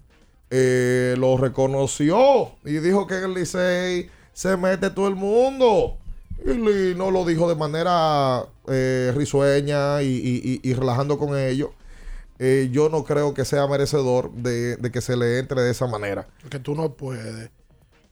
eh, 0.50 1.16
lo 1.18 1.38
reconoció 1.38 2.52
y 2.64 2.74
dijo 2.74 3.08
que 3.08 3.18
en 3.18 3.24
el 3.26 3.34
Licey 3.34 4.10
se 4.34 4.58
mete 4.58 4.90
todo 4.90 5.08
el 5.08 5.16
mundo. 5.16 5.98
Y 6.46 6.54
Lino 6.54 7.12
lo 7.12 7.24
dijo 7.26 7.48
de 7.48 7.56
manera 7.56 8.46
eh, 8.68 9.14
risueña 9.16 10.02
y, 10.02 10.08
y- 10.08 10.60
y- 10.64 10.70
y 10.70 10.74
relajando 10.74 11.18
con 11.20 11.38
ellos. 11.38 11.70
Eh, 12.40 12.70
yo 12.72 12.90
no 12.90 13.04
creo 13.04 13.34
que 13.36 13.46
sea 13.46 13.68
merecedor 13.68 14.32
de, 14.32 14.76
de 14.78 14.92
que 14.92 15.02
se 15.02 15.16
le 15.16 15.38
entre 15.40 15.62
de 15.62 15.70
esa 15.72 15.86
manera. 15.86 16.28
Que 16.50 16.58
tú 16.60 16.74
no 16.74 16.94
puedes. 16.94 17.52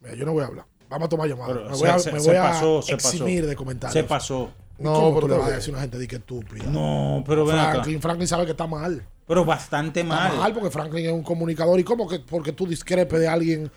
Mira, 0.02 0.16
yo 0.16 0.26
no 0.26 0.34
voy 0.34 0.44
a 0.44 0.48
hablar. 0.48 0.66
Vamos 0.90 1.08
a 1.08 1.10
tomar 1.10 1.28
llamadas. 1.28 1.56
Pero 1.58 1.70
Me 1.70 1.76
se- 1.76 1.80
voy 1.82 1.90
a, 1.90 2.00
se- 2.00 2.12
me 2.12 2.20
se 2.20 2.28
voy 2.30 2.38
a 2.38 2.42
pasó, 2.44 2.82
se 2.84 2.94
pasó. 2.96 3.10
eximir 3.10 3.46
de 3.48 3.56
comentarios. 3.56 3.94
Se 3.94 4.04
pasó. 4.04 4.52
No, 4.78 4.92
No, 4.94 5.00
¿Cómo 5.00 5.16
pero 5.16 5.22
tú 5.22 5.28
le 5.28 5.34
vas 5.34 5.42
a 5.42 5.46
está 5.48 5.56
decir 5.58 5.74
a 5.74 5.78
una 5.78 5.82
gente 5.82 5.98
de 5.98 6.08
que 6.08 6.16
estúpida? 6.18 6.64
No, 6.66 7.24
pero 7.28 7.46
ven 7.46 7.58
acá. 7.58 7.72
Franklin, 7.72 8.02
Franklin 8.02 8.28
sabe 8.28 8.46
que 8.46 8.52
está 8.52 8.66
mal. 8.68 9.04
Pero 9.28 9.44
bastante 9.44 10.02
Está 10.02 10.16
mal. 10.16 10.38
mal 10.38 10.54
porque 10.54 10.70
Franklin 10.70 11.06
es 11.08 11.12
un 11.12 11.24
comunicador. 11.24 11.80
¿Y 11.80 11.84
cómo 11.84 12.08
que 12.08 12.20
porque 12.20 12.54
tú 12.54 12.66
discrepes 12.68 13.20
de 13.20 13.28
alguien 13.28 13.70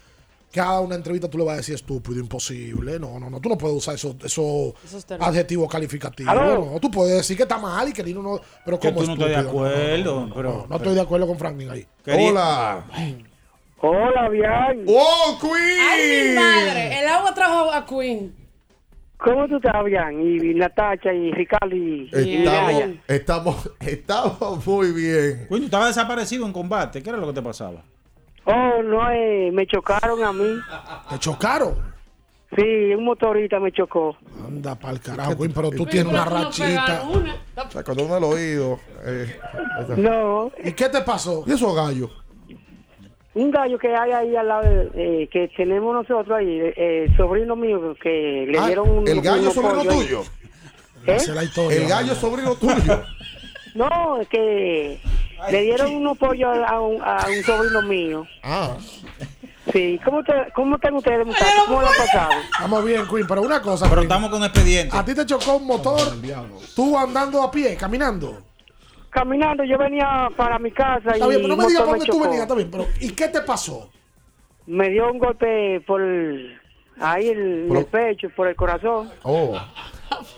que 0.52 0.60
haga 0.60 0.80
una 0.80 0.94
entrevista 0.94 1.28
tú 1.30 1.38
le 1.38 1.44
vas 1.44 1.54
a 1.54 1.56
decir 1.56 1.74
estúpido, 1.74 2.20
imposible? 2.20 2.98
No, 3.00 3.18
no, 3.18 3.30
no. 3.30 3.40
Tú 3.40 3.48
no 3.48 3.56
puedes 3.58 3.76
usar 3.78 3.94
esos 3.94 4.14
eso 4.22 4.74
Esos 4.84 5.04
términos. 5.06 5.28
adjetivos 5.28 5.70
calificativos. 5.70 6.30
Aló. 6.30 6.70
No, 6.72 6.78
tú 6.80 6.90
puedes 6.90 7.16
decir 7.16 7.36
que 7.36 7.44
está 7.44 7.58
mal 7.58 7.88
y 7.88 7.92
que 7.92 8.02
Lino 8.04 8.22
no. 8.22 8.38
Pero 8.64 8.78
como 8.78 9.00
tú 9.00 9.06
no 9.06 9.12
estás 9.14 9.28
de 9.28 9.36
acuerdo, 9.36 10.14
No, 10.20 10.26
no, 10.26 10.34
pero- 10.34 10.52
no, 10.52 10.66
no 10.68 10.76
estoy 10.76 10.94
de 10.94 11.00
acuerdo 11.00 11.26
con 11.26 11.38
Franklin 11.38 11.70
ahí. 11.70 11.86
Hola. 12.06 12.84
Hola, 13.84 14.28
bien. 14.28 14.84
¡Oh, 14.86 15.38
Queen! 15.40 15.78
¡Ay, 15.90 16.28
mi 16.28 16.34
madre! 16.36 17.00
El 17.00 17.08
agua 17.08 17.34
trajo 17.34 17.72
a 17.72 17.84
Queen. 17.84 18.32
¿Cómo 19.18 19.46
tú 19.48 19.56
estás, 19.56 19.84
bien? 19.84 20.20
Y 20.20 20.54
Natacha 20.54 21.12
y 21.12 21.30
Ricardo 21.32 21.74
y, 21.74 22.10
y 22.12 22.36
Estamos, 22.44 22.72
Yaya. 22.72 22.94
estamos, 23.08 23.70
estamos 23.80 24.66
muy 24.66 24.92
bien. 24.92 25.46
Coño, 25.48 25.64
estaba 25.64 25.86
desaparecido 25.88 26.44
en 26.46 26.52
combate. 26.52 27.02
¿Qué 27.02 27.08
era 27.08 27.18
lo 27.18 27.28
que 27.28 27.32
te 27.34 27.42
pasaba? 27.42 27.82
Oh, 28.44 28.82
no, 28.82 29.10
eh, 29.10 29.50
me 29.52 29.66
chocaron 29.66 30.22
a 30.24 30.32
mí. 30.32 30.56
¿Te 31.10 31.18
chocaron? 31.18 31.74
Sí, 32.54 32.92
un 32.94 33.04
motorista 33.04 33.58
me 33.60 33.72
chocó. 33.72 34.16
Anda 34.46 34.74
pa'l 34.74 35.00
carajo, 35.00 35.34
pero 35.54 35.70
tú 35.70 35.86
tienes 35.86 36.12
una 36.12 36.24
rachita. 36.24 37.02
Cuando 37.84 38.04
uno 38.04 38.16
el 38.18 38.24
oído. 38.24 38.78
eh, 39.04 39.38
No. 39.96 40.50
¿Y 40.62 40.72
qué 40.72 40.88
te 40.90 41.00
pasó? 41.00 41.44
¿Y 41.46 41.52
esos 41.52 41.74
gallos? 41.74 42.10
Un 43.34 43.50
gallo 43.50 43.78
que 43.78 43.88
hay 43.96 44.12
ahí 44.12 44.36
al 44.36 44.46
lado, 44.48 44.68
eh, 44.94 45.26
que 45.32 45.48
tenemos 45.56 45.94
nosotros 45.94 46.36
ahí, 46.36 46.58
eh, 46.76 47.10
sobrino 47.16 47.56
mío, 47.56 47.94
que 48.02 48.44
le 48.46 48.58
Ah, 48.58 48.66
dieron 48.66 48.90
un. 48.90 49.08
¿El 49.08 49.22
gallo 49.22 49.40
unos 49.42 49.54
sobrino 49.54 49.82
tuyo? 49.94 50.22
¿Eh? 51.06 51.16
El 51.70 51.88
gallo 51.88 52.14
sobrino 52.14 52.54
tuyo. 52.56 53.02
No, 53.74 54.20
es 54.20 54.28
que 54.28 55.00
le 55.50 55.62
dieron 55.62 55.94
unos 55.94 56.18
pollos 56.18 56.56
a 56.66 56.80
un, 56.80 57.00
a 57.02 57.26
un 57.28 57.42
sobrino 57.44 57.82
mío. 57.82 58.26
Ah. 58.42 58.76
Sí, 59.72 59.98
¿cómo, 60.04 60.22
te, 60.24 60.32
cómo 60.54 60.74
están 60.76 60.94
ustedes, 60.94 61.24
muchachos? 61.24 61.64
¿Cómo 61.66 61.80
lo 61.82 61.86
han 61.86 61.94
pasado? 61.96 62.30
Estamos 62.52 62.84
bien, 62.84 63.06
Queen, 63.08 63.26
pero 63.26 63.42
una 63.42 63.62
cosa. 63.62 63.84
Pero 63.88 64.02
Queen. 64.02 64.10
estamos 64.10 64.30
con 64.30 64.42
expediente. 64.42 64.96
A 64.96 65.04
ti 65.04 65.14
te 65.14 65.24
chocó 65.24 65.56
un 65.56 65.66
motor, 65.66 65.98
tú 66.74 66.98
andando 66.98 67.42
a 67.42 67.50
pie, 67.50 67.76
caminando. 67.76 68.42
Caminando, 69.10 69.62
yo 69.64 69.78
venía 69.78 70.28
para 70.36 70.58
mi 70.58 70.70
casa 70.72 71.10
y 71.10 71.12
Está 71.14 71.26
bien, 71.28 71.42
pero 71.42 71.48
no 71.48 71.56
me 71.56 71.66
digas 71.68 71.82
por 71.82 71.90
dónde 71.90 72.06
tú 72.06 72.12
chocó. 72.12 72.24
venías, 72.24 72.42
está 72.42 72.54
bien, 72.54 72.70
pero 72.70 72.86
¿y 73.00 73.10
qué 73.10 73.28
te 73.28 73.40
pasó? 73.42 73.90
Me 74.66 74.88
dio 74.90 75.10
un 75.12 75.18
golpe 75.18 75.80
por 75.86 76.00
ahí 77.00 77.28
el- 77.28 77.66
en 77.70 77.76
el 77.76 77.84
pecho, 77.86 78.28
por 78.34 78.48
el 78.48 78.56
corazón. 78.56 79.10
Oh. 79.22 79.58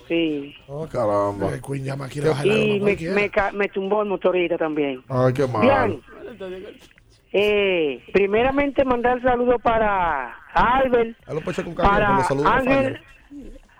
Sí. 0.09 0.55
Oh, 0.69 0.87
caramba. 0.87 1.53
El 1.55 1.61
Queen 1.63 1.85
llama 1.85 2.07
aquí 2.07 2.21
a 2.21 2.29
bajar 2.29 2.47
la 2.47 2.55
Y 2.57 2.81
me, 2.81 2.97
me, 2.97 3.31
ca- 3.31 3.53
me 3.53 3.69
tumbó 3.69 4.03
el 4.03 4.09
motorista 4.09 4.57
también. 4.59 5.03
Ay, 5.09 5.33
qué 5.33 5.47
mal. 5.47 5.63
Bien. 5.63 6.01
Eh, 7.33 8.01
primeramente 8.13 8.85
mandar 8.85 9.21
saludos 9.23 9.61
para 9.63 10.37
Albert, 10.55 11.17
lo 11.27 11.41
con 11.43 11.53
cariño, 11.53 11.75
para 11.75 12.15
los 12.17 12.27
saludos 12.29 12.45
no 12.47 12.53
Ángel, 12.53 13.01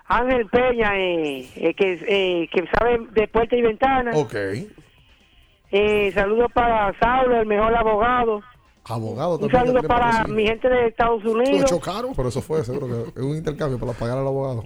Ángel 0.07 0.45
Peña, 0.47 0.91
eh, 0.99 1.49
eh, 1.55 1.73
que, 1.73 1.93
eh, 2.05 2.49
que 2.51 2.67
sabe 2.77 2.99
de 3.13 3.27
puerta 3.29 3.55
y 3.55 3.61
ventana. 3.61 4.11
Ok. 4.13 4.35
Eh, 5.71 6.11
saludos 6.13 6.51
para 6.53 6.93
Saulo, 6.99 7.39
el 7.41 7.45
mejor 7.47 7.73
abogado. 7.75 8.41
Abogado 8.87 9.35
Un 9.35 9.49
también. 9.49 9.65
saludo 9.65 9.87
para 9.87 10.25
mi 10.27 10.45
gente 10.45 10.69
de 10.69 10.87
Estados 10.87 11.23
Unidos. 11.25 11.69
chocaron? 11.69 12.13
Pero 12.13 12.29
eso 12.29 12.41
fue, 12.41 12.63
seguro 12.63 12.87
que 13.13 13.19
es 13.19 13.25
un 13.25 13.35
intercambio 13.37 13.79
para 13.79 13.93
pagar 13.93 14.17
al 14.17 14.27
abogado. 14.27 14.65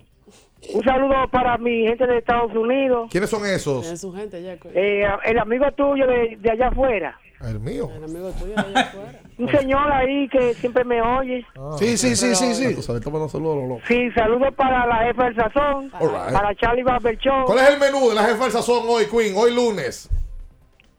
Un 0.73 0.83
saludo 0.83 1.15
para 1.31 1.57
mi 1.57 1.87
gente 1.87 2.05
de 2.05 2.17
Estados 2.17 2.53
Unidos. 2.53 3.07
¿Quiénes 3.11 3.29
son 3.29 3.45
esos? 3.45 3.85
Es 3.87 4.01
su 4.01 4.13
gente 4.13 4.41
ya. 4.43 4.57
Queen. 4.57 4.73
Eh, 4.77 5.07
el 5.25 5.39
amigo 5.39 5.65
tuyo 5.71 6.05
de, 6.05 6.37
de 6.39 6.51
allá 6.51 6.67
afuera. 6.67 7.17
El 7.41 7.59
mío. 7.61 7.89
El 7.95 8.03
amigo 8.03 8.29
tuyo 8.31 8.53
de 8.55 8.61
allá 8.61 8.81
afuera. 8.81 9.19
Un 9.37 9.49
señor 9.49 9.89
ahí 9.91 10.27
que 10.27 10.53
siempre 10.55 10.83
me 10.83 11.01
oye. 11.01 11.45
Sí, 11.77 11.97
sí, 11.97 12.13
sí, 12.15 12.35
sí, 12.35 12.53
sí. 12.53 12.75
Tú 12.75 12.81
sabes, 12.81 13.01
toma 13.01 13.19
los 13.19 13.31
saludos, 13.31 13.55
Lolo. 13.55 13.77
Sí, 13.87 14.11
saludos 14.11 14.53
para 14.55 14.85
la 14.85 14.97
jefa 15.05 15.23
del 15.25 15.35
sazón. 15.35 15.91
Right. 15.99 16.33
Para 16.33 16.53
Charlie 16.55 16.83
Barberchón. 16.83 17.45
¿Cuál 17.45 17.59
es 17.59 17.69
el 17.69 17.79
menú 17.79 18.09
de 18.09 18.15
la 18.15 18.23
jefa 18.25 18.43
del 18.43 18.51
sazón 18.51 18.83
hoy, 18.87 19.05
Queen? 19.05 19.33
Hoy 19.37 19.55
lunes. 19.55 20.09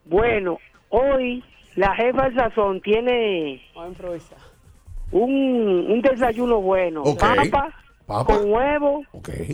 Bueno, 0.06 0.58
hoy 0.88 1.44
la 1.76 1.94
jefa 1.94 2.24
del 2.24 2.34
sazón 2.34 2.80
tiene 2.80 3.60
a 3.76 3.86
improvisar. 3.86 4.38
un, 5.12 5.86
un 5.90 6.00
desayuno 6.00 6.62
bueno. 6.62 7.02
Ok. 7.02 7.20
Papa, 7.20 7.74
con 8.26 8.50
huevo 8.50 9.02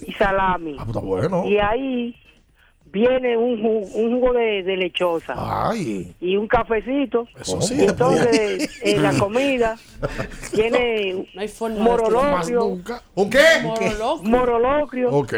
y 0.06 0.12
salami. 0.12 0.76
Ah, 0.78 0.84
pues 0.84 0.88
está 0.96 1.00
bueno. 1.00 1.44
Y 1.46 1.58
ahí 1.58 2.14
viene 2.86 3.36
un 3.36 3.60
jugo, 3.60 3.80
un 3.94 4.20
jugo 4.20 4.32
de, 4.32 4.62
de 4.62 4.76
lechosa. 4.76 5.34
Ay. 5.36 6.14
Y 6.20 6.36
un 6.36 6.48
cafecito. 6.48 7.26
Eso 7.38 7.60
sí, 7.60 7.84
Entonces, 7.84 8.80
en 8.82 9.02
la 9.02 9.12
comida 9.18 9.76
tiene 10.54 11.26
morolocrio. 11.78 12.64
¿Un 13.14 13.30
qué? 13.30 13.42
Morolocrio. 14.22 15.10
Ok. 15.10 15.32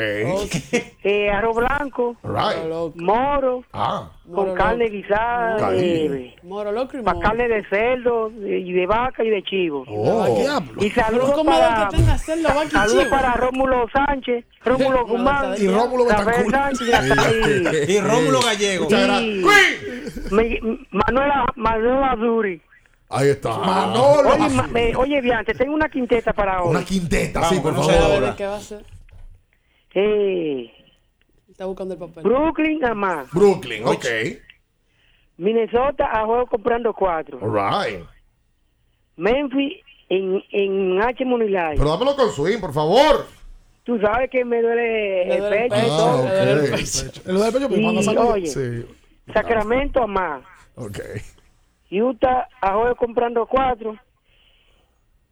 eh, 1.03 1.31
arroz 1.31 1.57
blanco. 1.57 2.17
Right. 2.23 2.95
Moro. 2.97 3.65
Ah. 3.73 4.11
Con 4.35 4.55
carne 4.55 4.87
guisada. 4.91 5.69
Ahí. 5.69 5.81
Eh, 5.81 7.03
para 7.05 7.19
carne 7.21 7.49
de 7.49 7.65
cerdo 7.69 8.29
de- 8.31 8.59
y 8.59 8.73
de 8.73 8.87
vaca 8.87 9.25
y 9.25 9.31
de 9.31 9.43
chivo. 9.43 9.85
Oh. 9.89 10.27
Y 10.81 10.91
saludos 10.91 11.33
¿Cómo 11.33 11.51
para, 11.51 11.91
saludos 12.71 13.07
para 13.09 13.33
Rómulo 13.35 13.87
Sánchez, 13.93 14.45
Rómulo 14.65 15.07
Guzmán, 15.09 15.55
Y 15.59 15.67
Rómulo 15.69 16.09
Rafael. 16.09 16.51
Sánchez 16.51 16.89
y, 17.89 17.93
Y 17.93 18.01
Rómulo 18.01 18.41
Gallego. 18.43 18.87
y 18.91 19.45
Me- 20.31 20.61
Manuela, 20.91 21.47
Manuela 21.57 22.15
Duri. 22.17 22.61
Ahí 23.11 23.29
está. 23.31 23.59
Oye, 23.59 24.49
ma- 24.51 24.67
me- 24.67 24.95
oye, 24.95 25.21
bien, 25.23 25.43
te 25.47 25.55
tengo 25.55 25.73
una 25.75 25.89
quinteta 25.89 26.35
para 26.35 26.63
hoy. 26.63 26.71
Una 26.71 26.85
quinteta, 26.85 27.45
sí, 27.49 27.59
por 27.61 27.73
A 27.75 27.79
ver, 27.87 27.99
favor. 27.99 28.37
¿qué 28.37 28.47
va 28.47 28.55
a 28.55 28.59
hacer? 28.59 28.85
Eh, 29.95 30.71
Está 31.59 31.67
buscando 31.67 31.95
el 31.95 31.99
papel. 31.99 32.23
Brooklyn 32.23 32.85
a 32.85 32.95
más. 32.95 33.33
Brooklyn, 33.33 33.85
ok. 33.85 34.07
Minnesota 35.39 36.09
a 36.09 36.25
juego 36.25 36.47
comprando 36.47 36.95
cuatro. 36.95 37.41
All 37.43 37.51
right. 37.53 38.05
Memphis 39.17 39.83
en, 40.09 40.41
en 40.53 41.03
H 41.03 41.25
Monilay. 41.25 41.77
Pero 41.77 41.91
dámelo 41.91 42.15
con 42.15 42.31
swing, 42.31 42.61
por 42.61 42.73
favor. 42.73 43.27
Tú 43.83 43.99
sabes 43.99 44.31
que 44.31 44.45
me 44.45 44.63
duele 44.63 45.25
Me 45.27 45.35
el 45.35 45.41
duele 45.41 45.63
el 45.65 45.69
pecho. 45.71 45.85
Ah, 45.91 46.17
me 46.23 46.31
duele 46.31 46.53
el 46.53 46.71
pecho. 46.71 47.07
El 47.27 47.53
pecho, 47.53 47.83
cuando 47.83 48.03
sale. 48.03 48.19
oye, 48.21 48.47
Sí. 48.47 48.87
Sacramento 49.33 50.01
a 50.01 50.07
más. 50.07 50.45
Ok. 50.77 51.01
Utah 51.91 52.47
a 52.61 52.75
juego 52.75 52.95
comprando 52.95 53.45
cuatro. 53.47 53.97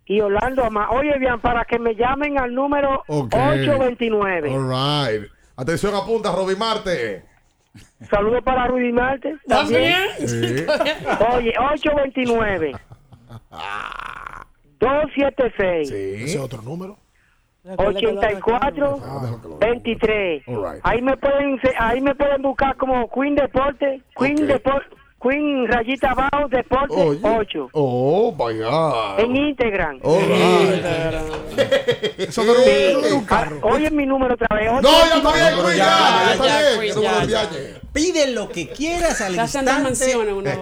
Y 0.06 0.20
Orlando 0.20 0.64
a 0.64 0.70
más. 0.70 0.88
Oye, 0.90 1.16
bien, 1.20 1.38
para 1.40 1.64
que 1.64 1.78
me 1.78 1.94
llamen 1.94 2.36
al 2.36 2.52
número 2.52 3.04
Ok. 3.06 3.32
829. 3.32 4.52
All 4.52 4.68
right. 4.68 5.30
Atención, 5.56 5.94
apunta, 5.94 6.32
Roby 6.32 6.54
Marte. 6.56 7.24
Saludos 8.10 8.42
para 8.44 8.66
Rudy 8.68 8.92
Marte. 8.92 9.36
También. 9.46 10.06
Sí. 10.26 10.66
Oye, 11.34 11.52
829. 11.58 12.72
276. 14.78 15.88
Sí. 15.88 16.24
Ese 16.24 16.38
otro 16.38 16.62
número. 16.62 16.98
84 17.76 19.00
23. 19.58 20.48
All 20.48 20.54
right. 20.56 20.80
Ahí 20.84 21.02
me 21.02 21.16
pueden 21.16 21.58
ahí 21.78 22.00
me 22.00 22.14
pueden 22.14 22.42
buscar 22.42 22.76
como 22.76 23.10
Queen 23.10 23.34
Deporte, 23.34 24.02
Queen 24.16 24.42
Ok. 24.42 24.46
Deporte, 24.48 24.96
Queen 25.26 25.66
rayita 25.66 26.10
abajo 26.12 26.48
Deporte 26.48 26.94
Oye. 26.94 27.18
8 27.22 27.68
Oh, 27.72 28.32
my 28.32 28.58
God. 28.58 29.18
en 29.20 29.36
Instagram. 29.36 30.00
Right. 30.02 30.84
Eso 32.18 32.44
no 32.44 32.54
era 32.54 32.98
un- 33.16 33.24
carro. 33.24 33.60
Ah, 33.62 33.66
Oye 33.72 33.90
mi 33.90 34.06
número 34.06 34.34
otra 34.34 34.48
vez. 34.56 34.70
No, 34.72 34.82
ya 34.82 35.16
está 35.16 35.32
bien, 35.32 35.54
Queen, 35.64 35.76
ya, 35.76 36.32
está 36.32 36.78
bien. 36.78 36.94
Ya, 37.02 37.24
ya. 37.24 37.50
Pide 37.92 38.30
lo 38.32 38.48
que 38.48 38.68
quieras 38.68 39.20
al 39.20 39.34
instante 39.34 40.12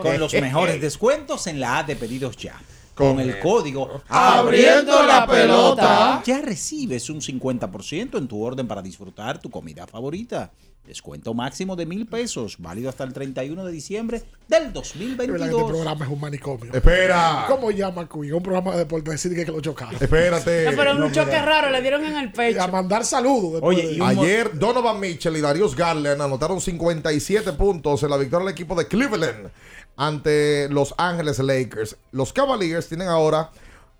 con 0.00 0.18
los 0.18 0.32
mejores 0.40 0.80
descuentos 0.80 1.46
en 1.46 1.60
la 1.60 1.80
app 1.80 1.88
de 1.88 1.96
pedidos 1.96 2.36
ya. 2.36 2.54
Con 2.94 3.16
Con 3.16 3.20
el 3.20 3.40
código 3.40 4.02
Abriendo 4.08 5.02
la 5.02 5.26
pelota. 5.26 6.22
ya 6.24 6.40
recibes 6.40 7.10
un 7.10 7.20
50% 7.20 8.18
en 8.18 8.28
tu 8.28 8.40
orden 8.40 8.68
para 8.68 8.80
disfrutar 8.82 9.38
tu 9.40 9.50
comida 9.50 9.84
favorita. 9.88 10.52
Descuento 10.86 11.32
máximo 11.32 11.76
de 11.76 11.86
mil 11.86 12.06
pesos, 12.06 12.56
válido 12.58 12.90
hasta 12.90 13.04
el 13.04 13.14
31 13.14 13.64
de 13.64 13.72
diciembre 13.72 14.22
del 14.48 14.64
Es 14.64 14.72
verdad 14.72 14.72
que 14.74 15.08
este 15.08 15.26
2022. 15.26 15.70
programa 15.70 16.04
es 16.04 16.10
un 16.10 16.20
manicomio. 16.20 16.74
Espera. 16.74 17.46
¿Cómo 17.48 17.70
llama 17.70 18.06
Cuy? 18.06 18.30
Un 18.32 18.42
programa 18.42 18.72
de 18.72 18.78
deporte 18.80 19.10
decir 19.10 19.34
que 19.34 19.46
lo 19.50 19.60
chocaron. 19.62 19.94
Espérate. 19.98 20.70
No, 20.70 20.76
pero 20.76 20.92
un 20.92 21.00
No, 21.00 21.10
choque 21.10 21.30
mira. 21.30 21.44
raro, 21.46 21.70
le 21.70 21.80
dieron 21.80 22.04
en 22.04 22.18
el 22.18 22.26
Y 22.26 22.28
pecho. 22.28 22.62
a 22.62 22.66
mandar 22.66 23.06
saludos. 23.06 23.60
Oye, 23.64 23.94
de- 23.96 24.04
Ayer 24.04 24.58
Donovan 24.58 25.00
Mitchell 25.00 25.34
y 25.36 25.40
Darius 25.40 25.74
Garland 25.74 26.20
anotaron 26.20 26.60
57 26.60 27.54
puntos 27.54 28.02
en 28.02 28.10
la 28.10 28.18
victoria 28.18 28.44
del 28.44 28.52
equipo 28.52 28.74
de 28.74 28.86
Cleveland 28.86 29.48
ante 29.96 30.68
Los 30.68 30.94
Ángeles 30.98 31.38
Lakers. 31.38 31.96
Los 32.12 32.34
Cavaliers 32.34 32.88
tienen 32.88 33.08
ahora 33.08 33.50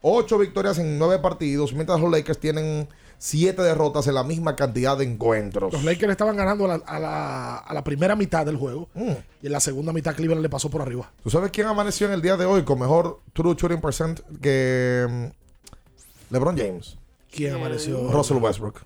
8 0.07 0.37
victorias 0.39 0.79
en 0.79 0.99
9 0.99 1.19
partidos, 1.21 1.73
mientras 1.73 1.99
los 1.99 2.11
Lakers 2.11 2.39
tienen 2.39 2.89
7 3.17 3.63
derrotas 3.63 4.07
en 4.07 4.15
la 4.15 4.23
misma 4.23 4.55
cantidad 4.55 4.99
de 4.99 5.05
encuentros. 5.05 5.73
Los 5.73 5.83
Lakers 5.83 6.11
estaban 6.13 6.37
ganando 6.37 6.67
a 6.67 6.69
la, 6.69 6.75
a 6.85 6.99
la- 6.99 7.57
a 7.57 7.73
la 7.73 7.83
primera 7.83 8.15
mitad 8.15 8.45
del 8.45 8.57
juego. 8.59 8.89
Mm. 8.95 9.13
Y 9.43 9.47
en 9.47 9.53
la 9.53 9.61
segunda 9.61 9.95
mitad 9.95 10.15
Cleveland 10.15 10.43
le 10.43 10.51
pasó 10.51 10.69
por 10.69 10.83
arriba. 10.83 11.11
¿Tú 11.23 11.31
sabes 11.31 11.51
quién 11.51 11.67
amaneció 11.69 12.07
en 12.07 12.13
el 12.13 12.21
día 12.21 12.37
de 12.37 12.45
hoy 12.45 12.65
con 12.65 12.79
mejor 12.79 13.21
true 13.33 13.55
shooting 13.57 13.81
percent 13.81 14.21
que 14.43 15.07
mm, 15.09 16.33
LeBron 16.35 16.57
James? 16.59 16.99
¿Quién 17.33 17.55
amaneció? 17.55 18.11
Russell 18.13 18.37
Westbrook. 18.37 18.81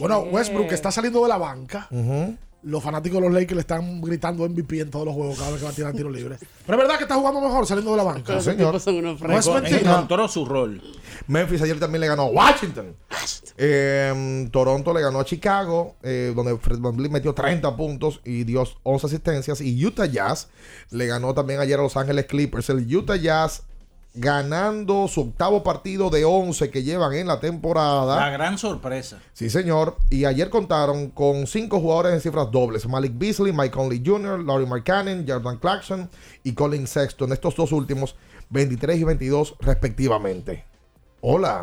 Bueno, 0.00 0.20
Westbrook 0.20 0.72
está 0.72 0.90
saliendo 0.90 1.22
de 1.22 1.28
la 1.28 1.38
banca. 1.38 1.86
Ujú. 1.92 2.36
Los 2.68 2.82
fanáticos 2.82 3.20
de 3.20 3.28
los 3.28 3.32
Lakers 3.32 3.54
le 3.54 3.60
están 3.60 4.00
gritando 4.02 4.46
MVP 4.46 4.80
en 4.80 4.90
todos 4.90 5.06
los 5.06 5.14
juegos 5.14 5.38
cada 5.38 5.52
vez 5.52 5.58
que 5.58 5.64
va 5.64 5.70
a 5.70 5.74
tirar 5.74 5.94
tiro 5.94 6.10
libre. 6.10 6.36
Pero 6.66 6.78
es 6.78 6.84
verdad 6.84 6.98
que 6.98 7.04
está 7.04 7.14
jugando 7.14 7.40
mejor 7.40 7.66
saliendo 7.66 7.92
de 7.92 7.96
la 7.96 8.02
banca. 8.02 8.38
Sí, 8.38 8.50
señor. 8.50 8.72
Tipos 8.72 8.82
son 8.82 8.96
unos 8.96 9.20
No 9.22 9.38
es 9.38 9.48
mentira. 9.48 9.92
Encontró 9.92 10.28
su 10.28 10.44
rol. 10.44 10.82
Memphis 11.26 11.62
ayer 11.62 11.80
también 11.80 12.02
le 12.02 12.08
ganó 12.08 12.24
a 12.24 12.26
Washington. 12.26 12.94
Eh, 13.56 14.48
Toronto 14.52 14.92
le 14.92 15.00
ganó 15.00 15.20
a 15.20 15.24
Chicago, 15.24 15.96
eh, 16.02 16.32
donde 16.36 16.58
Fred 16.58 16.78
VanVleet 16.78 17.10
metió 17.10 17.32
30 17.32 17.74
puntos 17.74 18.20
y 18.24 18.44
dio 18.44 18.64
11 18.82 19.06
asistencias. 19.06 19.62
Y 19.62 19.84
Utah 19.86 20.04
Jazz 20.04 20.48
le 20.90 21.06
ganó 21.06 21.32
también 21.32 21.60
ayer 21.60 21.78
a 21.78 21.82
Los 21.82 21.96
Ángeles 21.96 22.26
Clippers. 22.26 22.68
El 22.68 22.94
Utah 22.94 23.16
Jazz 23.16 23.62
ganando 24.18 25.08
su 25.08 25.22
octavo 25.22 25.62
partido 25.62 26.10
de 26.10 26.24
11 26.24 26.70
que 26.70 26.82
llevan 26.82 27.12
en 27.14 27.26
la 27.26 27.34
La 27.34 27.40
temporada. 27.40 28.30
gran 28.30 28.58
sorpresa. 28.58 29.20
Sí, 29.32 29.48
señor. 29.50 29.96
Y 30.10 30.24
ayer 30.24 30.50
contaron 30.50 31.10
con 31.10 31.46
cinco 31.46 31.80
jugadores 31.80 32.12
en 32.14 32.20
cifras 32.20 32.50
dobles. 32.50 32.86
Malik 32.88 33.12
Beasley, 33.16 33.52
Mike 33.52 33.70
Conley 33.70 34.02
Jr., 34.04 34.40
Laurie 34.44 34.66
Markkanen, 34.66 35.24
Jordan 35.28 35.58
Clarkson 35.58 36.10
y 36.44 36.52
Colin 36.54 36.86
Sexton. 36.86 37.32
Estos 37.32 37.54
dos 37.56 37.72
últimos, 37.72 38.16
23 38.50 38.98
y 38.98 39.04
22 39.04 39.56
respectivamente. 39.60 40.64
Hola. 41.20 41.60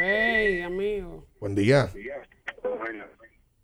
Hey, 0.00 0.62
amigo. 0.62 1.24
Buen 1.40 1.54
día. 1.54 1.90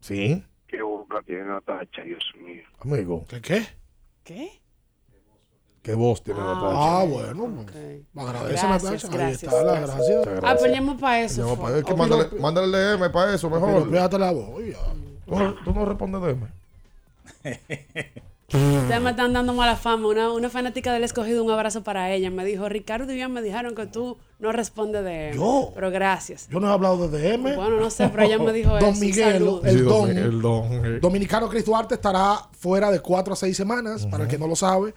Sí, 0.00 0.44
Qué 0.66 0.82
boca 0.82 1.22
tiene 1.26 1.44
Natacha, 1.44 2.02
Dios 2.02 2.22
mío. 2.38 2.62
amigo. 2.80 3.24
¿Qué 3.28 3.40
qué? 3.40 3.66
¿Qué? 4.22 4.60
¿Qué 5.84 5.94
voz 5.94 6.22
tiene 6.22 6.40
Ah, 6.42 6.54
Natacha? 6.54 7.00
Ah, 7.00 7.04
bueno. 7.04 7.44
Ok. 7.60 7.70
Agradece, 8.16 8.66
Gracias, 8.66 8.82
Natacha. 8.84 9.06
Ahí 9.06 9.12
gracias, 9.18 9.42
está 9.52 9.62
la 9.64 9.80
gracias. 9.80 10.08
gracia. 10.24 10.40
Ah, 10.42 10.56
pues 10.58 10.72
llamo 10.72 10.96
para 10.96 11.20
eso. 11.20 11.42
Llamo 11.42 11.56
fue. 11.56 11.64
para- 11.66 11.78
es 11.78 11.84
que 11.84 11.92
Ok. 11.92 11.98
mándale, 11.98 12.28
mándale 12.40 12.66
el 12.66 12.98
DM 12.98 13.10
para 13.10 13.34
eso, 13.34 13.50
mejor. 13.50 13.90
fíjate 13.90 14.18
la 14.18 14.32
voz. 14.32 14.48
Tú, 15.26 15.36
no- 15.38 15.54
tú 15.62 15.72
no 15.74 15.84
respondes 15.84 16.22
DM. 16.22 16.46
Ustedes 18.46 19.00
me 19.00 19.10
están 19.10 19.32
dando 19.32 19.52
mala 19.52 19.74
fama. 19.74 20.06
Una, 20.08 20.30
una 20.32 20.48
fanática 20.48 20.92
del 20.92 21.02
escogido, 21.02 21.42
un 21.42 21.50
abrazo 21.50 21.82
para 21.82 22.12
ella. 22.12 22.30
Me 22.30 22.44
dijo, 22.44 22.68
Ricardo 22.68 23.10
y 23.12 23.16
bien 23.16 23.32
me 23.32 23.42
dijeron 23.42 23.74
que 23.74 23.86
tú 23.86 24.16
no 24.38 24.52
respondes 24.52 25.02
de 25.04 25.30
él. 25.30 25.36
Yo. 25.36 25.72
Pero 25.74 25.90
gracias. 25.90 26.48
Yo 26.50 26.60
no 26.60 26.68
he 26.68 26.72
hablado 26.72 27.08
de 27.08 27.18
DM. 27.36 27.56
Bueno, 27.56 27.80
no 27.80 27.90
sé, 27.90 28.08
pero 28.10 28.22
ella 28.22 28.38
me 28.38 28.52
dijo 28.52 28.74
eso. 28.78 28.86
Don 28.86 28.98
Miguel, 29.00 29.60
el 29.64 29.70
Sí, 29.78 29.80
don. 29.84 30.10
El 30.16 30.40
don. 30.40 31.00
Dominicano 31.00 31.48
Chris 31.48 31.64
Duarte 31.64 31.94
estará 31.96 32.38
fuera 32.58 32.90
de 32.92 33.00
4 33.00 33.32
a 33.32 33.36
6 33.36 33.56
semanas. 33.56 34.06
Para 34.06 34.24
el 34.24 34.30
que 34.30 34.38
no 34.38 34.46
lo 34.46 34.54
sabe, 34.54 34.94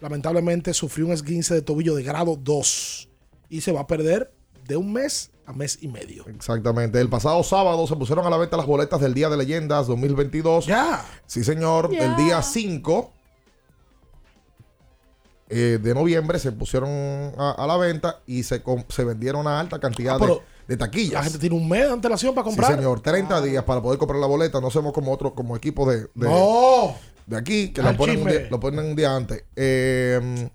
lamentablemente 0.00 0.74
sufrió 0.74 1.06
un 1.06 1.12
esguince 1.12 1.54
de 1.54 1.62
tobillo 1.62 1.94
de 1.94 2.02
grado 2.02 2.36
2 2.36 3.08
y 3.48 3.60
se 3.60 3.72
va 3.72 3.80
a 3.80 3.86
perder 3.86 4.32
de 4.66 4.76
un 4.76 4.92
mes 4.92 5.30
a 5.46 5.52
mes 5.52 5.78
y 5.80 5.88
medio. 5.88 6.26
Exactamente. 6.28 7.00
El 7.00 7.08
pasado 7.08 7.42
sábado 7.42 7.86
se 7.86 7.96
pusieron 7.96 8.26
a 8.26 8.30
la 8.30 8.36
venta 8.36 8.56
las 8.58 8.66
boletas 8.66 9.00
del 9.00 9.14
Día 9.14 9.30
de 9.30 9.36
Leyendas 9.38 9.86
2022. 9.86 10.66
Ya. 10.66 11.04
Sí, 11.26 11.42
señor. 11.42 11.90
El 11.94 12.16
día 12.16 12.42
5 12.42 13.12
eh, 15.50 15.78
de 15.82 15.94
noviembre 15.94 16.38
se 16.38 16.52
pusieron 16.52 16.90
a, 17.38 17.52
a 17.56 17.66
la 17.66 17.78
venta 17.78 18.20
y 18.26 18.42
se, 18.42 18.62
se 18.90 19.04
vendieron 19.04 19.46
a 19.46 19.58
alta 19.58 19.80
cantidad 19.80 20.16
Ah, 20.16 20.18
de, 20.18 20.20
pero 20.26 20.42
de 20.66 20.76
taquillas. 20.76 21.14
La 21.14 21.22
gente 21.22 21.38
tiene 21.38 21.56
un 21.56 21.66
mes 21.66 21.86
de 21.86 21.92
antelación 21.94 22.34
para 22.34 22.44
Sí, 22.50 22.54
comprar. 22.56 22.76
señor. 22.76 23.00
30 23.00 23.40
días 23.40 23.64
para 23.64 23.80
poder 23.80 23.98
comprar 23.98 24.20
la 24.20 24.26
boleta. 24.26 24.60
No 24.60 24.70
somos 24.70 24.92
como 24.92 25.10
otro, 25.10 25.34
como 25.34 25.56
equipo 25.56 25.90
de, 25.90 26.00
de, 26.00 26.08
No. 26.14 26.94
De 27.28 27.36
aquí, 27.36 27.68
que 27.68 27.82
lo 27.82 27.94
ponen, 27.94 28.22
un 28.22 28.28
día, 28.28 28.48
lo 28.50 28.58
ponen 28.58 28.86
un 28.86 28.96
día 28.96 29.14
antes. 29.14 29.44
Eh, 29.54 30.18
mano. 30.22 30.48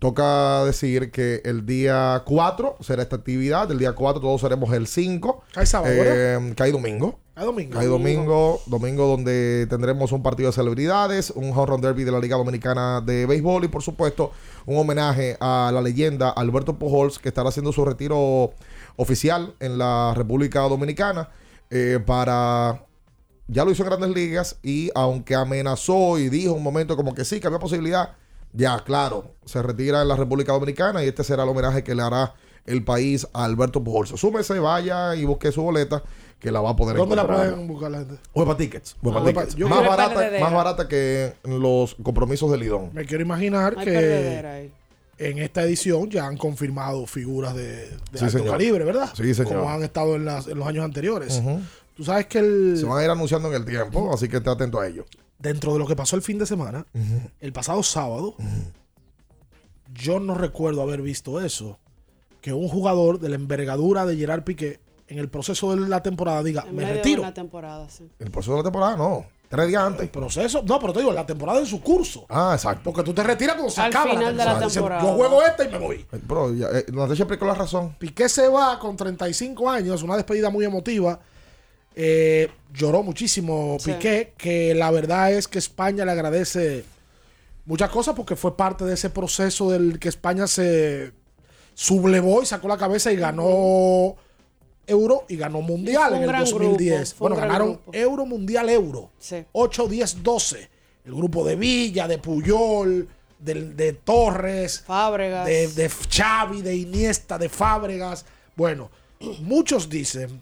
toca 0.00 0.64
decir 0.64 1.12
que 1.12 1.40
el 1.44 1.64
día 1.64 2.22
4 2.26 2.78
será 2.80 3.02
esta 3.02 3.16
actividad. 3.16 3.70
El 3.70 3.78
día 3.78 3.92
4 3.92 4.20
todos 4.20 4.40
seremos 4.40 4.72
el 4.72 4.88
5. 4.88 5.44
Cae 5.52 5.66
sábado, 5.66 5.94
Eh, 5.96 6.52
cae 6.56 6.72
domingo. 6.72 7.20
Hay 7.36 7.46
domingo. 7.46 7.78
Hay 7.78 7.86
domingo, 7.86 8.60
domingo 8.66 9.06
donde 9.06 9.68
tendremos 9.70 10.10
un 10.10 10.24
partido 10.24 10.48
de 10.48 10.52
celebridades, 10.52 11.30
un 11.30 11.52
home 11.52 11.66
run 11.66 11.80
derby 11.80 12.02
de 12.02 12.10
la 12.10 12.18
Liga 12.18 12.36
Dominicana 12.36 13.00
de 13.00 13.26
Béisbol 13.26 13.64
y 13.64 13.68
por 13.68 13.84
supuesto 13.84 14.32
un 14.66 14.76
homenaje 14.78 15.36
a 15.38 15.70
la 15.72 15.80
leyenda 15.80 16.30
Alberto 16.30 16.76
Pujols 16.76 17.20
que 17.20 17.28
estará 17.28 17.50
haciendo 17.50 17.70
su 17.70 17.84
retiro 17.84 18.50
oficial 18.96 19.54
en 19.60 19.78
la 19.78 20.14
República 20.16 20.62
Dominicana 20.62 21.28
eh, 21.70 22.00
para... 22.04 22.87
Ya 23.48 23.64
lo 23.64 23.70
hizo 23.70 23.82
en 23.82 23.88
grandes 23.88 24.10
ligas 24.10 24.56
y 24.62 24.90
aunque 24.94 25.34
amenazó 25.34 26.18
y 26.18 26.28
dijo 26.28 26.52
un 26.52 26.62
momento 26.62 26.96
como 26.96 27.14
que 27.14 27.24
sí, 27.24 27.40
que 27.40 27.46
había 27.46 27.58
posibilidad, 27.58 28.10
ya 28.52 28.78
claro, 28.84 29.32
se 29.44 29.62
retira 29.62 30.02
en 30.02 30.08
la 30.08 30.16
República 30.16 30.52
Dominicana 30.52 31.02
y 31.02 31.08
este 31.08 31.24
será 31.24 31.42
el 31.44 31.48
homenaje 31.48 31.82
que 31.82 31.94
le 31.94 32.02
hará 32.02 32.34
el 32.66 32.84
país 32.84 33.26
a 33.32 33.44
Alberto 33.44 33.82
Pujols. 33.82 34.10
Súmese, 34.10 34.58
vaya 34.58 35.14
y 35.16 35.24
busque 35.24 35.50
su 35.52 35.62
boleta 35.62 36.02
que 36.38 36.52
la 36.52 36.60
va 36.60 36.70
a 36.70 36.76
poder 36.76 36.96
¿Dónde 36.96 37.16
la 37.16 37.22
encontrar. 37.22 37.50
pueden 37.52 37.66
buscar 37.68 37.90
la 37.90 37.98
gente? 37.98 38.14
Huepa 38.34 38.56
Tickets. 38.56 38.96
Huepa 39.02 39.20
Ah, 39.20 39.24
Tickets. 39.24 39.54
yo 39.56 39.68
Más 39.68 39.80
barata, 39.86 40.14
perdedera. 40.14 40.44
más 40.44 40.52
barata 40.54 40.86
que 40.88 41.32
los 41.44 41.96
compromisos 42.02 42.50
de 42.50 42.58
Lidón. 42.58 42.90
Me 42.92 43.06
quiero 43.06 43.22
imaginar 43.22 43.74
Hay 43.78 43.84
que 43.86 44.70
en 45.18 45.38
esta 45.38 45.62
edición 45.62 46.08
ya 46.10 46.26
han 46.26 46.36
confirmado 46.36 47.06
figuras 47.06 47.54
de, 47.56 47.64
de 47.88 47.88
Sí, 48.14 48.24
alto 48.26 48.38
señor. 48.38 48.50
calibre, 48.52 48.84
¿verdad? 48.84 49.10
Sí, 49.16 49.34
señor. 49.34 49.54
Como 49.54 49.70
han 49.70 49.82
estado 49.82 50.14
en, 50.14 50.24
las- 50.26 50.46
en 50.46 50.58
los 50.58 50.68
años 50.68 50.84
anteriores. 50.84 51.38
Ujú. 51.38 51.60
Tú 51.98 52.04
sabes 52.04 52.26
que 52.26 52.38
el, 52.38 52.76
Se 52.78 52.84
van 52.86 53.00
a 53.00 53.04
ir 53.04 53.10
anunciando 53.10 53.48
en 53.48 53.54
el 53.54 53.64
tiempo, 53.64 54.14
así 54.14 54.28
que 54.28 54.36
esté 54.36 54.48
atento 54.48 54.78
a 54.78 54.86
ello. 54.86 55.04
dentro 55.36 55.72
de 55.72 55.80
lo 55.80 55.86
que 55.88 55.96
pasó 55.96 56.14
el 56.14 56.22
fin 56.22 56.38
de 56.38 56.46
semana, 56.46 56.86
el 57.40 57.52
pasado 57.52 57.82
sábado, 57.82 58.36
yo 59.92 60.20
no 60.20 60.36
recuerdo 60.36 60.80
haber 60.80 61.02
visto 61.02 61.40
eso. 61.40 61.80
Que 62.40 62.52
un 62.52 62.68
jugador 62.68 63.18
de 63.18 63.30
la 63.30 63.34
envergadura 63.34 64.06
de 64.06 64.16
Gerard 64.16 64.44
Piqué 64.44 64.78
en 65.08 65.18
el 65.18 65.28
proceso 65.28 65.74
de 65.74 65.88
la 65.88 66.00
temporada 66.04 66.40
diga, 66.44 66.62
En 66.68 66.76
me 66.76 66.82
medio 66.82 66.94
retiro. 66.94 67.22
de 67.22 67.26
la 67.26 67.34
temporada, 67.34 67.90
sí. 67.90 68.08
El 68.20 68.30
proceso 68.30 68.52
de 68.52 68.58
la 68.58 68.62
temporada, 68.62 68.96
no. 68.96 69.26
Tres 69.48 69.66
días 69.66 69.82
antes. 69.82 70.02
El 70.02 70.10
proceso, 70.10 70.62
no, 70.64 70.78
pero 70.78 70.92
te 70.92 71.00
digo, 71.00 71.10
la 71.10 71.26
temporada 71.26 71.58
en 71.58 71.66
su 71.66 71.80
curso. 71.80 72.26
Ah, 72.28 72.52
exacto. 72.54 72.82
Porque 72.84 73.02
tú 73.02 73.12
te 73.12 73.24
retiras 73.24 73.56
cuando 73.56 73.72
se 73.72 73.80
Al 73.80 73.88
acaba 73.88 74.10
final 74.12 74.36
de 74.36 74.44
la 74.44 74.58
temporada. 74.68 75.00
Dice. 75.00 75.10
Yo 75.12 75.16
juego 75.16 75.42
esta 75.42 75.64
y 75.64 75.68
me 75.68 75.78
voy. 75.78 76.06
Bro, 76.28 76.54
ya, 76.54 76.68
eh, 76.68 76.86
no 76.92 77.08
te 77.08 77.38
con 77.38 77.48
la 77.48 77.54
razón. 77.54 77.96
Piqué 77.98 78.28
se 78.28 78.46
va 78.46 78.78
con 78.78 78.96
35 78.96 79.68
años, 79.68 80.04
una 80.04 80.16
despedida 80.16 80.48
muy 80.48 80.64
emotiva. 80.64 81.18
Eh, 81.94 82.48
lloró 82.72 83.02
muchísimo 83.02 83.76
Sí. 83.80 83.92
Piqué, 83.92 84.34
que 84.38 84.74
la 84.74 84.90
verdad 84.90 85.32
es 85.32 85.48
que 85.48 85.58
España 85.58 86.04
le 86.04 86.12
agradece 86.12 86.84
muchas 87.64 87.90
cosas 87.90 88.14
porque 88.14 88.36
fue 88.36 88.56
parte 88.56 88.84
de 88.84 88.94
ese 88.94 89.10
proceso 89.10 89.70
del 89.70 89.98
que 89.98 90.08
España 90.08 90.46
se 90.46 91.12
sublevó 91.74 92.42
y 92.42 92.46
sacó 92.46 92.68
la 92.68 92.76
cabeza 92.78 93.12
y 93.12 93.16
ganó 93.16 94.16
Euro 94.86 95.24
y 95.28 95.36
ganó 95.36 95.60
Mundial 95.60 96.14
en 96.14 96.22
el 96.22 96.28
gran 96.28 96.44
2010. 96.44 96.94
grupo, 97.14 97.16
fue 97.18 97.26
un 97.26 97.30
bueno, 97.34 97.36
ganaron 97.48 97.68
grupo. 97.74 97.90
Euro, 97.94 98.26
Mundial, 98.26 98.68
Euro. 98.70 99.10
Sí. 99.18 99.44
8, 99.52 99.86
10, 99.88 100.22
12. 100.22 100.68
El 101.04 101.14
grupo 101.14 101.44
de 101.44 101.56
Villa, 101.56 102.06
de 102.08 102.18
Puyol, 102.18 103.08
del- 103.38 103.76
de, 103.76 103.92
Torres, 103.92 104.82
Fábregas. 104.86 105.46
de, 105.46 105.68
de 105.68 105.88
Xavi, 105.90 106.62
de 106.62 106.74
Iniesta, 106.76 107.38
de 107.38 107.48
Fábregas. 107.48 108.24
Bueno, 108.56 108.90
muchos 109.40 109.88
dicen 109.88 110.40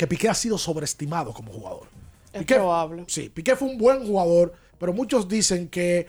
que 0.00 0.06
Piqué 0.06 0.30
ha 0.30 0.34
sido 0.34 0.56
sobreestimado 0.56 1.34
como 1.34 1.52
jugador. 1.52 1.86
Es 2.32 2.40
Piqué- 2.40 2.54
probable. 2.54 3.04
Sí, 3.06 3.28
Piqué 3.28 3.54
fue 3.54 3.68
un 3.68 3.76
buen 3.76 4.06
jugador, 4.06 4.54
pero 4.78 4.94
muchos 4.94 5.28
dicen 5.28 5.68
que 5.68 6.06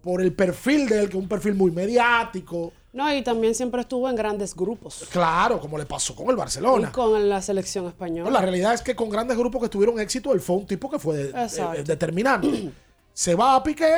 por 0.00 0.22
el 0.22 0.32
perfil 0.32 0.88
de 0.88 1.00
él, 1.00 1.08
que 1.10 1.18
es 1.18 1.22
un 1.22 1.28
perfil 1.28 1.52
muy 1.54 1.70
mediático, 1.70 2.72
No, 2.94 3.14
y 3.14 3.22
también 3.22 3.54
siempre 3.54 3.82
estuvo 3.82 4.08
en 4.08 4.16
grandes 4.16 4.54
grupos. 4.56 5.04
claro, 5.10 5.60
como 5.60 5.76
le 5.76 5.84
pasó 5.84 6.14
con 6.14 6.30
el 6.30 6.36
Barcelona. 6.36 6.88
Y 6.88 6.92
con 6.92 7.28
la 7.28 7.42
selección 7.42 7.86
española. 7.86 8.30
No, 8.30 8.34
la 8.34 8.40
realidad 8.40 8.72
es 8.72 8.80
que 8.80 8.96
con 8.96 9.10
grandes 9.10 9.36
grupos 9.36 9.60
que 9.62 9.68
tuvieron 9.68 10.00
éxito, 10.00 10.32
él 10.32 10.40
fue 10.40 10.56
un 10.56 10.66
tipo 10.66 10.88
que 10.90 10.98
fue 10.98 11.30
eh, 11.34 11.82
determinante. 11.84 12.70
se 13.12 13.34
va 13.34 13.56
a 13.56 13.62
Piqué, 13.62 13.92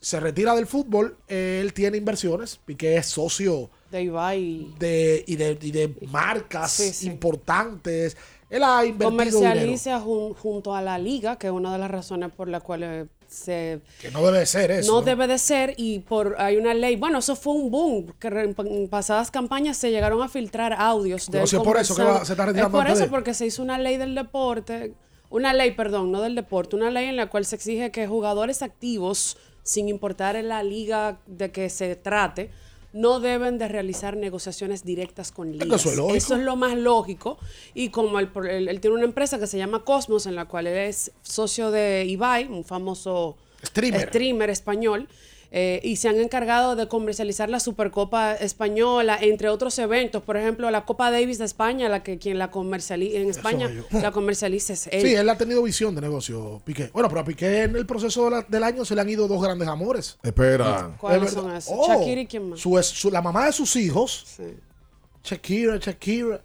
se 0.00 0.18
retira 0.18 0.52
del 0.56 0.66
fútbol, 0.66 1.16
él 1.28 1.72
tiene 1.72 1.96
inversiones, 1.96 2.58
Piqué 2.64 2.96
es 2.96 3.06
socio 3.06 3.70
De 3.90 4.02
Ibai. 4.02 4.74
de, 4.78 5.24
y, 5.26 5.36
de, 5.36 5.58
y 5.62 5.70
de 5.70 5.94
marcas 6.10 6.72
Sí, 6.72 6.92
sí. 6.92 7.06
importantes. 7.06 8.16
Él 8.56 8.62
ha 8.62 8.84
invertido 8.84 9.10
dinero. 9.10 9.32
Comercializa 9.32 10.00
jun- 10.00 10.34
junto 10.34 10.74
a 10.74 10.80
la 10.80 10.96
liga, 10.98 11.36
que 11.36 11.48
es 11.48 11.52
una 11.52 11.72
de 11.72 11.78
las 11.78 11.90
razones 11.90 12.30
por 12.32 12.48
las 12.48 12.62
cuales 12.62 13.08
se 13.26 13.80
Que 14.00 14.10
no 14.12 14.24
debe 14.24 14.46
ser 14.46 14.70
eso. 14.70 14.92
no 14.92 15.02
debe 15.02 15.26
de 15.26 15.38
ser 15.38 15.74
y 15.76 15.98
por 15.98 16.36
hay 16.38 16.56
una 16.56 16.72
ley. 16.72 16.94
Bueno, 16.94 17.18
eso 17.18 17.34
fue 17.34 17.54
un 17.54 17.70
boom 17.70 18.12
que 18.20 18.28
en 18.28 18.88
pasadas 18.88 19.30
campañas 19.32 19.76
se 19.76 19.90
llegaron 19.90 20.22
a 20.22 20.28
filtrar 20.28 20.72
audios 20.72 21.28
de 21.30 21.44
si 21.46 21.56
es 21.56 21.62
por 21.62 21.76
eso 21.78 21.96
que 21.96 22.04
va- 22.04 22.24
se 22.24 22.32
está 22.34 22.44
Es 22.44 22.48
retirando 22.50 22.70
por 22.78 22.82
antes 22.82 22.98
de 22.98 23.04
eso 23.06 23.10
porque 23.10 23.34
se 23.34 23.46
hizo 23.46 23.60
una 23.62 23.76
ley 23.78 23.96
del 23.96 24.14
deporte, 24.14 24.94
una 25.30 25.52
ley, 25.52 25.72
perdón, 25.72 26.12
no 26.12 26.20
del 26.20 26.36
deporte, 26.36 26.76
una 26.76 26.90
ley 26.92 27.06
en 27.06 27.16
la 27.16 27.28
cual 27.28 27.44
se 27.44 27.56
exige 27.56 27.90
que 27.90 28.06
jugadores 28.06 28.62
activos, 28.62 29.36
sin 29.64 29.88
importar 29.88 30.36
en 30.36 30.46
la 30.48 30.62
liga 30.62 31.18
de 31.26 31.50
que 31.50 31.70
se 31.70 31.96
trate, 31.96 32.50
no 32.94 33.20
deben 33.20 33.58
de 33.58 33.68
realizar 33.68 34.16
negociaciones 34.16 34.84
directas 34.84 35.30
con 35.32 35.52
ligas. 35.52 35.80
eso 35.80 35.90
es 35.90 35.96
lógico. 35.96 36.16
Eso 36.16 36.36
es 36.36 36.42
lo 36.42 36.56
más 36.56 36.74
lógico. 36.78 37.38
Y 37.74 37.90
como 37.90 38.18
él, 38.18 38.30
él- 38.48 38.68
él 38.68 38.80
tiene 38.80 38.96
una 38.96 39.04
empresa 39.04 39.38
que 39.38 39.46
se 39.46 39.58
llama 39.58 39.84
Cosmos, 39.84 40.24
en 40.26 40.34
la 40.36 40.46
cual 40.46 40.66
él 40.68 40.78
es 40.78 41.10
socio 41.22 41.70
de 41.70 42.06
Ibai, 42.06 42.46
un 42.46 42.64
famoso 42.64 43.36
Streamer. 43.64 44.08
streamer 44.08 44.48
español, 44.50 45.08
eh, 45.56 45.80
y 45.84 45.96
se 45.96 46.08
han 46.08 46.16
encargado 46.18 46.74
de 46.74 46.88
comercializar 46.88 47.48
la 47.48 47.60
Supercopa 47.60 48.34
Española, 48.34 49.16
entre 49.20 49.48
otros 49.48 49.78
eventos. 49.78 50.20
Por 50.24 50.36
ejemplo, 50.36 50.68
la 50.72 50.84
Copa 50.84 51.12
Davis 51.12 51.38
de 51.38 51.44
España, 51.44 51.88
la 51.88 52.02
que 52.02 52.18
quien 52.18 52.38
la 52.40 52.50
comercializa 52.50 53.18
en 53.18 53.30
España, 53.30 53.70
la 53.92 54.10
comercializa 54.10 54.72
es 54.72 54.88
él. 54.88 55.02
Sí, 55.02 55.14
él 55.14 55.28
ha 55.30 55.38
tenido 55.38 55.62
visión 55.62 55.94
de 55.94 56.00
negocio, 56.00 56.60
Piqué. 56.64 56.90
Bueno, 56.92 57.08
pero 57.08 57.20
a 57.20 57.24
Piqué 57.24 57.62
en 57.62 57.76
el 57.76 57.86
proceso 57.86 58.24
de 58.24 58.30
la- 58.32 58.42
del 58.42 58.64
año 58.64 58.84
se 58.84 58.96
le 58.96 59.00
han 59.02 59.08
ido 59.08 59.28
dos 59.28 59.40
grandes 59.40 59.68
amores. 59.68 60.18
Espera. 60.24 60.96
¿Cuáles 61.00 61.28
Es 61.28 61.34
son 61.34 61.54
esos? 61.56 61.72
Oh, 61.72 61.86
Shakira 61.86 62.20
y 62.22 62.26
quién 62.26 62.50
más. 62.50 62.58
su 62.58 62.76
es- 62.76 62.86
su- 62.86 63.10
la 63.12 63.22
mamá 63.22 63.46
de 63.46 63.52
sus 63.52 63.76
hijos, 63.76 64.26
Shakira, 65.22 65.76
Shakira. 65.78 66.42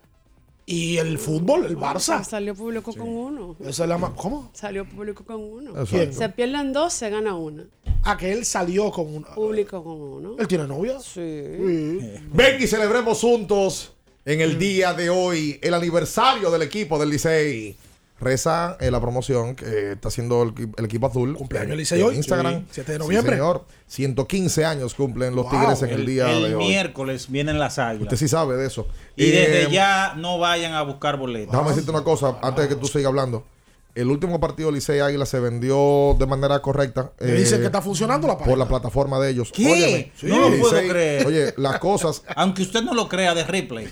Y 0.72 0.98
el 0.98 1.18
fútbol, 1.18 1.66
el 1.66 1.76
Ah, 1.82 1.96
Barça. 1.96 2.24
Salió 2.24 2.54
público 2.54 2.94
con 2.94 3.10
uno. 3.10 3.56
Esa 3.60 3.84
es 3.86 3.90
la 3.90 3.98
¿Cómo? 4.16 4.52
Salió 4.54 4.86
público 4.88 5.26
con 5.26 5.42
uno. 5.42 5.84
Se 5.88 6.30
pierden 6.30 6.74
dos, 6.74 6.94
se 6.94 7.10
gana 7.10 7.34
una. 7.36 7.66
A 8.04 8.16
que 8.16 8.32
él 8.32 8.46
salió 8.46 8.92
con 8.92 9.16
una. 9.16 9.34
Público 9.34 9.84
con 9.84 10.00
uno. 10.00 10.36
¿Él 10.38 10.48
tiene 10.48 10.68
novia? 10.68 11.00
Sí. 11.00 11.22
Ven 11.22 12.62
y 12.62 12.68
celebremos 12.68 13.20
juntos 13.20 13.94
en 14.24 14.42
el 14.42 14.60
día 14.60 14.94
de 14.94 15.10
hoy 15.10 15.58
el 15.64 15.74
aniversario 15.74 16.52
del 16.52 16.62
equipo 16.62 17.00
del 17.00 17.10
Licey. 17.10 17.76
Reza 18.20 18.78
en 18.80 18.92
la 18.92 19.00
promoción 19.00 19.56
que 19.56 19.94
está 19.94 20.10
haciendo 20.10 20.44
el, 20.44 20.54
equi- 20.54 20.74
el 20.78 20.86
equipo 20.86 21.08
azul. 21.08 21.36
Cumpleaños 21.36 21.78
Licey 21.78 22.02
en 22.02 22.08
hoy. 22.08 22.16
Instagram. 22.18 22.60
Sí, 22.62 22.66
7 22.72 22.92
de 22.94 22.98
Sí, 22.98 23.04
noviembre. 23.04 23.34
señor. 23.36 23.66
115 23.88 24.66
años 24.66 24.94
cumplen 24.94 25.36
los 25.36 25.46
Wow. 25.46 25.52
Tigres 25.60 25.82
en 25.84 25.90
el, 25.90 26.00
El, 26.02 26.06
día 26.06 26.32
el 26.32 26.44
de 26.44 26.56
hoy. 26.56 26.66
miércoles 26.68 27.30
vienen 27.32 27.58
las 27.60 27.80
águilas. 27.80 28.04
Usted 28.04 28.18
sí 28.18 28.28
sabe 28.28 28.56
de 28.58 28.68
eso. 28.68 28.88
Y 29.16 29.26
desde 29.32 29.64
Eh, 29.64 29.68
ya 29.72 30.14
no 30.18 30.38
vayan 30.38 30.74
a 30.74 30.82
buscar 30.82 31.18
boletos. 31.18 31.52
Déjame 31.52 31.70
decirte 31.70 31.92
una 31.92 32.04
cosa 32.04 32.38
antes 32.42 32.64
de 32.64 32.70
que 32.70 32.76
tú 32.76 32.88
sigas 32.88 33.06
hablando. 33.08 33.46
El 33.96 34.10
último 34.12 34.40
partido 34.40 34.72
Licey 34.72 35.00
Águila 35.00 35.26
se 35.26 35.40
vendió 35.40 36.16
de 36.20 36.26
manera 36.28 36.62
correcta. 36.62 37.12
Me 37.20 37.32
dicen 37.34 37.60
que 37.60 37.66
está 37.66 37.82
funcionando 37.82 38.28
la 38.28 38.34
Por 38.34 38.44
página. 38.46 38.58
la 38.58 38.68
plataforma 38.68 39.20
de 39.20 39.32
ellos. 39.32 39.52
¿Qué? 39.52 39.66
Óyeme, 39.72 40.12
No 40.24 40.50
lo 40.50 40.58
puedo 40.60 40.74
Licey- 40.82 40.90
creer. 40.90 41.26
Oye, 41.28 41.54
las 41.58 41.80
cosas. 41.80 42.24
Aunque 42.36 42.62
usted 42.62 42.82
no 42.84 42.94
lo 42.94 43.10
crea 43.10 43.34
de 43.34 43.44
replay. 43.44 43.90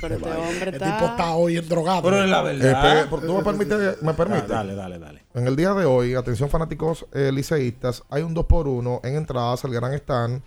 Pero 0.00 0.14
este 0.16 0.30
hombre 0.30 0.68
El 0.70 0.74
está... 0.74 0.92
tipo 0.98 1.04
está 1.06 1.34
hoy 1.34 1.56
en 1.58 1.68
drogado. 1.68 2.02
Pero 2.02 2.22
es 2.24 2.30
la 2.30 2.40
Eh, 2.52 2.56
verdad. 2.56 3.08
pe- 3.10 3.26
¿Tú 3.26 3.34
me 3.36 3.42
permites? 3.44 4.02
¿Me 4.02 4.14
permite? 4.14 4.46
Dale, 4.46 4.74
dale, 4.74 4.98
dale. 4.98 5.22
En 5.34 5.46
el 5.46 5.56
día 5.56 5.72
de 5.74 5.84
hoy, 5.84 6.14
atención 6.14 6.48
fanáticos 6.50 7.06
eh, 7.12 7.30
liceístas, 7.32 8.02
hay 8.10 8.22
un 8.22 8.34
2x1 8.34 9.00
en 9.04 9.16
entradas 9.16 9.64
al 9.64 9.72
Gran 9.72 9.92
Stand. 9.94 10.42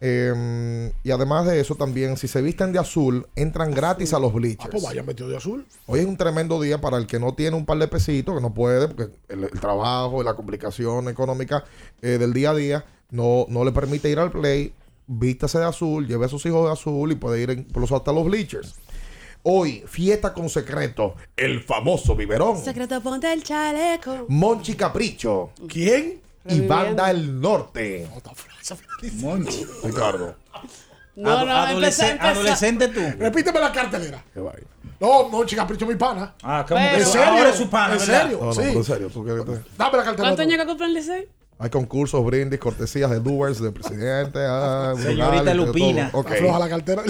eh, 0.00 0.92
y 1.02 1.10
además 1.10 1.46
de 1.46 1.58
eso, 1.60 1.74
también, 1.74 2.16
si 2.18 2.28
se 2.28 2.42
visten 2.42 2.72
de 2.72 2.78
azul, 2.78 3.26
entran 3.34 3.70
gratis 3.70 4.12
a 4.12 4.18
los 4.18 4.28
Ah, 4.28 4.32
pues 4.32 4.42
bleachers. 4.58 4.82
vayan 4.82 5.06
metido 5.06 5.28
de 5.28 5.36
azul. 5.38 5.66
Hoy 5.86 6.00
es 6.00 6.06
un 6.06 6.16
tremendo 6.18 6.60
día 6.60 6.80
para 6.80 6.98
el 6.98 7.06
que 7.06 7.18
no 7.18 7.34
tiene 7.34 7.56
un 7.56 7.64
par 7.64 7.78
de 7.78 7.88
pesitos, 7.88 8.34
que 8.34 8.42
no 8.42 8.52
puede, 8.52 8.88
porque 8.88 9.14
el, 9.28 9.44
el 9.44 9.50
trabajo 9.60 10.20
y 10.20 10.24
la 10.24 10.34
complicación 10.34 11.08
económica 11.08 11.64
eh, 12.02 12.18
del 12.18 12.32
día 12.34 12.50
a 12.50 12.54
día 12.54 12.84
no, 13.10 13.46
no 13.48 13.64
le 13.64 13.72
permite 13.72 14.10
ir 14.10 14.18
al 14.18 14.30
play. 14.30 14.72
Vístase 15.08 15.58
de 15.60 15.64
azul, 15.64 16.06
lleve 16.06 16.26
a 16.26 16.28
sus 16.28 16.44
hijos 16.46 16.66
de 16.66 16.72
azul 16.72 17.12
y 17.12 17.14
puede 17.14 17.40
ir 17.40 17.50
incluso 17.50 17.94
hasta 17.96 18.12
los 18.12 18.24
bleachers. 18.26 18.74
Hoy, 19.48 19.84
fiesta 19.86 20.34
con 20.34 20.48
secreto, 20.48 21.14
el 21.36 21.62
famoso 21.62 22.16
biberón. 22.16 22.58
Secreto, 22.58 23.00
ponte 23.00 23.32
el 23.32 23.44
chaleco. 23.44 24.26
Monchi 24.28 24.74
Capricho. 24.74 25.50
¿Quién? 25.68 26.20
Y. 26.48 26.62
Banda 26.62 27.12
El 27.12 27.40
Norte. 27.40 28.08
Monchi. 29.14 29.64
Ricardo. 29.84 30.34
No, 31.14 31.30
Ado- 31.30 31.46
no, 31.46 31.52
adolescente, 31.52 32.12
empezó- 32.12 32.26
empezó- 32.26 32.40
adolescente 32.40 32.88
tú. 32.88 33.00
Repíteme 33.20 33.60
la 33.60 33.70
cartelera. 33.70 34.24
Qué 34.34 34.40
vaina. 34.40 34.66
No, 34.98 35.28
no, 35.30 35.44
chica, 35.46 35.62
capricho 35.62 35.86
mi 35.86 35.94
pana. 35.94 36.34
Ah, 36.42 36.64
¿cómo 36.68 36.80
Pero- 36.80 36.96
que 36.96 37.02
¿En 37.02 37.06
serio? 37.08 37.26
Ahora 37.32 37.48
es 37.50 37.56
su 37.56 37.70
pana, 37.70 37.92
¿En 37.94 37.98
¿verdad? 38.00 38.22
serio? 38.22 38.38
No, 38.40 38.46
no, 38.46 38.52
Sí. 38.52 38.60
en 38.62 38.84
serio. 38.84 39.10
¿tú 39.14 39.22
quieres 39.24 39.44
que 39.44 39.50
te- 39.52 39.58
Dame 39.78 39.96
la 39.98 40.04
cartelera. 40.04 40.16
¿Cuántos 40.16 40.36
tú. 40.36 40.42
años 40.42 40.76
que 40.76 40.84
el 40.84 40.94
Licey? 40.94 41.28
Hay 41.58 41.70
concursos, 41.70 42.22
brindis, 42.24 42.58
cortesías 42.58 43.10
de 43.12 43.20
doers, 43.20 43.60
de 43.62 43.70
presidente. 43.70 44.40
ah, 44.42 44.92
Señorita 45.00 45.54
Lupina. 45.54 46.10
todo. 46.10 46.20
Ok. 46.22 46.32
Afloja 46.32 46.58
la 46.58 46.68
cartera. 46.68 47.02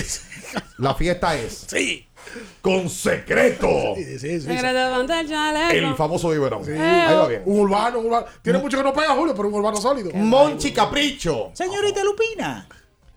La 0.79 0.95
fiesta 0.95 1.35
es 1.35 1.65
sí. 1.69 2.07
Con 2.61 2.89
secreto. 2.91 3.69
Sí, 3.97 4.19
sí, 4.19 4.41
sí. 4.41 4.49
El. 4.51 5.85
El 5.85 5.95
famoso 5.95 6.31
biberón. 6.31 6.65
Sí. 6.65 6.73
Ahí 6.73 7.15
va 7.17 7.29
bien. 7.29 7.43
Un 7.47 7.61
urbano, 7.61 7.99
un 8.01 8.07
urbano. 8.07 8.27
Tiene 8.43 8.59
mucho 8.59 8.77
que 8.77 8.83
no 8.85 8.93
pega, 8.93 9.15
Julio, 9.15 9.35
pero 9.35 9.49
un 9.49 9.55
urbano 9.55 9.77
sólido. 9.77 10.11
Monchi 10.15 10.73
Capricho 10.73 11.51
Señorita 11.53 12.03
Lupina. 12.05 12.69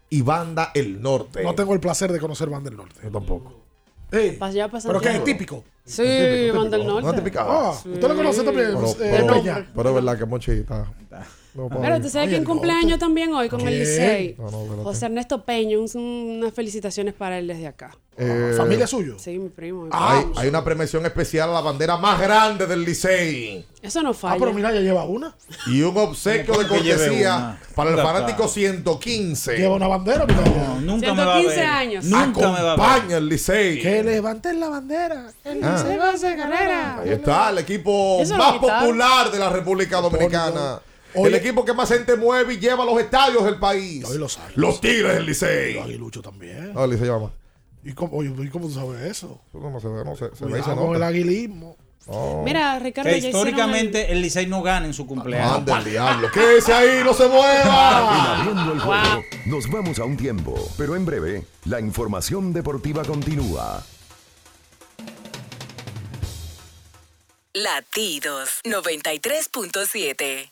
y 0.09 0.21
Banda 0.21 0.71
El 0.73 1.01
Norte. 1.01 1.43
No 1.43 1.55
tengo 1.55 1.73
el 1.73 1.79
placer 1.79 2.11
de 2.11 2.19
conocer 2.19 2.49
Banda 2.49 2.69
del 2.69 2.77
Norte. 2.77 2.99
Yo 3.03 3.11
tampoco. 3.11 3.53
Pasan 4.39 4.71
pero 4.87 4.99
que 4.99 5.09
es 5.09 5.23
típico. 5.23 5.63
Sí, 5.85 6.03
Típico, 6.03 6.57
Van 6.59 6.69
del 6.69 6.81
típico. 6.81 6.93
Norte. 7.01 7.07
No 7.07 7.13
te 7.15 7.21
picaba. 7.21 7.69
Ah, 7.69 7.71
¿usted 7.71 8.07
lo 8.07 8.15
conoce 8.15 8.43
también? 8.43 8.75
Pero, 8.97 9.35
Eh, 9.35 9.65
pero 9.75 9.89
es 9.89 9.95
verdad 9.95 10.17
que 10.17 10.25
Monchi 10.25 10.51
está. 10.51 10.85
No, 11.55 11.67
Pero 11.81 11.99
tú 11.99 12.09
sabes 12.09 12.29
quién 12.29 12.43
cumpleaños 12.45 12.99
también 12.99 13.33
hoy 13.33 13.49
con 13.49 13.61
el. 13.67 13.79
Licey. 13.79 14.35
No. 14.37 14.49
José 14.83 15.07
Ernesto 15.07 15.43
Peña, 15.45 15.77
un- 15.79 15.89
unas 15.95 16.53
felicitaciones 16.53 17.13
para 17.15 17.39
él 17.39 17.47
desde 17.47 17.65
acá. 17.67 17.91
Eh, 18.21 18.53
¿Familia 18.55 18.85
suyo? 18.85 19.15
Sí, 19.17 19.39
mi 19.39 19.47
primo. 19.49 19.83
mi 19.83 19.89
Ah, 19.93 20.17
primo. 20.19 20.33
hay, 20.35 20.43
hay 20.43 20.49
una 20.49 20.63
premiación 20.63 21.05
especial 21.05 21.49
a 21.49 21.53
la 21.53 21.61
bandera 21.61 21.97
más 21.97 22.19
grande 22.19 22.67
del 22.67 22.83
Licey. 22.83 23.65
Eso 23.81 24.03
no 24.03 24.09
Ah, 24.09 24.13
falla. 24.13 24.39
pero 24.39 24.53
mira, 24.53 24.71
ya 24.73 24.81
lleva 24.81 25.05
una. 25.05 25.35
Y 25.67 25.81
un 25.81 25.97
obsequio 25.97 26.53
de 26.59 26.67
¿Cómo 26.67 26.79
que 26.81 26.83
lleve 26.85 26.97
cortesía 26.99 27.57
para 27.75 27.91
el 27.91 27.95
fanático 27.97 28.43
acá. 28.43 28.51
115. 28.53 29.57
Lleva 29.57 29.75
una 29.75 29.87
bandera, 29.87 30.25
mira. 30.27 30.41
No, 30.41 30.81
nunca 30.81 31.13
me 31.13 31.23
va 31.25 31.35
a 31.35 31.39
115 31.39 31.55
ver. 31.61 31.65
años. 31.65 32.05
Nunca 32.05 32.39
me 32.51 32.61
va 32.61 32.73
a 32.73 32.75
ver. 32.75 32.85
Acompaña 32.85 33.17
el 33.17 33.27
Licey. 33.29 33.81
Que 33.81 34.03
levanten 34.03 34.59
la 34.59 34.69
bandera. 34.69 35.31
El 35.45 35.63
Ah. 35.63 35.77
Licey 35.81 35.97
va 35.97 36.09
a 36.09 36.13
hacer 36.13 36.37
carrera. 36.37 36.99
Ahí 37.01 37.09
está, 37.11 37.49
el 37.49 37.57
equipo 37.59 38.21
más 38.37 38.53
popular 38.57 39.31
de 39.31 39.39
la 39.39 39.49
República 39.49 40.01
Dominicana. 40.01 40.81
Oye. 41.13 41.29
el 41.29 41.35
equipo 41.35 41.65
que 41.65 41.73
más 41.73 41.89
gente 41.89 42.15
mueve 42.15 42.53
y 42.53 42.59
lleva 42.59 42.83
a 42.83 42.85
los 42.85 42.99
estadios 42.99 43.43
del 43.45 43.57
país. 43.57 44.05
Hoy 44.05 44.17
los. 44.17 44.39
Los 44.55 44.81
Tigres 44.81 45.15
del 45.15 45.25
Licey. 45.25 45.73
Los 45.75 45.85
aguiluchos 45.85 46.23
también. 46.23 46.73
Ah, 46.75 46.83
el 46.83 46.91
Licey 46.91 47.07
llama. 47.07 47.31
¿Y 47.83 47.93
cómo, 47.93 48.17
oye, 48.17 48.33
¿y 48.43 48.49
cómo 48.49 48.67
tú 48.67 48.73
sabes 48.73 49.01
eso? 49.01 49.41
No, 49.53 49.79
se 49.79 49.87
ve, 49.87 50.03
no 50.03 50.15
se, 50.15 50.35
se 50.35 50.75
con 50.75 50.95
el 50.95 51.03
aguilismo. 51.03 51.77
Oh. 52.07 52.41
Mira, 52.43 52.79
Ricardo, 52.79 53.09
Que 53.09 53.17
históricamente 53.17 54.11
el 54.11 54.21
Licey 54.21 54.47
no 54.47 54.61
gana 54.61 54.85
en 54.87 54.93
su 54.93 55.05
cumpleaños. 55.05 55.57
Anda 55.57 55.77
el 55.79 55.85
diablo. 55.85 56.29
Quédese 56.31 56.73
ahí, 56.73 57.03
no 57.03 57.13
se 57.13 57.27
mueva. 57.27 58.43
El 58.73 58.79
juego, 58.79 59.23
nos 59.45 59.69
vamos 59.69 59.99
a 59.99 60.05
un 60.05 60.17
tiempo, 60.17 60.55
pero 60.77 60.95
en 60.95 61.05
breve, 61.05 61.45
la 61.65 61.79
información 61.79 62.51
deportiva 62.51 63.03
continúa. 63.03 63.83
Latidos 67.53 68.61
93.7. 68.63 70.51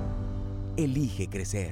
Elige 0.77 1.27
crecer. 1.27 1.71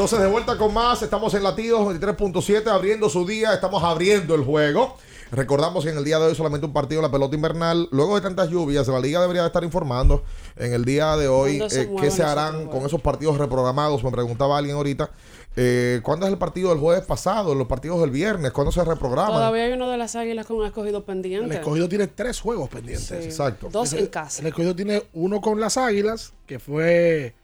Entonces 0.00 0.18
de 0.18 0.28
vuelta 0.28 0.56
con 0.56 0.72
más, 0.72 1.02
estamos 1.02 1.34
en 1.34 1.42
Latidos 1.42 1.82
23.7 1.82 2.68
abriendo 2.68 3.10
su 3.10 3.26
día, 3.26 3.52
estamos 3.52 3.82
abriendo 3.82 4.34
el 4.34 4.42
juego. 4.44 4.96
Recordamos 5.30 5.84
que 5.84 5.90
en 5.90 5.98
el 5.98 6.04
día 6.04 6.18
de 6.18 6.24
hoy 6.24 6.34
solamente 6.34 6.64
un 6.66 6.72
partido 6.72 7.02
de 7.02 7.08
la 7.08 7.12
pelota 7.12 7.36
invernal. 7.36 7.86
Luego 7.92 8.14
de 8.14 8.22
tantas 8.22 8.48
lluvias, 8.48 8.88
la 8.88 8.98
liga 8.98 9.20
debería 9.20 9.44
estar 9.44 9.62
informando 9.62 10.24
en 10.56 10.72
el 10.72 10.86
día 10.86 11.18
de 11.18 11.28
hoy 11.28 11.58
¿Cuándo 11.58 11.74
se 11.74 11.82
eh, 11.82 11.90
qué 12.00 12.10
se 12.10 12.22
harán 12.22 12.68
con 12.68 12.86
esos 12.86 13.02
partidos 13.02 13.36
reprogramados. 13.36 14.02
Me 14.02 14.10
preguntaba 14.10 14.56
alguien 14.56 14.74
ahorita, 14.74 15.10
eh, 15.54 16.00
¿cuándo 16.02 16.24
es 16.24 16.32
el 16.32 16.38
partido 16.38 16.70
del 16.70 16.78
jueves 16.78 17.04
pasado? 17.04 17.54
Los 17.54 17.66
partidos 17.66 18.00
del 18.00 18.10
viernes, 18.10 18.52
¿cuándo 18.52 18.72
se 18.72 18.82
reprograman? 18.82 19.34
Todavía 19.34 19.64
hay 19.64 19.72
uno 19.72 19.90
de 19.90 19.98
las 19.98 20.16
águilas 20.16 20.46
con 20.46 20.56
un 20.56 20.64
escogido 20.64 20.96
El 20.96 21.04
pendiente. 21.04 21.56
escogido 21.56 21.90
tiene 21.90 22.06
tres 22.06 22.40
juegos 22.40 22.70
pendientes. 22.70 23.06
Sí. 23.06 23.28
Exacto. 23.28 23.68
Dos 23.70 23.92
El- 23.92 23.98
en 23.98 24.06
casa. 24.06 24.40
El 24.40 24.46
escogido 24.46 24.74
tiene 24.74 25.02
uno 25.12 25.42
con 25.42 25.60
las 25.60 25.76
águilas, 25.76 26.32
que 26.46 26.58
fue 26.58 27.34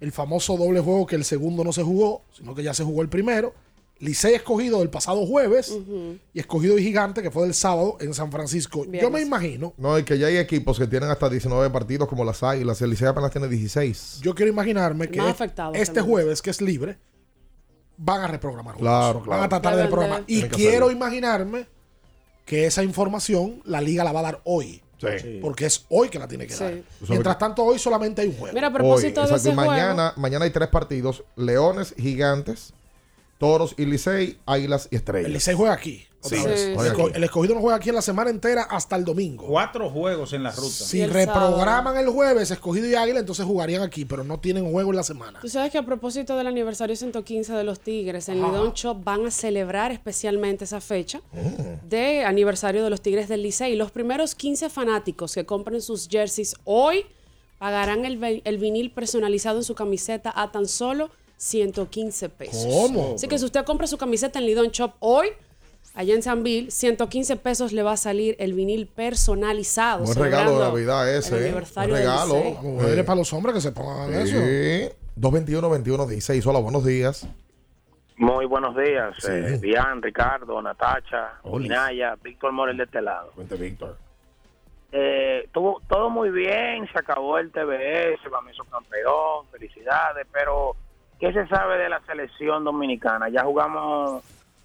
el 0.00 0.12
famoso 0.12 0.56
doble 0.56 0.80
juego 0.80 1.06
que 1.06 1.16
el 1.16 1.24
segundo 1.24 1.62
no 1.64 1.72
se 1.72 1.82
jugó, 1.82 2.22
sino 2.32 2.54
que 2.54 2.62
ya 2.62 2.74
se 2.74 2.84
jugó 2.84 3.02
el 3.02 3.08
primero. 3.08 3.54
Licey 3.98 4.32
escogido 4.34 4.78
del 4.78 4.88
pasado 4.88 5.26
jueves 5.26 5.76
y 6.32 6.38
escogido 6.40 6.78
y 6.78 6.82
gigante 6.82 7.20
que 7.22 7.30
fue 7.30 7.42
del 7.42 7.52
sábado 7.52 7.98
en 8.00 8.14
San 8.14 8.32
Francisco. 8.32 8.86
Yo 8.86 9.10
me 9.10 9.20
imagino, 9.20 9.74
No, 9.76 9.98
y 9.98 10.04
que 10.04 10.18
ya 10.18 10.28
hay 10.28 10.38
equipos 10.38 10.78
que 10.78 10.86
tienen 10.86 11.10
hasta 11.10 11.28
19 11.28 11.68
partidos 11.68 12.08
como 12.08 12.24
las 12.24 12.42
Águilas. 12.42 12.80
El 12.80 12.88
Licey 12.88 13.06
apenas 13.08 13.30
tiene 13.30 13.46
16. 13.46 14.20
yo 14.22 14.34
quiero 14.34 14.50
imaginarme 14.50 15.08
que 15.10 15.20
este 15.28 15.48
también. 15.48 16.04
jueves, 16.06 16.40
que 16.40 16.48
es 16.48 16.62
libre, 16.62 16.96
van 17.98 18.22
a 18.22 18.26
reprogramar 18.28 18.74
juegos. 18.76 18.90
Claro, 18.90 19.18
Van 19.18 19.24
claro. 19.26 19.42
a 19.42 19.48
tratar 19.50 19.76
de 19.76 19.82
reprogramar. 19.82 20.24
Y 20.26 20.44
quiero 20.44 20.86
hacerlo. 20.86 20.90
imaginarme 20.92 21.66
que 22.46 22.64
esa 22.66 22.82
información 22.82 23.60
la 23.66 23.82
liga 23.82 24.02
la 24.02 24.12
va 24.12 24.20
a 24.20 24.22
dar 24.22 24.40
hoy. 24.44 24.82
Porque 25.40 25.66
es 25.66 25.84
hoy 25.88 26.08
que 26.08 26.18
la 26.18 26.28
tiene 26.28 26.46
que 26.46 26.52
Sí. 26.54 26.64
dar. 26.64 26.74
Mientras 27.08 27.38
tanto, 27.38 27.64
hoy 27.64 27.78
solamente 27.78 28.22
hay 28.22 28.28
un 28.28 28.36
juego. 28.36 28.54
Mira, 28.54 28.68
a 28.68 28.72
propósito 28.72 29.22
Hoy, 29.22 29.28
de 29.30 29.36
ese 29.36 29.52
mañana, 29.52 30.12
mañana 30.16 30.44
hay 30.44 30.50
tres 30.50 30.68
partidos: 30.68 31.24
Leones, 31.36 31.94
Gigantes, 31.98 32.72
Toros 33.40 33.74
y 33.78 33.86
Licey, 33.86 34.38
Águilas 34.46 34.86
y 34.92 34.96
Estrellas. 34.96 35.26
El 35.26 35.32
Licey 35.32 35.54
juega 35.56 35.72
aquí. 35.72 36.06
otra 36.22 36.38
Sí. 36.38 36.44
vez. 36.46 36.60
Sí, 36.60 36.66
el, 36.72 36.78
sí. 36.78 36.86
esco- 36.90 37.10
el 37.14 37.24
escogido 37.24 37.54
no 37.54 37.62
juega 37.62 37.76
aquí 37.78 37.88
en 37.88 37.94
la 37.94 38.02
semana 38.02 38.28
entera 38.28 38.64
hasta 38.64 38.94
el 38.94 39.06
domingo. 39.06 39.46
Cuatro 39.46 39.88
juegos 39.88 40.34
en 40.34 40.42
la 40.42 40.50
ruta. 40.50 40.68
Si 40.68 41.06
reprograman 41.06 41.96
el 41.96 42.10
jueves, 42.10 42.50
escogido 42.50 42.86
y 42.86 42.94
águila, 42.94 43.20
entonces 43.20 43.46
jugarían 43.46 43.80
aquí, 43.80 44.04
pero 44.04 44.22
no 44.22 44.38
tienen 44.38 44.70
juego 44.70 44.90
en 44.90 44.96
la 44.96 45.02
semana. 45.02 45.38
Tú 45.40 45.48
sabes 45.48 45.72
que 45.72 45.78
a 45.78 45.82
propósito 45.82 46.36
del 46.36 46.46
aniversario 46.46 46.94
115 46.94 47.54
de 47.54 47.64
los 47.64 47.80
Tigres, 47.80 48.28
en. 48.28 48.36
Lidón 48.42 48.74
Shop 48.74 49.02
van 49.02 49.24
a 49.24 49.30
celebrar 49.30 49.92
especialmente 49.92 50.64
esa 50.64 50.82
fecha 50.82 51.22
Mm. 51.32 51.88
de 51.88 52.24
aniversario 52.26 52.84
de 52.84 52.90
los 52.90 53.00
Tigres 53.00 53.26
del 53.30 53.42
Licey. 53.42 53.74
Los 53.74 53.90
primeros 53.90 54.34
15 54.34 54.68
fanáticos 54.68 55.34
que 55.34 55.46
compren 55.46 55.80
sus 55.80 56.06
jerseys 56.06 56.54
hoy 56.64 57.06
pagarán 57.58 58.04
el 58.04 58.58
vinil 58.58 58.90
personalizado 58.90 59.56
en 59.56 59.64
su 59.64 59.74
camiseta 59.74 60.30
a 60.34 60.52
tan 60.52 60.66
solo 60.68 61.10
115 61.40 62.28
pesos. 62.28 62.66
¿Cómo? 62.70 63.14
Así 63.14 63.26
que 63.26 63.38
si 63.38 63.46
usted 63.46 63.64
compra 63.64 63.86
su 63.86 63.96
camiseta 63.96 64.38
en 64.38 64.44
Lidón 64.44 64.68
Shop 64.68 64.92
hoy, 64.98 65.28
allá 65.94 66.14
en 66.14 66.22
San 66.22 66.42
Bill, 66.42 66.70
115 66.70 67.36
pesos 67.36 67.72
le 67.72 67.82
va 67.82 67.92
a 67.92 67.96
salir 67.96 68.36
el 68.38 68.52
vinil 68.52 68.86
personalizado. 68.86 70.04
Buen 70.04 70.18
regalo 70.18 70.58
de 70.58 70.64
Navidad 70.66 71.10
el 71.10 71.18
ese. 71.20 71.36
¿eh? 71.40 71.44
aniversario 71.46 71.94
del 71.94 72.02
regalo. 72.04 72.34
Mujeres 72.62 73.04
para 73.06 73.16
los 73.16 73.32
hombres 73.32 73.54
que 73.54 73.62
se 73.62 73.72
pongan 73.72 74.12
eso. 74.12 74.36
Sí. 74.36 74.90
221-21-16. 75.18 76.46
Hola, 76.46 76.58
buenos 76.58 76.84
días. 76.84 77.26
Muy 78.18 78.44
buenos 78.44 78.76
días, 78.76 79.14
Sí. 79.18 79.28
eh, 79.32 79.58
Dian, 79.62 80.02
Ricardo, 80.02 80.60
Natacha. 80.60 81.40
Minaya, 81.42 82.16
Víctor 82.22 82.52
Morel 82.52 82.76
de 82.76 82.84
este 82.84 83.00
lado. 83.00 83.30
Cuente, 83.34 83.54
Víctor. 83.54 83.96
Eh, 84.92 85.48
tuvo 85.54 85.80
todo 85.88 86.10
muy 86.10 86.28
bien, 86.28 86.86
se 86.92 86.98
acabó 86.98 87.38
el 87.38 87.50
TBS, 87.50 88.28
Vamos 88.30 88.52
hizo 88.52 88.64
campeón, 88.64 89.46
felicidades, 89.50 90.26
pero 90.30 90.76
¿qué 91.20 91.32
se 91.32 91.46
sabe 91.48 91.78
de 91.78 91.88
la 91.88 92.00
selección 92.06 92.64
dominicana? 92.64 93.28
Ya 93.28 93.44
jugamos 93.44 94.22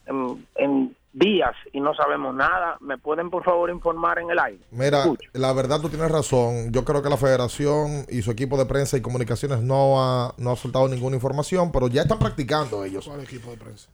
en, 0.07 0.45
en 0.55 0.95
días 1.13 1.53
y 1.71 1.79
no 1.79 1.93
sabemos 1.95 2.35
nada. 2.35 2.77
¿Me 2.81 2.97
pueden 2.97 3.29
por 3.29 3.43
favor 3.43 3.69
informar 3.69 4.19
en 4.19 4.29
el 4.29 4.39
aire? 4.39 4.59
Mira, 4.71 4.99
Escucho. 5.01 5.29
la 5.33 5.53
verdad 5.53 5.79
tú 5.81 5.89
tienes 5.89 6.11
razón. 6.11 6.71
Yo 6.71 6.83
creo 6.83 7.01
que 7.01 7.09
la 7.09 7.17
federación 7.17 8.05
y 8.09 8.21
su 8.21 8.31
equipo 8.31 8.57
de 8.57 8.65
prensa 8.65 8.97
y 8.97 9.01
comunicaciones 9.01 9.61
no 9.61 10.01
ha, 10.01 10.33
no 10.37 10.51
ha 10.51 10.55
soltado 10.55 10.87
ninguna 10.87 11.15
información, 11.15 11.71
pero 11.71 11.87
ya 11.87 12.03
están 12.03 12.19
practicando 12.19 12.83
ellos. 12.83 13.05
¿Cuál 13.07 13.21
equipo 13.21 13.51
de 13.51 13.57
prensa? 13.57 13.89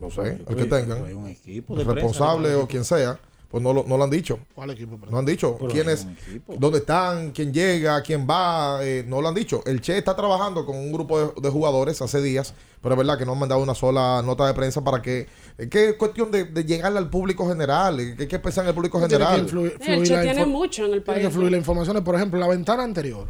No 0.00 0.10
sé, 0.10 0.40
el 0.48 0.56
que 0.56 0.64
tengan. 0.64 1.04
hay 1.04 1.12
un 1.12 1.26
equipo 1.26 1.72
El 1.74 1.80
de 1.80 1.84
prensa, 1.84 1.94
responsable 1.94 2.54
o 2.54 2.68
quien 2.68 2.84
sea, 2.84 3.18
pues 3.50 3.62
no 3.62 3.72
lo, 3.72 3.84
no 3.84 3.96
lo 3.96 4.04
han 4.04 4.10
dicho. 4.10 4.38
¿Cuál 4.54 4.70
equipo 4.70 4.92
de 4.92 4.98
prensa? 4.98 5.12
No 5.12 5.18
han 5.18 5.24
dicho 5.26 5.56
quién 5.70 5.88
hay 5.88 5.94
es, 5.94 6.06
un 6.46 6.58
dónde 6.58 6.78
están, 6.78 7.30
quién 7.32 7.52
llega, 7.52 8.02
quién 8.02 8.26
va, 8.28 8.78
eh, 8.82 9.04
no 9.06 9.20
lo 9.22 9.28
han 9.28 9.34
dicho. 9.34 9.62
El 9.66 9.80
Che 9.80 9.96
está 9.96 10.14
trabajando 10.14 10.66
con 10.66 10.76
un 10.76 10.92
grupo 10.92 11.18
de, 11.18 11.32
de 11.40 11.48
jugadores 11.50 12.00
hace 12.02 12.20
días, 12.20 12.52
pero 12.82 12.94
es 12.94 12.98
verdad 12.98 13.16
que 13.18 13.24
no 13.24 13.32
han 13.32 13.38
mandado 13.38 13.62
una 13.62 13.74
sola 13.74 14.22
nota 14.24 14.46
de 14.46 14.52
prensa 14.54 14.84
para 14.84 15.00
que, 15.00 15.26
es 15.56 15.68
que 15.68 15.88
es 15.90 15.94
cuestión 15.96 16.30
de, 16.30 16.44
de 16.44 16.64
llegarle 16.64 16.98
al 16.98 17.08
público 17.08 17.48
general, 17.48 17.98
eh, 18.00 18.14
que, 18.16 18.28
que 18.28 18.38
pensar 18.38 18.64
en 18.64 18.68
el 18.68 18.74
público 18.74 18.98
Tiene 18.98 19.08
que 19.16 19.24
general. 19.24 19.46
influir- 19.48 19.72
El 19.80 19.94
fluir 19.96 20.02
Che 20.08 20.20
tiene 20.22 20.46
mucho 20.46 20.84
en 20.84 20.92
el 20.92 21.02
Tiene 21.02 21.20
que 21.20 21.24
país. 21.26 21.34
fluir 21.34 21.50
la 21.52 21.58
información. 21.58 22.04
Por 22.04 22.14
ejemplo, 22.16 22.38
la 22.38 22.48
ventana 22.48 22.82
anterior. 22.84 23.28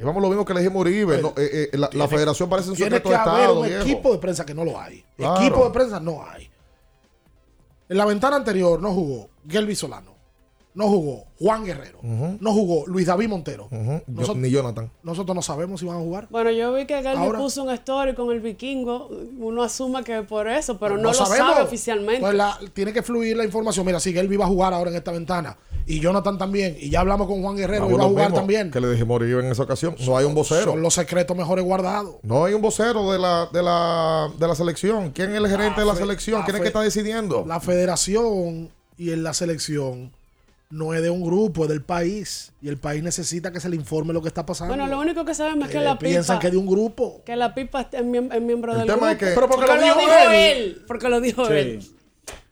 Y 0.00 0.04
vamos 0.04 0.22
lo 0.22 0.28
mismo 0.28 0.44
que 0.44 0.54
le 0.54 0.60
dijimos 0.60 0.76
a 0.76 0.80
Uribe, 0.88 1.20
no, 1.20 1.34
eh, 1.36 1.70
eh, 1.72 1.76
la, 1.76 2.06
federación 2.06 2.48
parece 2.48 2.70
un 2.70 2.76
Tiene 2.76 2.96
secreto 2.98 3.08
que 3.10 3.14
de 3.16 3.20
haber 3.20 3.40
Estado, 3.42 3.60
un 3.60 3.66
viejo. 3.66 3.82
equipo 3.82 4.12
de 4.12 4.18
prensa 4.18 4.46
que 4.46 4.54
no 4.54 4.64
lo 4.64 4.80
hay. 4.80 5.04
Claro. 5.16 5.40
Equipo 5.42 5.64
de 5.64 5.70
prensa 5.72 5.98
no 5.98 6.24
hay. 6.24 6.47
En 7.88 7.96
la 7.96 8.04
ventana 8.04 8.36
anterior 8.36 8.80
no 8.80 8.92
jugó 8.92 9.28
Gelby 9.48 9.74
Solano. 9.74 10.16
No 10.74 10.86
jugó 10.86 11.24
Juan 11.40 11.64
Guerrero. 11.64 11.98
No 12.02 12.52
jugó 12.52 12.86
Luis 12.86 13.06
David 13.06 13.28
Montero. 13.28 13.68
Nosotros- 14.06 14.36
ni 14.36 14.48
Jonathan. 14.50 14.88
Nosotros 15.02 15.34
no 15.34 15.42
sabemos 15.42 15.80
si 15.80 15.86
van 15.86 15.96
a 15.96 16.00
jugar. 16.00 16.28
Bueno, 16.30 16.52
yo 16.52 16.72
vi 16.72 16.86
que 16.86 16.94
Ahora- 16.94 17.38
puso 17.38 17.64
un 17.64 17.70
story 17.70 18.14
con 18.14 18.30
el 18.30 18.38
vikingo. 18.40 19.08
Uno 19.40 19.62
asuma 19.64 20.04
que 20.04 20.22
por 20.22 20.46
eso, 20.48 20.78
pero 20.78 20.96
no, 20.96 21.04
lo 21.04 21.14
sabemos. 21.14 21.52
sabe 21.54 21.64
oficialmente. 21.64 22.32
La- 22.32 22.56
tiene 22.74 22.92
que 22.92 23.02
fluir 23.02 23.36
la 23.36 23.44
información. 23.44 23.84
Mira, 23.86 23.98
si 23.98 24.12
Gelby 24.12 24.36
va 24.36 24.44
a 24.44 24.48
jugar 24.48 24.72
ahora 24.72 24.90
en 24.90 24.96
esta 24.96 25.10
ventana. 25.10 25.56
Y 25.90 26.00
Jonathan 26.00 26.36
también. 26.36 26.76
Y 26.78 26.90
ya 26.90 27.00
hablamos 27.00 27.26
con 27.26 27.40
Juan 27.42 27.56
Guerrero 27.56 27.88
y 27.90 27.94
va 27.94 28.04
a 28.04 28.08
jugar 28.08 28.26
mismo 28.26 28.38
también. 28.40 28.70
Que 28.70 28.78
le 28.80 28.90
dijimos 28.90 29.14
a 29.14 29.24
Uribe 29.24 29.40
en 29.44 29.50
esa 29.50 29.62
ocasión. 29.62 29.96
No 30.06 30.18
hay 30.18 30.26
un 30.26 30.34
vocero. 30.34 30.72
Son 30.72 30.82
los 30.82 30.92
secretos 30.92 31.34
mejores 31.36 31.64
guardados. 31.64 32.16
No 32.22 32.44
hay 32.44 32.52
un 32.52 32.60
vocero 32.60 33.10
de 33.10 33.18
la, 33.18 33.48
de 33.52 33.62
la, 33.62 34.30
de 34.38 34.46
la 34.46 34.54
selección. 34.54 35.10
¿Quién 35.12 35.30
es 35.30 35.36
el 35.38 35.48
gerente 35.48 35.80
de 35.80 35.86
la 35.86 35.94
fe- 35.94 36.00
selección? 36.00 36.40
la 36.40 36.44
¿Quién 36.44 36.56
es 36.56 36.60
que 36.62 36.68
está 36.68 36.82
decidiendo? 36.82 37.44
La 37.46 37.58
federación 37.60 38.68
y 38.98 39.12
en 39.12 39.22
la 39.22 39.32
selección 39.32 40.12
no 40.70 40.92
es 40.92 41.00
de 41.00 41.08
un 41.08 41.24
grupo, 41.24 41.62
es 41.62 41.70
del 41.70 41.80
país. 41.82 42.52
Y 42.60 42.68
el 42.68 42.76
país 42.76 43.02
necesita 43.02 43.50
que 43.50 43.58
se 43.60 43.70
le 43.70 43.76
informe 43.76 44.12
lo 44.12 44.20
que 44.20 44.28
está 44.28 44.44
pasando. 44.44 44.74
Bueno, 44.74 44.86
lo 44.90 45.00
único 45.00 45.24
que 45.24 45.34
sabemos 45.34 45.68
es 45.68 45.72
que 45.72 45.78
Eh, 45.78 45.84
la 45.84 45.98
piensan 45.98 46.36
pipa. 46.36 46.40
que 46.40 46.50
de 46.50 46.56
un 46.58 46.66
grupo. 46.66 47.22
Que 47.24 47.34
la 47.34 47.54
pipa 47.54 47.88
es, 47.90 48.02
miem- 48.04 48.30
es 48.34 48.42
miembro 48.42 48.72
El 48.72 48.78
del 48.80 48.86
tema 48.88 49.08
grupo. 49.08 49.12
es 49.12 49.18
que- 49.30 49.34
Pero 49.34 49.48
porque 49.48 49.66
lo 49.66 49.74
dijo 49.82 50.00
él. 50.34 50.84
Porque 50.86 51.08
lo 51.08 51.20
dijo 51.22 51.48
él. 51.48 51.78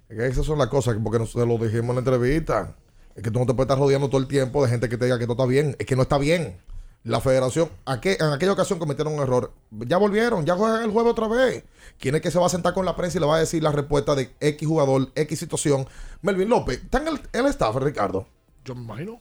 Es 0.09 0.17
que 0.17 0.27
esas 0.27 0.47
son 0.47 0.57
las 0.59 0.69
cosas, 0.69 0.95
que 0.95 1.01
porque 1.01 1.19
nosotros 1.19 1.47
lo 1.47 1.59
dijimos 1.59 1.91
en 1.91 1.95
la 1.97 1.99
entrevista. 1.99 2.75
Es 3.17 3.23
que 3.23 3.31
tú 3.31 3.39
no 3.39 3.47
te 3.47 3.55
puedes 3.55 3.67
estar 3.67 3.79
rodeando 3.79 4.09
todo 4.09 4.21
el 4.21 4.27
tiempo 4.29 4.63
de 4.63 4.71
gente 4.71 4.89
que 4.89 4.97
te 4.99 5.07
diga 5.07 5.19
que 5.19 5.27
no 5.27 5.33
está 5.33 5.47
bien. 5.47 5.75
Es 5.79 5.87
que 5.87 5.97
no 5.97 6.03
está 6.03 6.19
bien. 6.19 6.59
La 7.03 7.21
federación, 7.21 7.71
en 7.87 8.33
aquella 8.33 8.53
ocasión 8.53 8.79
cometieron 8.81 9.15
un 9.15 9.21
error. 9.21 9.53
Ya 9.71 9.97
volvieron, 9.97 10.45
ya 10.45 10.57
juegan 10.57 10.83
el 10.83 10.91
juego 10.91 11.11
otra 11.11 11.29
vez. 11.29 11.63
¿Quién 12.01 12.17
es 12.17 12.21
que 12.21 12.33
se 12.33 12.39
va 12.39 12.47
a 12.47 12.51
sentar 12.51 12.75
con 12.75 12.85
la 12.85 12.97
prensa 12.97 13.17
y 13.17 13.21
le 13.21 13.27
va 13.29 13.37
a 13.37 13.39
decir 13.39 13.63
la 13.63 13.71
respuesta 13.71 14.15
de 14.17 14.33
X 14.41 14.67
jugador, 14.69 15.11
X 15.15 15.39
situación? 15.39 15.87
Melvin 16.23 16.49
López, 16.49 16.83
¿está 16.83 16.99
en 16.99 17.09
el, 17.09 17.21
el 17.33 17.47
staff, 17.47 17.77
Ricardo? 17.77 18.27
Yo 18.65 18.75
me 18.75 18.83
imagino. 18.83 19.21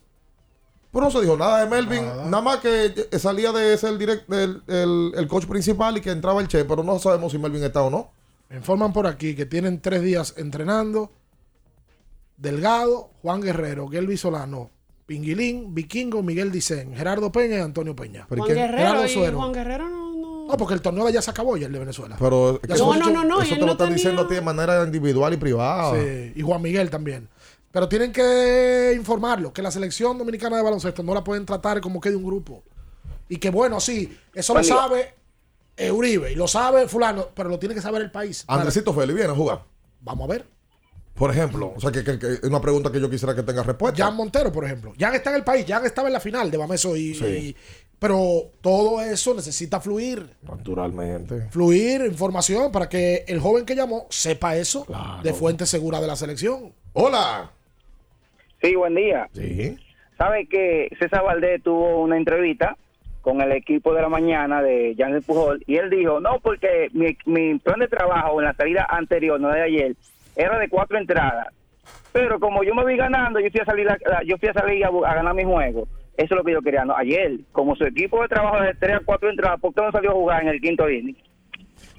Pero 0.92 1.06
no 1.06 1.12
se 1.12 1.22
dijo 1.22 1.38
nada 1.38 1.60
de 1.64 1.70
Melvin, 1.70 2.06
nada, 2.32 2.42
más 2.42 2.58
que 2.58 2.86
eh, 3.12 3.20
salía 3.20 3.52
de 3.52 3.78
ser 3.78 3.92
el, 3.92 4.00
direct, 4.00 4.32
el, 4.34 4.64
el- 4.68 5.12
el 5.16 5.28
coach 5.28 5.46
principal 5.46 5.98
y 5.98 6.02
que 6.02 6.10
entraba 6.10 6.42
el 6.42 6.48
Che, 6.48 6.66
pero 6.66 6.84
no 6.84 6.98
sabemos 7.00 7.34
si 7.34 7.38
Melvin 7.38 7.64
está 7.66 7.84
o 7.84 7.90
no. 7.92 8.10
Me 8.50 8.56
informan 8.58 8.94
por 8.94 9.06
aquí 9.06 9.36
que 9.36 9.46
tienen 9.46 9.80
tres 9.82 10.02
días 10.02 10.34
entrenando. 10.38 11.12
Delgado, 12.38 13.12
Juan 13.22 13.41
Guerrero, 13.41 13.88
Gelby 13.88 14.18
Solano, 14.18 14.70
Pinguilín, 15.06 15.74
Vikingo, 15.74 16.22
Miguel 16.24 16.52
Dicen, 16.52 16.95
Gerardo 16.95 17.32
Peña 17.32 17.57
y 17.57 17.62
Antonio 17.62 17.95
Peña. 17.95 18.26
Juan 18.30 18.48
Guerrero 18.48 19.06
y 19.07 19.32
Juan 19.34 19.53
Guerrero 19.53 19.90
no. 19.90 20.14
no. 20.16 20.48
No, 20.48 20.57
porque 20.57 20.76
el 20.76 20.82
torneo 20.82 21.03
de 21.06 21.10
allá 21.10 21.22
se 21.24 21.32
acabó 21.32 21.57
ya 21.57 21.66
el 21.68 21.74
de 21.74 21.80
Venezuela. 21.80 22.18
Pero 22.20 22.62
Ya 22.62 22.76
no, 22.78 23.24
no, 23.24 23.40
y 23.41 23.45
eso 23.45 23.56
te 23.56 23.60
lo 23.62 23.66
no 23.66 23.72
están 23.72 23.88
tenía- 23.88 23.95
diciendo 23.95 24.22
a 24.24 24.28
ti 24.28 24.36
de 24.36 24.41
manera 24.41 24.84
individual 24.84 25.34
y 25.34 25.38
privada. 25.38 25.94
Sí, 25.99 26.34
y 26.36 26.41
Juan 26.44 26.62
Miguel 26.62 26.90
también. 26.91 27.28
Pero 27.72 27.90
tienen 27.90 28.12
que 28.12 28.94
informarlo, 28.95 29.52
que 29.52 29.62
la 29.64 29.72
selección 29.72 30.18
dominicana 30.18 30.57
de 30.57 30.64
baloncesto 30.64 31.02
no 31.03 31.14
la 31.16 31.24
pueden 31.24 31.45
tratar 31.48 31.82
como 31.82 31.99
que 31.99 32.10
de 32.12 32.16
un 32.16 32.24
grupo. 32.24 32.64
Y 33.28 33.38
que 33.38 33.49
bueno, 33.49 33.80
sí, 33.80 34.16
eso 34.36 34.53
Buen 34.53 34.62
lo 34.64 34.68
día. 34.68 34.76
sabe 34.84 35.14
eh, 35.78 35.91
Uribe 35.91 36.32
y 36.32 36.36
lo 36.36 36.48
sabe 36.48 36.88
fulano, 36.88 37.28
pero 37.34 37.49
lo 37.49 37.57
tiene 37.57 37.74
que 37.76 37.82
saber 37.82 38.03
el 38.03 38.12
país. 38.12 38.45
Andresito 38.48 38.94
Félix 38.94 39.16
viene 39.16 39.32
a 39.34 39.36
jugar. 39.36 39.64
Vamos 40.02 40.30
a 40.30 40.32
ver. 40.32 40.45
Por 41.16 41.32
ejemplo, 41.32 41.74
o 41.76 41.80
sea, 41.80 41.92
que, 41.92 42.04
que- 42.04 42.20
que 42.20 42.28
es 42.34 42.44
una 42.44 42.60
pregunta 42.60 42.92
que 42.92 43.00
yo 43.00 43.10
quisiera 43.10 43.34
que 43.34 43.44
tenga 43.44 43.64
respuesta. 43.64 44.04
Jan 44.04 44.16
Montero, 44.16 44.52
por 44.52 44.66
ejemplo. 44.66 44.94
Jan 45.00 45.16
está 45.16 45.30
en 45.30 45.38
el 45.38 45.44
país, 45.44 45.66
Jan 45.68 45.86
estaba 45.86 46.10
en 46.10 46.14
la 46.14 46.20
final 46.20 46.52
de 46.52 46.58
Bameso 46.58 46.96
y, 46.96 47.14
Sí. 47.16 47.26
y- 47.26 47.56
pero 47.98 48.52
todo 48.62 49.00
eso 49.02 49.34
necesita 49.34 49.80
fluir. 49.80 50.30
Naturalmente. 50.44 51.48
Fluir 51.52 52.02
información 52.06 52.70
para 52.72 52.90
que 52.90 53.24
el 53.28 53.40
joven 53.40 53.66
que 53.66 53.76
llamó 53.76 54.08
sepa 54.10 54.58
eso 54.58 54.86
de 55.24 55.34
fuente 55.34 55.66
segura 55.66 56.02
de 56.02 56.08
la 56.08 56.16
selección. 56.18 56.74
Hola. 56.94 57.50
Sí, 58.62 58.76
buen 58.76 58.96
día. 58.96 59.30
Sí. 59.34 59.78
¿Sabe 60.18 60.48
que 60.48 60.90
César 61.00 61.24
Valdés 61.24 61.64
tuvo 61.64 62.02
una 62.02 62.18
entrevista 62.18 62.78
con 63.22 63.42
el 63.42 63.52
equipo 63.54 63.94
de 63.94 64.02
la 64.02 64.10
mañana 64.10 64.62
de 64.62 64.96
Jan 64.98 65.22
Pujol 65.22 65.64
y 65.66 65.78
él 65.78 65.90
dijo, 65.90 66.20
no, 66.20 66.40
porque 66.42 66.90
mi, 66.94 67.18
mi 67.26 67.58
plan 67.60 67.80
de 67.80 67.88
trabajo 67.88 68.40
en 68.40 68.46
la 68.46 68.54
salida 68.56 68.86
anterior, 68.90 69.40
no 69.40 69.50
de 69.50 69.62
ayer, 69.62 69.96
era 70.36 70.57
de 70.60 70.70
cuatro 70.70 70.98
entradas. 70.98 71.48
Pero 72.12 72.40
como 72.40 72.64
yo 72.64 72.74
me 72.74 72.86
vi 72.86 72.98
ganando, 72.98 73.40
yo 73.40 73.49
fui 73.52 73.62
a 73.62 73.66
salir 73.66 73.90
a, 73.90 73.98
yo 74.26 74.38
fui 74.38 74.49
a, 74.49 74.53
salir 74.53 74.84
a, 74.86 75.14
ganar 75.16 75.34
mi 75.34 75.44
juego. 75.44 75.88
Eso 76.18 76.34
es 76.34 76.38
lo 76.38 76.44
que 76.44 76.53
yo 76.53 76.62
quería. 76.62 76.86
No, 76.86 76.95
ayer, 76.95 77.40
como 77.52 77.76
su 77.76 77.84
equipo 77.84 78.22
de 78.22 78.30
trabajo 78.30 78.62
de 78.64 78.74
tres 78.76 78.95
a 78.95 78.99
cuatro 79.03 79.30
entradas, 79.30 79.60
¿por 79.60 79.74
qué 79.74 79.82
no 79.82 79.91
salió 79.91 80.12
a 80.12 80.14
jugar 80.14 80.44
en 80.44 80.49
el 80.49 80.62
quinto 80.62 80.90
inning? 80.90 81.18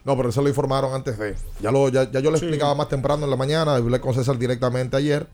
No, 0.05 0.17
pero 0.17 0.31
eso 0.31 0.41
lo 0.41 0.49
informaron 0.49 0.95
antes 0.95 1.19
de. 1.19 1.35
Ya, 1.61 1.71
lo, 1.71 1.89
ya, 1.89 2.11
ya 2.11 2.21
yo 2.21 2.31
le 2.31 2.39
explicaba 2.39 2.75
más 2.75 2.89
temprano 2.89 3.25
en 3.25 3.31
la 3.31 3.37
mañana, 3.37 3.77
hablé 3.77 4.01
con 4.01 4.15
César 4.15 4.39
directamente 4.39 4.97
ayer. 4.97 5.27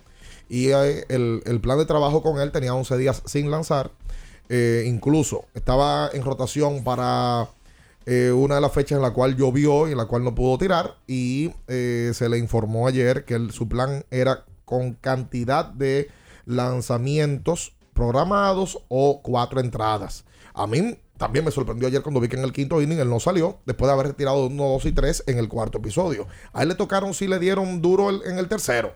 Y 0.48 0.68
eh, 0.70 1.04
el, 1.08 1.42
el 1.46 1.60
plan 1.60 1.78
de 1.78 1.86
trabajo 1.86 2.22
con 2.22 2.40
él 2.40 2.50
tenía 2.50 2.74
11 2.74 2.98
días 2.98 3.22
sin 3.26 3.50
lanzar. 3.50 3.90
Eh, 4.48 4.84
incluso 4.86 5.46
estaba 5.54 6.10
en 6.12 6.22
rotación 6.22 6.84
para 6.84 7.48
eh, 8.06 8.32
una 8.32 8.56
de 8.56 8.60
las 8.60 8.72
fechas 8.72 8.96
en 8.96 9.02
la 9.02 9.12
cual 9.12 9.36
llovió 9.36 9.88
y 9.88 9.92
en 9.92 9.98
la 9.98 10.06
cual 10.06 10.24
no 10.24 10.34
pudo 10.34 10.58
tirar. 10.58 10.96
Y 11.06 11.52
eh, 11.68 12.10
se 12.14 12.28
le 12.28 12.38
informó 12.38 12.86
ayer 12.86 13.24
que 13.24 13.48
su 13.50 13.68
plan 13.68 14.04
era 14.10 14.44
con 14.64 14.94
cantidad 14.94 15.66
de 15.66 16.10
lanzamientos 16.44 17.74
programados 17.94 18.78
o 18.88 19.22
cuatro 19.22 19.60
entradas. 19.60 20.24
A 20.54 20.66
mí 20.66 20.98
también 21.16 21.44
me 21.44 21.50
sorprendió 21.50 21.86
ayer 21.86 22.02
cuando 22.02 22.20
vi 22.20 22.28
que 22.28 22.36
en 22.36 22.42
el 22.42 22.52
quinto 22.52 22.82
inning 22.82 22.98
él 22.98 23.08
no 23.08 23.20
salió, 23.20 23.58
después 23.64 23.86
de 23.86 23.92
haber 23.92 24.08
retirado 24.08 24.46
1, 24.46 24.62
2 24.64 24.84
y 24.86 24.92
3 24.92 25.24
en 25.28 25.38
el 25.38 25.48
cuarto 25.48 25.78
episodio. 25.78 26.26
A 26.52 26.62
él 26.62 26.68
le 26.68 26.74
tocaron, 26.74 27.14
sí 27.14 27.28
le 27.28 27.38
dieron 27.38 27.80
duro 27.80 28.10
en 28.24 28.38
el 28.38 28.48
tercero. 28.48 28.92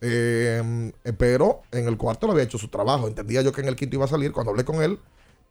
Eh, 0.00 0.92
pero 1.18 1.62
en 1.72 1.88
el 1.88 1.96
cuarto 1.96 2.26
le 2.26 2.32
había 2.32 2.44
hecho 2.44 2.58
su 2.58 2.68
trabajo. 2.68 3.08
Entendía 3.08 3.42
yo 3.42 3.52
que 3.52 3.60
en 3.60 3.68
el 3.68 3.76
quinto 3.76 3.96
iba 3.96 4.04
a 4.06 4.08
salir. 4.08 4.32
Cuando 4.32 4.52
hablé 4.52 4.64
con 4.64 4.82
él, 4.82 4.98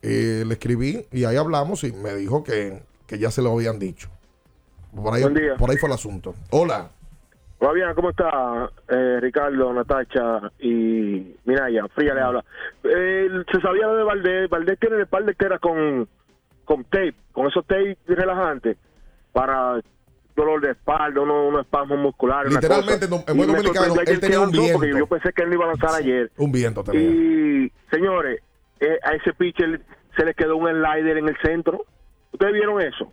le 0.02 0.54
escribí 0.54 1.08
y 1.12 1.26
ahí 1.26 1.36
hablamos 1.36 1.84
y 1.84 1.92
me 1.92 2.16
dijo 2.16 2.44
que, 2.44 2.82
que 3.08 3.18
ya 3.18 3.32
se 3.32 3.42
lo 3.42 3.52
habían 3.52 3.80
dicho. 3.80 4.10
Por 4.96 5.14
ahí, 5.14 5.22
Buen 5.24 5.34
día. 5.34 5.56
por 5.58 5.70
ahí 5.70 5.78
fue 5.78 5.90
el 5.90 5.94
asunto. 5.96 6.34
Hola. 6.52 6.90
Fabián, 7.60 7.96
¿cómo 7.96 8.10
está? 8.12 8.70
Eh, 8.90 9.20
Ricardo, 9.22 9.74
Natacha 9.74 10.52
y 10.60 11.36
Minaya. 11.46 11.88
Fría 11.96 12.14
le 12.14 12.22
habla. 12.22 12.46
Eh, 12.84 13.28
se 13.52 13.62
sabía 13.62 13.88
lo 13.88 13.96
de 13.96 14.04
Valdés. 14.04 14.50
Valdés 14.50 14.80
tiene 14.80 14.98
el 14.98 15.08
par 15.08 15.24
de 15.26 15.34
que 15.36 15.46
era 15.46 15.58
con, 15.60 16.08
con 16.66 16.84
tape, 16.86 17.16
con 17.32 17.48
esos 17.48 17.66
tape 17.66 17.98
relajantes 18.08 18.78
para 19.34 19.82
dolor 20.36 20.62
de 20.62 20.72
espalda, 20.72 21.22
unos, 21.22 21.48
unos 21.48 21.62
espasmos 21.62 21.98
musculares. 21.98 22.52
una 22.52 22.60
Literalmente, 22.60 23.08
cosa. 23.08 23.24
en- 23.24 23.30
en 23.32 23.38
buen 23.38 23.50
dominicano, 23.52 23.96
él 24.06 24.20
tenía 24.20 24.40
un 24.42 24.52
lanzó, 24.52 24.74
Porque 24.74 24.88
viento. 24.88 24.98
yo 25.00 25.08
pensé 25.08 25.34
que 25.34 25.42
él 25.44 25.50
no 25.50 25.56
iba 25.56 25.64
a 25.66 25.68
lanzar 25.70 25.90
ayer. 26.02 26.32
Un 26.38 26.52
viento 26.52 26.84
tenía. 26.84 27.02
Y, 27.02 27.72
señores, 27.90 28.42
eh, 28.82 29.00
a 29.02 29.14
ese 29.14 29.34
pitcher 29.34 29.82
se 30.18 30.26
le 30.26 30.34
quedó 30.34 30.58
un 30.58 30.68
slider 30.70 31.18
en 31.18 31.30
el 31.30 31.38
centro. 31.42 31.86
¿Ustedes 32.36 32.54
vieron 32.54 32.82
eso? 32.82 33.12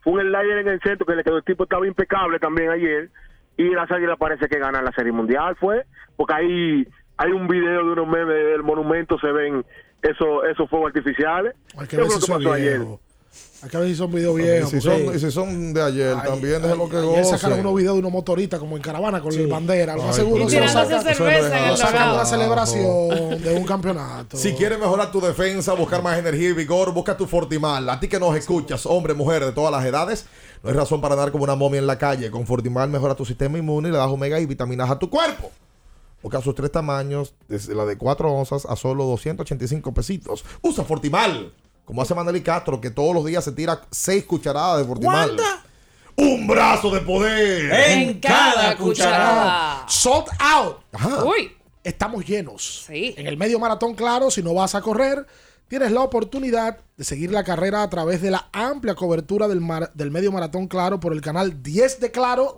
Fue 0.00 0.14
un 0.14 0.20
slider 0.20 0.58
en 0.58 0.68
el 0.68 0.80
centro 0.80 1.06
que 1.06 1.14
le 1.14 1.22
quedó. 1.22 1.36
El 1.36 1.44
tipo 1.44 1.62
estaba 1.62 1.86
impecable 1.86 2.40
también 2.40 2.70
ayer. 2.70 3.08
Y 3.56 3.68
las 3.70 3.88
águilas 3.88 4.18
parece 4.18 4.48
que 4.48 4.58
ganan 4.58 4.84
la 4.84 4.90
Serie 4.90 5.12
Mundial, 5.12 5.54
fue. 5.60 5.84
Porque 6.16 6.34
ahí 6.34 6.88
hay 7.18 7.30
un 7.30 7.46
video 7.46 7.84
de 7.86 7.92
unos 7.92 8.08
memes 8.08 8.34
del 8.34 8.64
monumento, 8.64 9.16
se 9.20 9.30
ven 9.30 9.64
esos, 10.02 10.44
esos 10.50 10.68
fuegos 10.68 10.88
artificiales. 10.88 11.54
Hay 11.78 11.86
que 11.86 11.96
¿Qué 11.96 12.02
ver 12.02 12.10
si 12.10 12.32
Hay 13.62 13.68
que 13.70 13.76
ver 13.78 13.88
si 13.88 13.94
son 13.94 14.10
videos 14.10 14.34
viejos. 14.34 14.72
Y 14.74 14.80
si, 14.80 14.88
porque- 14.88 15.04
son, 15.06 15.16
y 15.16 15.18
si 15.20 15.30
son 15.30 15.72
de 15.72 15.82
ayer, 15.82 16.16
Ay, 16.20 16.28
también 16.30 16.60
déjelo 16.60 16.88
que 16.88 16.96
Ayer 16.96 17.08
goce. 17.22 17.38
sacaron 17.38 17.60
unos 17.60 17.76
videos 17.76 17.94
de 17.94 18.00
unos 18.00 18.10
motoristas 18.10 18.58
como 18.58 18.76
en 18.76 18.82
caravana 18.82 19.20
con 19.20 19.32
la 19.40 19.46
bandera. 19.54 19.94
Lo 19.96 20.02
más 20.02 20.16
seguro 20.16 20.48
se 20.48 20.60
lo 20.60 20.68
sacan, 20.68 21.02
cerveza 21.04 22.12
una 22.12 22.24
celebración 22.24 23.40
de 23.40 23.54
un 23.56 23.64
campeonato. 23.64 24.36
Si 24.36 24.52
quieres 24.54 24.78
mejorar 24.80 25.12
tu 25.12 25.20
defensa, 25.20 25.74
buscar 25.74 26.02
más 26.02 26.18
energía 26.18 26.48
y 26.48 26.52
vigor, 26.54 26.92
busca 26.92 27.16
tu 27.16 27.26
Fortimal. 27.26 27.88
A 27.88 28.00
ti 28.00 28.08
que 28.08 28.18
nos 28.18 28.36
escuchas, 28.36 28.84
hombre, 28.84 29.14
mujer, 29.14 29.44
de 29.44 29.52
todas 29.52 29.70
las 29.70 29.84
edades, 29.84 30.26
no 30.62 30.70
hay 30.70 30.76
razón 30.76 31.00
para 31.00 31.14
andar 31.14 31.30
como 31.30 31.44
una 31.44 31.54
momia 31.54 31.78
en 31.78 31.86
la 31.86 31.98
calle. 31.98 32.30
Con 32.32 32.46
Fortimal 32.46 32.88
mejora 32.90 33.14
tu 33.14 33.24
sistema 33.24 33.58
inmune 33.58 33.88
y 33.90 33.92
le 33.92 33.98
das 33.98 34.08
omega 34.08 34.40
y 34.40 34.46
vitaminas 34.46 34.90
a 34.90 34.98
tu 34.98 35.08
cuerpo. 35.08 35.50
Busca 36.20 36.40
sus 36.40 36.54
tres 36.54 36.70
tamaños, 36.70 37.34
desde 37.48 37.74
la 37.74 37.84
de 37.84 37.96
4 37.98 38.32
onzas 38.32 38.64
a 38.66 38.76
solo 38.76 39.04
285 39.04 39.92
pesitos. 39.92 40.44
Usa 40.62 40.84
Fortimal, 40.84 41.52
como 41.84 42.02
hace 42.02 42.14
Manuel 42.14 42.36
y 42.36 42.40
Castro, 42.42 42.80
que 42.80 42.90
todos 42.90 43.14
los 43.14 43.24
días 43.24 43.44
se 43.44 43.52
tira 43.52 43.80
6 43.90 44.24
cucharadas 44.24 44.78
de 44.78 44.84
Fortimal. 44.84 45.36
Un 46.16 46.46
brazo 46.46 46.90
de 46.90 47.00
poder. 47.00 47.72
En 47.90 48.20
cada 48.20 48.76
cucharada. 48.76 49.86
Sold 49.88 50.26
out. 50.38 50.76
Uy. 51.26 51.52
Estamos 51.84 52.24
llenos. 52.24 52.84
En 53.16 53.26
el 53.26 53.36
medio 53.36 53.58
maratón, 53.58 53.94
claro, 53.94 54.30
si 54.30 54.42
no 54.42 54.54
vas 54.54 54.74
a 54.76 54.82
correr, 54.82 55.26
tienes 55.66 55.90
la 55.90 56.02
oportunidad 56.02 56.78
de 56.96 57.04
seguir 57.04 57.32
la 57.32 57.42
carrera 57.42 57.82
a 57.82 57.90
través 57.90 58.22
de 58.22 58.30
la 58.30 58.48
amplia 58.52 58.94
cobertura 58.94 59.48
del, 59.48 59.60
mar- 59.60 59.90
del 59.94 60.10
medio 60.12 60.30
maratón, 60.30 60.68
claro, 60.68 61.00
por 61.00 61.12
el 61.12 61.20
canal 61.20 61.62
10 61.62 61.98
de 61.98 62.10
Claro 62.12 62.56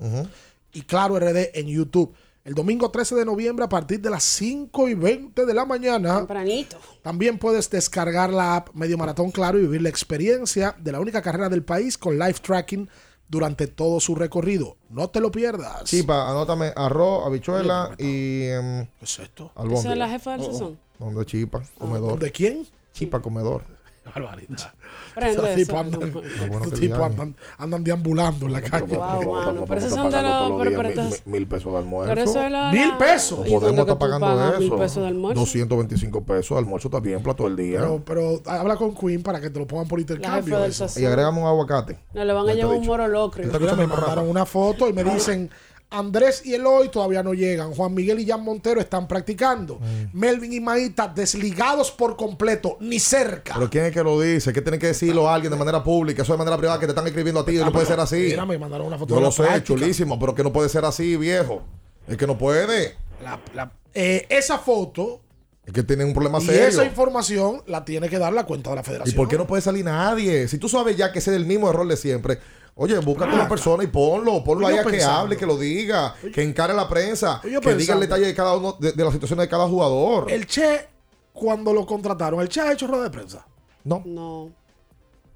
y 0.72 0.82
Claro 0.82 1.18
RD 1.18 1.51
en 1.59 1.68
YouTube. 1.68 2.12
El 2.44 2.52
domingo 2.52 2.90
13 2.90 3.14
de 3.14 3.24
noviembre 3.24 3.64
a 3.64 3.70
partir 3.70 4.02
de 4.02 4.10
las 4.10 4.22
5 4.22 4.90
y 4.90 4.94
20 4.94 5.46
de 5.46 5.54
la 5.54 5.64
mañana. 5.64 6.18
Tempranito. 6.18 6.76
También 7.00 7.38
puedes 7.38 7.70
descargar 7.70 8.30
la 8.30 8.56
app 8.56 8.68
Medio 8.74 8.98
Maratón 8.98 9.30
Claro 9.30 9.58
y 9.58 9.62
vivir 9.62 9.80
la 9.80 9.88
experiencia 9.88 10.76
de 10.78 10.92
la 10.92 11.00
única 11.00 11.22
carrera 11.22 11.48
del 11.48 11.64
país 11.64 11.96
con 11.96 12.18
live 12.18 12.34
tracking 12.34 12.86
durante 13.28 13.66
todo 13.66 13.98
su 13.98 14.14
recorrido. 14.14 14.76
No 14.90 15.08
te 15.08 15.20
lo 15.20 15.30
pierdas. 15.32 15.84
Chipa, 15.84 16.30
anótame 16.30 16.70
arroz, 16.76 17.26
habichuela 17.26 17.94
y. 17.96 18.42
em, 18.42 18.84
¿Qué 18.98 19.04
es 19.06 19.18
esto? 19.20 19.50
¿Esa 19.72 19.92
es 19.92 19.98
la 19.98 20.10
jefa 20.10 20.32
del 20.36 20.44
sazón? 20.44 20.78
¿Dónde 20.98 21.24
chipa? 21.24 21.62
Comedor. 21.78 22.18
¿De 22.18 22.30
quién? 22.30 22.66
Chipa, 22.92 23.22
comedor. 23.22 23.62
Barbaridad. 24.14 24.72
Prende 25.14 25.32
Esos 25.32 25.47
eso, 25.48 25.56
tipos 25.56 25.74
andan, 25.81 26.01
no. 26.01 26.06
Bueno, 26.12 26.26
esos 26.28 26.60
que 26.74 26.81
tipos 26.81 26.81
digan. 26.81 27.02
andan, 27.02 27.36
andan 27.59 27.85
deambulando 27.85 28.47
en 28.47 28.52
la 28.52 28.60
calle. 28.60 28.97
Wow, 28.97 29.32
mano. 29.35 29.64
Pero 29.66 29.81
esos 29.81 29.93
son 29.93 30.10
de 30.10 30.22
los. 30.22 30.59
Pero, 30.62 30.76
pero, 30.76 30.89
entonces- 30.90 31.26
Mil 31.26 31.47
pesos 31.47 31.72
de 31.72 31.78
almuerzo. 31.78 32.14
pero 32.14 32.31
eso 32.31 32.43
es 32.44 32.51
la. 32.52 32.72
Mil 32.72 32.97
pesos. 32.98 33.47
¿Y 33.47 33.51
Podemos 33.51 33.81
estar 33.81 33.98
pagando 33.98 34.48
eso. 34.51 34.59
Mil 34.60 34.72
pesos 34.74 35.02
de 35.02 35.09
almuerzo. 35.09 35.40
225 35.40 36.24
pesos 36.24 36.51
de 36.56 36.59
almuerzo 36.59 36.90
también, 36.90 37.22
plato 37.22 37.44
del 37.44 37.56
día. 37.56 37.81
Pero, 37.81 38.02
pero 38.05 38.43
habla 38.47 38.76
con 38.76 38.94
Queen 38.94 39.22
para 39.22 39.40
que 39.40 39.51
te 39.51 39.59
lo 39.59 39.66
pongan 39.66 39.89
por 39.89 40.01
intercambio. 40.01 40.59
y 40.97 41.05
agregamos 41.05 41.43
un 41.43 41.48
aguacate. 41.48 41.98
No, 42.12 42.24
le 42.24 42.32
van 42.32 42.48
a 42.48 42.55
llevar 42.55 42.76
un 42.76 42.86
moro 42.86 43.09
locrio. 43.09 43.51
Mira, 43.59 43.74
me 43.74 43.86
mandaron 43.86 44.28
una 44.28 44.44
foto 44.44 44.89
y 44.89 44.93
me 44.93 45.02
dicen 45.05 45.51
Andrés 45.98 46.42
y 46.44 46.54
Eloy 46.54 46.88
todavía 46.90 47.22
no 47.22 47.34
llegan. 47.34 47.72
Juan 47.72 47.94
Miguel 47.94 48.18
y 48.20 48.26
Jan 48.26 48.42
Montero 48.42 48.80
están 48.80 49.06
practicando. 49.08 49.76
Mm. 49.76 50.18
Melvin 50.18 50.52
y 50.52 50.60
Maíta 50.60 51.08
desligados 51.14 51.90
por 51.90 52.16
completo, 52.16 52.76
ni 52.80 52.98
cerca. 52.98 53.54
Pero 53.54 53.70
¿quién 53.70 53.84
es 53.86 53.92
que 53.92 54.02
lo 54.02 54.20
dice? 54.20 54.52
¿Qué 54.52 54.60
tiene 54.62 54.78
que 54.78 54.88
decirlo 54.88 55.28
a 55.28 55.34
alguien 55.34 55.50
de 55.52 55.58
manera 55.58 55.82
pública? 55.84 56.22
Eso 56.22 56.32
de 56.32 56.38
manera 56.38 56.56
privada 56.56 56.78
que 56.80 56.86
te 56.86 56.92
están 56.92 57.06
escribiendo 57.06 57.40
a 57.40 57.44
ti. 57.44 57.54
No 57.56 57.72
puede 57.72 57.86
ser 57.86 58.00
así. 58.00 58.16
Mira, 58.16 58.44
me 58.46 58.58
mandaron 58.58 58.86
una 58.86 58.98
foto 58.98 59.10
Yo 59.14 59.16
de 59.20 59.26
lo 59.26 59.30
sé, 59.32 59.42
práctica. 59.42 59.64
chulísimo, 59.66 60.18
pero 60.18 60.34
que 60.34 60.42
no 60.42 60.52
puede 60.52 60.68
ser 60.68 60.84
así, 60.84 61.16
viejo. 61.16 61.62
Es 62.08 62.16
que 62.16 62.26
no 62.26 62.36
puede. 62.36 62.94
La- 63.22 63.40
la- 63.54 63.72
eh, 63.94 64.26
esa 64.28 64.58
foto 64.58 65.20
Es 65.64 65.72
que 65.72 65.82
tienen 65.82 66.08
un 66.08 66.12
problema 66.14 66.38
y 66.38 66.44
serio. 66.46 66.66
esa 66.66 66.84
información 66.84 67.62
la 67.66 67.84
tiene 67.84 68.08
que 68.10 68.18
dar 68.18 68.32
la 68.32 68.44
cuenta 68.44 68.70
de 68.70 68.76
la 68.76 68.82
¿Y 68.82 68.84
federación. 68.84 69.16
por 69.16 69.28
qué 69.28 69.38
no 69.38 69.46
puede 69.46 69.62
salir 69.62 69.84
nadie? 69.84 70.46
Si 70.48 70.58
tú 70.58 70.68
sabes 70.68 70.96
ya 70.96 71.12
que 71.12 71.20
ese 71.20 71.30
es 71.30 71.36
el 71.36 71.46
mismo 71.46 71.70
error 71.70 71.86
de 71.88 71.96
siempre, 71.96 72.38
oye, 72.76 72.98
búscate 72.98 73.34
una 73.34 73.48
persona 73.48 73.84
y 73.84 73.86
ponlo, 73.88 74.42
ponlo 74.44 74.66
ahí 74.66 74.76
a 74.78 74.84
que 74.84 75.02
hable, 75.02 75.36
que 75.36 75.46
lo 75.46 75.56
diga, 75.56 76.14
que 76.32 76.42
encare 76.42 76.74
la 76.74 76.88
prensa, 76.88 77.40
Oye, 77.44 77.60
que 77.60 77.74
diga 77.74 77.94
el 77.94 78.01
detalle 78.01 78.26
de 78.26 78.34
cada 78.34 78.56
uno, 78.56 78.76
de, 78.78 78.92
de 78.92 79.05
la 79.05 79.12
situación 79.12 79.38
de 79.38 79.48
cada 79.48 79.66
jugador. 79.68 80.30
El 80.30 80.46
Che, 80.46 80.88
cuando 81.32 81.72
lo 81.72 81.84
contrataron, 81.86 82.40
¿el 82.40 82.48
Che 82.48 82.60
ha 82.60 82.72
hecho 82.72 82.86
rueda 82.86 83.05
de 83.05 83.10
prensa? 83.10 83.46
No. 83.84 84.02
No. 84.05 84.51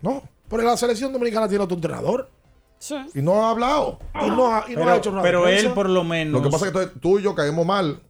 No. 0.00 0.22
Pero 0.48 0.62
la 0.62 0.76
selección 0.76 1.12
dominicana 1.12 1.48
tiene 1.48 1.64
otro 1.64 1.74
entrenador. 1.74 2.30
Sí. 2.78 2.94
Y 3.14 3.20
no 3.22 3.44
ha 3.44 3.50
hablado. 3.50 3.98
Y 4.24 4.30
no 4.30 4.54
ha, 4.54 4.64
y 4.68 4.74
no 4.74 4.80
Pero- 4.80 4.90
ha 4.90 4.96
hecho 4.96 5.10
rueda 5.10 5.22
pero 5.22 5.48
él 5.48 5.72
por 5.72 5.88
lo 5.90 6.04
menos. 6.04 6.40
Lo 6.40 6.42
que 6.42 6.50
pasa 6.50 6.66
es 6.68 6.72
que 6.72 6.86
tú 7.00 7.18
y 7.18 7.22
yo 7.22 7.34
caemos 7.34 7.66
mal 7.66 8.00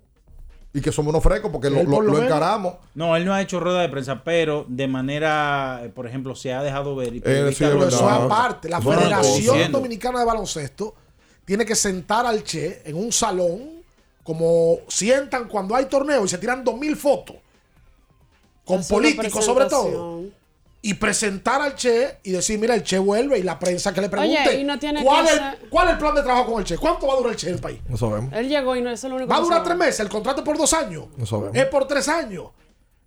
y 0.79 0.81
que 0.81 0.93
somos 0.93 1.11
unos 1.11 1.23
frescos 1.23 1.51
porque 1.51 1.69
lo, 1.71 1.83
lo- 1.83 2.23
encaramos. 2.23 2.75
No, 2.95 3.17
él 3.17 3.25
no 3.25 3.35
ha 3.35 3.43
hecho 3.43 3.61
rueda 3.61 3.81
de 3.83 3.89
prensa, 3.89 4.23
pero 4.25 4.65
de 4.69 4.87
manera, 4.89 5.81
eh, 5.85 5.89
por 5.89 6.07
ejemplo, 6.07 6.35
se 6.35 6.53
ha 6.53 6.63
dejado 6.63 6.95
ver. 6.97 7.15
y 7.17 7.23
Eh, 7.25 7.53
sí, 7.57 7.65
verdad. 7.65 7.89
Eso 7.89 8.09
aparte, 8.09 8.69
la 8.69 8.81
Federación. 8.81 9.73
Dominicana 9.73 10.21
de 10.21 10.25
Baloncesto 10.25 10.95
tiene 11.45 11.65
que 11.65 11.75
sentar 11.75 12.27
al 12.27 12.43
Che 12.45 12.83
en 12.85 12.97
un 12.97 13.13
salón, 13.13 13.83
como 14.23 14.79
sientan 14.89 15.49
cuando 15.49 15.75
hay 15.75 15.87
torneo 15.87 16.25
y 16.25 16.29
se 16.29 16.39
tiran 16.39 16.63
dos 16.63 16.77
mil 16.79 16.97
fotos, 16.97 17.37
con 18.65 18.83
políticos 18.85 19.45
sobre 19.45 19.65
todo. 19.71 20.23
Y 20.81 20.95
presentar 20.95 21.61
al 21.61 21.75
Che 21.75 22.19
y 22.23 22.31
decir, 22.31 22.59
mira, 22.59 22.75
el 22.75 22.83
Che 22.85 22.99
vuelve 22.99 23.39
y 23.39 23.43
la 23.43 23.59
prensa 23.59 23.93
que 23.93 24.01
le 24.01 24.09
pregunte, 24.09 24.49
Oye, 24.49 24.61
y 24.61 24.65
no 24.65 24.79
tiene 24.79 25.03
¿cuál, 25.03 25.25
que 25.25 25.33
es, 25.33 25.37
ser- 25.37 25.69
¿cuál 25.69 25.89
es 25.89 25.93
el 25.95 25.99
plan 25.99 26.15
de 26.15 26.23
trabajo 26.23 26.53
con 26.53 26.61
el 26.61 26.65
Che? 26.65 26.79
¿Cuánto 26.79 27.07
va 27.07 27.15
a 27.15 27.17
durar 27.17 27.33
el 27.33 27.37
Che 27.37 27.49
en 27.49 27.55
el 27.55 27.61
país? 27.61 27.81
No 27.89 27.97
sabemos. 27.97 28.33
Él 28.33 28.49
llegó 28.49 28.77
y 28.77 28.83
no 28.83 28.91
es 28.91 29.03
lo 29.03 29.17
único 29.17 29.29
¿Va 29.29 29.37
a 29.37 29.41
durar 29.41 29.63
tres 29.65 29.77
meses? 29.77 30.01
¿El 30.01 30.09
contrato 30.09 30.41
es 30.41 30.45
por 30.45 30.57
dos 30.57 30.73
años? 30.73 31.07
No 31.17 31.27
sabemos. 31.27 31.57
Es 31.57 31.67
por 31.67 31.87
tres 31.89 32.09
años. 32.09 32.45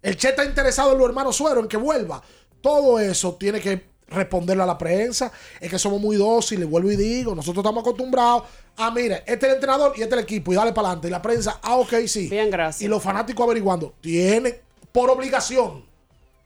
El 0.02 0.18
Che 0.18 0.30
está 0.30 0.44
interesado 0.44 0.92
en 0.92 0.98
los 0.98 1.08
hermanos 1.08 1.36
Suero, 1.36 1.62
en 1.62 1.68
que 1.68 1.78
vuelva. 1.78 2.22
Todo 2.60 3.00
eso 3.00 3.36
tiene 3.36 3.62
que 3.62 3.90
responderle 4.08 4.64
a 4.64 4.66
la 4.66 4.78
prensa. 4.78 5.32
Es 5.60 5.70
que 5.70 5.80
somos 5.80 6.02
muy 6.02 6.18
dóciles, 6.18 6.70
vuelvo 6.70 6.92
y 6.92 6.98
digo. 6.98 7.34
Nosotros 7.34 7.64
estamos 7.64 7.82
acostumbrados 7.82 8.44
a, 8.78 8.92
mire, 8.92 9.24
este 9.26 9.34
es 9.34 9.44
el 9.44 9.52
entrenador 9.56 9.94
y 9.96 10.02
este 10.02 10.16
es 10.16 10.20
el 10.20 10.24
equipo 10.26 10.52
y 10.52 10.56
dale 10.56 10.74
para 10.74 10.90
adelante. 10.90 11.08
Y 11.08 11.12
la 11.12 11.22
prensa, 11.22 11.60
ah, 11.64 11.78
ok, 11.78 11.94
sí. 12.08 12.28
Bien, 12.28 12.52
gracias. 12.52 12.82
Y 12.82 12.88
los 12.90 13.02
fanáticos 13.02 13.46
averiguando. 13.46 13.94
Tienen, 14.02 14.58
por 14.92 15.10
obligación, 15.10 15.86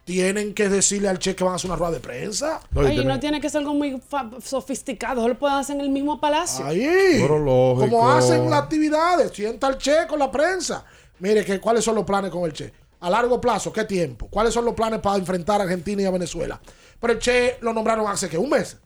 tienen 0.06 0.54
que 0.54 0.70
decirle 0.70 1.10
al 1.10 1.20
Che 1.20 1.36
que 1.36 1.44
van 1.44 1.54
a 1.54 1.56
hacer 1.58 1.70
una 1.70 1.78
rueda 1.78 1.94
de 1.94 2.00
prensa. 2.00 2.62
Oye, 2.76 3.04
no 3.04 3.20
tiene 3.20 3.42
que 3.42 3.50
ser 3.50 3.60
algo 3.60 3.74
muy 3.74 4.02
sofisticado. 4.42 5.22
Eso 5.22 5.28
lo 5.28 5.38
pueden 5.38 5.58
hacer 5.58 5.76
en 5.76 5.82
el 5.82 5.90
mismo 5.90 6.22
palacio. 6.22 6.64
Ahí. 6.64 7.26
Como 7.28 8.10
hacen 8.10 8.50
las 8.50 8.62
actividades, 8.62 9.32
sienta 9.32 9.68
el 9.68 9.78
Che 9.78 10.06
con 10.08 10.20
la 10.20 10.32
prensa. 10.32 10.86
Mire, 11.20 11.44
que, 11.44 11.60
¿cuáles 11.60 11.84
son 11.84 11.96
los 11.96 12.06
planes 12.06 12.30
con 12.32 12.44
el 12.44 12.54
Che? 12.54 12.72
A 13.00 13.10
largo 13.10 13.42
plazo, 13.42 13.74
¿qué 13.74 13.84
tiempo? 13.84 14.28
¿Cuáles 14.30 14.54
son 14.54 14.64
los 14.64 14.76
planes 14.76 15.00
para 15.00 15.18
enfrentar 15.18 15.60
a 15.60 15.64
Argentina 15.64 16.04
y 16.04 16.06
a 16.06 16.12
Venezuela? 16.12 16.62
Pero 17.00 17.14
el 17.14 17.20
Che 17.20 17.58
lo 17.62 17.74
nombraron 17.74 18.08
hace 18.08 18.30
que 18.30 18.38
un 18.38 18.50
mes. 18.50 18.78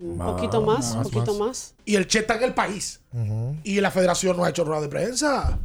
Un 0.00 0.16
poquito 0.16 0.62
más, 0.62 0.92
un 0.92 1.02
poquito 1.02 1.34
más. 1.34 1.74
Y 1.84 1.96
el 1.96 2.06
Che 2.06 2.20
está 2.20 2.36
en 2.36 2.44
el 2.44 2.54
país. 2.54 3.00
Y 3.64 3.80
la 3.80 3.90
federación 3.90 4.36
no 4.36 4.44
ha 4.44 4.50
hecho 4.50 4.62
rueda 4.62 4.82
de 4.82 4.88
prensa. 4.88 5.58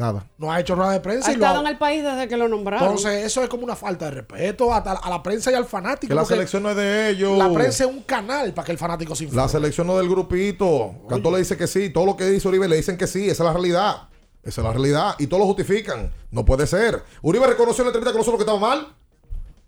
Nada. 0.00 0.24
No 0.38 0.50
ha 0.50 0.58
hecho 0.58 0.74
rueda 0.74 0.92
de 0.92 1.00
prensa. 1.00 1.28
Ha 1.28 1.32
y 1.32 1.36
lo 1.36 1.42
estado 1.44 1.58
ha- 1.58 1.60
en 1.60 1.66
el 1.66 1.76
país 1.76 2.02
desde 2.02 2.26
que 2.26 2.38
lo 2.38 2.48
nombraron. 2.48 2.88
Entonces, 2.88 3.22
eso 3.22 3.42
es 3.42 3.50
como 3.50 3.64
una 3.64 3.76
falta 3.76 4.06
de 4.06 4.12
respeto 4.12 4.72
a, 4.72 4.78
a 4.78 5.10
la 5.10 5.22
prensa 5.22 5.50
y 5.50 5.54
al 5.54 5.66
fanático. 5.66 6.08
Que 6.08 6.14
la 6.14 6.24
selección 6.24 6.62
no 6.62 6.70
es 6.70 6.76
de 6.76 7.10
ellos. 7.10 7.36
La 7.36 7.52
prensa 7.52 7.84
es 7.84 7.90
un 7.90 8.00
canal 8.04 8.54
para 8.54 8.64
que 8.64 8.72
el 8.72 8.78
fanático 8.78 9.14
se 9.14 9.24
informe. 9.24 9.42
La 9.42 9.48
selección 9.48 9.86
no 9.86 9.98
del 9.98 10.08
grupito. 10.08 10.94
Cantó 11.06 11.30
le 11.30 11.36
dice 11.40 11.58
que 11.58 11.66
sí. 11.66 11.90
Todo 11.90 12.06
lo 12.06 12.16
que 12.16 12.24
dice 12.24 12.48
Uribe 12.48 12.66
le 12.66 12.76
dicen 12.76 12.96
que 12.96 13.06
sí. 13.06 13.24
Esa 13.28 13.42
es 13.42 13.46
la 13.46 13.52
realidad. 13.52 14.08
Esa 14.42 14.62
es 14.62 14.64
la 14.66 14.72
realidad. 14.72 15.16
Y 15.18 15.26
todos 15.26 15.40
lo 15.42 15.46
justifican. 15.46 16.10
No 16.30 16.46
puede 16.46 16.66
ser. 16.66 17.04
Uribe 17.20 17.46
reconoció 17.46 17.82
en 17.82 17.88
la 17.88 17.90
entrevista 17.90 18.12
que 18.12 18.18
nosotros 18.18 18.38
que 18.38 18.50
estaba 18.50 18.58
mal. 18.58 18.88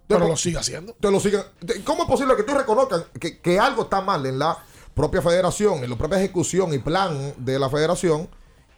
Pero 0.06 0.26
lo 0.28 0.36
sigue 0.38 0.56
haciendo. 0.56 0.94
Te 0.98 1.10
lo 1.10 1.20
sigan. 1.20 1.42
¿Cómo 1.84 2.04
es 2.04 2.09
posible 2.09 2.34
que 2.36 2.42
tú 2.42 2.54
reconozcas 2.54 3.04
que, 3.20 3.38
que 3.38 3.59
algo 3.60 3.82
está 3.82 4.00
mal 4.00 4.24
en 4.24 4.38
la 4.38 4.56
propia 4.94 5.20
federación, 5.20 5.84
en 5.84 5.90
la 5.90 5.96
propia 5.96 6.16
ejecución 6.18 6.72
y 6.72 6.78
plan 6.78 7.34
de 7.36 7.59
la 7.59 7.68
federación? 7.68 8.28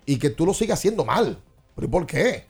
Y 0.07 0.19
que 0.19 0.31
tú 0.31 0.47
lo 0.47 0.55
sigas 0.55 0.79
haciendo 0.79 1.05
mal. 1.05 1.39
¿Pero 1.75 1.87
y 1.87 1.91
por 1.91 2.07
qué? 2.07 2.47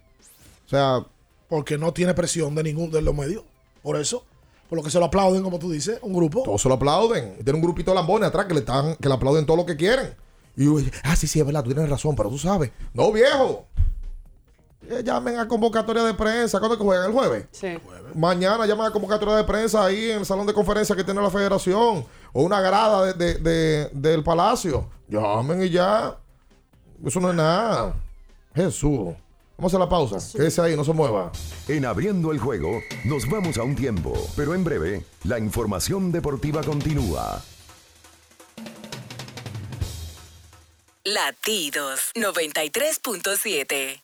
O 0.66 0.68
sea. 0.68 1.04
Porque 1.48 1.76
no 1.78 1.92
tiene 1.92 2.14
presión 2.14 2.54
de 2.54 2.62
ningún 2.62 2.90
de 2.90 3.02
los 3.02 3.14
medios. 3.14 3.42
Por 3.82 3.96
eso. 3.96 4.24
Por 4.68 4.78
lo 4.78 4.82
que 4.84 4.90
se 4.90 4.98
lo 4.98 5.04
aplauden, 5.04 5.42
como 5.42 5.58
tú 5.58 5.70
dices, 5.70 5.98
un 6.02 6.14
grupo. 6.14 6.42
Todos 6.42 6.62
se 6.62 6.68
lo 6.68 6.74
aplauden. 6.76 7.36
Tiene 7.44 7.52
un 7.52 7.62
grupito 7.62 7.90
de 7.90 7.94
lambones 7.96 8.28
atrás 8.28 8.46
que 8.46 8.54
le 8.54 8.60
están, 8.60 8.96
que 8.96 9.08
le 9.08 9.14
aplauden 9.14 9.44
todo 9.46 9.58
lo 9.58 9.66
que 9.66 9.76
quieren. 9.76 10.14
Y 10.56 10.64
yo, 10.64 10.76
ah, 11.02 11.14
sí, 11.16 11.26
sí, 11.26 11.38
es 11.38 11.44
verdad, 11.46 11.62
tú 11.62 11.70
tienes 11.72 11.88
razón, 11.90 12.16
pero 12.16 12.30
tú 12.30 12.38
sabes. 12.38 12.70
No, 12.94 13.12
viejo. 13.12 13.66
Eh, 14.88 15.02
llamen 15.04 15.38
a 15.38 15.48
convocatoria 15.48 16.02
de 16.02 16.14
prensa. 16.14 16.58
¿Cuándo 16.58 16.74
es 16.74 16.78
que 16.78 16.84
juegan? 16.84 17.06
¿El 17.06 17.12
jueves? 17.12 17.46
Sí. 17.52 17.68
Mañana 18.14 18.66
llamen 18.66 18.86
a 18.86 18.90
convocatoria 18.90 19.36
de 19.36 19.44
prensa 19.44 19.84
ahí 19.84 20.10
en 20.10 20.18
el 20.20 20.26
salón 20.26 20.46
de 20.46 20.52
conferencia 20.54 20.94
que 20.96 21.04
tiene 21.04 21.20
la 21.22 21.30
federación. 21.30 22.04
O 22.32 22.42
una 22.42 22.60
grada 22.60 23.12
de- 23.12 23.14
de- 23.14 23.38
de- 23.38 23.90
del 23.92 24.22
palacio. 24.22 24.88
Llamen 25.08 25.62
y 25.62 25.70
ya. 25.70 26.18
Eso 27.04 27.20
no 27.20 27.30
es 27.30 27.36
nada. 27.36 27.94
Jesús. 28.54 29.14
Vamos 29.56 29.74
a 29.74 29.78
la 29.78 29.88
pausa. 29.88 30.18
Quédese 30.36 30.60
ahí, 30.60 30.76
no 30.76 30.84
se 30.84 30.92
mueva. 30.92 31.30
En 31.68 31.84
abriendo 31.84 32.32
el 32.32 32.38
juego, 32.38 32.80
nos 33.04 33.28
vamos 33.28 33.56
a 33.56 33.62
un 33.62 33.76
tiempo, 33.76 34.12
pero 34.36 34.54
en 34.54 34.64
breve, 34.64 35.04
la 35.24 35.38
información 35.38 36.10
deportiva 36.10 36.62
continúa. 36.62 37.42
Latidos 41.04 42.12
93.7. 42.14 44.03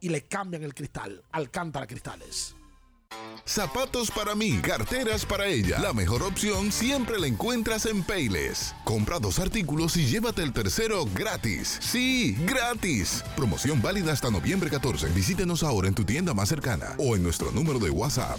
y 0.00 0.08
le 0.08 0.22
cambian 0.22 0.62
el 0.62 0.74
cristal. 0.74 1.22
Alcántara 1.32 1.86
Cristales. 1.86 2.54
Zapatos 3.44 4.10
para 4.10 4.34
mí, 4.34 4.60
carteras 4.62 5.26
para 5.26 5.46
ella. 5.46 5.78
La 5.80 5.92
mejor 5.92 6.22
opción 6.22 6.70
siempre 6.70 7.18
la 7.18 7.26
encuentras 7.26 7.86
en 7.86 8.02
Payless. 8.04 8.74
Compra 8.84 9.18
dos 9.18 9.38
artículos 9.40 9.96
y 9.96 10.06
llévate 10.06 10.42
el 10.42 10.52
tercero 10.52 11.04
gratis. 11.14 11.78
Sí, 11.80 12.36
gratis. 12.46 13.24
Promoción 13.36 13.82
válida 13.82 14.12
hasta 14.12 14.30
noviembre 14.30 14.70
14. 14.70 15.08
Visítenos 15.08 15.64
ahora 15.64 15.88
en 15.88 15.94
tu 15.94 16.04
tienda 16.04 16.34
más 16.34 16.48
cercana 16.48 16.94
o 16.98 17.16
en 17.16 17.22
nuestro 17.22 17.50
número 17.50 17.78
de 17.80 17.90
WhatsApp. 17.90 18.38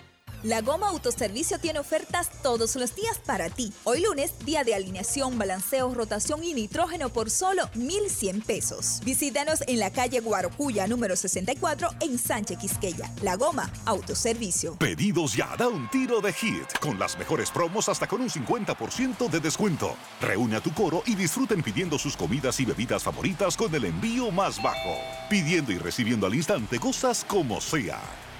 La 0.43 0.61
Goma 0.61 0.89
Autoservicio 0.89 1.59
tiene 1.59 1.77
ofertas 1.77 2.31
todos 2.41 2.75
los 2.75 2.95
días 2.95 3.19
para 3.23 3.49
ti. 3.51 3.71
Hoy 3.83 4.01
lunes, 4.01 4.33
día 4.43 4.63
de 4.63 4.73
alineación, 4.73 5.37
balanceo, 5.37 5.93
rotación 5.93 6.43
y 6.43 6.55
nitrógeno 6.55 7.09
por 7.09 7.29
solo 7.29 7.69
1,100 7.75 8.41
pesos. 8.41 9.01
Visítanos 9.05 9.59
en 9.67 9.79
la 9.79 9.91
calle 9.91 10.19
Guarocuya, 10.19 10.87
número 10.87 11.15
64, 11.15 11.89
en 11.99 12.17
Sánchez 12.17 12.57
Quisqueya. 12.57 13.11
La 13.21 13.35
Goma 13.35 13.71
Autoservicio. 13.85 14.75
Pedidos 14.77 15.35
ya, 15.35 15.55
da 15.57 15.67
un 15.67 15.87
tiro 15.91 16.21
de 16.21 16.33
hit, 16.33 16.79
con 16.79 16.97
las 16.97 17.19
mejores 17.19 17.51
promos 17.51 17.87
hasta 17.87 18.07
con 18.07 18.21
un 18.21 18.29
50% 18.29 19.29
de 19.29 19.39
descuento. 19.39 19.95
Reúne 20.21 20.55
a 20.55 20.61
tu 20.61 20.73
coro 20.73 21.03
y 21.05 21.13
disfruten 21.13 21.61
pidiendo 21.61 21.99
sus 21.99 22.17
comidas 22.17 22.59
y 22.59 22.65
bebidas 22.65 23.03
favoritas 23.03 23.55
con 23.55 23.75
el 23.75 23.85
envío 23.85 24.31
más 24.31 24.59
bajo. 24.63 24.95
Pidiendo 25.29 25.71
y 25.71 25.77
recibiendo 25.77 26.25
al 26.25 26.33
instante 26.33 26.79
cosas 26.79 27.23
como 27.27 27.61
sea. 27.61 28.01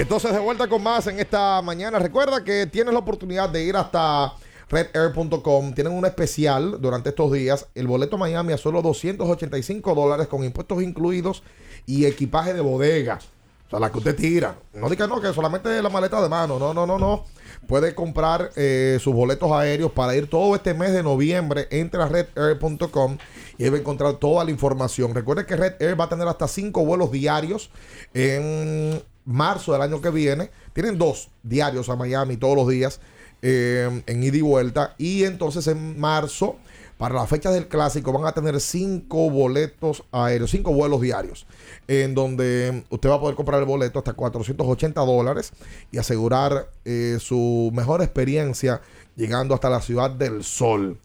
Entonces 0.00 0.32
de 0.32 0.38
vuelta 0.38 0.66
con 0.66 0.82
más 0.82 1.06
en 1.08 1.20
esta 1.20 1.60
mañana. 1.60 1.98
Recuerda 1.98 2.42
que 2.42 2.66
tienes 2.66 2.94
la 2.94 3.00
oportunidad 3.00 3.50
de 3.50 3.64
ir 3.64 3.76
hasta 3.76 4.32
redair.com. 4.70 5.74
Tienen 5.74 5.92
un 5.92 6.06
especial 6.06 6.80
durante 6.80 7.10
estos 7.10 7.30
días. 7.30 7.66
El 7.74 7.86
boleto 7.86 8.16
Miami 8.16 8.54
a 8.54 8.56
solo 8.56 8.80
285 8.80 9.94
dólares 9.94 10.26
con 10.26 10.42
impuestos 10.42 10.82
incluidos 10.82 11.42
y 11.84 12.06
equipaje 12.06 12.54
de 12.54 12.62
bodega. 12.62 13.18
O 13.66 13.70
sea, 13.70 13.78
la 13.78 13.92
que 13.92 13.98
usted 13.98 14.16
tira. 14.16 14.56
No 14.72 14.88
diga 14.88 15.06
no, 15.06 15.20
que 15.20 15.34
solamente 15.34 15.82
la 15.82 15.90
maleta 15.90 16.22
de 16.22 16.30
mano. 16.30 16.58
No, 16.58 16.72
no, 16.72 16.86
no, 16.86 16.98
no. 16.98 17.26
Puede 17.66 17.94
comprar 17.94 18.52
eh, 18.56 18.98
sus 19.02 19.14
boletos 19.14 19.52
aéreos 19.52 19.92
para 19.92 20.16
ir 20.16 20.30
todo 20.30 20.54
este 20.54 20.72
mes 20.72 20.94
de 20.94 21.02
noviembre. 21.02 21.68
Entre 21.70 22.02
a 22.02 22.06
redair.com 22.06 23.18
y 23.58 23.64
ahí 23.64 23.68
va 23.68 23.76
a 23.76 23.80
encontrar 23.80 24.14
toda 24.14 24.44
la 24.44 24.50
información. 24.50 25.14
Recuerde 25.14 25.44
que 25.44 25.56
Red 25.56 25.74
Air 25.78 26.00
va 26.00 26.04
a 26.04 26.08
tener 26.08 26.26
hasta 26.26 26.48
cinco 26.48 26.86
vuelos 26.86 27.12
diarios 27.12 27.70
en 28.14 29.02
marzo 29.24 29.72
del 29.72 29.82
año 29.82 30.00
que 30.00 30.10
viene. 30.10 30.50
Tienen 30.72 30.98
dos 30.98 31.30
diarios 31.42 31.88
a 31.88 31.96
Miami 31.96 32.36
todos 32.36 32.56
los 32.56 32.68
días 32.68 33.00
eh, 33.42 34.02
en 34.06 34.22
ida 34.22 34.36
y 34.36 34.42
vuelta. 34.42 34.94
Y 34.98 35.24
entonces 35.24 35.66
en 35.66 35.98
marzo, 35.98 36.56
para 36.98 37.14
la 37.14 37.26
fecha 37.26 37.50
del 37.50 37.68
clásico, 37.68 38.12
van 38.12 38.26
a 38.26 38.32
tener 38.32 38.60
cinco 38.60 39.30
boletos 39.30 40.04
aéreos, 40.12 40.50
cinco 40.50 40.72
vuelos 40.72 41.00
diarios, 41.00 41.46
en 41.88 42.14
donde 42.14 42.84
usted 42.90 43.08
va 43.08 43.14
a 43.14 43.20
poder 43.20 43.36
comprar 43.36 43.60
el 43.60 43.66
boleto 43.66 43.98
hasta 43.98 44.12
480 44.12 45.00
dólares 45.00 45.52
y 45.90 45.98
asegurar 45.98 46.68
eh, 46.84 47.16
su 47.20 47.70
mejor 47.74 48.02
experiencia 48.02 48.82
llegando 49.16 49.54
hasta 49.54 49.70
la 49.70 49.80
ciudad 49.80 50.10
del 50.10 50.44
sol. 50.44 50.98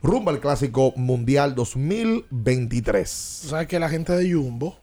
Rumbo 0.00 0.30
al 0.30 0.38
Clásico 0.38 0.92
Mundial 0.94 1.56
2023. 1.56 3.08
¿Sabes 3.08 3.66
que 3.66 3.80
la 3.80 3.88
gente 3.88 4.12
de 4.12 4.32
Jumbo 4.32 4.78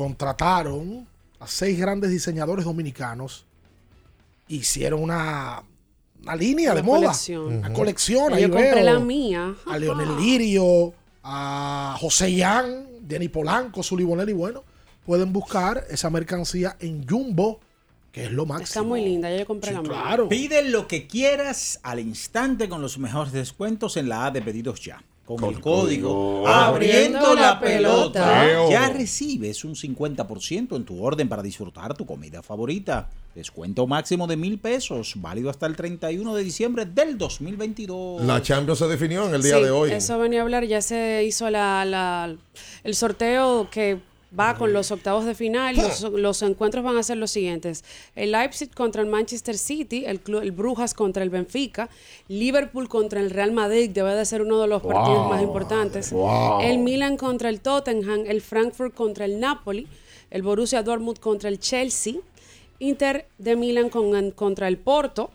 contrataron 0.00 1.06
a 1.40 1.46
seis 1.46 1.78
grandes 1.78 2.10
diseñadores 2.10 2.64
dominicanos? 2.64 3.44
Hicieron 4.48 5.02
una, 5.02 5.62
una 6.22 6.36
línea 6.36 6.70
Una 6.72 6.80
de 6.80 6.82
moda. 6.82 7.00
colección. 7.08 7.46
Una 7.58 7.72
colección. 7.74 8.30
Yo 8.30 8.34
ahí 8.36 8.42
compré 8.44 8.74
veo 8.76 8.84
la 8.84 8.98
mía. 8.98 9.54
A 9.66 9.76
Leonel 9.78 10.16
Lirio, 10.16 10.94
a 11.22 11.98
José 12.00 12.34
Yan, 12.34 12.86
Denny 13.02 13.28
Polanco, 13.28 13.82
Zully 13.82 14.04
Bonelli. 14.04 14.32
Bueno, 14.32 14.64
pueden 15.04 15.34
buscar 15.34 15.84
esa 15.90 16.08
mercancía 16.08 16.76
en 16.80 17.06
Jumbo, 17.06 17.60
que 18.10 18.24
es 18.24 18.32
lo 18.32 18.46
máximo. 18.46 18.64
Está 18.64 18.82
muy 18.82 19.04
linda, 19.04 19.36
yo 19.36 19.44
compré 19.44 19.72
la 19.72 19.82
mía. 19.82 19.90
Claro. 19.90 20.30
Pide 20.30 20.62
lo 20.70 20.88
que 20.88 21.06
quieras 21.08 21.78
al 21.82 22.00
instante 22.00 22.70
con 22.70 22.80
los 22.80 22.96
mejores 22.98 23.34
descuentos 23.34 23.98
en 23.98 24.08
la 24.08 24.24
A 24.24 24.30
de 24.30 24.40
pedidos 24.40 24.80
ya. 24.80 25.04
Con, 25.36 25.44
el 25.54 25.60
código 25.60 26.46
Abriendo 26.46 27.34
la 27.34 27.60
pelota. 27.60 28.68
Ya 28.70 28.88
recibes 28.90 29.64
un 29.64 29.74
50% 29.74 30.76
en 30.76 30.84
tu 30.84 31.02
orden 31.02 31.28
para 31.28 31.42
disfrutar 31.42 31.94
tu 31.94 32.06
comida 32.06 32.42
favorita. 32.42 33.08
Descuento 33.34 33.86
máximo 33.86 34.26
de 34.26 34.36
mil 34.36 34.58
pesos, 34.58 35.12
válido 35.16 35.50
hasta 35.50 35.66
el 35.66 35.76
31 35.76 36.34
de 36.34 36.42
diciembre 36.42 36.84
del 36.84 37.16
2022. 37.16 38.22
La 38.24 38.42
Champions 38.42 38.78
se 38.80 38.88
definió 38.88 39.26
en 39.28 39.34
el 39.34 39.42
día 39.42 39.56
Sí, 39.58 39.62
de 39.62 39.70
hoy. 39.70 39.92
Eso 39.92 40.18
venía 40.18 40.40
a 40.40 40.42
hablar, 40.42 40.64
ya 40.64 40.82
se 40.82 41.22
hizo 41.24 41.48
la, 41.48 41.84
la- 41.84 42.34
el 42.82 42.94
sorteo 42.96 43.68
que 43.70 44.00
va 44.38 44.56
con 44.56 44.72
los 44.72 44.90
octavos 44.90 45.24
de 45.24 45.34
final. 45.34 45.76
Los, 45.76 46.02
los 46.02 46.42
encuentros 46.42 46.84
van 46.84 46.96
a 46.96 47.02
ser 47.02 47.16
los 47.16 47.30
siguientes. 47.30 47.84
El 48.14 48.32
Leipzig 48.32 48.72
contra 48.74 49.02
el 49.02 49.08
Manchester 49.08 49.58
City, 49.58 50.04
el, 50.06 50.20
el 50.42 50.52
Brujas 50.52 50.94
contra 50.94 51.22
el 51.22 51.30
Benfica, 51.30 51.88
Liverpool 52.28 52.88
contra 52.88 53.20
el 53.20 53.30
Real 53.30 53.52
Madrid, 53.52 53.90
debe 53.90 54.14
de 54.14 54.24
ser 54.24 54.42
uno 54.42 54.60
de 54.60 54.68
los 54.68 54.82
partidos 54.82 55.28
más 55.28 55.42
importantes. 55.42 56.12
Wow. 56.12 56.60
El 56.60 56.78
Milan 56.78 57.16
contra 57.16 57.48
el 57.48 57.60
Tottenham, 57.60 58.24
el 58.26 58.40
Frankfurt 58.40 58.94
contra 58.94 59.24
el 59.24 59.40
Napoli, 59.40 59.86
el 60.30 60.42
Borussia 60.42 60.82
Dortmund 60.82 61.18
contra 61.18 61.48
el 61.48 61.58
Chelsea, 61.58 62.14
Inter 62.78 63.26
de 63.38 63.56
Milan 63.56 63.88
con- 63.90 64.30
contra 64.30 64.68
el 64.68 64.78
Porto. 64.78 65.30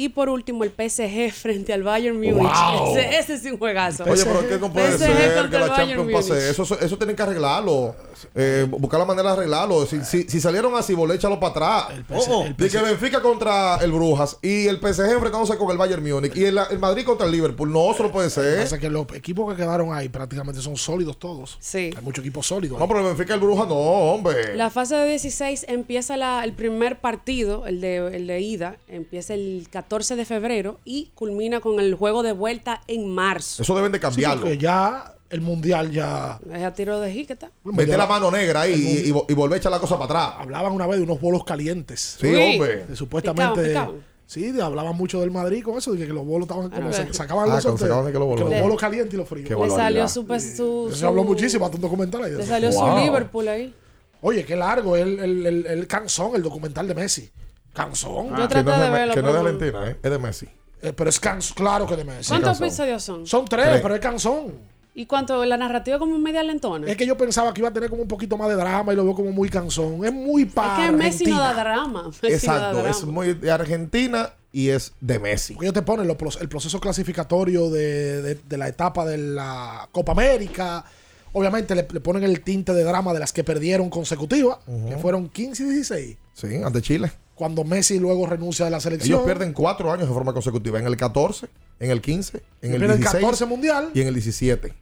Y 0.00 0.10
por 0.10 0.28
último, 0.28 0.62
el 0.62 0.70
PSG 0.70 1.32
frente 1.34 1.72
al 1.72 1.82
Bayern 1.82 2.16
Múnich. 2.16 2.34
Wow. 2.34 2.96
Ese, 2.96 3.18
ese 3.18 3.34
es 3.34 3.44
un 3.52 3.58
juegazo. 3.58 4.04
Oye, 4.04 4.22
pero 4.24 4.48
¿qué 4.48 4.56
no 4.58 4.72
puede 4.72 4.92
PSG 4.92 4.98
ser 4.98 5.50
que 5.50 5.58
la 5.58 5.74
Champions 5.74 6.12
pase? 6.12 6.50
Eso, 6.50 6.62
eso, 6.62 6.78
eso 6.78 6.96
tienen 6.96 7.16
que 7.16 7.22
arreglarlo. 7.22 7.96
Eh, 8.32 8.64
buscar 8.70 9.00
la 9.00 9.06
manera 9.06 9.30
de 9.30 9.34
arreglarlo. 9.38 9.84
Si, 9.86 10.04
si, 10.04 10.22
si 10.28 10.40
salieron 10.40 10.76
así, 10.76 10.94
volé, 10.94 11.16
échalo 11.16 11.40
para 11.40 11.50
atrás. 11.50 12.04
Oh. 12.10 12.46
De 12.56 12.70
que 12.70 12.78
Benfica 12.78 13.20
contra 13.20 13.78
el 13.82 13.90
Brujas 13.90 14.38
y 14.40 14.68
el 14.68 14.76
PSG 14.76 15.10
enfrentándose 15.14 15.56
con 15.56 15.68
el 15.72 15.76
Bayern 15.78 16.08
Múnich 16.08 16.36
y 16.36 16.44
el, 16.44 16.60
el 16.70 16.78
Madrid 16.78 17.04
contra 17.04 17.26
el 17.26 17.32
Liverpool. 17.32 17.72
No, 17.72 17.90
eso 17.90 18.04
no 18.04 18.12
puede 18.12 18.30
ser. 18.30 18.60
pasa 18.60 18.78
que 18.78 18.88
los 18.88 19.04
equipos 19.14 19.50
que 19.52 19.60
quedaron 19.60 19.92
ahí 19.92 20.08
prácticamente 20.08 20.60
son 20.60 20.76
sólidos 20.76 21.18
todos. 21.18 21.56
Sí. 21.58 21.90
Hay 21.96 22.02
muchos 22.04 22.22
equipos 22.24 22.46
sólidos. 22.46 22.78
No, 22.78 22.86
pero 22.86 23.00
el 23.00 23.06
Benfica 23.06 23.32
y 23.32 23.34
el 23.34 23.40
Brujas 23.40 23.66
no, 23.66 23.74
hombre. 23.74 24.54
La 24.54 24.70
fase 24.70 24.94
de 24.94 25.08
16 25.08 25.66
empieza 25.68 26.16
la- 26.16 26.44
el 26.44 26.52
primer 26.52 27.00
partido, 27.00 27.66
el 27.66 27.80
de, 27.80 27.96
el 28.16 28.28
de 28.28 28.40
ida, 28.40 28.76
empieza 28.86 29.34
el 29.34 29.66
14 29.72 29.87
de 29.88 30.24
febrero 30.24 30.78
y 30.84 31.10
culmina 31.14 31.60
con 31.60 31.80
el 31.80 31.94
juego 31.94 32.22
de 32.22 32.32
vuelta 32.32 32.82
en 32.86 33.08
marzo. 33.08 33.62
Eso 33.62 33.74
deben 33.76 33.92
de 33.92 34.00
cambiarlo. 34.00 34.42
porque 34.42 34.58
ya 34.58 35.14
el 35.30 35.40
mundial 35.40 35.90
ya. 35.90 36.38
Es 36.52 36.62
a 36.62 36.72
tiro 36.74 37.00
de 37.00 37.12
jiqueta. 37.12 37.50
Mete 37.64 37.96
la 37.96 38.06
mano 38.06 38.30
negra 38.30 38.62
ahí 38.62 38.74
y, 38.74 39.10
y, 39.10 39.14
y 39.28 39.34
volver 39.34 39.56
a 39.56 39.58
echar 39.58 39.72
la 39.72 39.78
cosa 39.80 39.98
para 39.98 40.04
atrás. 40.04 40.34
Hablaban 40.40 40.72
una 40.72 40.86
vez 40.86 40.98
de 40.98 41.04
unos 41.04 41.20
bolos 41.20 41.44
calientes. 41.44 42.16
Sí, 42.20 42.26
hombre. 42.34 42.86
De 42.86 42.96
supuestamente. 42.96 43.74
Sí, 44.26 44.52
de- 44.52 44.60
hablaban 44.62 44.94
mucho 44.94 45.20
del 45.22 45.30
Madrid 45.30 45.62
con 45.64 45.78
eso, 45.78 45.92
de 45.92 45.98
que, 46.00 46.06
que 46.06 46.12
los 46.12 46.24
bolos 46.26 46.46
estaban 46.46 46.68
como 46.70 46.88
Ah, 46.90 46.92
se- 46.92 47.04
ve. 47.06 47.14
sacaban 47.14 47.44
Ah, 47.50 47.54
los 47.54 47.64
que 47.64 47.70
sorteos. 47.70 47.88
los 48.12 48.26
bolos. 48.26 48.44
que 48.48 48.54
los 48.56 48.62
bolos 48.62 48.78
calientes 48.78 49.14
y 49.14 49.16
los 49.16 49.26
fríos. 49.28 49.48
Le 49.58 49.70
salió 49.70 50.06
su, 50.06 50.26
pues, 50.26 50.54
su, 50.56 50.90
Se 50.94 51.06
habló 51.06 51.24
muchísimo, 51.24 51.64
hasta 51.64 51.76
un 51.78 51.82
documental 51.82 52.24
ahí. 52.24 52.32
Le 52.32 52.44
salió 52.44 52.70
Wow. 52.70 52.92
su 52.98 52.98
Liverpool 53.04 53.48
ahí. 53.48 53.74
Oye, 54.20 54.44
qué 54.44 54.54
largo 54.56 54.96
el, 54.96 55.18
el, 55.18 55.46
el, 55.46 55.66
el 55.66 55.86
canzón, 55.86 56.32
el 56.34 56.42
documental 56.42 56.86
de 56.88 56.94
Messi. 56.94 57.30
Canzón. 57.72 58.30
Yo 58.30 58.48
traté 58.48 58.54
que 58.56 58.62
no 58.64 58.74
es 58.74 58.80
de 58.80 58.90
verlo, 58.90 59.14
que 59.14 59.22
no 59.22 59.28
es 59.28 59.34
de 59.34 59.40
pero- 59.40 59.48
Argentina, 59.54 59.90
¿eh? 59.90 59.96
es 60.02 60.10
de 60.10 60.18
Messi. 60.18 60.46
Eh, 60.80 60.92
pero 60.92 61.10
es 61.10 61.18
canzón, 61.20 61.54
claro 61.56 61.86
que 61.86 61.96
de 61.96 62.04
Messi. 62.04 62.28
¿Cuántos 62.28 62.60
episodios 62.60 63.02
son? 63.02 63.26
Son 63.26 63.44
tres, 63.46 63.66
Tres. 63.68 63.80
pero 63.82 63.94
es 63.94 64.00
canzón. 64.00 64.54
¿Y 64.94 65.06
cuánto? 65.06 65.44
La 65.44 65.56
narrativa 65.56 65.96
como 65.98 66.18
media 66.18 66.42
lentona. 66.42 66.88
Es 66.88 66.96
que 66.96 67.06
yo 67.06 67.16
pensaba 67.16 67.54
que 67.54 67.60
iba 67.60 67.68
a 67.68 67.72
tener 67.72 67.88
como 67.88 68.02
un 68.02 68.08
poquito 68.08 68.36
más 68.36 68.48
de 68.48 68.56
drama 68.56 68.92
y 68.92 68.96
lo 68.96 69.04
veo 69.04 69.14
como 69.14 69.30
muy 69.30 69.48
canzón. 69.48 70.04
Es 70.04 70.12
muy 70.12 70.44
para 70.44 70.84
Es 70.86 70.90
que 70.90 70.96
Messi 70.96 71.24
no 71.26 71.38
da 71.38 71.54
drama. 71.54 72.04
Messi 72.08 72.18
no 72.22 72.28
da 72.28 72.34
Exacto, 72.34 72.76
drama. 72.78 72.90
es 72.90 73.04
muy 73.04 73.34
de 73.34 73.50
Argentina 73.50 74.30
y 74.50 74.70
es 74.70 74.92
de 75.00 75.20
Messi. 75.20 75.54
Porque 75.54 75.66
ellos 75.66 75.74
te 75.74 75.82
ponen 75.82 76.08
los 76.08 76.40
el 76.40 76.48
proceso 76.48 76.80
clasificatorio 76.80 77.70
de, 77.70 78.22
de- 78.22 78.34
de 78.36 78.56
la 78.58 78.66
etapa 78.66 79.04
de 79.04 79.18
la 79.18 79.88
Copa 79.92 80.12
América. 80.12 80.84
Obviamente 81.32 81.76
le, 81.76 81.86
le 81.88 82.00
ponen 82.00 82.24
el 82.24 82.40
tinte 82.42 82.72
de 82.72 82.82
drama 82.82 83.12
de 83.12 83.20
las 83.20 83.32
que 83.32 83.44
perdieron 83.44 83.90
consecutivas, 83.90 84.58
que 84.88 84.96
fueron 84.96 85.28
15 85.28 85.62
y 85.62 85.66
16. 85.66 86.16
Sí, 86.32 86.56
ante 86.64 86.82
Chile. 86.82 87.12
Cuando 87.38 87.62
Messi 87.62 88.00
luego 88.00 88.26
renuncia 88.26 88.64
de 88.64 88.70
la 88.72 88.80
selección. 88.80 89.14
Ellos 89.20 89.24
pierden 89.24 89.52
cuatro 89.52 89.92
años 89.92 90.08
de 90.08 90.12
forma 90.12 90.32
consecutiva. 90.32 90.78
En 90.80 90.86
el 90.86 90.96
14, 90.96 91.46
en 91.78 91.90
el 91.92 92.00
15, 92.00 92.42
en 92.62 92.72
el 92.72 92.78
Pierden 92.78 92.96
16 92.98 93.22
14 93.22 93.46
mundial. 93.46 93.90
y 93.94 94.00
en 94.00 94.08
el 94.08 94.14
17. 94.14 94.74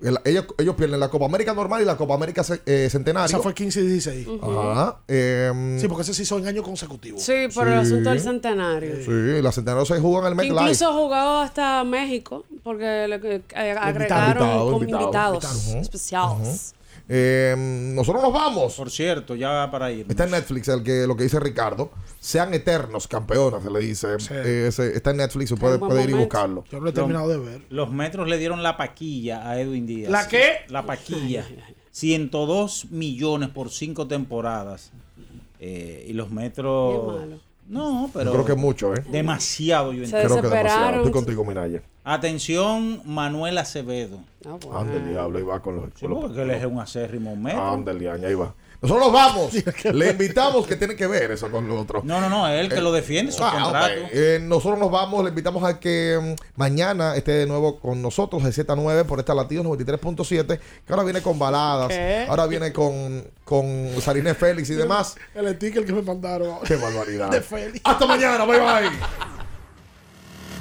El- 0.00 0.18
ellos, 0.24 0.44
ellos 0.58 0.74
pierden 0.74 1.00
la 1.00 1.08
Copa 1.08 1.24
América 1.26 1.52
normal 1.54 1.80
y 1.80 1.84
la 1.84 1.96
Copa 1.96 2.14
América 2.14 2.42
eh, 2.66 2.88
Centenario. 2.90 3.26
Esa 3.26 3.38
fue 3.42 3.54
15 3.54 3.80
y 3.80 3.86
16. 3.86 4.26
Ajá. 4.42 4.98
em, 5.08 5.78
Sí, 5.80 5.86
porque 5.88 6.02
ese 6.02 6.14
se 6.14 6.22
hizo 6.22 6.38
en 6.38 6.46
año 6.46 6.62
consecutivo. 6.62 7.18
Sí, 7.18 7.48
por 7.54 7.66
el 7.68 7.74
asunto 7.74 8.08
del 8.10 8.20
centenario. 8.20 8.96
Sí, 9.04 9.42
la 9.42 9.52
Centenario 9.52 9.84
se 9.86 9.98
jugó 10.00 10.20
en 10.20 10.26
el 10.28 10.34
MetLife. 10.34 10.54
Incluso 10.62 10.92
jugó 10.94 11.14
hasta 11.14 11.82
México, 11.84 12.44
porque 12.62 13.06
le, 13.08 13.16
eh, 13.36 13.42
agregaron 13.78 14.42
Invitado, 14.42 14.64
como 14.70 14.78
invitado, 14.82 15.02
invitados 15.34 15.44
invitado. 15.44 15.80
especiales. 15.80 16.74
Em, 17.08 17.94
nosotros 17.94 18.22
nos 18.22 18.32
vamos. 18.32 18.74
Por 18.74 18.90
cierto, 18.90 19.34
ya 19.36 19.68
para 19.70 19.92
ir. 19.92 20.06
Está 20.08 20.24
en 20.24 20.32
Netflix 20.32 20.66
el 20.68 20.82
que, 20.82 21.06
lo 21.06 21.16
que 21.16 21.22
dice 21.24 21.38
Ricardo. 21.38 21.90
Sean 22.18 22.52
eternos, 22.54 23.06
campeones, 23.06 23.62
se 23.62 23.70
le 23.70 23.78
dice. 23.80 24.08
Eh, 24.30 24.66
ese- 24.68 24.96
está 24.96 25.10
en 25.12 25.18
Netflix, 25.18 25.50
se 25.50 25.56
puede, 25.56 25.78
ir 26.02 26.10
y 26.10 26.14
buscarlo. 26.14 26.64
Yo 26.70 26.78
no 26.78 26.84
lo 26.84 26.90
he 26.90 26.92
terminado 26.92 27.28
de 27.28 27.38
ver. 27.38 27.62
Los 27.70 27.92
metros 27.92 28.28
le 28.28 28.38
dieron 28.38 28.62
la 28.62 28.76
paquilla 28.76 29.48
a 29.48 29.60
Edwin 29.60 29.86
Díaz. 29.86 30.10
¿La 30.10 30.26
qué? 30.26 30.60
La 30.68 30.84
paquilla. 30.84 31.46
102 31.92 32.90
millones 32.90 33.50
por 33.50 33.70
cinco 33.70 34.06
temporadas. 34.08 34.90
Eh, 35.60 36.06
y 36.08 36.12
los 36.12 36.30
metros. 36.30 37.24
No, 37.68 38.10
pero. 38.12 38.26
Yo 38.26 38.32
creo 38.32 38.44
que 38.44 38.54
mucho, 38.54 38.94
¿eh? 38.94 39.04
Demasiado, 39.10 39.92
yo 39.92 40.04
entiendo. 40.04 40.28
Creo 40.28 40.42
que 40.42 40.56
demasiado. 40.56 40.96
Estoy 40.96 41.12
contigo, 41.12 41.44
Minaya. 41.44 41.82
Atención, 42.04 43.02
Manuel 43.04 43.58
Acevedo. 43.58 44.20
Ah, 44.44 44.56
Anda 44.72 44.94
el 44.94 45.08
diablo, 45.08 45.38
ahí 45.38 45.44
va 45.44 45.60
con 45.60 45.76
los. 45.76 45.84
Sí, 45.96 46.06
porque 46.08 46.42
él 46.42 46.50
es 46.50 46.64
un 46.64 46.78
acérrimo 46.78 47.34
el 47.92 47.98
diablo, 47.98 48.26
ahí 48.26 48.34
va. 48.34 48.54
Nosotros 48.82 49.06
nos 49.06 49.12
vamos. 49.12 49.52
Le 49.94 50.10
invitamos 50.10 50.66
que 50.66 50.76
tiene 50.76 50.94
que 50.96 51.06
ver 51.06 51.30
eso 51.30 51.50
con 51.50 51.66
lo 51.68 51.80
otro. 51.80 52.02
No, 52.04 52.20
no, 52.20 52.28
no, 52.28 52.46
él 52.48 52.68
que 52.68 52.80
lo 52.80 52.92
defiende 52.92 53.32
su 53.32 53.42
Ah, 53.44 53.52
contrato. 53.62 53.94
ok. 54.04 54.10
Eh, 54.12 54.38
nosotros 54.42 54.78
nos 54.78 54.90
vamos, 54.90 55.22
le 55.24 55.30
invitamos 55.30 55.64
a 55.64 55.80
que 55.80 56.18
mm, 56.20 56.58
mañana 56.58 57.16
esté 57.16 57.32
de 57.32 57.46
nuevo 57.46 57.78
con 57.78 58.02
nosotros 58.02 58.42
de 58.44 58.52
7 58.52 58.72
a 58.72 58.76
9 58.76 59.04
por 59.04 59.18
esta 59.18 59.34
Latidos 59.34 59.64
93.7, 59.66 60.46
que 60.86 60.92
ahora 60.92 61.04
viene 61.04 61.22
con 61.22 61.38
baladas, 61.38 61.88
¿Qué? 61.88 62.26
ahora 62.28 62.46
viene 62.46 62.72
con, 62.72 63.24
con 63.44 63.88
Sarine 64.00 64.34
Félix 64.34 64.70
y 64.70 64.74
demás. 64.74 65.16
El 65.34 65.54
sticker 65.56 65.84
que 65.84 65.92
me 65.92 66.02
mandaron. 66.02 66.58
Qué 66.64 66.76
barbaridad. 66.76 67.30
De 67.30 67.40
Félix. 67.40 67.80
Hasta 67.84 68.06
mañana, 68.06 68.44
bye 68.44 68.58
bye. 68.58 69.45